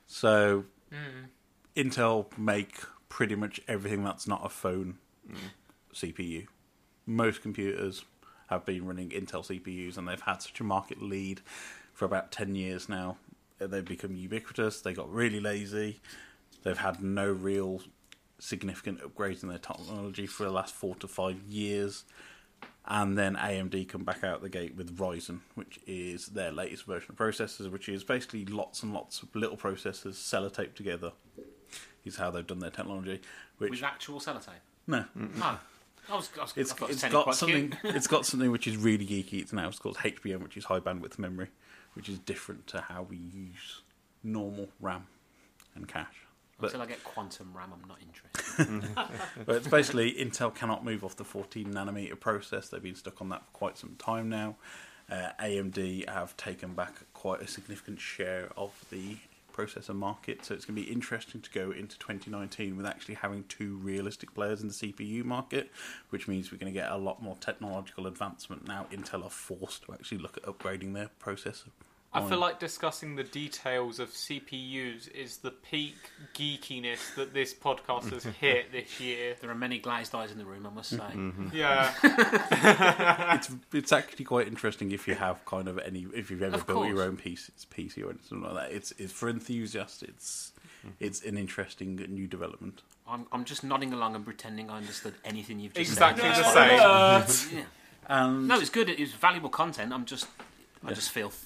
So, 0.07 0.65
Intel 1.75 2.25
make 2.37 2.79
pretty 3.17 3.33
much 3.33 3.59
everything 3.67 4.03
that's 4.03 4.27
not 4.27 4.45
a 4.45 4.49
phone 4.49 4.95
mm. 5.27 5.35
CPU. 5.91 6.45
Most 7.07 7.41
computers 7.41 8.05
have 8.45 8.63
been 8.63 8.85
running 8.85 9.09
Intel 9.09 9.43
CPUs 9.43 9.97
and 9.97 10.07
they've 10.07 10.21
had 10.21 10.43
such 10.43 10.59
a 10.59 10.63
market 10.63 11.01
lead 11.01 11.41
for 11.93 12.05
about 12.05 12.31
10 12.31 12.53
years 12.53 12.87
now. 12.87 13.17
They've 13.57 13.83
become 13.83 14.15
ubiquitous, 14.15 14.81
they 14.81 14.93
got 14.93 15.11
really 15.11 15.39
lazy, 15.39 15.99
they've 16.61 16.77
had 16.77 17.01
no 17.01 17.25
real 17.31 17.81
significant 18.37 19.01
upgrades 19.01 19.41
in 19.41 19.49
their 19.49 19.57
technology 19.57 20.27
for 20.27 20.43
the 20.43 20.51
last 20.51 20.75
four 20.75 20.93
to 20.97 21.07
five 21.07 21.41
years 21.49 22.03
and 22.85 23.17
then 23.17 23.35
AMD 23.35 23.89
come 23.89 24.03
back 24.03 24.23
out 24.23 24.43
the 24.43 24.49
gate 24.49 24.75
with 24.75 24.95
Ryzen, 24.95 25.39
which 25.55 25.79
is 25.87 26.27
their 26.27 26.51
latest 26.51 26.85
version 26.85 27.13
of 27.13 27.17
processors, 27.17 27.71
which 27.71 27.89
is 27.89 28.03
basically 28.03 28.45
lots 28.45 28.83
and 28.83 28.93
lots 28.93 29.23
of 29.23 29.35
little 29.35 29.57
processors 29.57 30.13
sellotaped 30.13 30.75
together. 30.75 31.13
Is 32.07 32.17
how 32.17 32.31
they've 32.31 32.45
done 32.47 32.59
their 32.59 32.71
technology. 32.71 33.21
Which 33.57 33.71
With 33.71 33.83
actual 33.83 34.19
sellotape. 34.19 34.61
no, 34.87 35.05
Oh. 35.41 35.59
I 36.09 36.15
was, 36.15 36.29
I 36.37 36.41
was, 36.43 36.53
it's 36.55 36.71
I 36.81 36.85
it's 36.87 37.03
got 37.03 37.35
something. 37.35 37.73
it's 37.83 38.07
got 38.07 38.25
something 38.25 38.49
which 38.49 38.65
is 38.65 38.77
really 38.77 39.05
geeky. 39.05 39.41
It's 39.41 39.51
now 39.51 39.67
it's 39.67 39.79
called 39.79 39.97
HBM, 39.97 40.41
which 40.41 40.55
is 40.55 40.63
high 40.65 40.79
bandwidth 40.79 41.19
memory, 41.19 41.49
which 41.95 42.07
is 42.07 42.17
different 42.19 42.65
to 42.67 42.79
how 42.79 43.03
we 43.03 43.17
use 43.17 43.81
normal 44.23 44.69
RAM 44.79 45.07
and 45.75 45.85
cache. 45.87 46.25
But 46.59 46.67
Until 46.67 46.81
I 46.81 46.85
get 46.85 47.03
quantum 47.03 47.51
RAM, 47.53 47.71
I'm 47.73 47.87
not 47.87 47.99
interested. 48.01 48.95
but 49.45 49.55
it's 49.57 49.67
basically 49.67 50.13
Intel 50.13 50.53
cannot 50.55 50.83
move 50.83 51.03
off 51.03 51.15
the 51.15 51.25
14 51.25 51.71
nanometer 51.73 52.19
process. 52.19 52.69
They've 52.69 52.81
been 52.81 52.95
stuck 52.95 53.21
on 53.21 53.29
that 53.29 53.45
for 53.45 53.51
quite 53.51 53.77
some 53.77 53.95
time 53.99 54.29
now. 54.29 54.55
Uh, 55.11 55.29
AMD 55.39 56.09
have 56.09 56.35
taken 56.37 56.73
back 56.73 56.93
quite 57.13 57.41
a 57.41 57.47
significant 57.47 57.99
share 57.99 58.49
of 58.57 58.71
the 58.91 59.17
processor 59.57 59.95
market, 59.95 60.45
so 60.45 60.53
it's 60.53 60.65
going 60.65 60.75
to 60.75 60.85
be 60.85 60.91
interesting 60.91 61.41
to 61.41 61.49
go 61.51 61.71
into 61.71 61.97
2019 61.97 62.77
with 62.77 62.85
actually 62.85 63.15
having 63.15 63.43
two 63.49 63.77
realistic 63.77 64.33
players 64.33 64.61
in 64.61 64.67
the 64.67 64.73
CPU 64.73 65.23
market, 65.23 65.71
which 66.09 66.27
means 66.27 66.51
we're 66.51 66.57
going 66.57 66.71
to 66.71 66.79
get 66.79 66.91
a 66.91 66.97
lot 66.97 67.21
more 67.21 67.35
technological 67.39 68.05
advancement. 68.05 68.67
Now 68.67 68.85
Intel 68.91 69.23
are 69.25 69.29
forced 69.29 69.83
to 69.83 69.93
actually 69.93 70.19
look 70.19 70.37
at 70.37 70.43
upgrading 70.43 70.93
their 70.93 71.09
processor. 71.21 71.69
I 72.13 72.27
feel 72.27 72.39
like 72.39 72.59
discussing 72.59 73.15
the 73.15 73.23
details 73.23 73.99
of 73.99 74.09
CPUs 74.11 75.11
is 75.13 75.37
the 75.37 75.51
peak 75.51 75.95
geekiness 76.33 77.13
that 77.15 77.33
this 77.33 77.53
podcast 77.53 78.11
has 78.11 78.23
hit 78.41 78.71
this 78.71 78.99
year. 78.99 79.35
There 79.39 79.51
are 79.51 79.55
many 79.55 79.77
glazed 79.77 80.15
eyes 80.15 80.31
in 80.31 80.37
the 80.39 80.45
room, 80.45 80.65
I 80.65 80.69
must 80.71 80.89
say. 80.89 80.97
Mm-hmm. 80.97 81.49
Yeah. 81.53 81.93
it's 83.35 83.51
it's 83.71 83.91
actually 83.91 84.25
quite 84.25 84.47
interesting 84.47 84.91
if 84.91 85.07
you 85.07 85.15
have 85.15 85.45
kind 85.45 85.67
of 85.67 85.77
any 85.79 86.07
if 86.15 86.31
you've 86.31 86.41
ever 86.41 86.55
Of 86.55 86.65
built 86.65 86.87
your 86.87 86.95
course. 86.95 87.07
own 87.07 87.17
piece 87.17 87.49
it's 87.49 87.65
PC 87.65 88.03
or 88.03 88.09
anything 88.09 88.41
like 88.41 88.53
that. 88.55 88.71
It's 88.71 88.91
it's 88.97 89.13
for 89.13 89.29
enthusiasts. 89.29 90.01
It's 90.01 90.53
mm-hmm. 90.79 90.89
it's 90.99 91.23
an 91.23 91.37
interesting 91.37 91.97
new 92.09 92.25
development. 92.27 92.81
I'm, 93.07 93.25
I'm 93.31 93.45
just 93.45 93.63
nodding 93.63 93.93
along 93.93 94.15
and 94.15 94.25
pretending 94.25 94.69
I 94.69 94.77
understood 94.77 95.13
anything 95.23 95.59
you've 95.59 95.73
just 95.73 95.91
Exactly 95.91 96.23
said. 96.33 96.43
the 96.43 97.27
same. 97.27 97.57
Yeah. 97.59 97.63
And 98.07 98.47
No, 98.47 98.59
it's 98.59 98.69
good. 98.69 98.89
It's 98.89 99.13
valuable 99.13 99.49
content. 99.49 99.93
I'm 99.93 100.05
just, 100.05 100.27
I 100.83 100.89
Yeah. 100.89 100.95
just 100.95 101.11
feel 101.11 101.29
th- 101.29 101.41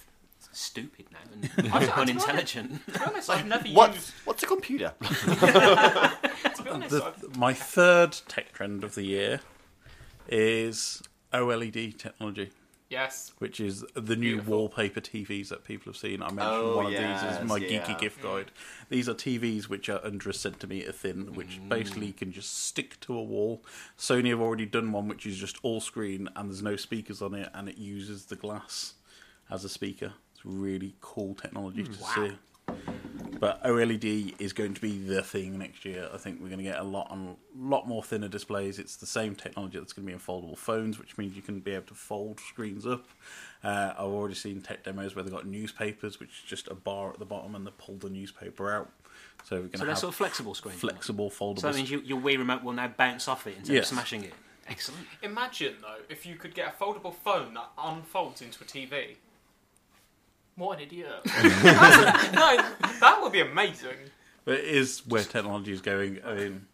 stupid 0.52 1.06
now 1.12 1.20
and 1.58 1.89
unintelligent. 1.91 2.86
To 2.88 2.91
be 2.99 3.06
honest, 3.06 3.30
I've 3.30 3.47
never 3.47 3.68
What? 3.70 3.93
used. 3.93 4.12
What's 4.26 4.43
a 4.43 4.47
computer? 4.47 4.93
To 5.02 6.64
be 6.64 6.70
honest, 6.70 6.89
the, 6.91 7.06
I've, 7.06 7.38
my 7.38 7.54
third 7.54 8.18
tech 8.28 8.52
trend 8.52 8.84
of 8.84 8.95
the 8.95 9.04
year 9.04 9.39
is 10.28 11.02
OLED 11.34 11.97
technology. 11.97 12.52
Yes. 12.89 13.32
which 13.38 13.62
is 13.62 13.86
the 13.93 14.18
new 14.18 14.34
Beautiful. 14.34 14.58
wallpaper 14.58 14.99
TVs 14.99 15.47
that 15.47 15.64
people 15.64 15.93
have 15.93 15.97
seen. 15.97 16.22
I 16.22 16.26
mentioned 16.26 16.41
Oh, 16.45 16.76
one 16.76 16.86
of 16.88 16.91
these 16.91 16.99
yes, 16.99 17.24
as 17.24 17.47
my 17.47 17.56
yeah. 17.56 17.80
geeky 17.86 17.97
gift 17.97 18.22
guide. 18.22 18.52
These 18.89 19.08
are 19.08 19.14
TVs 19.14 19.70
which 19.70 19.88
are 19.88 20.02
under 20.04 20.30
a 20.30 20.34
centimetre 20.34 20.91
thin, 20.91 21.34
which 21.34 21.62
mm. 21.62 21.70
basically 21.70 22.12
can 22.12 22.34
just 22.34 22.66
stick 22.66 22.99
to 23.02 23.14
a 23.18 23.24
wall. 23.24 23.64
Sony 23.97 24.28
have 24.32 24.41
already 24.41 24.66
done 24.66 24.91
one 24.91 25.08
which 25.08 25.26
is 25.26 25.38
just 25.38 25.58
all 25.64 25.80
screen 25.80 26.28
and 26.36 26.49
there's 26.49 26.62
no 26.62 26.76
speakers 26.76 27.22
on 27.22 27.34
it, 27.34 27.49
and 27.54 27.70
it 27.70 27.78
uses 27.78 28.26
the 28.26 28.36
glass 28.36 28.95
as 29.49 29.64
a 29.64 29.70
speaker. 29.70 30.12
It's 30.44 30.46
really 30.46 30.96
cool 31.02 31.36
technology 31.36 31.84
to 31.84 31.94
see. 31.94 32.32
But 33.39 33.64
OLED 33.64 34.36
is 34.39 34.54
going 34.54 34.74
to 34.76 34.82
be 34.82 34.98
the 35.00 35.22
thing 35.22 35.58
next 35.60 35.84
year. 35.86 36.10
I 36.12 36.18
think 36.18 36.39
we're 36.42 36.48
going 36.50 36.60
to 36.60 36.64
get 36.64 36.80
a 36.80 36.84
lot 36.84 37.10
on 37.12 37.36
lot 37.56 37.88
more 37.88 38.04
thinner 38.04 38.28
displays. 38.28 38.80
It's 38.80 38.96
the 38.96 39.06
same 39.06 39.36
technology 39.36 39.78
that's 39.78 39.94
going 39.94 40.06
to 40.06 40.08
be 40.08 40.14
in 40.14 40.20
foldable 40.20 40.58
phones, 40.58 40.98
which 40.98 41.16
means 41.18 41.36
you 41.36 41.42
can 41.44 41.60
be 41.60 41.72
able 41.72 41.86
to 41.88 41.94
fold 41.94 42.39
screens 42.39 42.86
up. 42.88 43.08
Uh, 43.64 43.94
I've 43.98 44.06
already 44.06 44.34
seen 44.36 44.62
tech 44.62 44.84
demos 44.84 45.16
where 45.16 45.24
they've 45.24 45.34
got 45.34 45.46
newspapers, 45.46 46.20
which 46.20 46.30
is 46.30 46.50
just 46.50 46.68
a 46.70 46.76
bar 46.76 47.12
at 47.12 47.20
the 47.20 47.26
bottom, 47.26 47.54
and 47.56 47.66
they 47.66 47.72
pull 47.78 47.98
the 47.98 48.10
newspaper 48.10 48.72
out. 48.72 48.89
So 49.44 49.58
we're 49.58 49.62
going 49.62 49.72
So 49.72 49.72
to 49.72 49.78
they're 49.80 49.89
have 49.89 50.00
sort 50.00 50.10
of 50.14 50.16
flexible 50.16 50.54
screens. 50.56 50.80
flexible 50.80 51.30
foldable. 51.30 51.60
So 51.62 51.68
that 51.68 51.76
means 51.76 51.92
you, 51.92 52.02
your 52.02 52.20
Wii 52.20 52.38
remote 52.39 52.64
will 52.64 52.74
now 52.74 52.88
bounce 52.89 53.28
off 53.28 53.46
it 53.46 53.58
instead 53.60 53.74
Yes. 53.76 53.92
of 53.92 53.98
smashing 53.98 54.24
it. 54.24 54.34
Excellent. 54.68 55.06
Imagine 55.22 55.76
though 55.82 55.98
if 56.10 56.26
you 56.26 56.36
could 56.36 56.54
get 56.56 56.74
a 56.76 56.84
foldable 56.84 57.14
phone 57.14 57.54
that 57.56 57.70
unfolds 57.78 58.42
into 58.42 58.64
a 58.64 58.68
TV. 58.68 59.16
What 60.56 60.78
an 60.78 60.84
idiot. 60.86 61.08
no, 61.26 61.32
that 62.99 63.20
would 63.22 63.32
be 63.32 63.41
amazing. 63.41 63.97
But 64.45 64.56
it 64.56 64.66
is 64.66 65.06
where 65.08 65.24
technology 65.24 65.72
is 65.72 65.82
going. 65.82 66.20
I 66.26 66.34
mean, 66.36 66.68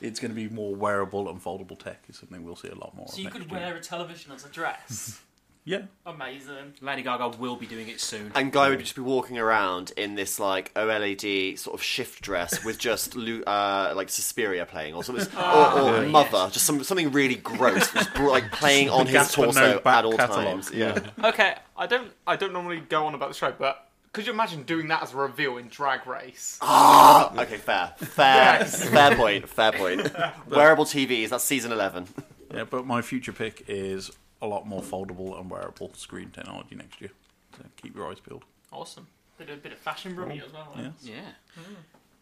it's 0.00 0.20
going 0.20 0.30
to 0.30 0.34
be 0.34 0.48
more 0.48 0.74
wearable 0.74 1.28
and 1.28 1.42
foldable 1.42 1.78
tech. 1.78 2.02
Is 2.08 2.18
something 2.18 2.44
we'll 2.44 2.56
see 2.56 2.68
a 2.68 2.74
lot 2.74 2.94
more. 2.96 3.08
So 3.08 3.14
of 3.14 3.18
you 3.18 3.24
next 3.24 3.36
could 3.36 3.50
year. 3.50 3.60
wear 3.60 3.76
a 3.76 3.80
television 3.80 4.32
as 4.32 4.44
a 4.44 4.48
dress. 4.48 5.20
Yeah. 5.64 5.82
Amazing. 6.06 6.74
Lady 6.80 7.02
Gaga 7.02 7.36
will 7.38 7.54
be 7.56 7.66
doing 7.66 7.88
it 7.88 8.00
soon. 8.00 8.32
And 8.34 8.50
Guy 8.50 8.70
would 8.70 8.80
just 8.80 8.94
be 8.96 9.02
walking 9.02 9.38
around 9.38 9.92
in 9.96 10.14
this 10.14 10.40
like 10.40 10.72
OLED 10.74 11.58
sort 11.58 11.74
of 11.74 11.82
shift 11.82 12.22
dress 12.22 12.64
with 12.64 12.78
just 12.78 13.14
Lu- 13.14 13.42
uh, 13.44 13.92
like 13.94 14.08
Suspiria 14.08 14.64
playing 14.66 14.94
or 14.94 15.04
something, 15.04 15.26
or, 15.36 15.42
or 15.80 16.02
yes. 16.02 16.10
Mother, 16.10 16.50
just 16.50 16.64
some, 16.64 16.82
something 16.82 17.12
really 17.12 17.36
gross, 17.36 17.92
just 17.92 18.16
like 18.18 18.50
playing 18.52 18.88
on 18.88 19.06
his 19.06 19.12
Gaspar 19.12 19.44
torso 19.44 19.60
Noé 19.78 19.82
back 19.82 19.98
at 19.98 20.04
all 20.06 20.16
catalogue. 20.16 20.44
times. 20.44 20.70
Yeah. 20.72 20.98
Okay, 21.22 21.54
I 21.76 21.86
don't 21.86 22.10
I 22.26 22.36
don't 22.36 22.52
normally 22.52 22.80
go 22.80 23.06
on 23.06 23.14
about 23.14 23.28
the 23.28 23.34
show, 23.34 23.52
but 23.56 23.86
could 24.12 24.26
you 24.26 24.32
imagine 24.32 24.62
doing 24.64 24.88
that 24.88 25.02
as 25.04 25.12
a 25.12 25.16
reveal 25.18 25.56
in 25.58 25.68
Drag 25.68 26.04
Race? 26.06 26.58
Ah, 26.62 27.32
okay, 27.42 27.58
fair, 27.58 27.92
fair, 27.98 28.34
Yes. 28.60 28.88
fair 28.88 29.14
point, 29.14 29.48
fair 29.48 29.72
point. 29.72 30.10
Wearable 30.48 30.84
TVs. 30.86 31.28
That's 31.28 31.44
season 31.44 31.70
eleven. 31.70 32.08
Yeah, 32.52 32.64
but 32.64 32.86
my 32.86 33.02
future 33.02 33.32
pick 33.32 33.64
is 33.68 34.10
a 34.42 34.46
lot 34.46 34.66
more 34.66 34.82
foldable 34.82 35.38
and 35.38 35.50
wearable 35.50 35.92
screen 35.94 36.30
technology 36.30 36.74
next 36.74 37.00
year. 37.00 37.10
So 37.56 37.64
keep 37.76 37.94
your 37.94 38.08
eyes 38.10 38.20
peeled. 38.20 38.44
Awesome. 38.72 39.06
They 39.38 39.44
did 39.44 39.58
a 39.58 39.60
bit 39.60 39.72
of 39.72 39.78
fashion 39.78 40.16
review 40.16 40.42
as 40.46 40.52
well. 40.52 40.72
Yeah. 40.76 40.90
Yeah. 41.02 41.20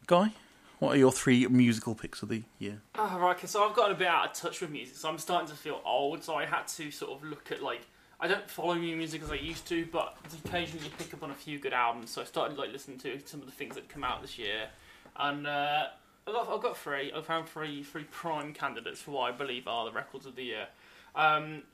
Guy, 0.07 0.33
what 0.79 0.95
are 0.95 0.99
your 0.99 1.13
three 1.13 1.47
musical 1.49 1.95
picks 1.95 2.23
of 2.23 2.29
the 2.29 2.43
year? 2.59 2.81
Oh, 2.95 3.19
right, 3.21 3.37
okay, 3.37 3.47
so 3.47 3.69
I've 3.69 3.75
gotten 3.75 3.97
a 3.97 3.99
bit 3.99 4.07
out 4.07 4.27
of 4.27 4.33
touch 4.33 4.61
with 4.61 4.71
music, 4.71 4.97
so 4.97 5.09
I'm 5.09 5.19
starting 5.19 5.49
to 5.49 5.57
feel 5.57 5.81
old, 5.85 6.23
so 6.25 6.35
I 6.37 6.47
had 6.47 6.67
to 6.69 6.91
sort 6.91 7.13
of 7.13 7.25
look 7.29 7.51
at, 7.51 7.63
like, 7.63 7.83
I 8.21 8.27
don't 8.29 8.49
follow 8.49 8.75
new 8.75 8.97
music 8.97 9.23
as 9.23 9.31
I 9.31 9.35
used 9.35 9.67
to, 9.69 9.87
but 9.93 10.17
occasionally 10.45 10.91
pick 10.97 11.13
up 11.13 11.23
on 11.23 11.31
a 11.31 11.35
few 11.35 11.59
good 11.59 11.73
albums, 11.73 12.11
so 12.11 12.23
I 12.23 12.25
started, 12.25 12.57
like, 12.57 12.73
listening 12.73 12.99
to 12.99 13.19
some 13.27 13.41
of 13.41 13.47
the 13.47 13.53
things 13.53 13.75
that 13.75 13.89
come 13.89 14.05
out 14.05 14.23
this 14.23 14.39
year, 14.39 14.69
and, 15.17 15.47
uh, 15.47 15.89
I've 16.27 16.35
got, 16.35 16.49
I've 16.49 16.63
got 16.63 16.77
three, 16.77 17.13
I've 17.13 17.27
found 17.27 17.49
three, 17.49 17.83
three 17.83 18.05
prime 18.05 18.55
candidates 18.55 19.03
for 19.03 19.11
what 19.11 19.23
I 19.23 19.37
believe 19.37 19.67
are 19.67 19.85
the 19.85 19.93
records 19.93 20.27
of 20.27 20.37
the 20.37 20.45
year. 20.45 20.69
Um, 21.15 21.65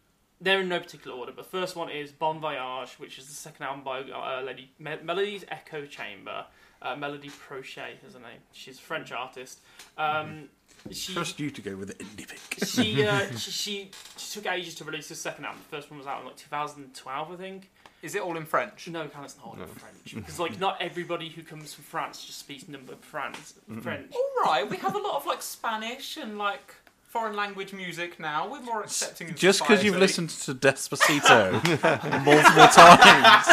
they're 0.41 0.61
in 0.61 0.69
no 0.69 0.81
particular 0.81 1.17
order, 1.17 1.33
but 1.35 1.47
first 1.47 1.77
one 1.77 1.91
is 1.91 2.13
Bon 2.13 2.41
Voyage, 2.41 2.99
which 2.99 3.19
is 3.19 3.27
the 3.27 3.35
second 3.35 3.65
album 3.67 3.85
by 3.85 4.01
uh, 4.01 4.43
Lady 4.43 4.71
Me- 4.79 4.99
Melody's 5.03 5.45
Echo 5.49 5.87
Chamber. 5.87 6.45
Uh, 6.83 6.95
Melody 6.97 7.31
Prochet 7.31 7.99
is 8.07 8.13
her 8.13 8.21
name. 8.21 8.41
She's 8.53 8.79
a 8.79 8.83
French 8.83 9.11
artist. 9.11 9.61
Um, 9.97 10.51
she, 10.91 11.15
Trust 11.15 11.41
you 11.41 11.51
to 11.51 11.63
go 11.63 11.77
with 11.77 11.89
the 11.89 12.05
indie 12.05 12.29
pick. 12.29 12.69
she, 12.69 13.07
uh, 13.07 13.27
she, 13.39 13.51
she 13.51 13.91
she 14.19 14.35
took 14.41 14.53
ages 14.53 14.75
to 14.77 14.85
release 14.85 15.09
the 15.09 15.15
second 15.15 15.47
album. 15.47 15.63
The 15.71 15.77
first 15.77 15.91
one 15.91 15.99
was 15.99 16.07
out 16.07 16.21
in 16.21 16.27
like 16.27 16.37
2012, 16.37 17.31
I 17.33 17.37
think. 17.37 17.71
Is 18.03 18.15
it 18.15 18.21
all 18.21 18.37
in 18.37 18.45
French? 18.45 18.87
No, 18.89 19.01
it's 19.01 19.15
not 19.15 19.47
all 19.47 19.55
in 19.55 19.67
French 19.67 20.15
because 20.15 20.39
like 20.39 20.61
not 20.61 20.77
everybody 20.83 21.31
who 21.31 21.43
comes 21.43 21.73
from 21.73 21.85
France 21.85 22.23
just 22.27 22.39
speaks 22.39 22.69
number 22.69 22.95
France 23.01 23.55
French. 23.81 24.13
All 24.15 24.45
right, 24.45 24.69
we 24.69 24.77
have 24.77 24.95
a 24.95 24.99
lot 24.99 25.17
of 25.17 25.25
like 25.25 25.41
Spanish 25.41 26.19
and 26.19 26.37
like 26.37 26.75
foreign 27.15 27.37
language 27.37 27.73
music 27.73 28.19
now. 28.19 28.51
We're 28.51 28.61
more 28.61 28.83
accepting. 28.83 29.31
of 29.31 29.37
Just 29.37 29.61
because 29.61 29.85
you've 29.85 29.97
listened 29.97 30.31
to 30.31 30.53
Despacito 30.53 31.53
multiple 32.25 32.67
times 32.67 33.47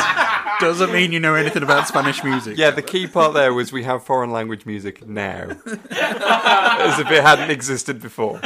doesn't 0.59 0.91
mean 0.91 1.11
you 1.11 1.19
know 1.19 1.35
anything 1.35 1.61
about 1.61 1.87
Spanish 1.87 2.23
music. 2.23 2.57
Yeah, 2.57 2.71
the 2.71 2.81
key 2.81 3.05
part 3.05 3.35
there 3.35 3.53
was 3.53 3.71
we 3.71 3.83
have 3.83 4.03
foreign 4.03 4.31
language 4.31 4.65
music 4.65 5.07
now, 5.07 5.43
as 5.91 6.97
if 6.97 7.11
it 7.11 7.21
hadn't 7.21 7.51
existed 7.51 8.01
before. 8.01 8.41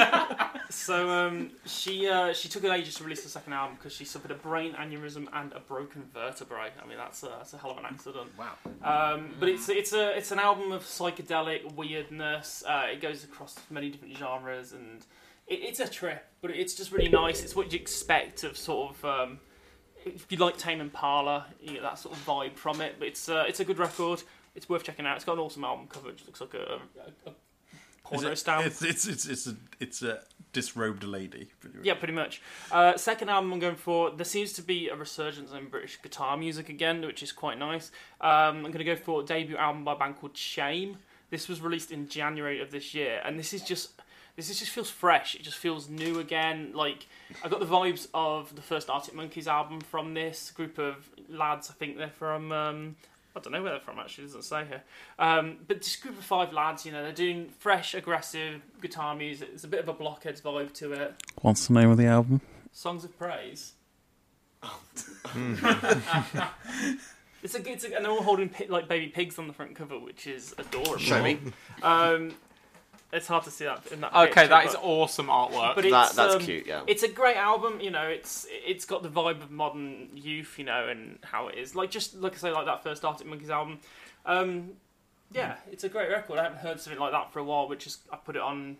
So 0.76 1.09
um, 1.09 1.51
she 1.65 2.07
uh, 2.07 2.34
she 2.34 2.49
took 2.49 2.63
ages 2.65 2.95
to 2.95 3.03
release 3.03 3.23
the 3.23 3.30
second 3.30 3.53
album 3.53 3.78
because 3.78 3.93
she 3.93 4.03
suffered 4.03 4.32
a 4.32 4.36
brain 4.36 4.73
aneurysm 4.73 5.28
and 5.34 5.53
a 5.53 5.59
broken 5.61 6.03
vertebrae. 6.13 6.69
I 6.82 6.86
mean 6.86 6.97
that's 6.97 7.23
a, 7.23 7.28
that's 7.28 7.53
a 7.53 7.57
hell 7.57 7.71
of 7.71 7.78
an 7.78 7.86
accident. 7.86 8.30
Wow. 8.38 8.55
Um, 8.84 9.30
but 9.39 9.49
it's 9.49 9.69
it's 9.69 9.93
a 9.93 10.15
it's 10.15 10.32
an 10.32 10.39
album 10.39 10.73
of 10.73 10.84
psychedelic 10.84 11.73
weirdness. 11.76 12.63
Uh, 12.67 12.88
it 12.91 13.01
goes 13.01 13.23
across 13.23 13.55
many 13.69 13.89
different 13.89 14.17
genres 14.17 14.73
and 14.73 15.05
it, 15.47 15.59
it's 15.61 15.80
a 15.80 15.88
trip. 15.88 16.26
But 16.41 16.51
it's 16.51 16.76
just 16.76 16.91
really 16.91 17.09
nice. 17.09 17.41
It's 17.41 17.55
what 17.55 17.71
you 17.71 17.80
expect 17.80 18.43
of 18.43 18.57
sort 18.57 18.95
of. 18.95 19.05
Um, 19.05 19.39
if 20.05 20.32
you 20.32 20.38
like 20.38 20.57
Tame 20.57 20.82
Impala, 20.82 21.47
you 21.59 21.73
get 21.73 21.82
that 21.82 21.97
sort 21.97 22.15
of 22.15 22.23
vibe 22.26 22.55
from 22.57 22.82
it. 22.82 22.97
But 22.99 23.07
it's 23.07 23.30
uh, 23.30 23.45
it's 23.47 23.61
a 23.61 23.65
good 23.65 23.80
record. 23.80 24.21
It's 24.55 24.69
worth 24.69 24.84
checking 24.84 25.05
out. 25.05 25.15
It's 25.15 25.26
got 25.26 25.34
an 25.34 25.39
awesome 25.39 25.63
album 25.63 25.88
cover. 25.88 26.09
It 26.09 26.21
looks 26.26 26.41
like 26.41 26.53
a, 26.53 26.80
a, 26.99 27.30
a 27.30 27.34
porno 28.06 28.32
it- 28.32 28.38
stamp. 28.38 28.66
It's 28.66 28.82
it's 28.82 29.06
it's 29.08 29.26
it's 29.26 29.47
a 29.47 29.56
it's 29.80 30.01
a 30.01 30.22
disrobed 30.53 31.03
lady. 31.03 31.49
pretty 31.60 31.78
much. 31.78 31.86
Yeah, 31.86 31.95
pretty 31.95 32.14
much. 32.14 32.41
Uh, 32.72 32.95
second 32.97 33.30
album 33.30 33.51
I'm 33.51 33.60
going 33.60 33.76
for. 33.76 34.12
There 34.12 34.26
seems 34.26 34.53
to 34.53 34.62
be 34.62 34.88
a 34.88 34.95
resurgence 34.95 35.51
in 35.51 35.68
British 35.68 36.01
guitar 36.01 36.38
music 36.38 36.70
again, 36.70 37.01
which 37.01 37.22
is 37.22 37.32
quite 37.34 37.60
nice. 37.60 37.91
Um, 38.22 38.32
I'm 38.58 38.62
going 38.64 38.78
to 38.78 38.84
go 38.86 38.95
for 38.95 39.22
a 39.22 39.26
debut 39.26 39.58
album 39.58 39.84
by 39.84 39.93
a 39.93 39.95
band 39.97 40.16
called 40.18 40.38
Shame. 40.38 40.97
This 41.30 41.49
was 41.49 41.60
released 41.60 41.91
in 41.91 42.08
January 42.08 42.62
of 42.62 42.72
this 42.72 42.93
year, 42.93 43.22
and 43.26 43.38
this 43.38 43.53
is 43.53 43.64
just 43.64 44.01
This 44.38 44.49
is, 44.49 44.60
just 44.60 44.72
feels 44.72 44.89
fresh. 44.89 45.36
It 45.36 45.41
just 45.43 45.58
feels 45.58 45.89
new 45.89 46.20
again. 46.20 46.72
Like 46.74 47.08
I 47.43 47.49
got 47.49 47.60
the 47.60 47.66
vibes 47.66 48.08
of 48.14 48.56
the 48.56 48.62
first 48.62 48.89
Arctic 48.89 49.14
Monkeys 49.16 49.47
album 49.47 49.82
from 49.82 50.14
this 50.14 50.51
group 50.51 50.78
of 50.78 51.10
lads. 51.28 51.70
I 51.70 51.74
think 51.74 51.97
they're 51.97 52.10
from. 52.10 52.51
Um, 52.51 52.95
I 53.36 53.39
don't 53.39 53.51
know 53.51 53.61
where 53.61 53.71
they're 53.71 53.81
from 53.81 53.99
actually. 53.99 54.25
It 54.25 54.27
doesn't 54.27 54.43
say 54.43 54.65
here. 54.65 54.83
Um, 55.19 55.57
but 55.67 55.79
this 55.79 55.95
group 55.97 56.17
of 56.17 56.23
five 56.23 56.53
lads, 56.53 56.86
you 56.86 56.91
know, 56.91 57.03
they're 57.03 57.11
doing 57.11 57.49
fresh, 57.59 57.93
aggressive 57.93 58.61
guitar 58.81 59.15
music. 59.15 59.49
It's 59.53 59.63
a 59.63 59.67
bit 59.67 59.81
of 59.81 59.89
a 59.89 59.93
blockheads 59.93 60.41
vibe 60.41 60.73
to 60.75 60.93
it. 60.93 61.15
What's 61.41 61.67
the 61.67 61.73
name 61.73 61.89
of 61.89 61.97
the 61.97 62.05
album? 62.05 62.41
Songs 62.71 63.03
of 63.03 63.17
Praise. 63.17 63.73
it's 67.43 67.55
a, 67.55 67.71
it's 67.71 67.83
a, 67.83 67.95
and 67.95 68.03
they're 68.03 68.11
all 68.11 68.23
holding 68.23 68.49
pi- 68.49 68.65
like 68.69 68.88
baby 68.88 69.07
pigs 69.07 69.38
on 69.38 69.47
the 69.47 69.53
front 69.53 69.75
cover, 69.75 69.99
which 69.99 70.27
is 70.27 70.55
adorable. 70.57 70.97
Show 70.97 71.21
me. 71.21 71.39
Um, 71.83 72.33
it's 73.16 73.28
hard 73.28 73.43
to 73.45 73.51
see 73.51 73.66
that 73.66 73.86
in 73.91 74.01
that. 74.01 74.13
Okay, 74.13 74.26
picture, 74.28 74.47
that 74.49 74.66
is 74.66 74.74
but- 74.74 74.84
awesome 74.84 75.28
artwork. 75.28 75.76
But 75.76 75.84
That- 75.89 76.13
that's 76.13 76.36
um, 76.36 76.41
cute, 76.41 76.66
yeah. 76.68 76.82
It's 76.88 77.03
a 77.03 77.07
great 77.07 77.38
album. 77.38 77.80
You 77.80 77.91
know, 77.91 78.07
it's 78.07 78.45
it's 78.49 78.86
got 78.86 79.03
the 79.03 79.09
vibe 79.09 79.41
of 79.41 79.51
modern 79.51 80.09
youth. 80.13 80.57
You 80.57 80.66
know, 80.66 80.88
and 80.88 81.20
how 81.24 81.47
it 81.47 81.57
is. 81.57 81.76
Like 81.76 81.91
just 81.91 82.16
like 82.16 82.34
I 82.34 82.38
say, 82.38 82.51
like 82.51 82.66
that 82.66 82.84
first 82.84 83.03
Arctic 83.05 83.28
Monkeys 83.28 83.49
album. 83.49 83.80
Um, 84.26 84.72
yeah, 85.32 85.55
it's 85.72 85.84
a 85.84 85.89
great 85.89 86.09
record. 86.09 86.38
I 86.39 86.43
haven't 86.43 86.59
heard 86.59 86.80
something 86.80 86.99
like 86.99 87.11
that 87.11 87.32
for 87.34 87.39
a 87.39 87.43
while, 87.43 87.68
which 87.68 87.88
is 87.88 87.97
I 88.11 88.18
put 88.18 88.36
it 88.36 88.41
on 88.41 88.78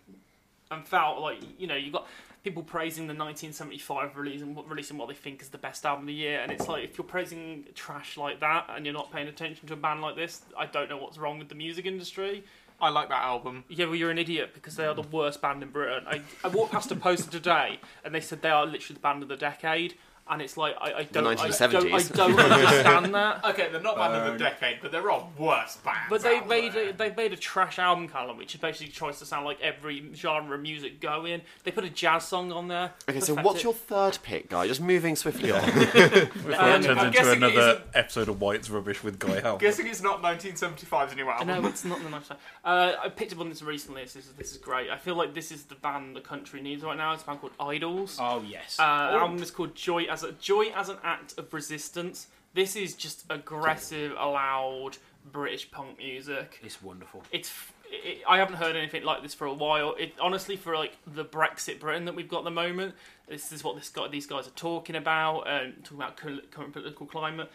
and 0.72 0.88
felt 0.88 1.20
like 1.20 1.38
you 1.60 1.68
know 1.68 1.76
you 1.76 1.92
got 1.92 2.08
people 2.44 2.62
praising 2.62 3.08
the 3.08 3.14
1975 3.14 4.16
release 4.18 4.42
and 4.42 4.56
what 4.56 4.70
releasing 4.70 4.98
what 4.98 5.08
they 5.08 5.16
think 5.16 5.42
is 5.42 5.50
the 5.50 5.58
best 5.58 5.86
album 5.86 6.04
of 6.04 6.08
the 6.08 6.14
year, 6.14 6.40
and 6.42 6.52
it's 6.52 6.68
like 6.68 6.84
if 6.84 6.98
you're 6.98 7.06
praising 7.06 7.66
trash 7.74 8.18
like 8.18 8.40
that 8.40 8.68
and 8.70 8.86
you're 8.86 8.94
not 8.94 9.12
paying 9.12 9.28
attention 9.28 9.68
to 9.68 9.74
a 9.74 9.78
band 9.78 10.02
like 10.02 10.16
this, 10.16 10.42
I 10.58 10.66
don't 10.68 10.90
know 10.90 10.98
what's 10.98 11.18
wrong 11.18 11.40
with 11.40 11.50
the 11.50 11.56
music 11.56 11.86
industry. 11.86 12.44
I 12.80 12.90
like 12.90 13.10
that 13.10 13.24
album. 13.24 13.64
Yeah, 13.70 13.86
well, 13.86 13.96
you're 13.96 14.12
an 14.12 14.18
idiot 14.18 14.52
because 14.54 14.76
they 14.76 14.86
are 14.86 14.94
the 14.94 15.02
worst 15.02 15.42
band 15.42 15.64
in 15.64 15.70
Britain. 15.70 16.04
I, 16.08 16.22
I 16.44 16.50
walked 16.50 16.74
past 16.74 16.92
a 16.92 16.96
poster 16.96 17.32
today 17.32 17.80
and 18.04 18.14
they 18.14 18.20
said 18.20 18.42
they 18.42 18.50
are 18.50 18.66
literally 18.66 18.96
the 18.96 19.00
band 19.00 19.24
of 19.24 19.30
the 19.30 19.38
decade, 19.38 19.96
and 20.30 20.42
it's 20.42 20.58
like 20.58 20.76
I, 20.82 20.94
I 20.94 21.04
don't, 21.04 21.28
I 21.28 21.36
1970s. 21.36 21.72
don't, 21.72 21.94
I 21.94 22.00
don't 22.42 22.52
understand 22.52 23.16
that. 23.16 23.46
Okay, 23.46 23.70
they're 23.72 23.82
not 23.82 23.96
band 23.98 24.16
of 24.16 24.34
the 24.34 24.40
decade, 24.40 24.80
but 24.82 24.92
they're 24.92 25.10
all 25.12 25.32
worse 25.38 25.78
bands. 25.78 26.00
But 26.10 26.22
they 26.24 26.38
out 26.38 26.48
made 26.48 26.74
there. 26.74 26.90
a, 26.90 26.94
they 26.94 27.14
made 27.14 27.34
a 27.34 27.38
trash 27.38 27.78
album, 27.80 28.08
Callum, 28.08 28.38
which 28.38 28.60
basically 28.60 28.92
tries 28.92 29.20
to 29.20 29.26
sound 29.26 29.46
like 29.46 29.62
every 29.62 30.12
genre 30.16 30.56
of 30.56 30.62
music 30.62 31.00
going. 31.00 31.42
They 31.64 31.72
put 31.72 31.84
a 31.84 31.90
jazz 31.90 32.26
song 32.28 32.52
on 32.52 32.68
there. 32.68 32.94
Okay, 33.10 33.20
so 33.20 33.34
Pathetic. 33.36 33.46
what's 33.46 33.64
your 33.64 33.74
third 33.74 34.18
pick, 34.24 34.50
guy? 34.50 34.68
Just 34.68 34.82
moving 34.82 35.16
swiftly 35.16 35.52
on. 35.54 35.64
Before 35.66 36.02
it 36.02 36.60
Um, 36.60 36.82
turns 36.82 36.88
I'm 36.88 37.08
into 37.08 37.32
another 37.32 37.82
episode 37.94 38.28
of 38.30 38.42
White's 38.42 38.70
Rubbish 38.70 39.04
with 39.04 39.20
Guy 39.20 39.42
Howell. 39.42 39.58
Guessing 39.60 39.88
it's 39.88 40.02
not 40.02 40.22
1975's 40.24 41.16
new 41.16 41.30
album. 41.30 41.48
No, 41.48 41.68
it's 41.68 41.86
not 41.86 42.02
the 42.02 42.10
nice. 42.10 42.30
Uh, 42.64 42.94
I 43.04 43.10
picked 43.10 43.34
up 43.34 43.40
on 43.40 43.50
this 43.50 43.62
recently. 43.62 44.04
This 44.04 44.16
is 44.16 44.32
this 44.38 44.52
is 44.52 44.58
great. 44.58 44.90
I 44.90 44.98
feel 44.98 45.16
like 45.16 45.34
this 45.34 45.52
is 45.52 45.64
the 45.64 45.76
band 45.76 46.16
the 46.16 46.22
country 46.22 46.62
needs 46.62 46.84
right 46.84 46.98
now. 46.98 47.14
It's 47.14 47.24
a 47.24 47.26
band 47.28 47.42
called 47.42 47.58
IDLES. 47.60 48.18
Oh 48.20 48.44
yes. 48.48 48.78
Uh, 48.80 49.12
the 49.12 49.18
album 49.18 49.42
is 49.42 49.52
called 49.52 49.76
Joy 49.76 50.06
as 50.16 50.24
a 50.24 50.32
Joy 50.32 50.68
as 50.74 50.88
an 50.88 50.97
Act 51.03 51.38
of 51.38 51.53
Resistance. 51.53 52.28
This 52.53 52.78
is 52.78 52.93
just 52.93 53.26
aggressive, 53.30 54.13
loud 54.13 54.91
British 55.30 55.70
punk 55.70 55.97
music. 55.97 56.61
it's 56.63 56.82
wonderful. 56.82 57.22
It's 57.34 57.51
it, 57.91 58.20
I 58.26 58.38
haven't 58.38 58.55
heard 58.55 58.78
anything 58.78 59.03
like 59.03 59.22
this 59.24 59.34
for 59.34 59.45
a 59.45 59.53
while. 59.53 59.93
It 59.99 60.13
honestly 60.22 60.55
for 60.55 60.74
like 60.74 60.97
the 61.05 61.26
Brexit 61.26 61.82
Britain 61.82 62.05
that 62.05 62.16
we've 62.16 62.30
got 62.30 62.39
at 62.39 62.43
the 62.45 62.51
moment. 62.51 62.95
This 63.28 63.51
is 63.51 63.61
what 63.61 63.76
this 63.76 63.89
guy, 63.89 64.07
these 64.07 64.26
guys 64.26 64.47
are 64.47 64.51
talking 64.51 64.95
about 64.95 65.49
and 65.49 65.84
talking 65.84 65.97
about 65.97 66.16
cur- 66.16 66.41
current 66.49 66.72
political 66.72 67.05
climate, 67.05 67.51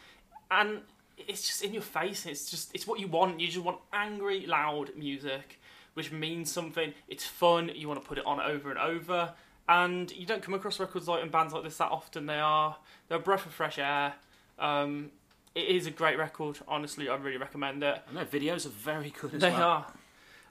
and 0.50 0.80
it's 1.16 1.46
just 1.46 1.64
in 1.64 1.72
your 1.72 1.82
face. 1.82 2.26
It's 2.26 2.50
just 2.50 2.74
it's 2.74 2.86
what 2.86 3.00
you 3.00 3.08
want. 3.08 3.40
You 3.40 3.46
just 3.46 3.64
want 3.64 3.78
angry, 3.94 4.44
loud 4.44 4.90
music, 4.98 5.58
which 5.94 6.12
means 6.12 6.52
something. 6.52 6.92
It's 7.08 7.24
fun. 7.24 7.70
You 7.74 7.88
want 7.88 8.02
to 8.02 8.06
put 8.06 8.18
it 8.18 8.26
on 8.26 8.38
over 8.38 8.68
and 8.68 8.78
over, 8.78 9.32
and 9.70 10.10
you 10.12 10.26
don't 10.26 10.42
come 10.42 10.52
across 10.54 10.80
records 10.80 11.06
like 11.08 11.22
and 11.22 11.30
bands 11.30 11.54
like 11.54 11.62
this 11.62 11.76
that 11.78 11.90
often. 11.90 12.26
They 12.26 12.38
are 12.40 12.76
they're 13.08 13.18
a 13.18 13.22
breath 13.22 13.46
of 13.46 13.52
fresh 13.52 13.78
air. 13.78 14.14
Um, 14.58 15.10
it 15.54 15.64
is 15.68 15.86
a 15.86 15.90
great 15.90 16.18
record. 16.18 16.58
Honestly, 16.68 17.08
I 17.08 17.14
really 17.16 17.36
recommend 17.36 17.82
it. 17.82 18.02
I 18.10 18.12
know 18.12 18.24
videos 18.24 18.66
are 18.66 18.70
very 18.70 19.10
good 19.20 19.34
as 19.34 19.40
They 19.40 19.50
well. 19.50 19.86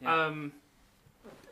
They 0.02 0.08
are. 0.08 0.16
Yeah. 0.16 0.26
Um, 0.26 0.52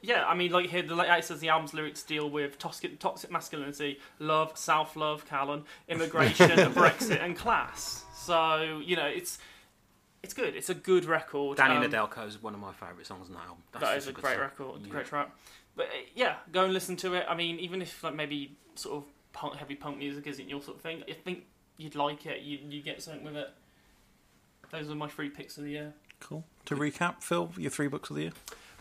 yeah, 0.02 0.26
I 0.26 0.36
mean, 0.36 0.52
like 0.52 0.70
here, 0.70 0.84
the 0.84 0.98
it 1.18 1.26
says 1.26 1.40
the 1.40 1.50
album's 1.50 1.74
lyrics 1.74 2.04
deal 2.04 2.30
with 2.30 2.58
toxic, 2.60 3.00
toxic 3.00 3.32
masculinity, 3.32 4.00
love, 4.20 4.58
self-love, 4.58 5.26
Callan, 5.28 5.64
immigration, 5.90 6.50
Brexit, 6.74 7.22
and 7.22 7.36
class. 7.36 8.06
So 8.16 8.82
you 8.86 8.96
know, 8.96 9.08
it's 9.08 9.40
it's 10.24 10.34
good. 10.34 10.56
It's 10.56 10.70
a 10.70 10.76
good 10.76 11.06
record. 11.06 11.58
Danny 11.58 11.76
Um, 11.76 11.92
Nedelko 11.92 12.26
is 12.28 12.42
one 12.42 12.54
of 12.54 12.60
my 12.60 12.72
favourite 12.74 13.06
songs 13.06 13.28
on 13.28 13.34
that 13.36 13.44
album. 13.44 13.64
That's 13.74 13.86
that 13.86 13.98
is 13.98 14.08
a 14.08 14.14
great 14.14 14.34
song. 14.34 14.42
record, 14.42 14.82
Yeah. 14.84 14.90
great 14.92 15.06
track. 15.08 15.30
But 15.78 15.86
uh, 15.86 16.08
yeah, 16.16 16.36
go 16.52 16.66
and 16.66 16.74
listen 16.74 16.98
to 16.98 17.14
it. 17.14 17.26
I 17.30 17.36
mean, 17.36 17.60
even 17.60 17.82
if 17.82 18.04
like 18.04 18.16
maybe 18.16 18.58
sort 18.76 18.98
of 18.98 19.04
punk, 19.32 19.56
heavy 19.56 19.76
punk 19.76 20.00
music 20.00 20.28
isn't 20.28 20.50
your 20.50 20.62
sort 20.62 20.78
of 20.78 20.84
thing, 20.84 21.04
I 21.08 21.14
think 21.14 21.46
you'd 21.78 21.96
like 21.96 22.26
it. 22.26 22.42
You 22.42 22.60
you 22.68 22.82
get 22.82 23.02
something 23.02 23.24
with 23.24 23.38
it. 23.38 23.50
Those 24.72 24.90
are 24.90 24.96
my 24.96 25.08
three 25.08 25.30
picks 25.30 25.58
of 25.58 25.64
the 25.64 25.72
year. 25.72 25.94
Cool. 26.20 26.44
To 26.66 26.76
recap, 26.76 27.22
Phil, 27.22 27.52
your 27.58 27.72
three 27.72 27.88
books 27.88 28.10
of 28.10 28.18
the 28.18 28.24
year. 28.24 28.32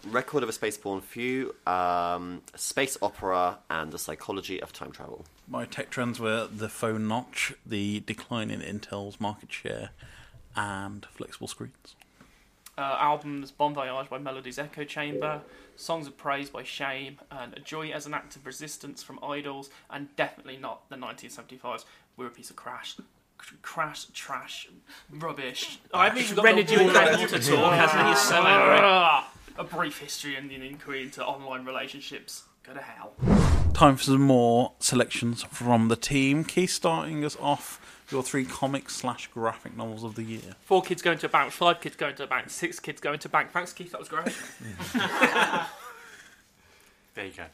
Record 0.07 0.43
of 0.43 0.49
a 0.49 0.53
Spaceborn 0.53 1.03
Few, 1.03 1.55
um, 1.67 2.43
Space 2.55 2.97
Opera, 3.03 3.59
and 3.69 3.93
The 3.93 3.99
Psychology 3.99 4.61
of 4.63 4.73
Time 4.73 4.93
Travel. 4.93 5.25
My 5.49 5.65
tech 5.65 5.91
trends 5.91 6.21
were 6.21 6.47
the 6.47 6.69
phone 6.69 7.09
notch, 7.09 7.55
the 7.65 8.01
decline 8.01 8.51
in 8.51 8.61
Intel's 8.61 9.21
market 9.21 9.53
share, 9.53 9.91
and 10.55 11.07
flexible 11.07 11.49
screens. 11.49 11.97
Uh, 12.79 12.97
albums 13.01 13.51
Bon 13.51 13.73
Voyage 13.73 14.11
by 14.11 14.19
Melody's 14.19 14.59
Echo 14.59 14.85
Chamber, 14.85 15.41
Songs 15.77 16.07
of 16.07 16.17
Praise 16.19 16.51
by 16.51 16.63
Shame, 16.63 17.19
and 17.31 17.55
A 17.55 17.61
Joy 17.61 17.89
as 17.91 18.05
an 18.05 18.13
Act 18.13 18.37
of 18.37 18.45
Resistance 18.45 19.03
from 19.03 19.19
IDLES, 19.21 19.71
and 19.91 20.15
definitely 20.17 20.59
not 20.59 20.87
the 20.91 20.97
1975s. 20.97 21.87
We're 22.19 22.27
a 22.27 22.31
piece 22.31 22.51
of 22.51 22.57
crash. 22.57 22.97
c- 22.97 23.03
Crash, 23.63 24.07
trash, 24.13 24.69
rubbish. 25.11 25.79
I 25.95 26.09
haven't 26.09 26.23
even 26.25 26.43
rendered 26.45 26.71
you 26.71 26.79
word. 26.79 26.89
incapable 26.97 27.27
to 27.29 27.39
talk, 27.39 27.73
hasn't 27.75 28.01
he? 28.03 28.07
You're 28.09 28.17
so. 28.17 28.43
A 29.59 29.65
brief 29.65 29.99
history 29.99 30.37
and 30.37 30.51
an 30.51 30.61
inquiry 30.61 31.03
into 31.03 31.25
online 31.25 31.65
relationships. 31.65 32.43
Go 32.63 32.75
to 32.75 32.81
hell. 32.83 33.13
Time 33.73 33.97
for 33.97 34.03
some 34.05 34.21
more 34.21 34.73
selections 34.81 35.45
from 35.45 35.89
the 35.89 35.97
team. 35.97 36.45
Keith, 36.45 36.71
starting 36.71 37.25
us 37.25 37.37
off, 37.41 37.96
your 38.11 38.23
three 38.23 38.45
comic 38.45 38.91
slash 38.91 39.29
graphic 39.29 39.77
novels 39.77 40.05
of 40.05 40.15
the 40.15 40.23
year. 40.23 40.55
Four 40.61 40.83
kids 40.83 41.03
going 41.03 41.19
to 41.19 41.27
a 41.27 41.29
bank, 41.29 41.53
five 41.53 41.81
kids 41.81 41.97
going 41.97 42.15
to 42.17 42.25
a 42.25 42.27
bank, 42.27 42.51
six 42.51 42.79
kids 42.79 43.01
going 43.01 43.19
to 43.21 43.29
a 43.29 43.31
bank. 43.31 43.51
Thanks, 43.51 43.73
Keith. 43.73 43.93
That 43.93 44.01
was 44.01 44.09
great. 44.09 44.35
There 47.17 47.25
you 47.25 47.33
go. 47.33 47.45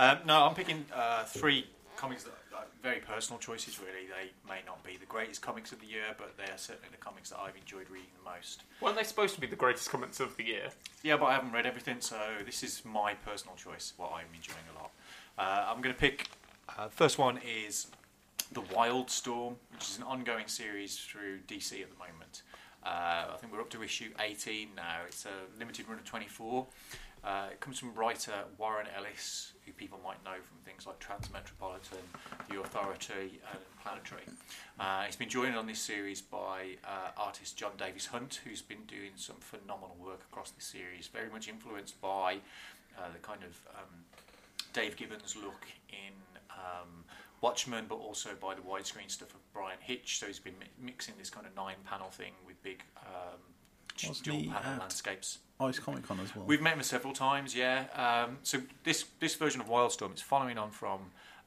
Um, 0.00 0.18
no, 0.26 0.42
I'm 0.42 0.56
picking 0.56 0.84
uh, 0.92 1.22
three 1.22 1.66
comics 1.96 2.24
that 2.24 2.32
are 2.52 2.64
very 2.82 2.98
personal 2.98 3.38
choices. 3.38 3.78
Really, 3.78 4.08
they 4.08 4.32
may 4.48 4.58
not 4.66 4.82
be 4.82 4.96
the 4.96 5.06
greatest 5.06 5.40
comics 5.40 5.70
of 5.70 5.80
the 5.80 5.86
year, 5.86 6.16
but 6.18 6.36
they 6.36 6.52
are 6.52 6.58
certainly 6.58 6.88
the 6.90 6.96
comics 6.96 7.30
that 7.30 7.38
I've 7.38 7.56
enjoyed 7.56 7.88
reading 7.88 8.10
the 8.24 8.28
most. 8.28 8.64
Weren't 8.80 8.96
they 8.96 9.04
supposed 9.04 9.36
to 9.36 9.40
be 9.40 9.46
the 9.46 9.54
greatest 9.54 9.88
comics 9.88 10.18
of 10.18 10.36
the 10.36 10.42
year? 10.42 10.70
Yeah, 11.04 11.16
but 11.16 11.26
I 11.26 11.34
haven't 11.34 11.52
read 11.52 11.64
everything, 11.64 12.00
so 12.00 12.18
this 12.44 12.64
is 12.64 12.84
my 12.84 13.14
personal 13.14 13.54
choice. 13.54 13.92
What 13.96 14.10
I'm 14.12 14.26
enjoying 14.34 14.58
a 14.74 14.82
lot. 14.82 14.90
Uh, 15.38 15.72
I'm 15.72 15.80
going 15.80 15.94
to 15.94 16.00
pick. 16.00 16.26
Uh, 16.76 16.88
first 16.88 17.16
one 17.16 17.38
is 17.38 17.86
the 18.52 18.60
Wild 18.74 19.10
Storm, 19.10 19.56
which 19.72 19.88
is 19.88 19.98
an 19.98 20.04
ongoing 20.04 20.46
series 20.46 20.98
through 20.98 21.38
DC 21.48 21.82
at 21.82 21.90
the 21.90 21.96
moment. 21.98 22.42
Uh, 22.84 23.32
I 23.32 23.36
think 23.40 23.52
we're 23.52 23.60
up 23.60 23.70
to 23.70 23.82
issue 23.82 24.10
18 24.20 24.68
now. 24.76 24.98
It's 25.06 25.24
a 25.24 25.58
limited 25.58 25.88
run 25.88 25.98
of 25.98 26.04
24. 26.04 26.66
Uh, 27.24 27.46
it 27.50 27.60
comes 27.60 27.78
from 27.78 27.94
writer 27.94 28.32
Warren 28.58 28.86
Ellis, 28.94 29.52
who 29.64 29.72
people 29.72 29.98
might 30.04 30.22
know 30.24 30.36
from 30.42 30.58
things 30.64 30.86
like 30.86 31.00
Transmetropolitan, 31.00 32.04
The 32.50 32.60
Authority, 32.60 33.40
and 33.50 33.58
Planetary. 33.82 34.24
Uh, 34.78 35.04
he's 35.04 35.16
been 35.16 35.30
joined 35.30 35.56
on 35.56 35.66
this 35.66 35.78
series 35.78 36.20
by 36.20 36.76
uh, 36.84 37.12
artist 37.16 37.56
Jon 37.56 37.72
Davis-Hunt, 37.78 38.40
who's 38.44 38.60
been 38.60 38.84
doing 38.86 39.12
some 39.16 39.36
phenomenal 39.40 39.96
work 39.98 40.20
across 40.30 40.50
this 40.50 40.66
series, 40.66 41.06
very 41.06 41.30
much 41.30 41.48
influenced 41.48 41.98
by 42.02 42.34
uh, 42.98 43.08
the 43.10 43.18
kind 43.20 43.40
of 43.42 43.58
um, 43.74 44.04
Dave 44.74 44.96
Gibbons 44.96 45.34
look 45.34 45.66
in 45.88 46.12
um, 46.50 47.04
Watchmen, 47.44 47.84
but 47.86 47.96
also 47.96 48.30
by 48.40 48.54
the 48.54 48.62
widescreen 48.62 49.10
stuff 49.10 49.34
of 49.34 49.52
Bryan 49.52 49.76
Hitch. 49.80 50.18
So 50.18 50.26
he's 50.26 50.38
been 50.38 50.58
mi- 50.58 50.86
mixing 50.90 51.14
this 51.18 51.28
kind 51.28 51.46
of 51.46 51.54
nine 51.54 51.76
panel 51.84 52.08
thing 52.08 52.32
with 52.46 52.56
big 52.62 52.82
um, 53.06 53.40
dual 54.22 54.44
panel 54.50 54.78
landscapes. 54.80 55.38
Ice 55.60 55.78
Comic 55.78 56.04
Con 56.08 56.18
as 56.20 56.34
well. 56.34 56.46
We've 56.46 56.62
met 56.62 56.74
him 56.74 56.82
several 56.82 57.12
times, 57.12 57.54
yeah. 57.54 57.84
Um, 57.94 58.38
so 58.42 58.62
this 58.82 59.04
this 59.20 59.34
version 59.34 59.60
of 59.60 59.68
Wildstorm 59.68 60.14
is 60.14 60.22
following 60.22 60.56
on 60.56 60.70
from 60.70 61.00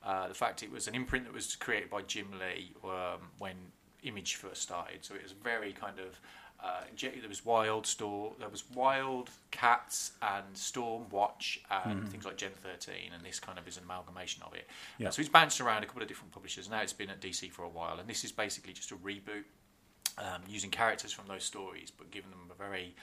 uh, 0.05 0.27
the 0.27 0.35
fact 0.35 0.61
it 0.61 0.71
was 0.71 0.87
an 0.87 0.93
imprint 0.93 1.25
that 1.25 1.33
was 1.33 1.55
created 1.55 1.89
by 1.89 2.03
Jim 2.03 2.27
Lee 2.39 2.73
um, 2.83 3.31
when 3.39 3.55
Image 4.03 4.35
first 4.35 4.61
started. 4.61 5.03
So 5.03 5.15
it 5.15 5.23
was 5.23 5.31
very 5.31 5.73
kind 5.73 5.99
of 5.99 6.21
uh, 6.59 6.81
there 6.99 7.29
was 7.29 7.45
Wild 7.45 7.85
Storm, 7.85 8.33
there 8.39 8.49
was 8.49 8.63
Wild 8.73 9.29
Cats 9.51 10.13
and 10.21 10.57
Storm 10.57 11.07
Watch 11.09 11.59
and 11.69 12.03
Mhm. 12.03 12.09
things 12.09 12.25
like 12.25 12.37
Gen 12.37 12.51
13, 12.51 13.13
and 13.13 13.23
this 13.23 13.39
kind 13.39 13.59
of 13.59 13.67
is 13.67 13.77
an 13.77 13.83
amalgamation 13.83 14.41
of 14.43 14.53
it. 14.55 14.67
Yeah. 14.97 15.11
So 15.11 15.21
he's 15.21 15.29
bounced 15.29 15.61
around 15.61 15.83
a 15.83 15.85
couple 15.85 16.01
of 16.01 16.07
different 16.07 16.31
publishers. 16.31 16.67
Now 16.69 16.81
it's 16.81 16.93
been 16.93 17.09
at 17.09 17.19
DC 17.19 17.49
for 17.49 17.63
a 17.63 17.69
while, 17.69 17.99
and 17.99 18.09
this 18.09 18.23
is 18.23 18.31
basically 18.31 18.73
just 18.73 18.91
a 18.91 18.95
reboot 18.95 19.45
um, 20.17 20.41
using 20.47 20.71
characters 20.71 21.13
from 21.13 21.27
those 21.27 21.43
stories, 21.43 21.91
but 21.91 22.09
giving 22.09 22.31
them 22.31 22.49
a 22.51 22.55
very 22.55 22.95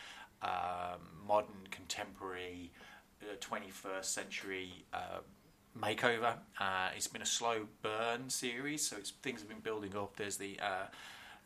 um, 0.42 1.00
modern, 1.26 1.66
contemporary, 1.70 2.72
uh, 3.22 3.36
21st 3.40 4.04
century 4.12 4.84
uh, 4.92 5.20
makeover. 5.78 6.34
Uh, 6.58 6.88
it's 6.96 7.06
been 7.06 7.22
a 7.22 7.26
slow 7.26 7.66
burn 7.82 8.28
series, 8.28 8.86
so 8.88 8.96
it's 8.96 9.10
things 9.10 9.40
have 9.40 9.48
been 9.48 9.60
building 9.60 9.96
up. 9.96 10.16
There's 10.16 10.36
the 10.36 10.58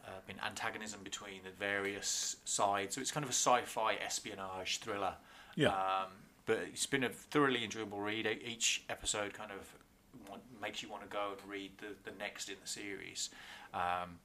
uh, 0.09 0.20
been 0.26 0.40
antagonism 0.44 1.00
between 1.04 1.42
the 1.44 1.50
various 1.50 2.36
sides, 2.44 2.94
so 2.94 3.00
it's 3.00 3.11
kind 3.11 3.24
of 3.24 3.30
a 3.30 3.34
sci-fi 3.34 3.94
espionage 3.94 4.78
thriller. 4.78 5.14
Yeah. 5.54 5.68
Um, 5.68 6.11
but 6.46 6.61
it's 6.72 6.86
been 6.86 7.04
a 7.04 7.11
thoroughly 7.11 7.62
enjoyable 7.62 8.00
read. 8.00 8.26
Each 8.44 8.84
episode 8.88 9.34
kind 9.34 9.50
of 9.50 10.30
want, 10.30 10.42
makes 10.62 10.82
you 10.82 10.88
want 10.88 11.02
to 11.02 11.09
go 11.09 11.32
and 11.32 11.50
read 11.50 11.72
the, 11.78 12.11
the 12.11 12.16
next 12.18 12.48
in 12.48 12.56
the 12.62 12.68
series. 12.68 13.30
Um, 13.74 14.18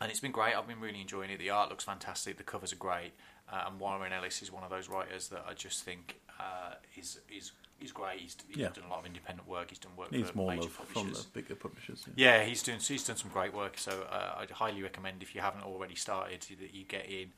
and 0.00 0.10
it's 0.10 0.20
been 0.20 0.32
great. 0.32 0.54
I've 0.54 0.68
been 0.68 0.80
really 0.80 1.00
enjoying 1.00 1.30
it. 1.30 1.38
The 1.38 1.50
art 1.50 1.70
looks 1.70 1.84
fantastic. 1.84 2.36
The 2.36 2.42
covers 2.42 2.72
are 2.72 2.76
great. 2.76 3.12
Uh, 3.50 3.64
and 3.68 3.80
Warren 3.80 4.12
Ellis 4.12 4.42
is 4.42 4.52
one 4.52 4.64
of 4.64 4.70
those 4.70 4.88
writers 4.88 5.28
that 5.28 5.44
I 5.48 5.54
just 5.54 5.84
think 5.84 6.20
uh, 6.40 6.74
is 6.96 7.20
is 7.34 7.52
is 7.84 7.92
great. 7.92 8.20
He's, 8.20 8.36
he's 8.48 8.56
Yeah. 8.56 8.68
done 8.70 8.84
a 8.86 8.88
lot 8.88 9.00
of 9.00 9.06
independent 9.06 9.46
work. 9.48 9.68
He's 9.70 9.78
done 9.78 9.92
work 9.96 10.10
Needs 10.10 10.30
for 10.30 10.36
more 10.38 10.50
major 10.50 10.62
love 10.62 10.72
from 10.72 10.86
publishers. 10.86 11.24
the 11.26 11.30
bigger 11.40 11.54
publishers. 11.54 12.04
Yeah, 12.16 12.44
he's 12.44 12.62
doing 12.62 12.78
he's 12.80 13.04
done 13.04 13.16
some 13.16 13.30
great 13.30 13.52
work. 13.54 13.78
So 13.78 14.06
uh, 14.10 14.34
I'd 14.38 14.50
highly 14.50 14.82
recommend 14.82 15.22
if 15.22 15.34
you 15.34 15.40
haven't 15.40 15.62
already 15.64 15.94
started 15.94 16.44
that 16.60 16.74
you 16.74 16.84
get 16.84 17.06
in 17.08 17.32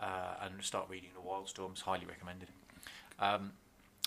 uh, 0.00 0.34
and 0.42 0.62
start 0.62 0.88
reading 0.90 1.10
the 1.14 1.20
Wildstorms. 1.20 1.80
Highly 1.82 2.06
recommended. 2.06 2.48
Um, 3.18 3.52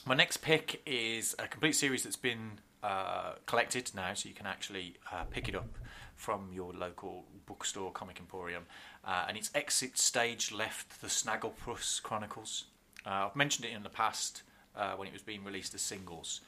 my 0.06 0.16
next 0.16 0.38
pick 0.38 0.82
is 0.86 1.36
a 1.40 1.48
complete 1.48 1.74
series 1.76 2.04
that's 2.04 2.16
been 2.16 2.60
uh, 2.84 3.34
collected 3.46 3.90
now, 3.96 4.14
so 4.14 4.30
you 4.30 4.36
can 4.36 4.46
actually 4.46 4.98
uh, 5.12 5.24
pick 5.24 5.48
it 5.50 5.56
up 5.56 5.78
from 6.16 6.50
your 6.54 6.72
local 6.74 7.26
bookstore, 7.46 7.92
Comic 7.92 8.20
Emporium, 8.20 8.64
uh, 9.04 9.26
and 9.28 9.36
it's 9.38 9.50
Exit 9.56 9.98
Stage 9.98 10.52
Left: 10.52 11.02
The 11.02 11.08
Snagglepuss 11.08 12.02
Chronicles. 12.04 12.66
Uh, 13.06 13.28
I've 13.30 13.36
mentioned 13.36 13.66
it 13.66 13.72
in 13.74 13.84
the 13.84 13.90
past 13.90 14.44
uh, 14.78 14.94
when 14.94 15.08
it 15.08 15.14
was 15.14 15.22
being 15.22 15.44
released 15.44 15.74
as 15.74 15.82
singles. 15.82 16.42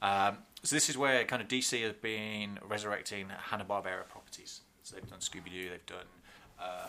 Um, 0.00 0.38
so 0.62 0.74
this 0.74 0.88
is 0.88 0.98
where 0.98 1.24
kind 1.24 1.40
of 1.42 1.48
DC 1.48 1.82
has 1.82 1.92
been 1.94 2.58
resurrecting 2.68 3.28
Hanna 3.28 3.64
Barbera 3.64 4.08
properties. 4.08 4.60
So 4.82 4.96
they've 4.96 5.08
done 5.08 5.20
Scooby 5.20 5.50
Doo, 5.50 5.70
they've 5.70 5.86
done 5.86 6.06
uh, 6.60 6.86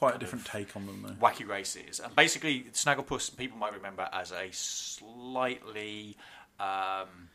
Quite 0.00 0.14
a 0.14 0.18
different 0.18 0.46
take 0.46 0.74
on 0.76 0.86
them, 0.86 1.02
though. 1.06 1.26
Wacky 1.26 1.46
Races, 1.46 2.00
and 2.00 2.16
basically 2.16 2.64
Snagglepuss 2.72 3.36
people 3.36 3.58
might 3.58 3.74
remember 3.74 4.08
as 4.14 4.32
a 4.32 4.48
slightly 4.50 6.16
um, 6.58 7.28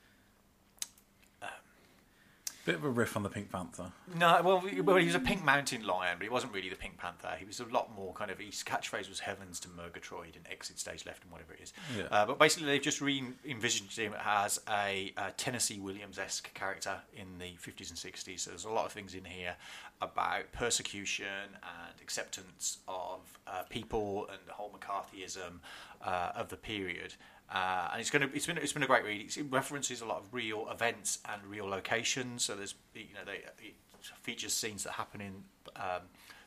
Bit 2.66 2.76
of 2.76 2.84
a 2.84 2.90
riff 2.90 3.16
on 3.16 3.22
the 3.24 3.30
Pink 3.30 3.52
Panther. 3.52 3.92
no, 4.16 4.42
well, 4.44 4.60
he- 4.60 4.82
well, 4.82 4.96
he 4.98 5.06
was 5.06 5.14
a 5.14 5.20
Pink 5.20 5.44
Mountain 5.44 5.86
Lion, 5.86 6.18
but 6.18 6.24
he 6.24 6.30
wasn't 6.30 6.52
really 6.52 6.68
the 6.70 6.76
Pink 6.76 6.98
Panther. 6.98 7.36
He 7.38 7.46
was 7.46 7.60
a 7.60 7.66
lot 7.66 7.96
more 7.96 8.12
kind 8.14 8.32
of. 8.32 8.40
His 8.40 8.64
catchphrase 8.64 9.08
was 9.08 9.20
"Heavens 9.20 9.60
to 9.62 9.70
Murgatroyd" 9.70 10.36
and 10.36 10.46
"Exit 10.52 10.80
Stage 10.80 11.06
Left" 11.06 11.22
and 11.24 11.32
whatever 11.32 11.54
it 11.54 11.62
is. 11.62 11.74
Yeah. 11.96 12.06
Uh, 12.10 12.26
but 12.26 12.40
basically, 12.40 12.68
they've 12.68 12.82
just 12.82 13.02
re-envisioned 13.02 13.92
him 13.92 14.16
as 14.26 14.60
a, 14.68 15.14
uh 15.16 15.30
Tennessee 15.38 15.80
Williams-esque 15.80 16.52
character 16.56 16.96
in 17.16 17.38
the 17.38 17.54
50s 17.62 17.90
and 17.92 18.00
60s. 18.00 18.40
So 18.40 18.50
there's 18.50 18.66
a 18.66 18.70
lot 18.70 18.86
of 18.88 18.92
things 18.92 19.14
in 19.14 19.26
here 19.26 19.56
about 20.02 20.52
persecution 20.52 21.26
and 21.54 22.02
acceptance 22.02 22.80
of 22.88 23.20
uh, 23.48 23.64
people 23.70 24.28
and 24.30 24.40
the 24.48 24.54
whole 24.54 24.72
McCarthyism 24.78 25.60
uh, 26.04 26.32
of 26.36 26.50
the 26.50 26.58
period. 26.58 27.14
Uh, 27.54 27.90
and 27.92 28.02
it's 28.02 28.10
going 28.10 28.28
to 28.28 28.36
it's 28.36 28.48
been 28.48 28.58
it's 28.58 28.74
been 28.74 28.84
a 28.84 28.88
great 28.88 29.04
read. 29.04 29.38
It 29.38 29.46
references 29.50 30.02
a 30.02 30.06
lot 30.06 30.18
of 30.18 30.34
real 30.34 30.68
events 30.72 31.20
and 31.32 31.42
real 31.46 31.68
locations. 31.68 32.44
So 32.44 32.56
there's 32.56 32.76
you 32.94 33.14
know 33.14 33.26
they 33.26 33.44
it 33.66 33.76
features 34.22 34.54
scenes 34.54 34.84
that 34.84 34.94
happen 34.94 35.22
in 35.22 35.44
um, 35.76 36.02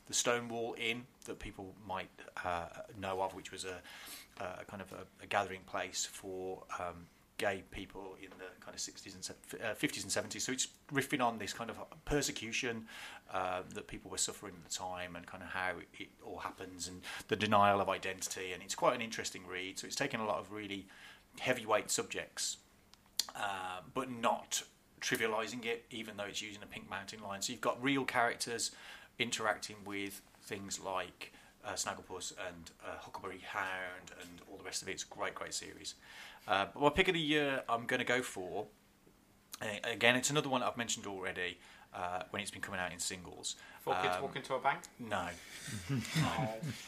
the 0.07 0.13
Stonewall 0.13 0.75
Inn 0.77 1.03
that 1.25 1.39
people 1.39 1.75
might 1.87 2.09
uh, 2.43 2.65
know 2.99 3.21
of, 3.21 3.33
which 3.35 3.51
was 3.51 3.65
a, 3.65 3.79
a 4.43 4.65
kind 4.65 4.81
of 4.81 4.91
a, 4.91 5.23
a 5.23 5.27
gathering 5.27 5.61
place 5.65 6.05
for 6.05 6.63
um, 6.79 7.07
gay 7.39 7.63
people 7.71 8.15
in 8.21 8.29
the 8.37 8.45
kind 8.59 8.75
of 8.75 8.81
60s 8.81 9.15
and 9.15 9.63
uh, 9.63 9.73
50s 9.73 10.03
and 10.03 10.31
70s. 10.31 10.41
So 10.41 10.51
it's 10.51 10.67
riffing 10.93 11.21
on 11.21 11.39
this 11.39 11.53
kind 11.53 11.71
of 11.71 11.77
persecution 12.05 12.85
um, 13.33 13.63
that 13.73 13.87
people 13.87 14.11
were 14.11 14.17
suffering 14.17 14.53
at 14.55 14.69
the 14.69 14.75
time 14.75 15.15
and 15.15 15.25
kind 15.25 15.41
of 15.41 15.49
how 15.49 15.73
it 15.97 16.09
all 16.23 16.37
happens 16.37 16.87
and 16.87 17.01
the 17.29 17.35
denial 17.35 17.81
of 17.81 17.89
identity. 17.89 18.51
And 18.53 18.61
it's 18.61 18.75
quite 18.75 18.93
an 18.93 19.01
interesting 19.01 19.47
read. 19.47 19.79
So 19.79 19.87
it's 19.87 19.95
taken 19.95 20.19
a 20.19 20.25
lot 20.25 20.37
of 20.37 20.51
really 20.51 20.87
heavyweight 21.39 21.89
subjects, 21.89 22.57
uh, 23.35 23.79
but 23.93 24.11
not 24.11 24.61
trivializing 25.01 25.65
it, 25.65 25.85
even 25.89 26.17
though 26.17 26.25
it's 26.25 26.41
using 26.41 26.61
a 26.61 26.67
pink 26.67 26.89
mountain 26.89 27.23
line. 27.23 27.41
So 27.41 27.53
you've 27.53 27.61
got 27.61 27.81
real 27.81 28.03
characters 28.03 28.71
interacting 29.17 29.77
with 29.85 30.21
things 30.43 30.79
like 30.79 31.33
uh, 31.65 31.73
Snagglepuss 31.73 32.33
and 32.47 32.71
uh, 32.85 32.97
Huckleberry 32.99 33.41
Hound 33.51 34.11
and 34.21 34.29
all 34.49 34.57
the 34.57 34.63
rest 34.63 34.81
of 34.81 34.87
it. 34.89 34.93
It's 34.93 35.03
a 35.03 35.07
great, 35.07 35.35
great 35.35 35.53
series. 35.53 35.95
Uh, 36.47 36.65
but 36.73 36.81
my 36.81 36.89
pick 36.89 37.07
of 37.07 37.13
the 37.13 37.19
year, 37.19 37.63
I'm 37.69 37.85
going 37.85 37.99
to 37.99 38.05
go 38.05 38.21
for. 38.21 38.65
Again, 39.83 40.15
it's 40.15 40.29
another 40.29 40.47
one 40.49 40.63
I've 40.63 40.77
mentioned 40.77 41.05
already 41.05 41.57
uh, 41.93 42.23
when 42.29 42.41
it's 42.41 42.51
been 42.51 42.61
coming 42.61 42.79
out 42.79 42.93
in 42.93 42.99
singles. 42.99 43.55
Four 43.81 43.95
kids 44.01 44.15
Um, 44.15 44.21
walk 44.23 44.35
into 44.37 44.53
a 44.53 44.59
bank. 44.59 44.79
No, 45.09 45.27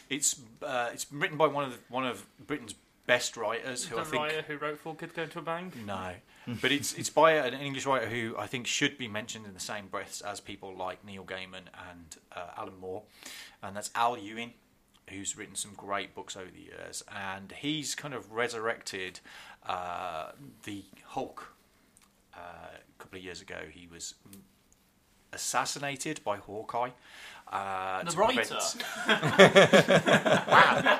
it's 0.10 0.40
uh, 0.62 0.90
it's 0.94 1.06
written 1.12 1.38
by 1.38 1.48
one 1.48 1.66
of 1.66 1.72
the, 1.72 1.80
one 1.90 2.06
of 2.08 2.26
Britain's 2.48 2.76
best 3.08 3.36
writers, 3.36 3.84
who 3.86 3.98
I 3.98 4.04
think 4.04 4.32
who 4.48 4.58
wrote 4.58 4.78
Four 4.80 4.96
Kids 4.96 5.12
Go 5.14 5.26
to 5.26 5.40
a 5.40 5.42
Bank? 5.42 5.76
no, 5.86 6.14
but 6.62 6.72
it's 6.72 6.94
it's 6.94 7.10
by 7.10 7.34
an 7.34 7.54
English 7.54 7.86
writer 7.86 8.08
who 8.08 8.36
I 8.38 8.48
think 8.48 8.68
should 8.68 8.98
be 8.98 9.08
mentioned 9.08 9.46
in 9.46 9.54
the 9.54 9.60
same 9.60 9.88
breaths 9.88 10.22
as 10.22 10.40
people 10.40 10.76
like 10.76 11.04
Neil 11.06 11.24
Gaiman 11.24 11.68
and 11.90 12.18
uh, 12.36 12.48
Alan 12.58 12.78
Moore, 12.80 13.04
and 13.62 13.76
that's 13.76 13.92
Al 13.96 14.18
Ewing, 14.18 14.54
who's 15.10 15.38
written 15.38 15.56
some 15.56 15.72
great 15.76 16.14
books 16.16 16.36
over 16.36 16.50
the 16.52 16.62
years, 16.62 17.04
and 17.16 17.52
he's 17.52 17.96
kind 17.96 18.14
of 18.14 18.32
resurrected 18.32 19.20
uh, 19.68 20.32
the 20.64 20.84
Hulk. 21.06 21.54
Uh, 22.36 22.40
a 22.40 23.04
couple 23.04 23.18
of 23.20 23.24
years 23.24 23.42
ago, 23.42 23.58
he 23.70 23.88
was 23.92 24.14
assassinated 25.34 26.24
by 26.24 26.38
Hawkeye. 26.38 26.90
Uh, 27.52 28.04
The 28.04 28.16
writer? 28.18 28.36
prevent- 28.36 28.84
wow. 30.48 31.00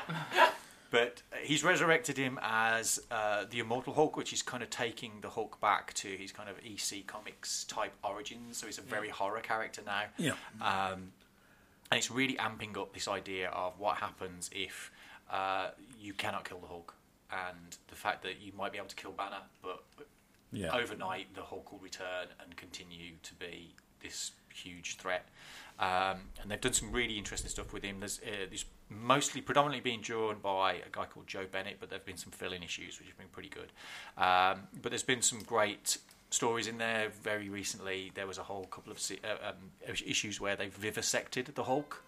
But 0.92 1.24
he's 1.42 1.64
resurrected 1.64 2.18
him 2.18 2.38
as 2.44 3.00
uh, 3.10 3.46
the 3.50 3.60
Immortal 3.60 3.94
Hulk, 3.94 4.18
which 4.18 4.34
is 4.34 4.42
kind 4.42 4.62
of 4.62 4.70
taking 4.70 5.14
the 5.22 5.30
Hulk 5.30 5.60
back 5.62 5.94
to 5.96 6.08
his 6.10 6.32
kind 6.34 6.50
of 6.50 6.58
EC 6.64 7.08
Comics 7.08 7.64
type 7.64 7.94
origins. 8.04 8.58
So 8.58 8.68
he's 8.68 8.78
a 8.78 8.82
very 8.82 9.08
horror 9.10 9.40
character 9.40 9.82
now. 9.86 10.04
Yeah. 10.18 10.34
Um, 10.62 11.14
and 11.90 11.98
it's 11.98 12.12
really 12.12 12.36
amping 12.36 12.78
up 12.78 12.94
this 12.94 13.08
idea 13.08 13.50
of 13.50 13.80
what 13.80 13.98
happens 13.98 14.50
if 14.54 14.92
uh, 15.32 15.70
you 16.00 16.14
cannot 16.14 16.44
kill 16.48 16.60
the 16.60 16.68
Hulk, 16.68 16.94
and 17.32 17.78
the 17.88 17.96
fact 17.96 18.22
that 18.24 18.42
you 18.42 18.52
might 18.58 18.74
be 18.74 18.78
able 18.78 18.90
to 18.90 18.96
kill 18.96 19.12
Banner, 19.12 19.42
but 19.62 19.84
Yeah. 20.52 20.76
overnight 20.76 21.34
the 21.34 21.44
Hulk 21.44 21.72
will 21.72 21.80
return 21.80 22.28
and 22.42 22.56
continue 22.58 23.14
to 23.24 23.34
be 23.36 23.76
this 24.02 24.32
huge 24.54 24.98
threat. 24.98 25.26
Um, 25.80 26.18
and 26.42 26.50
they've 26.52 26.60
done 26.60 26.74
some 26.74 26.92
really 26.92 27.18
interesting 27.18 27.50
stuff 27.50 27.72
with 27.72 27.84
him. 27.84 28.00
There's, 28.02 28.20
uh, 28.20 28.46
there's 28.50 28.66
mostly 28.92 29.42
predominantly 29.42 29.82
being 29.82 30.02
drawn 30.02 30.38
by 30.40 30.74
a 30.74 30.90
guy 30.92 31.06
called 31.06 31.28
Joe 31.28 31.46
Bennett, 31.50 31.78
but 31.80 31.90
there've 31.90 32.06
been 32.06 32.18
some 32.18 32.32
fill-in 32.32 32.62
issues 32.62 33.00
which 33.00 33.08
have 33.08 33.18
been 33.18 33.28
pretty 33.32 33.50
good. 33.50 33.72
Um, 34.18 34.68
but 34.82 34.92
there's 34.92 35.04
been 35.04 35.22
some 35.22 35.40
great 35.40 35.98
stories 36.30 36.68
in 36.68 36.78
there. 36.78 37.10
Very 37.24 37.50
recently, 37.50 38.12
there 38.14 38.28
was 38.28 38.38
a 38.38 38.44
whole 38.44 38.66
couple 38.66 38.92
of 38.92 39.00
uh, 39.24 39.50
um, 39.50 39.56
issues 40.06 40.42
where 40.42 40.56
they 40.56 40.68
vivisected 40.68 41.46
the 41.56 41.64
Hulk 41.64 42.04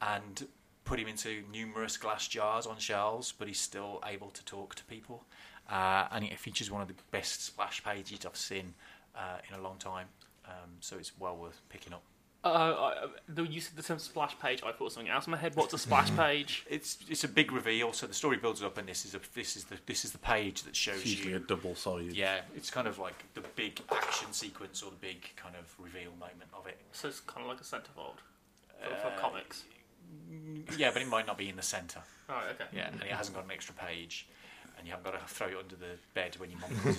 and 0.00 0.46
put 0.84 0.98
him 0.98 1.08
into 1.08 1.42
numerous 1.52 1.96
glass 1.96 2.28
jars 2.28 2.66
on 2.66 2.78
shelves, 2.78 3.32
but 3.36 3.48
he's 3.48 3.60
still 3.60 4.02
able 4.06 4.30
to 4.30 4.44
talk 4.44 4.74
to 4.76 4.84
people. 4.84 5.24
Uh, 5.68 6.06
and 6.12 6.24
it 6.24 6.38
features 6.38 6.70
one 6.70 6.80
of 6.80 6.88
the 6.88 6.94
best 7.10 7.44
splash 7.44 7.82
pages 7.82 8.24
I've 8.24 8.36
seen 8.36 8.74
uh, 9.16 9.38
in 9.50 9.58
a 9.58 9.62
long 9.62 9.78
time. 9.78 10.06
Um, 10.46 10.70
so 10.80 10.96
it's 10.96 11.12
well 11.18 11.36
worth 11.36 11.60
picking 11.68 11.92
up. 11.92 12.02
Uh, 12.46 12.92
I, 12.92 13.06
the 13.28 13.42
use 13.42 13.68
of 13.68 13.76
the 13.76 13.82
term 13.82 13.98
splash 13.98 14.38
page, 14.38 14.62
I 14.64 14.72
thought 14.72 14.92
something 14.92 15.10
else 15.10 15.26
in 15.26 15.32
my 15.32 15.36
head. 15.36 15.56
What's 15.56 15.74
a 15.74 15.78
splash 15.78 16.14
page? 16.14 16.64
It's 16.70 16.98
it's 17.08 17.24
a 17.24 17.28
big 17.28 17.50
reveal. 17.50 17.92
So 17.92 18.06
the 18.06 18.14
story 18.14 18.36
builds 18.36 18.62
up, 18.62 18.78
and 18.78 18.88
this 18.88 19.04
is 19.04 19.14
a 19.14 19.20
this 19.34 19.56
is 19.56 19.64
the 19.64 19.76
this 19.86 20.04
is 20.04 20.12
the 20.12 20.18
page 20.18 20.62
that 20.62 20.76
shows 20.76 21.00
It's 21.00 21.06
usually 21.06 21.30
you 21.30 21.36
a 21.36 21.40
double-sided. 21.40 22.14
Yeah, 22.14 22.40
it's 22.54 22.70
kind 22.70 22.86
of 22.86 22.98
like 22.98 23.24
the 23.34 23.42
big 23.56 23.80
action 23.90 24.32
sequence 24.32 24.82
or 24.82 24.90
the 24.90 24.96
big 24.96 25.28
kind 25.36 25.56
of 25.56 25.74
reveal 25.78 26.12
moment 26.20 26.50
of 26.54 26.66
it. 26.66 26.78
So 26.92 27.08
it's 27.08 27.20
kind 27.20 27.42
of 27.42 27.48
like 27.48 27.60
a 27.60 27.64
centerfold 27.64 28.18
for, 28.80 28.92
Uh, 28.92 28.96
for 28.96 29.20
comics. 29.20 29.64
Yeah, 30.76 30.90
but 30.92 31.02
it 31.02 31.08
might 31.08 31.26
not 31.26 31.36
be 31.38 31.48
in 31.48 31.56
the 31.56 31.62
centre. 31.62 32.02
Right, 32.28 32.50
okay. 32.52 32.64
Yeah, 32.72 32.88
and 32.88 33.02
it 33.02 33.10
hasn't 33.10 33.34
got 33.36 33.44
an 33.44 33.50
extra 33.50 33.74
page, 33.74 34.26
and 34.78 34.86
you 34.86 34.92
haven't 34.92 35.10
got 35.10 35.20
to 35.20 35.34
throw 35.34 35.48
it 35.48 35.56
under 35.58 35.74
the 35.76 35.98
bed 36.14 36.36
when 36.38 36.50
your 36.50 36.60
mum 36.60 36.70
comes. 36.82 36.96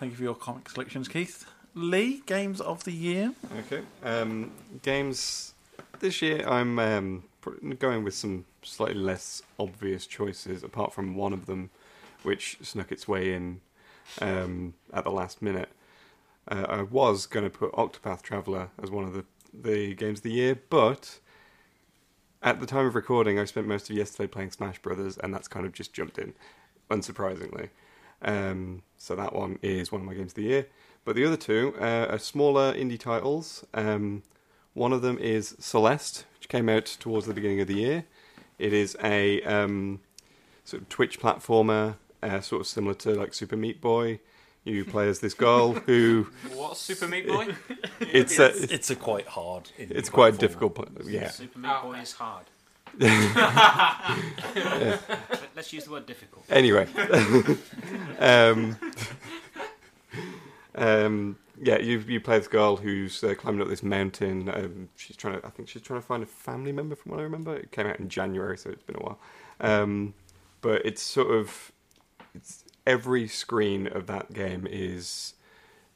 Thank 0.00 0.10
you 0.12 0.16
for 0.16 0.22
your 0.24 0.34
comic 0.34 0.68
selections, 0.68 1.06
Keith. 1.06 1.46
Lee, 1.74 2.22
games 2.26 2.60
of 2.60 2.84
the 2.84 2.92
year. 2.92 3.32
Okay. 3.60 3.82
Um, 4.02 4.52
games 4.82 5.54
this 6.00 6.20
year, 6.22 6.46
I'm 6.46 6.78
um, 6.78 7.24
going 7.78 8.04
with 8.04 8.14
some 8.14 8.44
slightly 8.62 9.00
less 9.00 9.42
obvious 9.58 10.06
choices, 10.06 10.62
apart 10.62 10.92
from 10.92 11.14
one 11.16 11.32
of 11.32 11.46
them, 11.46 11.70
which 12.22 12.58
snuck 12.62 12.92
its 12.92 13.08
way 13.08 13.32
in 13.34 13.60
um, 14.20 14.74
at 14.92 15.04
the 15.04 15.10
last 15.10 15.40
minute. 15.42 15.70
Uh, 16.48 16.66
I 16.68 16.82
was 16.82 17.26
going 17.26 17.44
to 17.44 17.50
put 17.50 17.72
Octopath 17.72 18.22
Traveler 18.22 18.68
as 18.82 18.90
one 18.90 19.04
of 19.04 19.14
the 19.14 19.24
the 19.54 19.94
games 19.94 20.20
of 20.20 20.22
the 20.22 20.32
year, 20.32 20.58
but 20.70 21.18
at 22.42 22.58
the 22.58 22.66
time 22.66 22.86
of 22.86 22.94
recording, 22.94 23.38
I 23.38 23.44
spent 23.44 23.66
most 23.66 23.90
of 23.90 23.96
yesterday 23.96 24.26
playing 24.26 24.50
Smash 24.50 24.78
Brothers, 24.80 25.18
and 25.18 25.32
that's 25.32 25.46
kind 25.46 25.66
of 25.66 25.72
just 25.72 25.92
jumped 25.92 26.18
in. 26.18 26.34
unsurprisingly. 26.90 27.68
Um, 28.22 28.82
so 28.98 29.14
that 29.16 29.34
one 29.34 29.58
is 29.62 29.90
one 29.90 30.00
of 30.00 30.06
my 30.06 30.14
games 30.14 30.32
of 30.32 30.36
the 30.36 30.42
year. 30.42 30.66
But 31.04 31.16
the 31.16 31.24
other 31.24 31.36
two 31.36 31.74
uh, 31.80 32.06
are 32.10 32.18
smaller 32.18 32.72
indie 32.74 32.98
titles. 32.98 33.64
Um, 33.74 34.22
one 34.74 34.92
of 34.92 35.02
them 35.02 35.18
is 35.18 35.56
Celeste, 35.58 36.24
which 36.38 36.48
came 36.48 36.68
out 36.68 36.86
towards 36.86 37.26
the 37.26 37.34
beginning 37.34 37.60
of 37.60 37.66
the 37.68 37.74
year. 37.74 38.04
It 38.58 38.72
is 38.72 38.96
a 39.02 39.42
um, 39.42 40.00
sort 40.64 40.82
of 40.82 40.88
Twitch 40.88 41.18
platformer, 41.20 41.96
uh, 42.22 42.40
sort 42.40 42.60
of 42.60 42.66
similar 42.68 42.94
to 42.94 43.14
like 43.14 43.34
Super 43.34 43.56
Meat 43.56 43.80
Boy. 43.80 44.20
You 44.64 44.84
play 44.94 45.08
as 45.08 45.18
this 45.18 45.34
girl 45.34 45.72
who. 45.72 46.28
What 46.54 46.76
Super 46.76 47.08
Meat 47.08 47.26
Boy? 47.26 47.54
It's 48.00 48.38
a, 48.38 48.46
It's- 48.50 48.70
it's 48.70 48.90
a 48.90 48.96
quite 48.96 49.26
hard 49.26 49.70
indie 49.78 49.90
It's 49.92 50.08
quite 50.08 50.34
platformer. 50.34 50.38
difficult. 50.38 50.88
Yeah. 51.06 51.30
Super 51.30 51.58
Meat 51.58 51.82
Boy 51.82 51.94
is 51.98 52.12
hard. 52.12 52.46
Yeah. 53.00 54.98
Let- 55.30 55.40
Let's 55.56 55.72
use 55.72 55.84
the 55.84 55.90
word 55.90 56.06
difficult. 56.06 56.44
Anyway, 56.50 56.86
um, 58.18 58.76
um, 60.74 61.36
yeah, 61.60 61.78
you 61.78 61.98
you 62.06 62.20
play 62.20 62.38
this 62.38 62.48
girl 62.48 62.76
who's 62.76 63.22
uh, 63.22 63.34
climbing 63.34 63.62
up 63.62 63.68
this 63.68 63.82
mountain. 63.82 64.48
Um, 64.48 64.88
she's 64.96 65.16
trying 65.16 65.40
to, 65.40 65.46
I 65.46 65.50
think 65.50 65.68
she's 65.68 65.82
trying 65.82 66.00
to 66.00 66.06
find 66.06 66.22
a 66.22 66.26
family 66.26 66.72
member. 66.72 66.96
From 66.96 67.12
what 67.12 67.20
I 67.20 67.24
remember, 67.24 67.54
it 67.56 67.72
came 67.72 67.86
out 67.86 68.00
in 68.00 68.08
January, 68.08 68.56
so 68.56 68.70
it's 68.70 68.82
been 68.82 68.96
a 68.96 69.00
while. 69.00 69.18
Um, 69.60 70.14
but 70.60 70.84
it's 70.84 71.02
sort 71.02 71.30
of, 71.30 71.72
it's 72.34 72.64
every 72.86 73.28
screen 73.28 73.86
of 73.86 74.06
that 74.06 74.32
game 74.32 74.66
is 74.68 75.34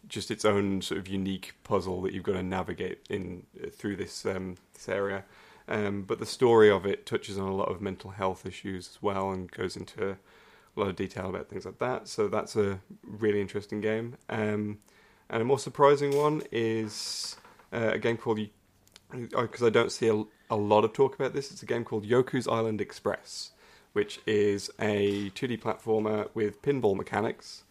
just 0.09 0.31
its 0.31 0.45
own 0.45 0.83
sort 0.83 0.99
of 0.99 1.09
unique 1.09 1.55
puzzle 1.65 2.03
that 2.03 2.13
you've 2.13 2.23
got 2.23 2.35
to 2.35 2.43
navigate 2.43 3.01
in 3.11 3.45
through 3.73 3.97
this 3.97 4.25
um, 4.27 4.57
this 4.75 4.89
area. 4.89 5.25
Um, 5.69 6.03
but 6.03 6.21
the 6.21 6.27
story 6.27 6.71
of 6.71 6.87
it 6.87 7.07
touches 7.07 7.39
on 7.39 7.49
a 7.49 7.55
lot 7.55 7.71
of 7.71 7.81
mental 7.81 8.11
health 8.11 8.47
issues 8.47 8.89
as 8.89 9.03
well, 9.03 9.31
and 9.31 9.51
goes 9.51 9.77
into 9.77 10.17
a 10.77 10.81
lot 10.81 10.89
of 10.89 10.97
detail 10.97 11.29
about 11.29 11.49
things 11.49 11.65
like 11.65 11.79
that. 11.79 12.09
So 12.09 12.29
that's 12.29 12.57
a 12.57 12.81
really 13.03 13.41
interesting 13.41 13.81
game. 13.81 14.17
Um, 14.29 14.79
and 15.29 15.43
a 15.43 15.45
more 15.45 15.59
surprising 15.59 16.17
one 16.17 16.43
is 16.53 17.37
uh, 17.73 17.91
a 17.95 17.99
game 17.99 18.17
called 18.17 18.41
because 19.11 19.63
I 19.63 19.71
don't 19.71 19.93
see 19.93 20.09
a, 20.09 20.25
a 20.51 20.57
lot 20.57 20.85
of 20.85 20.93
talk 20.93 21.15
about 21.15 21.33
this. 21.33 21.51
It's 21.51 21.63
a 21.63 21.67
game 21.67 21.85
called 21.85 22.05
Yoku's 22.05 22.49
Island 22.49 22.81
Express, 22.81 23.53
which 23.93 24.21
is 24.27 24.71
a 24.81 25.31
2D 25.31 25.61
platformer 25.61 26.29
with 26.35 26.63
pinball 26.63 26.97
mechanics. 26.97 27.63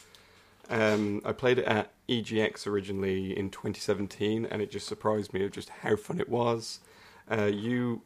Um, 0.70 1.22
I 1.24 1.32
played 1.32 1.60
it 1.60 1.66
at 1.66 1.92
EGX 2.10 2.66
originally 2.66 3.38
in 3.38 3.50
2017, 3.50 4.46
and 4.46 4.62
it 4.62 4.72
just 4.72 4.88
surprised 4.88 5.34
me 5.34 5.44
of 5.44 5.52
just 5.52 5.70
how 5.70 5.96
fun 5.96 6.20
it 6.20 6.30
was. 6.30 6.80
Uh, 7.30 7.46
you 7.46 8.02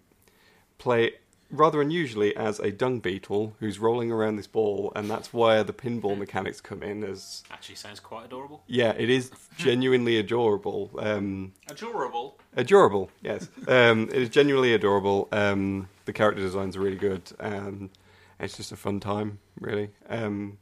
play 0.77 1.13
rather 1.51 1.81
unusually 1.81 2.35
as 2.35 2.59
a 2.59 2.71
dung 2.71 2.99
beetle 2.99 3.55
who's 3.59 3.79
rolling 3.79 4.11
around 4.11 4.35
this 4.35 4.47
ball, 4.47 4.91
and 4.95 5.09
that's 5.09 5.33
where 5.33 5.63
the 5.63 5.73
pinball 5.73 6.17
mechanics 6.17 6.61
come 6.61 6.83
in. 6.83 7.03
As 7.03 7.43
Actually, 7.51 7.75
sounds 7.75 7.99
quite 7.99 8.25
adorable. 8.25 8.63
yeah, 8.67 8.91
it 8.97 9.09
is 9.09 9.31
genuinely 9.57 10.17
adorable. 10.17 10.91
Um, 10.99 11.53
Adorable. 11.69 12.37
Adorable, 12.55 13.09
yes. 13.21 13.47
Um, 13.67 14.03
it 14.09 14.21
is 14.21 14.29
genuinely 14.29 14.73
adorable. 14.73 15.27
Um, 15.31 15.87
the 16.05 16.13
character 16.13 16.41
designs 16.41 16.75
are 16.75 16.81
really 16.81 16.97
good. 16.97 17.31
Um, 17.39 17.89
and 18.37 18.45
it's 18.45 18.57
just 18.57 18.71
a 18.71 18.75
fun 18.77 18.99
time, 18.99 19.39
really. 19.59 19.89
Um, 20.09 20.57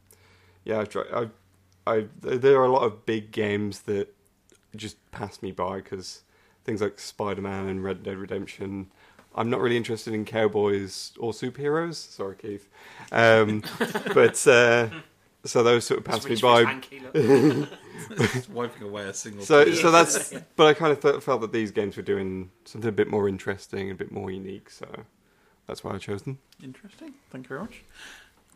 yeah, 0.65 0.79
I've 0.79 0.89
tried, 0.89 1.07
I, 1.13 1.27
I, 1.91 2.05
there 2.21 2.59
are 2.59 2.65
a 2.65 2.71
lot 2.71 2.83
of 2.83 3.05
big 3.05 3.31
games 3.31 3.81
that 3.81 4.13
just 4.75 4.97
pass 5.11 5.41
me 5.41 5.51
by 5.51 5.77
because 5.77 6.23
things 6.65 6.81
like 6.81 6.99
Spider 6.99 7.41
Man 7.41 7.67
and 7.67 7.83
Red 7.83 8.03
Dead 8.03 8.17
Redemption. 8.17 8.91
I'm 9.37 9.49
not 9.49 9.61
really 9.61 9.77
interested 9.77 10.13
in 10.13 10.25
cowboys 10.25 11.13
or 11.19 11.31
superheroes. 11.31 11.95
Sorry, 11.95 12.35
Keith. 12.35 12.67
Um, 13.11 13.63
but 14.13 14.45
uh, 14.47 14.89
so 15.45 15.63
those 15.63 15.85
sort 15.85 15.99
of 15.99 16.05
pass 16.05 16.23
Switch 16.23 16.41
me 16.43 16.49
by. 16.49 16.81
Just 18.17 18.49
wiping 18.49 18.83
away 18.83 19.03
a 19.03 19.13
single 19.13 19.45
So, 19.45 19.63
tear. 19.65 19.75
so 19.75 19.91
that's. 19.91 20.33
But 20.55 20.67
I 20.67 20.73
kind 20.73 20.91
of 20.91 20.99
felt, 21.01 21.23
felt 21.23 21.41
that 21.41 21.51
these 21.53 21.71
games 21.71 21.95
were 21.97 22.03
doing 22.03 22.49
something 22.65 22.89
a 22.89 22.91
bit 22.93 23.09
more 23.09 23.27
interesting, 23.29 23.91
a 23.91 23.95
bit 23.95 24.11
more 24.11 24.31
unique. 24.31 24.69
So 24.69 24.87
that's 25.67 25.83
why 25.83 25.93
I 25.93 25.97
chose 25.97 26.23
them. 26.23 26.39
Interesting. 26.63 27.13
Thank 27.31 27.45
you 27.45 27.49
very 27.49 27.61
much. 27.61 27.83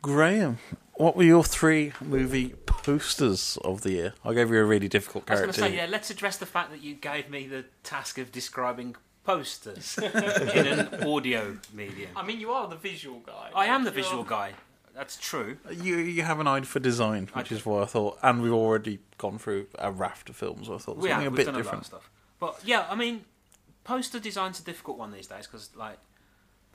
Graham, 0.01 0.57
what 0.95 1.15
were 1.15 1.23
your 1.23 1.43
three 1.43 1.93
movie 2.01 2.55
posters 2.65 3.57
of 3.63 3.81
the 3.81 3.91
year? 3.91 4.13
I 4.25 4.33
gave 4.33 4.49
you 4.49 4.57
a 4.57 4.63
really 4.63 4.87
difficult 4.87 5.25
I 5.29 5.33
was 5.33 5.39
going 5.41 5.51
character. 5.53 5.61
to 5.61 5.69
say, 5.69 5.75
yeah, 5.77 5.85
let's 5.91 6.09
address 6.09 6.37
the 6.37 6.47
fact 6.47 6.71
that 6.71 6.81
you 6.81 6.95
gave 6.95 7.29
me 7.29 7.45
the 7.45 7.65
task 7.83 8.17
of 8.17 8.31
describing 8.31 8.95
posters 9.23 9.97
in 10.01 10.67
an 10.67 11.03
audio 11.07 11.57
medium. 11.73 12.11
I 12.15 12.23
mean, 12.25 12.39
you 12.39 12.51
are 12.51 12.67
the 12.67 12.75
visual 12.75 13.19
guy. 13.19 13.49
I 13.55 13.65
am 13.67 13.83
the 13.83 13.91
You're- 13.91 14.01
visual 14.03 14.23
guy. 14.23 14.53
That's 14.93 15.17
true. 15.17 15.57
You 15.71 15.97
you 15.97 16.23
have 16.23 16.41
an 16.41 16.47
eye 16.47 16.59
for 16.61 16.79
design, 16.81 17.29
which 17.33 17.49
is 17.51 17.65
why 17.65 17.81
I 17.81 17.85
thought, 17.85 18.19
and 18.21 18.41
we've 18.41 18.51
already 18.51 18.99
gone 19.17 19.37
through 19.37 19.67
a 19.79 19.89
raft 19.89 20.29
of 20.29 20.35
films. 20.35 20.69
I 20.69 20.77
thought 20.77 20.97
We 20.97 21.07
something 21.09 21.23
have, 21.23 21.27
a 21.27 21.29
we've 21.29 21.37
bit 21.37 21.45
done 21.45 21.55
a 21.55 21.57
lot 21.59 21.63
different. 21.63 21.81
of 21.83 21.87
stuff. 21.87 22.09
But 22.41 22.59
yeah, 22.65 22.85
I 22.89 22.95
mean, 22.95 23.23
poster 23.85 24.19
design's 24.19 24.59
a 24.59 24.63
difficult 24.63 24.97
one 24.97 25.11
these 25.13 25.27
days 25.27 25.47
because 25.47 25.73
like 25.77 25.97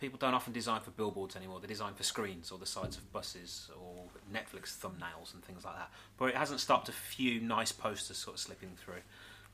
people 0.01 0.19
don't 0.19 0.33
often 0.33 0.55
design 0.55 0.81
for 0.81 0.93
billboards 0.93 1.37
anymore. 1.37 1.61
They 1.61 1.67
design 1.67 1.93
for 1.93 2.05
screens 2.05 2.51
or 2.51 2.59
the 2.59 2.65
sides 2.65 2.97
of 2.97 3.13
buses 3.13 3.71
or 3.79 4.05
Netflix 4.33 4.79
thumbnails 4.79 5.35
and 5.35 5.45
things 5.45 5.65
like 5.67 5.75
that. 5.77 5.91
But 6.17 6.31
it 6.31 6.37
hasn't 6.37 6.61
stopped 6.61 6.89
a 6.89 6.93
few 6.93 7.39
nice 7.41 7.73
posters 7.73 8.17
sort 8.17 8.37
of 8.37 8.41
slipping 8.41 8.71
through. 8.83 9.03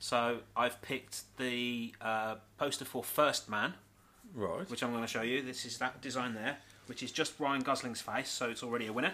So 0.03 0.39
I've 0.57 0.83
picked 0.83 1.23
the 1.39 1.95
uh, 2.01 2.35
poster 2.59 2.85
for 2.85 3.05
First 3.05 3.49
Man, 3.49 3.75
right? 4.35 4.69
Which 4.69 4.83
I'm 4.83 4.91
going 4.91 5.05
to 5.05 5.09
show 5.09 5.23
you. 5.23 5.43
This 5.43 5.65
is 5.65 5.79
that 5.79 6.01
design 6.03 6.35
there, 6.35 6.57
which 6.87 7.05
is 7.05 7.13
just 7.13 7.39
Ryan 7.39 7.63
Gosling's 7.63 8.01
face, 8.01 8.29
so 8.29 8.51
it's 8.51 8.65
already 8.65 8.89
a 8.89 8.93
winner. 8.93 9.13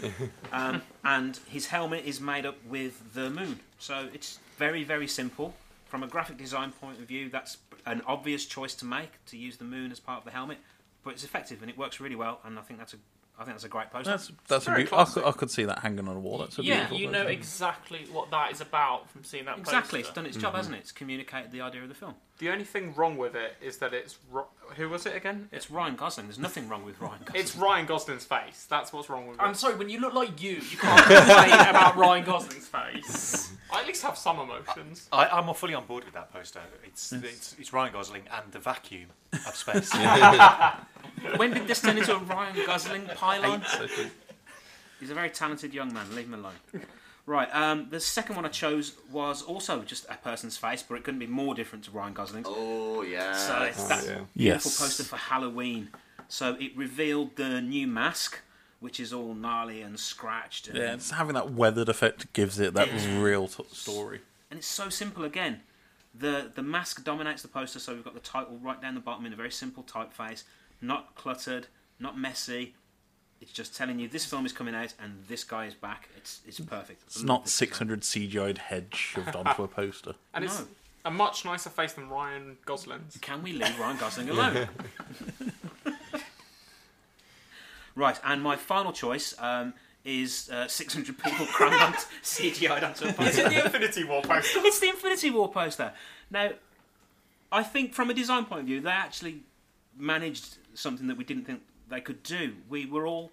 um, 0.52 0.80
and 1.04 1.38
his 1.46 1.66
helmet 1.66 2.06
is 2.06 2.22
made 2.22 2.46
up 2.46 2.56
with 2.66 3.12
the 3.12 3.28
moon, 3.28 3.60
so 3.78 4.08
it's 4.14 4.38
very 4.56 4.82
very 4.82 5.06
simple. 5.06 5.54
From 5.84 6.02
a 6.02 6.06
graphic 6.06 6.38
design 6.38 6.72
point 6.72 6.98
of 7.00 7.04
view, 7.06 7.28
that's 7.28 7.58
an 7.84 8.00
obvious 8.06 8.46
choice 8.46 8.74
to 8.76 8.86
make 8.86 9.22
to 9.26 9.36
use 9.36 9.58
the 9.58 9.64
moon 9.64 9.92
as 9.92 10.00
part 10.00 10.20
of 10.20 10.24
the 10.24 10.30
helmet, 10.30 10.56
but 11.02 11.12
it's 11.12 11.24
effective 11.24 11.60
and 11.60 11.70
it 11.70 11.76
works 11.76 12.00
really 12.00 12.16
well. 12.16 12.40
And 12.44 12.58
I 12.58 12.62
think 12.62 12.78
that's 12.78 12.94
a 12.94 12.98
I 13.36 13.44
think 13.44 13.54
that's 13.54 13.64
a 13.64 13.68
great 13.68 13.90
poster. 13.90 14.12
That's 14.12 14.30
that's 14.46 14.66
a 14.66 14.70
very 14.70 14.82
beautiful. 14.84 14.98
I 15.00 15.04
could, 15.04 15.24
I 15.24 15.32
could 15.32 15.50
see 15.50 15.64
that 15.64 15.80
hanging 15.80 16.06
on 16.08 16.16
a 16.16 16.20
wall. 16.20 16.38
That's 16.38 16.58
a 16.58 16.62
beautiful. 16.62 16.82
yeah, 16.82 16.88
beautiful. 16.88 17.00
you 17.00 17.10
know 17.10 17.24
poster. 17.24 17.38
exactly 17.38 18.06
what 18.12 18.30
that 18.30 18.52
is 18.52 18.60
about 18.60 19.10
from 19.10 19.24
seeing 19.24 19.44
that. 19.46 19.58
Exactly, 19.58 20.00
poster. 20.00 20.08
it's 20.08 20.14
done 20.14 20.26
its 20.26 20.36
job, 20.36 20.50
mm-hmm. 20.50 20.56
hasn't 20.58 20.76
it? 20.76 20.80
It's 20.80 20.92
communicated 20.92 21.50
the 21.50 21.60
idea 21.62 21.82
of 21.82 21.88
the 21.88 21.94
film. 21.94 22.14
The 22.38 22.50
only 22.50 22.64
thing 22.64 22.94
wrong 22.94 23.16
with 23.16 23.36
it 23.36 23.56
is 23.62 23.78
that 23.78 23.94
it's 23.94 24.18
ro- 24.30 24.48
who 24.76 24.88
was 24.88 25.06
it 25.06 25.14
again? 25.14 25.48
It's 25.52 25.70
Ryan 25.70 25.94
Gosling. 25.94 26.26
There's 26.26 26.38
nothing 26.38 26.68
wrong 26.68 26.84
with 26.84 27.00
Ryan 27.00 27.20
Gosling. 27.24 27.40
It's 27.40 27.54
Ryan 27.54 27.86
Gosling's 27.86 28.24
face. 28.24 28.66
That's 28.68 28.92
what's 28.92 29.08
wrong 29.08 29.28
with 29.28 29.38
it. 29.38 29.42
I'm 29.42 29.54
sorry, 29.54 29.76
when 29.76 29.88
you 29.88 30.00
look 30.00 30.14
like 30.14 30.42
you, 30.42 30.54
you 30.54 30.76
can't 30.76 31.00
complain 31.00 31.60
about 31.68 31.96
Ryan 31.96 32.24
Gosling's 32.24 32.66
face. 32.66 33.52
I 33.72 33.82
at 33.82 33.86
least 33.86 34.02
have 34.02 34.18
some 34.18 34.40
emotions. 34.40 35.08
I, 35.12 35.26
I'm 35.28 35.52
fully 35.54 35.74
on 35.74 35.86
board 35.86 36.04
with 36.04 36.14
that 36.14 36.32
poster. 36.32 36.60
It's, 36.84 37.12
it's 37.12 37.54
it's 37.58 37.72
Ryan 37.72 37.92
Gosling 37.92 38.22
and 38.32 38.52
the 38.52 38.58
vacuum 38.58 39.10
of 39.32 39.54
space. 39.54 39.92
when 41.36 41.52
did 41.52 41.68
this 41.68 41.80
turn 41.82 41.98
into 41.98 42.16
a 42.16 42.18
Ryan 42.18 42.66
Gosling 42.66 43.06
pylon? 43.14 43.62
Eight. 43.80 44.10
He's 44.98 45.10
a 45.10 45.14
very 45.14 45.30
talented 45.30 45.72
young 45.72 45.92
man. 45.92 46.06
Leave 46.14 46.26
him 46.26 46.34
alone. 46.34 46.54
Right. 47.26 47.48
Um, 47.54 47.88
the 47.90 48.00
second 48.00 48.36
one 48.36 48.44
I 48.44 48.48
chose 48.50 48.92
was 49.10 49.40
also 49.42 49.82
just 49.82 50.04
a 50.10 50.16
person's 50.16 50.56
face, 50.58 50.82
but 50.82 50.96
it 50.96 51.04
couldn't 51.04 51.20
be 51.20 51.26
more 51.26 51.54
different 51.54 51.84
to 51.86 51.90
Ryan 51.90 52.12
Gosling's. 52.12 52.46
Oh 52.48 53.02
yeah. 53.02 53.32
So 53.32 53.62
it's 53.62 53.82
Oh, 53.84 53.88
that 53.88 54.04
yeah. 54.04 54.20
beautiful 54.36 54.70
Yes. 54.70 54.78
poster 54.80 55.04
for 55.04 55.16
Halloween. 55.16 55.88
So 56.28 56.54
it 56.60 56.76
revealed 56.76 57.36
the 57.36 57.62
new 57.62 57.86
mask, 57.86 58.40
which 58.80 59.00
is 59.00 59.12
all 59.12 59.34
gnarly 59.34 59.80
and 59.80 59.98
scratched. 59.98 60.68
And, 60.68 60.76
Yeah, 60.76 60.94
it's 60.94 61.10
having 61.12 61.34
that 61.34 61.50
weathered 61.52 61.88
effect 61.88 62.30
gives 62.34 62.58
it 62.60 62.74
that 62.74 62.88
Yeah. 62.92 63.20
real 63.22 63.48
t- 63.48 63.64
story. 63.72 64.20
and 64.50 64.58
it's 64.58 64.68
so 64.68 64.88
simple 64.90 65.24
again. 65.24 65.62
The 66.14 66.52
the 66.54 66.62
mask 66.62 67.02
dominates 67.04 67.40
the 67.42 67.48
poster, 67.48 67.78
so 67.78 67.94
we've 67.94 68.04
got 68.04 68.14
the 68.14 68.20
title 68.20 68.58
right 68.62 68.80
down 68.80 68.94
the 68.94 69.00
bottom 69.00 69.24
in 69.26 69.32
a 69.32 69.36
very 69.36 69.50
simple 69.50 69.82
typeface, 69.82 70.44
not 70.80 71.14
cluttered, 71.14 71.68
not 71.98 72.18
messy. 72.18 72.74
It's 73.40 73.52
just 73.52 73.76
telling 73.76 73.98
you 73.98 74.08
this 74.08 74.24
film 74.24 74.46
is 74.46 74.52
coming 74.52 74.74
out 74.74 74.94
and 75.02 75.22
this 75.28 75.44
guy 75.44 75.66
is 75.66 75.74
back. 75.74 76.08
It's 76.16 76.40
it's 76.46 76.60
perfect. 76.60 77.02
It's 77.06 77.22
not 77.22 77.48
600 77.48 78.00
CGI'd 78.02 78.58
heads 78.58 78.96
shoved 78.96 79.36
onto 79.36 79.62
a 79.62 79.68
poster. 79.68 80.14
And 80.34 80.44
it's 80.44 80.60
No. 80.60 80.66
a 81.04 81.10
much 81.10 81.44
nicer 81.44 81.68
face 81.70 81.92
than 81.92 82.08
Ryan 82.08 82.56
Gosling's. 82.64 83.18
Can 83.20 83.42
we 83.42 83.52
leave 83.52 83.78
Ryan 83.78 83.96
Gosling 83.98 84.30
alone? 84.30 84.68
right, 87.94 88.18
and 88.24 88.42
my 88.42 88.56
final 88.56 88.92
choice 88.92 89.34
um, 89.38 89.74
is 90.04 90.50
uh, 90.50 90.66
600 90.66 91.18
people 91.18 91.46
crammed 91.46 91.74
onto 91.80 91.98
CGI'd 92.22 92.82
onto 92.82 93.08
a 93.08 93.12
poster. 93.12 93.30
Is 93.30 93.38
it 93.38 93.50
the 93.50 93.64
Infinity 93.64 94.04
War 94.04 94.22
poster? 94.22 94.60
It's 94.62 94.80
the 94.80 94.88
Infinity 94.88 95.30
War 95.30 95.50
poster. 95.50 95.92
Now, 96.30 96.50
I 97.52 97.62
think 97.62 97.94
from 97.94 98.10
a 98.10 98.14
design 98.14 98.44
point 98.46 98.60
of 98.62 98.66
view, 98.66 98.80
they 98.80 98.90
actually 98.90 99.40
managed 99.96 100.56
something 100.74 101.06
that 101.06 101.16
we 101.16 101.24
didn't 101.24 101.44
think 101.44 101.60
they 101.88 102.00
could 102.00 102.22
do. 102.22 102.54
We 102.68 102.86
were 102.86 103.06
all 103.06 103.32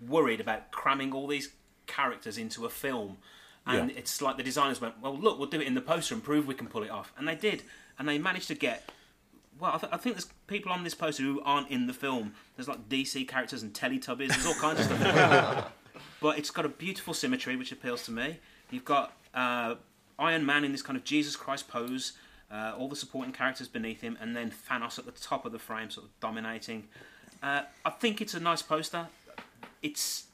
worried 0.00 0.40
about 0.40 0.70
cramming 0.70 1.12
all 1.12 1.26
these 1.26 1.50
characters 1.86 2.36
into 2.38 2.64
a 2.66 2.70
film. 2.70 3.18
And 3.66 3.90
Yeah. 3.90 3.98
it's 3.98 4.20
like 4.22 4.36
the 4.36 4.42
designers 4.42 4.80
went, 4.80 5.00
well, 5.00 5.16
look, 5.16 5.38
we'll 5.38 5.48
do 5.48 5.60
it 5.60 5.66
in 5.66 5.74
the 5.74 5.80
poster 5.80 6.14
and 6.14 6.22
prove 6.22 6.46
we 6.46 6.54
can 6.54 6.68
pull 6.68 6.82
it 6.82 6.90
off. 6.90 7.12
And 7.16 7.26
they 7.26 7.34
did. 7.34 7.62
And 7.98 8.08
they 8.08 8.18
managed 8.18 8.48
to 8.48 8.54
get. 8.54 8.90
Well, 9.58 9.72
I, 9.74 9.78
th- 9.78 9.92
I 9.92 9.96
think 9.96 10.16
there's 10.16 10.28
people 10.46 10.70
on 10.70 10.84
this 10.84 10.94
poster 10.94 11.22
who 11.22 11.40
aren't 11.42 11.70
in 11.70 11.86
the 11.86 11.94
film. 11.94 12.34
There's 12.56 12.68
like 12.68 12.88
DC 12.88 13.26
characters 13.26 13.62
and 13.62 13.72
Teletubbies. 13.72 14.28
There's 14.28 14.46
all 14.46 14.54
kinds 14.54 14.80
of 14.80 14.86
stuff. 14.86 15.72
but 16.20 16.38
it's 16.38 16.50
got 16.50 16.66
a 16.66 16.68
beautiful 16.68 17.14
symmetry 17.14 17.56
which 17.56 17.72
appeals 17.72 18.04
to 18.04 18.10
me. 18.10 18.38
You've 18.70 18.84
got 18.84 19.16
uh, 19.34 19.76
Iron 20.18 20.44
Man 20.44 20.62
in 20.64 20.72
this 20.72 20.82
kind 20.82 20.96
of 20.96 21.04
Jesus 21.04 21.36
Christ 21.36 21.68
pose, 21.68 22.12
uh, 22.50 22.74
all 22.76 22.88
the 22.88 22.96
supporting 22.96 23.32
characters 23.32 23.66
beneath 23.68 24.02
him, 24.02 24.18
and 24.20 24.36
then 24.36 24.52
Thanos 24.70 24.98
at 24.98 25.06
the 25.06 25.12
top 25.12 25.46
of 25.46 25.52
the 25.52 25.58
frame, 25.58 25.88
sort 25.90 26.06
of 26.06 26.20
dominating. 26.20 26.88
Uh, 27.42 27.62
I 27.84 27.90
think 27.90 28.20
it's 28.20 28.34
a 28.34 28.40
nice 28.40 28.62
poster. 28.62 29.06
It's 29.82 30.24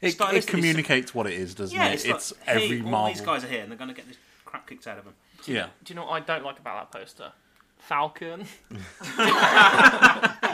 It, 0.00 0.16
it 0.20 0.46
communicates 0.46 1.14
what 1.14 1.26
it 1.26 1.34
is, 1.34 1.54
doesn't 1.54 1.76
yeah, 1.76 1.88
it? 1.88 1.94
it's, 1.94 2.04
It's, 2.04 2.32
like, 2.46 2.58
hey, 2.58 2.64
every 2.80 2.92
all 2.92 3.06
these 3.08 3.20
guys 3.20 3.42
are 3.44 3.48
here, 3.48 3.62
and 3.62 3.70
they're 3.70 3.78
going 3.78 3.88
to 3.88 3.94
get 3.94 4.06
this 4.08 4.16
crap 4.44 4.68
kicked 4.68 4.86
out 4.86 4.98
of 4.98 5.04
them. 5.04 5.14
Yeah. 5.46 5.68
Do 5.84 5.92
you 5.92 5.96
know 5.96 6.04
what 6.06 6.12
I 6.12 6.20
don't 6.20 6.44
like 6.44 6.58
about 6.58 6.90
that 6.92 6.98
poster? 6.98 7.32
Falcon. 7.78 8.44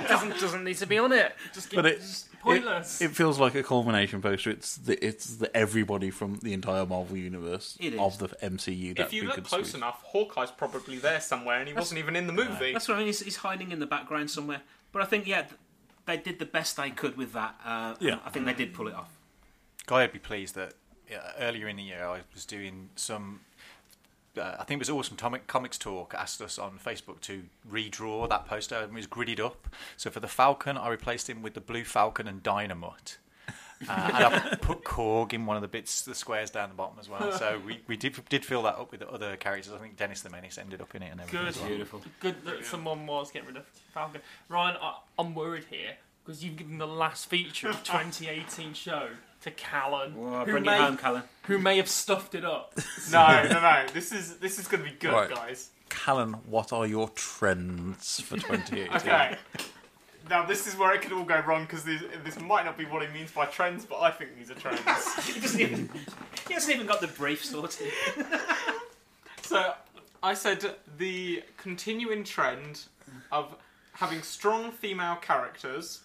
doesn't 0.08 0.38
doesn't 0.40 0.64
need 0.64 0.76
to 0.76 0.86
be 0.86 0.98
on 0.98 1.12
it. 1.12 1.34
Just, 1.54 1.74
But 1.74 1.86
it, 1.86 2.00
just 2.00 2.26
it, 2.26 2.40
pointless. 2.40 3.00
it 3.00 3.10
feels 3.12 3.38
like 3.38 3.54
a 3.54 3.62
culmination 3.62 4.20
poster. 4.20 4.50
It's 4.50 4.76
the 4.76 5.02
it's 5.04 5.36
the 5.36 5.54
everybody 5.56 6.10
from 6.10 6.40
the 6.42 6.52
entire 6.52 6.84
Marvel 6.84 7.16
universe 7.16 7.78
of 7.98 8.18
the 8.18 8.28
MCU. 8.28 8.96
That 8.96 9.06
If 9.06 9.12
you 9.12 9.24
look 9.24 9.34
could 9.36 9.44
close 9.44 9.68
squeeze. 9.68 9.74
enough, 9.76 10.02
Hawkeye's 10.02 10.50
probably 10.50 10.98
there 10.98 11.20
somewhere, 11.20 11.58
and 11.58 11.68
he 11.68 11.74
wasn't 11.74 11.98
even 11.98 12.16
in 12.16 12.26
the 12.26 12.32
movie. 12.32 12.72
That's 12.72 12.88
what 12.88 12.96
I 12.96 12.98
mean. 12.98 13.06
He's, 13.06 13.20
he's 13.20 13.36
hiding 13.36 13.72
in 13.72 13.78
the 13.78 13.86
background 13.86 14.30
somewhere. 14.30 14.60
But 14.92 15.02
I 15.02 15.06
think, 15.06 15.26
yeah, 15.26 15.42
th- 15.42 15.54
they 16.06 16.16
did 16.16 16.38
the 16.38 16.46
best 16.46 16.76
they 16.76 16.90
could 16.90 17.16
with 17.16 17.32
that. 17.32 17.54
Uh, 17.64 17.94
Yeah. 18.00 18.18
I 18.24 18.30
think 18.30 18.46
they 18.46 18.54
did 18.54 18.74
pull 18.74 18.88
it 18.88 18.94
off. 18.94 19.10
Guy 19.86 20.02
would 20.02 20.12
be 20.12 20.18
pleased 20.18 20.54
that 20.54 20.74
yeah, 21.10 21.32
earlier 21.38 21.68
in 21.68 21.76
the 21.76 21.82
year 21.82 22.04
I 22.06 22.20
was 22.34 22.44
doing 22.44 22.90
some. 22.96 23.40
Uh, 24.36 24.56
I 24.58 24.64
think 24.64 24.78
it 24.78 24.88
was 24.88 24.90
Awesome 24.90 25.16
Comic, 25.18 25.46
Comics 25.46 25.76
Talk 25.76 26.14
asked 26.16 26.40
us 26.40 26.58
on 26.58 26.78
Facebook 26.78 27.20
to 27.22 27.44
redraw 27.70 28.26
that 28.30 28.46
poster 28.46 28.76
and 28.76 28.90
it 28.90 28.94
was 28.94 29.06
gridded 29.06 29.38
up. 29.38 29.68
So 29.98 30.10
for 30.10 30.20
the 30.20 30.28
Falcon, 30.28 30.78
I 30.78 30.88
replaced 30.88 31.28
him 31.28 31.42
with 31.42 31.52
the 31.52 31.60
Blue 31.60 31.84
Falcon 31.84 32.26
and 32.26 32.42
Dynamite. 32.42 33.18
Uh, 33.88 34.10
and 34.14 34.24
I 34.24 34.56
put 34.60 34.84
Korg 34.84 35.32
in 35.32 35.46
one 35.46 35.56
of 35.56 35.62
the 35.62 35.68
bits, 35.68 36.02
the 36.02 36.14
squares 36.14 36.50
down 36.50 36.68
the 36.68 36.74
bottom 36.74 36.96
as 37.00 37.08
well. 37.08 37.32
So 37.32 37.60
we, 37.66 37.80
we 37.86 37.96
did 37.96 38.16
did 38.28 38.44
fill 38.44 38.62
that 38.62 38.76
up 38.76 38.90
with 38.90 39.00
the 39.00 39.10
other 39.10 39.36
characters. 39.36 39.72
I 39.72 39.78
think 39.78 39.96
Dennis 39.96 40.22
the 40.22 40.30
Menace 40.30 40.58
ended 40.58 40.80
up 40.80 40.94
in 40.94 41.02
it 41.02 41.10
and 41.12 41.20
everything. 41.20 41.40
Good, 41.40 41.80
as 41.80 41.92
well. 41.92 42.02
Good 42.20 42.44
that 42.44 42.64
someone 42.64 43.06
was 43.06 43.30
getting 43.30 43.48
rid 43.48 43.56
of 43.56 43.66
Falcon. 43.94 44.20
Ryan, 44.48 44.76
I, 44.80 44.94
I'm 45.18 45.34
worried 45.34 45.64
here 45.70 45.96
because 46.24 46.44
you've 46.44 46.56
given 46.56 46.78
the 46.78 46.86
last 46.86 47.26
feature 47.26 47.68
of 47.68 47.82
2018 47.82 48.74
show 48.74 49.08
to 49.42 49.50
Callum, 49.50 50.14
Well, 50.16 50.44
who 50.44 50.52
bring 50.52 50.62
it 50.64 50.66
may 50.66 50.78
home, 50.78 50.96
Callum. 50.96 51.22
who 51.44 51.58
may 51.58 51.76
have 51.78 51.88
stuffed 51.88 52.34
it 52.36 52.44
up. 52.44 52.74
no, 53.12 53.42
no, 53.44 53.60
no. 53.60 53.84
This 53.92 54.12
is 54.12 54.36
this 54.36 54.58
is 54.58 54.68
going 54.68 54.84
to 54.84 54.90
be 54.90 54.96
good, 54.96 55.12
Right. 55.12 55.28
guys. 55.30 55.70
Callum, 55.88 56.34
what 56.46 56.72
are 56.72 56.86
your 56.86 57.08
trends 57.10 58.20
for 58.20 58.36
2018? 58.36 58.96
Okay. 58.96 59.36
Now 60.28 60.44
this 60.44 60.66
is 60.66 60.76
where 60.76 60.94
it 60.94 61.02
could 61.02 61.12
all 61.12 61.24
go 61.24 61.40
wrong 61.40 61.62
because 61.62 61.84
this, 61.84 62.02
this 62.24 62.40
might 62.40 62.64
not 62.64 62.78
be 62.78 62.84
what 62.84 63.06
he 63.06 63.12
means 63.12 63.30
by 63.30 63.46
trends, 63.46 63.84
but 63.84 64.00
I 64.00 64.10
think 64.10 64.36
these 64.36 64.50
are 64.50 64.54
trends. 64.54 64.80
he, 65.26 65.40
doesn't 65.40 65.60
even, 65.60 65.90
he 66.48 66.54
hasn't 66.54 66.74
even 66.74 66.86
got 66.86 67.00
the 67.00 67.08
brief 67.08 67.44
sorted. 67.44 67.92
so 69.42 69.74
I 70.22 70.34
said 70.34 70.64
the 70.98 71.42
continuing 71.56 72.24
trend 72.24 72.84
of 73.30 73.56
having 73.94 74.22
strong 74.22 74.70
female 74.70 75.16
characters 75.16 76.00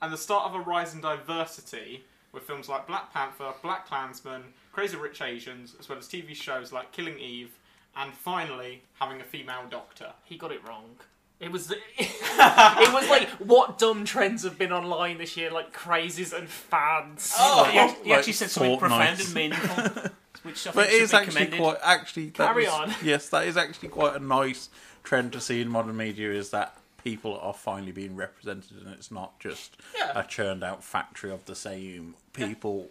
and 0.00 0.12
the 0.12 0.16
start 0.16 0.46
of 0.46 0.54
a 0.54 0.60
rise 0.60 0.94
in 0.94 1.00
diversity 1.00 2.04
with 2.32 2.44
films 2.44 2.68
like 2.68 2.86
Black 2.86 3.12
Panther, 3.12 3.52
BlacKkKlansman, 3.62 4.42
Crazy 4.72 4.96
Rich 4.96 5.22
Asians, 5.22 5.74
as 5.80 5.88
well 5.88 5.98
as 5.98 6.06
TV 6.06 6.34
shows 6.34 6.70
like 6.72 6.92
Killing 6.92 7.18
Eve, 7.18 7.58
and 7.96 8.12
finally 8.12 8.82
having 9.00 9.20
a 9.20 9.24
female 9.24 9.64
doctor. 9.70 10.12
He 10.24 10.36
got 10.36 10.52
it 10.52 10.66
wrong. 10.66 10.96
It 11.38 11.52
was 11.52 11.70
it 11.98 12.92
was 12.92 13.08
like 13.10 13.28
what 13.38 13.78
dumb 13.78 14.04
trends 14.04 14.42
have 14.44 14.58
been 14.58 14.72
online 14.72 15.18
this 15.18 15.36
year, 15.36 15.50
like 15.50 15.72
crazes 15.72 16.32
and 16.32 16.48
fads. 16.48 17.34
Oh, 17.38 17.62
Like- 17.64 17.72
he, 17.72 17.78
act- 17.78 18.04
he 18.04 18.10
like 18.10 18.18
actually 18.20 18.32
said 18.34 18.50
something 18.50 18.76
Fortnite. 18.76 18.78
profound 18.78 19.20
and 19.20 19.34
meaningful, 19.34 20.10
which 20.42 20.66
I 20.66 20.70
But 20.72 20.86
think 20.86 20.88
it 20.88 20.92
should 20.92 21.02
is 21.02 21.14
actually 21.14 21.32
commended. 21.34 21.60
quite 21.60 21.78
actually. 21.82 22.24
that 22.26 22.34
Carry 22.34 22.64
was- 22.64 22.72
on. 22.72 22.94
Yes, 23.02 23.28
that 23.30 23.46
is 23.46 23.56
actually 23.56 23.88
quite 23.90 24.16
a 24.16 24.18
nice 24.20 24.70
trend 25.04 25.32
to 25.34 25.40
see 25.40 25.60
in 25.60 25.68
modern 25.68 25.96
media. 25.96 26.30
Is 26.32 26.50
that 26.50 26.76
people 27.04 27.38
are 27.40 27.52
finally 27.54 27.92
being 27.92 28.16
represented, 28.16 28.78
and 28.84 28.92
it's 28.94 29.10
not 29.10 29.38
just 29.38 29.76
Yeah. 29.96 30.12
a 30.18 30.24
churned 30.26 30.64
out 30.64 30.82
factory 30.82 31.30
of 31.30 31.44
the 31.44 31.54
same 31.54 32.14
people 32.32 32.88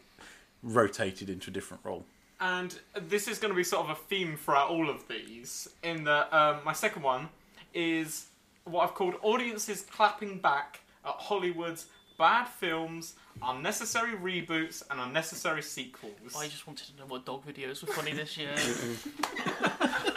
rotated 0.63 1.29
into 1.29 1.49
a 1.49 1.53
different 1.53 1.83
role. 1.83 2.05
And 2.39 2.77
this 2.95 3.27
is 3.27 3.39
going 3.39 3.51
to 3.51 3.55
be 3.55 3.63
sort 3.63 3.85
of 3.85 3.91
a 3.91 3.95
theme 3.95 4.37
throughout 4.37 4.69
all 4.69 4.89
of 4.89 5.07
these. 5.07 5.67
In 5.83 6.03
that, 6.03 6.31
um, 6.33 6.59
my 6.65 6.73
second 6.73 7.01
one 7.01 7.29
is 7.73 8.25
what 8.65 8.83
I've 8.83 8.93
called 8.93 9.15
audiences 9.21 9.85
clapping 9.89 10.39
back 10.39 10.81
at 11.05 11.13
Hollywood's 11.13 11.87
bad 12.17 12.45
films, 12.45 13.15
unnecessary 13.43 14.15
reboots, 14.17 14.83
and 14.89 14.99
unnecessary 14.99 15.61
sequels. 15.61 16.35
I 16.37 16.47
just 16.47 16.65
wanted 16.67 16.87
to 16.87 16.97
know 16.97 17.05
what 17.07 17.25
dog 17.25 17.45
videos 17.45 17.85
were 17.85 17.93
funny 17.93 18.13
this 18.13 18.37
year. 18.37 18.51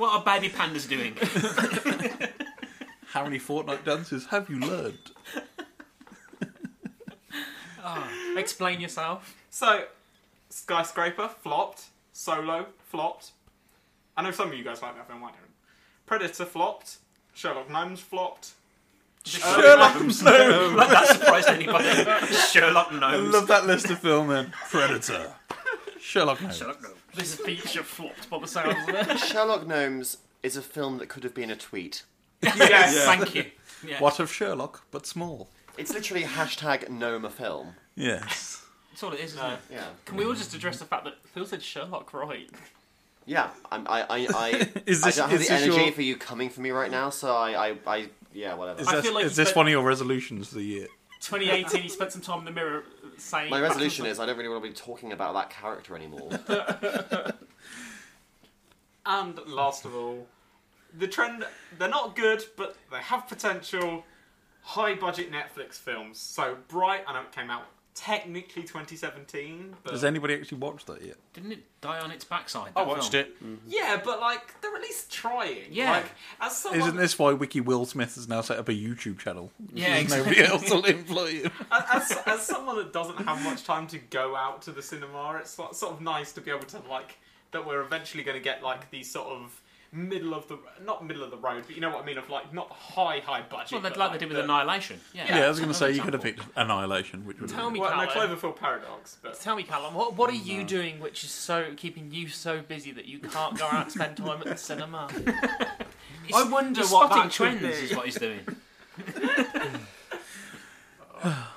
What 0.00 0.14
are 0.14 0.24
baby 0.24 0.48
pandas 0.48 0.88
doing? 0.88 1.14
How 3.08 3.22
many 3.22 3.38
Fortnite 3.38 3.84
dances 3.84 4.24
have 4.28 4.48
you 4.48 4.58
learned? 4.58 4.98
Ah, 7.82 8.10
explain 8.36 8.80
yourself. 8.80 9.34
So, 9.50 9.84
Skyscraper 10.50 11.28
flopped. 11.28 11.84
Solo 12.12 12.66
flopped. 12.78 13.32
I 14.16 14.22
know 14.22 14.30
some 14.30 14.48
of 14.48 14.54
you 14.54 14.62
guys 14.62 14.80
like 14.82 14.96
that 14.96 15.06
film. 15.08 15.24
I 15.24 15.28
don't. 15.28 15.38
Predator 16.06 16.44
flopped. 16.44 16.98
Sherlock 17.40 17.70
Gnomes 17.70 18.00
flopped. 18.00 18.50
Sherlock 19.24 19.94
Gnomes. 19.94 20.22
Gnomes. 20.22 20.76
Like 20.76 20.90
that 20.90 21.06
surprised 21.06 21.48
anybody. 21.48 21.88
Sherlock 22.50 22.88
I 22.92 22.98
Gnomes. 23.00 23.32
love 23.32 23.46
that 23.46 23.66
list 23.66 23.88
of 23.88 23.98
film 23.98 24.28
then. 24.28 24.52
Predator. 24.68 25.32
Sherlock 25.98 26.42
Gnomes. 26.42 26.58
Sherlock 26.58 26.82
Gnomes. 26.82 26.96
This 27.14 27.36
feature 27.36 27.82
flopped 27.82 28.28
by 28.28 28.40
the 28.40 28.46
sounds 28.46 28.86
of 28.86 28.94
it. 28.94 29.18
Sherlock 29.18 29.66
Gnomes 29.66 30.18
is 30.42 30.58
a 30.58 30.62
film 30.62 30.98
that 30.98 31.08
could 31.08 31.24
have 31.24 31.32
been 31.32 31.50
a 31.50 31.56
tweet. 31.56 32.02
Yes, 32.42 33.06
thank 33.06 33.34
you. 33.34 33.46
Yeah. 33.86 34.00
What 34.00 34.20
of 34.20 34.30
Sherlock, 34.30 34.82
but 34.90 35.06
small? 35.06 35.48
It's 35.78 35.94
literally 35.94 36.24
hashtag 36.24 36.90
gnome 36.90 37.24
a 37.24 37.30
film. 37.30 37.72
Yes. 37.96 38.66
That's 38.90 39.02
all 39.02 39.12
it 39.12 39.20
is, 39.20 39.32
isn't 39.32 39.46
it? 39.52 39.58
Yeah. 39.72 39.84
Can 40.04 40.18
we 40.18 40.26
all 40.26 40.34
just 40.34 40.54
address 40.54 40.78
the 40.78 40.84
fact 40.84 41.04
that 41.04 41.14
Phil 41.32 41.46
said 41.46 41.62
Sherlock 41.62 42.12
right? 42.12 42.50
Yeah, 43.26 43.50
I'm, 43.70 43.86
I, 43.88 44.02
I, 44.02 44.28
I, 44.34 44.48
Is 44.86 45.02
this- 45.02 45.18
I 45.18 45.22
don't 45.22 45.30
have 45.30 45.40
is 45.40 45.48
the 45.48 45.54
this 45.54 45.62
energy 45.62 45.82
your- 45.84 45.92
for 45.92 46.02
you 46.02 46.16
coming 46.16 46.50
for 46.50 46.60
me 46.60 46.70
right 46.70 46.90
now, 46.90 47.10
so 47.10 47.34
I, 47.36 47.68
I, 47.70 47.76
I 47.86 48.08
yeah, 48.32 48.54
whatever. 48.54 48.80
Is, 48.80 48.88
I 48.88 48.96
this, 48.96 49.04
feel 49.04 49.14
like 49.14 49.24
is 49.24 49.32
you 49.32 49.36
this 49.36 49.48
spent- 49.48 49.56
one 49.56 49.66
of 49.66 49.70
your 49.72 49.84
resolutions 49.84 50.48
for 50.48 50.54
the 50.56 50.62
year? 50.64 50.86
2018, 51.20 51.82
he 51.82 51.88
spent 51.90 52.12
some 52.12 52.22
time 52.22 52.38
in 52.40 52.44
the 52.46 52.50
mirror 52.50 52.82
saying. 53.18 53.50
My 53.50 53.60
resolution 53.60 54.06
is 54.06 54.18
I 54.18 54.24
don't 54.26 54.38
really 54.38 54.48
want 54.48 54.62
to 54.64 54.68
be 54.70 54.74
talking 54.74 55.12
about 55.12 55.34
that 55.34 55.50
character 55.50 55.94
anymore. 55.94 56.30
And 59.06 59.38
last 59.46 59.84
of 59.84 59.94
all, 59.94 60.26
the 60.96 61.08
trend, 61.08 61.44
they're 61.78 61.88
not 61.88 62.14
good, 62.14 62.44
but 62.56 62.76
they 62.90 62.98
have 62.98 63.26
potential. 63.28 64.04
High 64.62 64.94
budget 64.94 65.32
Netflix 65.32 65.74
films. 65.74 66.18
So, 66.20 66.58
Bright, 66.68 67.02
I 67.08 67.14
know 67.14 67.22
it 67.22 67.32
came 67.32 67.50
out 67.50 67.64
technically 67.94 68.62
2017, 68.62 69.76
but. 69.82 69.92
Has 69.92 70.04
anybody 70.04 70.34
actually 70.34 70.58
watched 70.58 70.86
that 70.86 71.02
yet? 71.02 71.16
Didn't 71.32 71.52
it 71.52 71.64
die 71.80 71.98
on 72.00 72.10
its 72.10 72.24
backside? 72.24 72.72
I 72.76 72.80
that 72.84 72.88
watched 72.88 73.12
film? 73.12 73.24
it. 73.24 73.42
Mm-hmm. 73.44 73.54
Yeah, 73.68 74.00
but 74.04 74.20
like, 74.20 74.60
they're 74.60 74.74
at 74.74 74.82
least 74.82 75.10
trying. 75.12 75.64
Yeah. 75.70 75.90
Like, 75.92 76.06
as 76.40 76.56
someone. 76.56 76.80
Isn't 76.80 76.96
this 76.96 77.18
why 77.18 77.32
Wiki 77.32 77.60
Will 77.60 77.84
Smith 77.86 78.14
has 78.14 78.28
now 78.28 78.40
set 78.40 78.58
up 78.58 78.68
a 78.68 78.72
YouTube 78.72 79.18
channel? 79.18 79.50
Yeah, 79.74 79.98
Because 80.02 80.16
Nobody 80.18 80.42
else 80.42 80.70
will 80.70 80.84
employ 80.84 81.42
him. 81.42 81.52
as, 81.70 82.18
as 82.26 82.42
someone 82.42 82.76
that 82.76 82.92
doesn't 82.92 83.18
have 83.18 83.42
much 83.44 83.64
time 83.64 83.86
to 83.88 83.98
go 83.98 84.36
out 84.36 84.62
to 84.62 84.70
the 84.72 84.82
cinema, 84.82 85.36
it's 85.40 85.50
sort 85.50 85.74
sort 85.76 85.92
of 85.92 86.00
nice 86.00 86.32
to 86.32 86.40
be 86.40 86.50
able 86.50 86.66
to 86.66 86.80
like 86.88 87.18
that 87.52 87.66
we're 87.66 87.80
eventually 87.82 88.22
going 88.22 88.36
to 88.36 88.42
get 88.42 88.62
like 88.62 88.90
these 88.90 89.10
sort 89.10 89.26
of 89.28 89.60
middle 89.92 90.34
of 90.34 90.46
the 90.46 90.56
not 90.84 91.04
middle 91.04 91.22
of 91.24 91.30
the 91.32 91.36
road, 91.36 91.64
but 91.66 91.74
you 91.74 91.80
know 91.80 91.90
what 91.90 92.02
I 92.02 92.06
mean 92.06 92.16
of 92.18 92.30
like 92.30 92.52
not 92.54 92.70
high 92.70 93.18
high 93.18 93.42
budget. 93.42 93.72
Well, 93.72 93.80
they'd 93.80 93.88
but, 93.90 93.98
like 93.98 94.12
they 94.12 94.18
did 94.18 94.28
with 94.28 94.36
the- 94.36 94.44
Annihilation. 94.44 95.00
Yeah, 95.12 95.38
Yeah, 95.38 95.46
I 95.46 95.48
was 95.48 95.58
going 95.58 95.68
to 95.70 95.74
say 95.74 95.86
another 95.86 95.96
you 95.96 96.02
could 96.02 96.12
have 96.14 96.24
example. 96.24 96.44
picked 96.54 96.58
Annihilation, 96.58 97.24
which 97.26 97.40
would 97.40 97.50
Tell 97.50 97.70
me, 97.70 97.80
Well, 97.80 97.96
no, 97.96 98.06
Callum. 98.06 98.36
Cloverfield 98.36 98.56
Paradox, 98.56 99.18
but 99.22 99.40
Tell 99.40 99.56
me, 99.56 99.62
Callum, 99.64 99.94
what, 99.94 100.14
what 100.16 100.30
are 100.30 100.34
you 100.34 100.62
doing 100.64 101.00
which 101.00 101.24
is 101.24 101.30
so 101.30 101.72
keeping 101.76 102.10
you 102.12 102.28
so 102.28 102.60
busy 102.62 102.92
that 102.92 103.06
you 103.06 103.18
can't 103.18 103.58
go 103.58 103.64
out 103.66 103.82
and 103.84 103.92
spend 103.92 104.16
time 104.16 104.40
at 104.40 104.44
the 104.46 104.56
cinema? 104.56 105.08
I 106.32 106.48
wonder 106.48 106.82
what 106.82 106.88
spotting 107.10 107.16
that 107.16 107.22
could 107.24 107.32
trends 107.32 107.60
be. 107.60 107.66
is 107.86 107.96
what 107.96 108.04
he's 108.06 108.14
doing. 108.16 108.40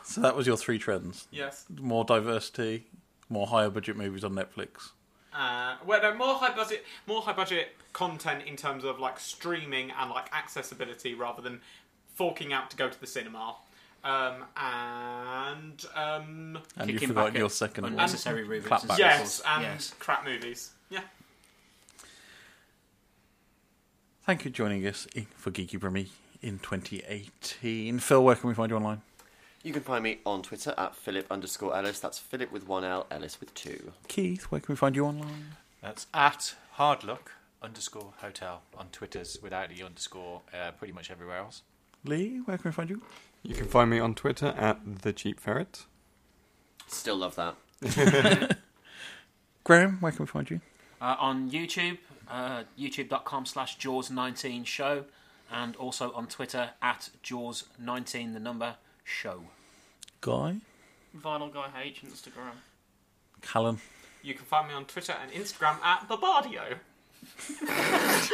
So 0.03 0.22
that 0.22 0.35
was 0.35 0.45
your 0.45 0.57
three 0.57 0.77
trends. 0.77 1.27
yes. 1.31 1.65
More 1.80 2.03
diversity, 2.03 2.88
more 3.30 3.47
higher 3.47 3.69
budget 3.69 3.95
movies 3.97 4.23
on 4.23 4.34
Netflix. 4.34 4.91
Uh, 5.35 5.76
well, 5.85 6.01
no, 6.01 6.14
more 6.15 6.35
high 6.35 6.53
budget, 6.55 6.85
more 7.07 7.22
high 7.22 7.34
budget 7.34 7.69
content 7.91 8.43
in 8.45 8.55
terms 8.55 8.84
of 8.84 8.99
like 8.99 9.19
streaming 9.19 9.91
and 9.99 10.10
like 10.11 10.34
accessibility 10.34 11.14
rather 11.15 11.41
than 11.41 11.60
forking 12.15 12.53
out 12.53 12.69
to 12.72 12.77
go 12.77 12.89
to 12.89 12.99
the 13.01 13.07
cinema. 13.07 13.55
Um, 14.03 14.43
and 14.57 15.85
um, 15.95 16.60
And 16.76 16.88
Kicking 16.89 16.89
you've 16.93 17.01
forgotten 17.10 17.34
back 17.34 17.38
your 17.38 17.45
at 17.45 17.51
second 17.53 17.84
one. 17.84 17.93
unnecessary 17.93 18.45
reboots 18.45 18.64
Clapback. 18.68 18.89
and 18.89 18.99
yes, 18.99 19.41
and 19.47 19.64
Yes. 19.64 19.93
crap 19.99 20.26
movies. 20.26 20.72
Yeah. 20.89 21.01
Thank 24.26 24.45
you 24.45 24.51
for 24.51 24.55
joining 24.55 24.85
us 24.88 25.07
for 25.35 25.51
Geeky 25.51 25.80
Brummy 25.80 26.07
in 26.41 26.60
2018. 26.60 27.99
Phil, 27.99 28.23
where 28.23 28.35
can 28.35 28.47
we 28.49 28.53
find 28.53 28.69
you 28.69 28.76
online? 28.77 29.01
You 29.64 29.72
can 29.72 29.81
find 29.81 30.03
me 30.03 30.19
on 30.26 30.44
Twitter 30.44 30.73
at 30.77 30.94
Philip 30.94 31.26
underscore 31.31 31.73
Ellis. 31.73 32.02
That's 32.02 32.19
Philip 32.19 32.52
with 32.52 32.68
one 32.68 32.84
L, 32.84 33.07
Ellis 33.10 33.40
with 33.40 33.53
two. 33.53 33.94
Keith, 34.10 34.44
where 34.44 34.60
can 34.60 34.73
we 34.73 34.76
find 34.76 34.94
you 34.94 35.06
online? 35.06 35.56
That's 35.81 36.06
at 36.14 36.56
hardluck 36.77 37.30
underscore 37.61 38.14
hotel 38.18 38.64
on 38.77 38.88
Twitters 38.91 39.38
without 39.41 39.69
the 39.69 39.81
underscore, 39.81 40.41
uh, 40.53 40.72
pretty 40.72 40.91
much 40.91 41.10
everywhere 41.10 41.38
else. 41.38 41.61
Lee, 42.03 42.41
where 42.44 42.57
can 42.57 42.72
we 42.72 42.73
find 42.73 42.90
you? 42.90 43.02
You 43.41 43.56
can 43.56 43.68
find 43.68 43.90
me 43.90 43.99
on 43.99 44.15
Twitter 44.15 44.48
at 44.48 45.02
the 45.02 45.14
Cheap 45.14 45.40
Ferret. 45.40 45.85
Still 46.88 47.15
love 47.15 47.38
that. 47.38 47.56
Graham, 49.64 49.98
where 50.02 50.11
can 50.11 50.26
we 50.26 50.27
find 50.27 50.49
you? 50.49 50.60
Uh, 51.02 51.15
on 51.18 51.49
YouTube, 51.49 51.99
uh, 52.30 52.64
youtube.com 52.77 53.45
slash 53.45 53.77
Jaws19show, 53.77 55.06
and 55.49 55.76
also 55.77 56.11
on 56.11 56.27
Twitter 56.27 56.72
at 56.81 57.10
Jaws19, 57.23 58.34
the 58.34 58.40
number, 58.41 58.76
show. 59.03 59.43
Guy, 60.21 60.57
Vinyl 61.17 61.53
Guy 61.53 61.67
H 61.84 62.01
Instagram. 62.05 62.55
Callum. 63.41 63.80
You 64.21 64.34
can 64.34 64.45
find 64.45 64.67
me 64.69 64.73
on 64.73 64.85
Twitter 64.85 65.13
and 65.21 65.31
Instagram 65.31 65.81
at 65.84 66.07
Barbardio. 66.07 66.77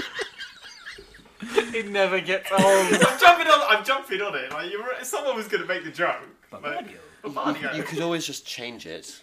it 1.42 1.88
never 1.90 2.20
gets 2.20 2.52
old. 2.52 2.62
I'm 2.62 3.20
jumping 3.20 3.48
on. 3.48 3.78
I'm 3.78 3.84
jumping 3.84 4.22
on 4.22 4.36
it. 4.36 4.52
Like 4.52 4.72
you, 4.72 4.80
were- 4.84 5.04
someone 5.04 5.36
was 5.36 5.48
going 5.48 5.62
to 5.64 5.68
make 5.68 5.84
the 5.84 5.92
joke. 5.92 6.16
Barbardio. 6.52 6.98
Barbardio. 7.24 7.76
You 7.76 7.84
could 7.84 8.02
always 8.02 8.26
just 8.26 8.46
change 8.46 8.86
it. 8.86 9.22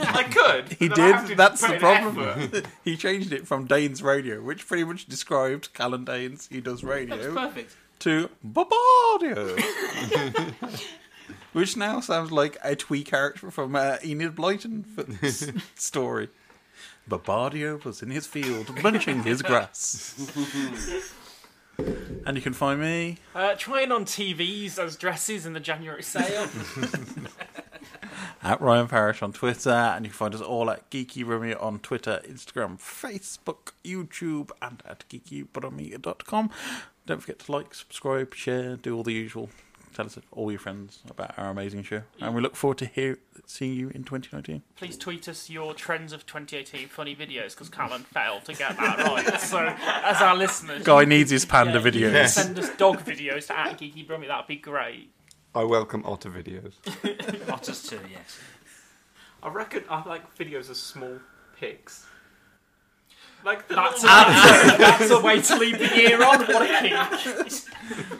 I 0.00 0.22
could. 0.22 0.72
He 0.78 0.88
but 0.88 0.98
I 0.98 1.08
have 1.08 1.28
did. 1.28 1.36
That's 1.36 1.60
put 1.60 1.68
the 1.68 1.74
in 1.74 1.80
problem. 1.80 2.18
effort. 2.20 2.66
he 2.84 2.96
changed 2.96 3.32
it 3.32 3.46
from 3.46 3.66
Danes 3.66 4.02
Radio, 4.02 4.40
which 4.40 4.66
pretty 4.66 4.84
much 4.84 5.06
described 5.06 5.74
Callum 5.74 6.04
Danes, 6.04 6.48
he 6.50 6.60
does 6.60 6.82
radio, 6.82 7.16
That 7.16 7.26
was 7.26 7.34
perfect. 7.34 7.76
To 8.00 8.28
Barbardio. 8.46 9.58
which 11.52 11.76
now 11.76 12.00
sounds 12.00 12.30
like 12.32 12.58
a 12.62 12.76
twee 12.76 13.02
character 13.04 13.50
from 13.50 13.74
uh, 13.76 13.96
Enid 14.04 14.34
Blyton 14.34 14.84
f- 14.98 15.62
story. 15.78 16.28
Barbardio 17.08 17.82
was 17.84 18.02
in 18.02 18.10
his 18.10 18.26
field 18.26 18.82
munching 18.82 19.22
his 19.22 19.40
grass. 19.42 20.14
and 22.26 22.36
you 22.36 22.42
can 22.42 22.52
find 22.52 22.80
me 22.80 23.18
Uh, 23.34 23.54
trying 23.56 23.90
on 23.92 24.04
TVs 24.04 24.78
as 24.78 24.96
dresses 24.96 25.46
in 25.46 25.52
the 25.52 25.60
January 25.60 26.02
sale. 26.02 26.48
at 28.42 28.60
Ryan 28.60 28.88
Parish 28.88 29.22
on 29.22 29.32
Twitter, 29.32 29.70
and 29.70 30.04
you 30.04 30.10
can 30.10 30.16
find 30.16 30.34
us 30.34 30.40
all 30.40 30.70
at 30.70 30.90
Geeky 30.90 31.24
Brummy 31.24 31.54
on 31.54 31.78
Twitter, 31.78 32.20
Instagram, 32.28 32.78
Facebook, 32.78 33.72
YouTube, 33.84 34.50
and 34.60 34.82
at 34.86 35.04
geekybrummy.com. 35.08 36.50
Don't 37.06 37.20
forget 37.20 37.38
to 37.40 37.52
like, 37.52 37.74
subscribe, 37.74 38.34
share, 38.34 38.76
do 38.76 38.96
all 38.96 39.02
the 39.02 39.12
usual. 39.12 39.50
Tell 39.94 40.06
us 40.06 40.18
all 40.32 40.50
your 40.50 40.58
friends 40.58 41.02
about 41.08 41.38
our 41.38 41.50
amazing 41.50 41.84
show, 41.84 42.02
and 42.20 42.34
we 42.34 42.42
look 42.42 42.56
forward 42.56 42.78
to 42.78 42.86
hear, 42.86 43.20
seeing 43.46 43.74
you 43.74 43.90
in 43.90 44.02
2019. 44.02 44.62
Please 44.74 44.96
tweet 44.96 45.28
us 45.28 45.48
your 45.48 45.72
trends 45.72 46.12
of 46.12 46.26
2018 46.26 46.88
funny 46.88 47.14
videos 47.14 47.50
because 47.50 47.68
Callum 47.68 48.02
failed 48.02 48.44
to 48.46 48.54
get 48.54 48.76
that 48.76 48.98
right. 48.98 49.40
So, 49.40 49.58
as 49.58 50.20
our 50.20 50.34
listeners, 50.34 50.82
Guy 50.82 51.04
needs 51.04 51.30
his 51.30 51.44
panda 51.44 51.74
you 51.74 51.80
can 51.92 51.92
videos. 51.92 52.28
Send 52.30 52.58
us 52.58 52.76
dog 52.76 53.04
videos 53.04 53.46
to 53.46 53.56
at 53.56 53.78
Geeky 53.78 54.04
Brummy. 54.04 54.26
That'd 54.26 54.48
be 54.48 54.56
great. 54.56 55.10
I 55.54 55.62
welcome 55.62 56.02
otter 56.04 56.30
videos. 56.30 56.72
Otters 57.52 57.84
too, 57.84 58.00
yes. 58.10 58.40
I 59.40 59.48
reckon 59.48 59.84
I 59.88 60.02
like 60.08 60.36
videos 60.36 60.70
of 60.70 60.76
small 60.76 61.20
pigs. 61.56 62.04
Like 63.44 63.68
the 63.68 63.74
That's 63.74 64.02
a, 64.02 64.06
that's 64.78 65.10
a 65.18 65.20
way 65.20 65.42
to 65.42 65.56
leave 65.56 65.78
the 65.78 65.94
year 65.94 66.24
on. 66.24 66.40
What 66.46 66.62
a 66.62 66.66
kink. 66.80 66.96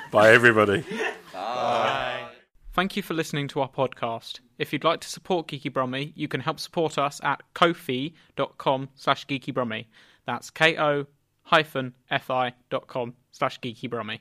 Bye, 0.10 0.32
everybody. 0.32 0.84
Bye. 1.32 2.28
Thank 2.74 2.96
you 2.96 3.02
for 3.02 3.14
listening 3.14 3.48
to 3.48 3.62
our 3.62 3.68
podcast. 3.70 4.40
If 4.58 4.72
you'd 4.72 4.84
like 4.84 5.00
to 5.00 5.08
support 5.08 5.48
Geeky 5.48 5.72
Brummy, 5.72 6.12
you 6.14 6.28
can 6.28 6.40
help 6.40 6.60
support 6.60 6.98
us 6.98 7.20
at 7.22 7.42
ko-fi.com 7.54 8.90
slash 8.96 9.26
geekybrummy. 9.26 9.86
That's 10.26 10.50
ko-fi.com 10.50 11.06
slash 13.32 13.60
geekybrummy. 13.60 14.20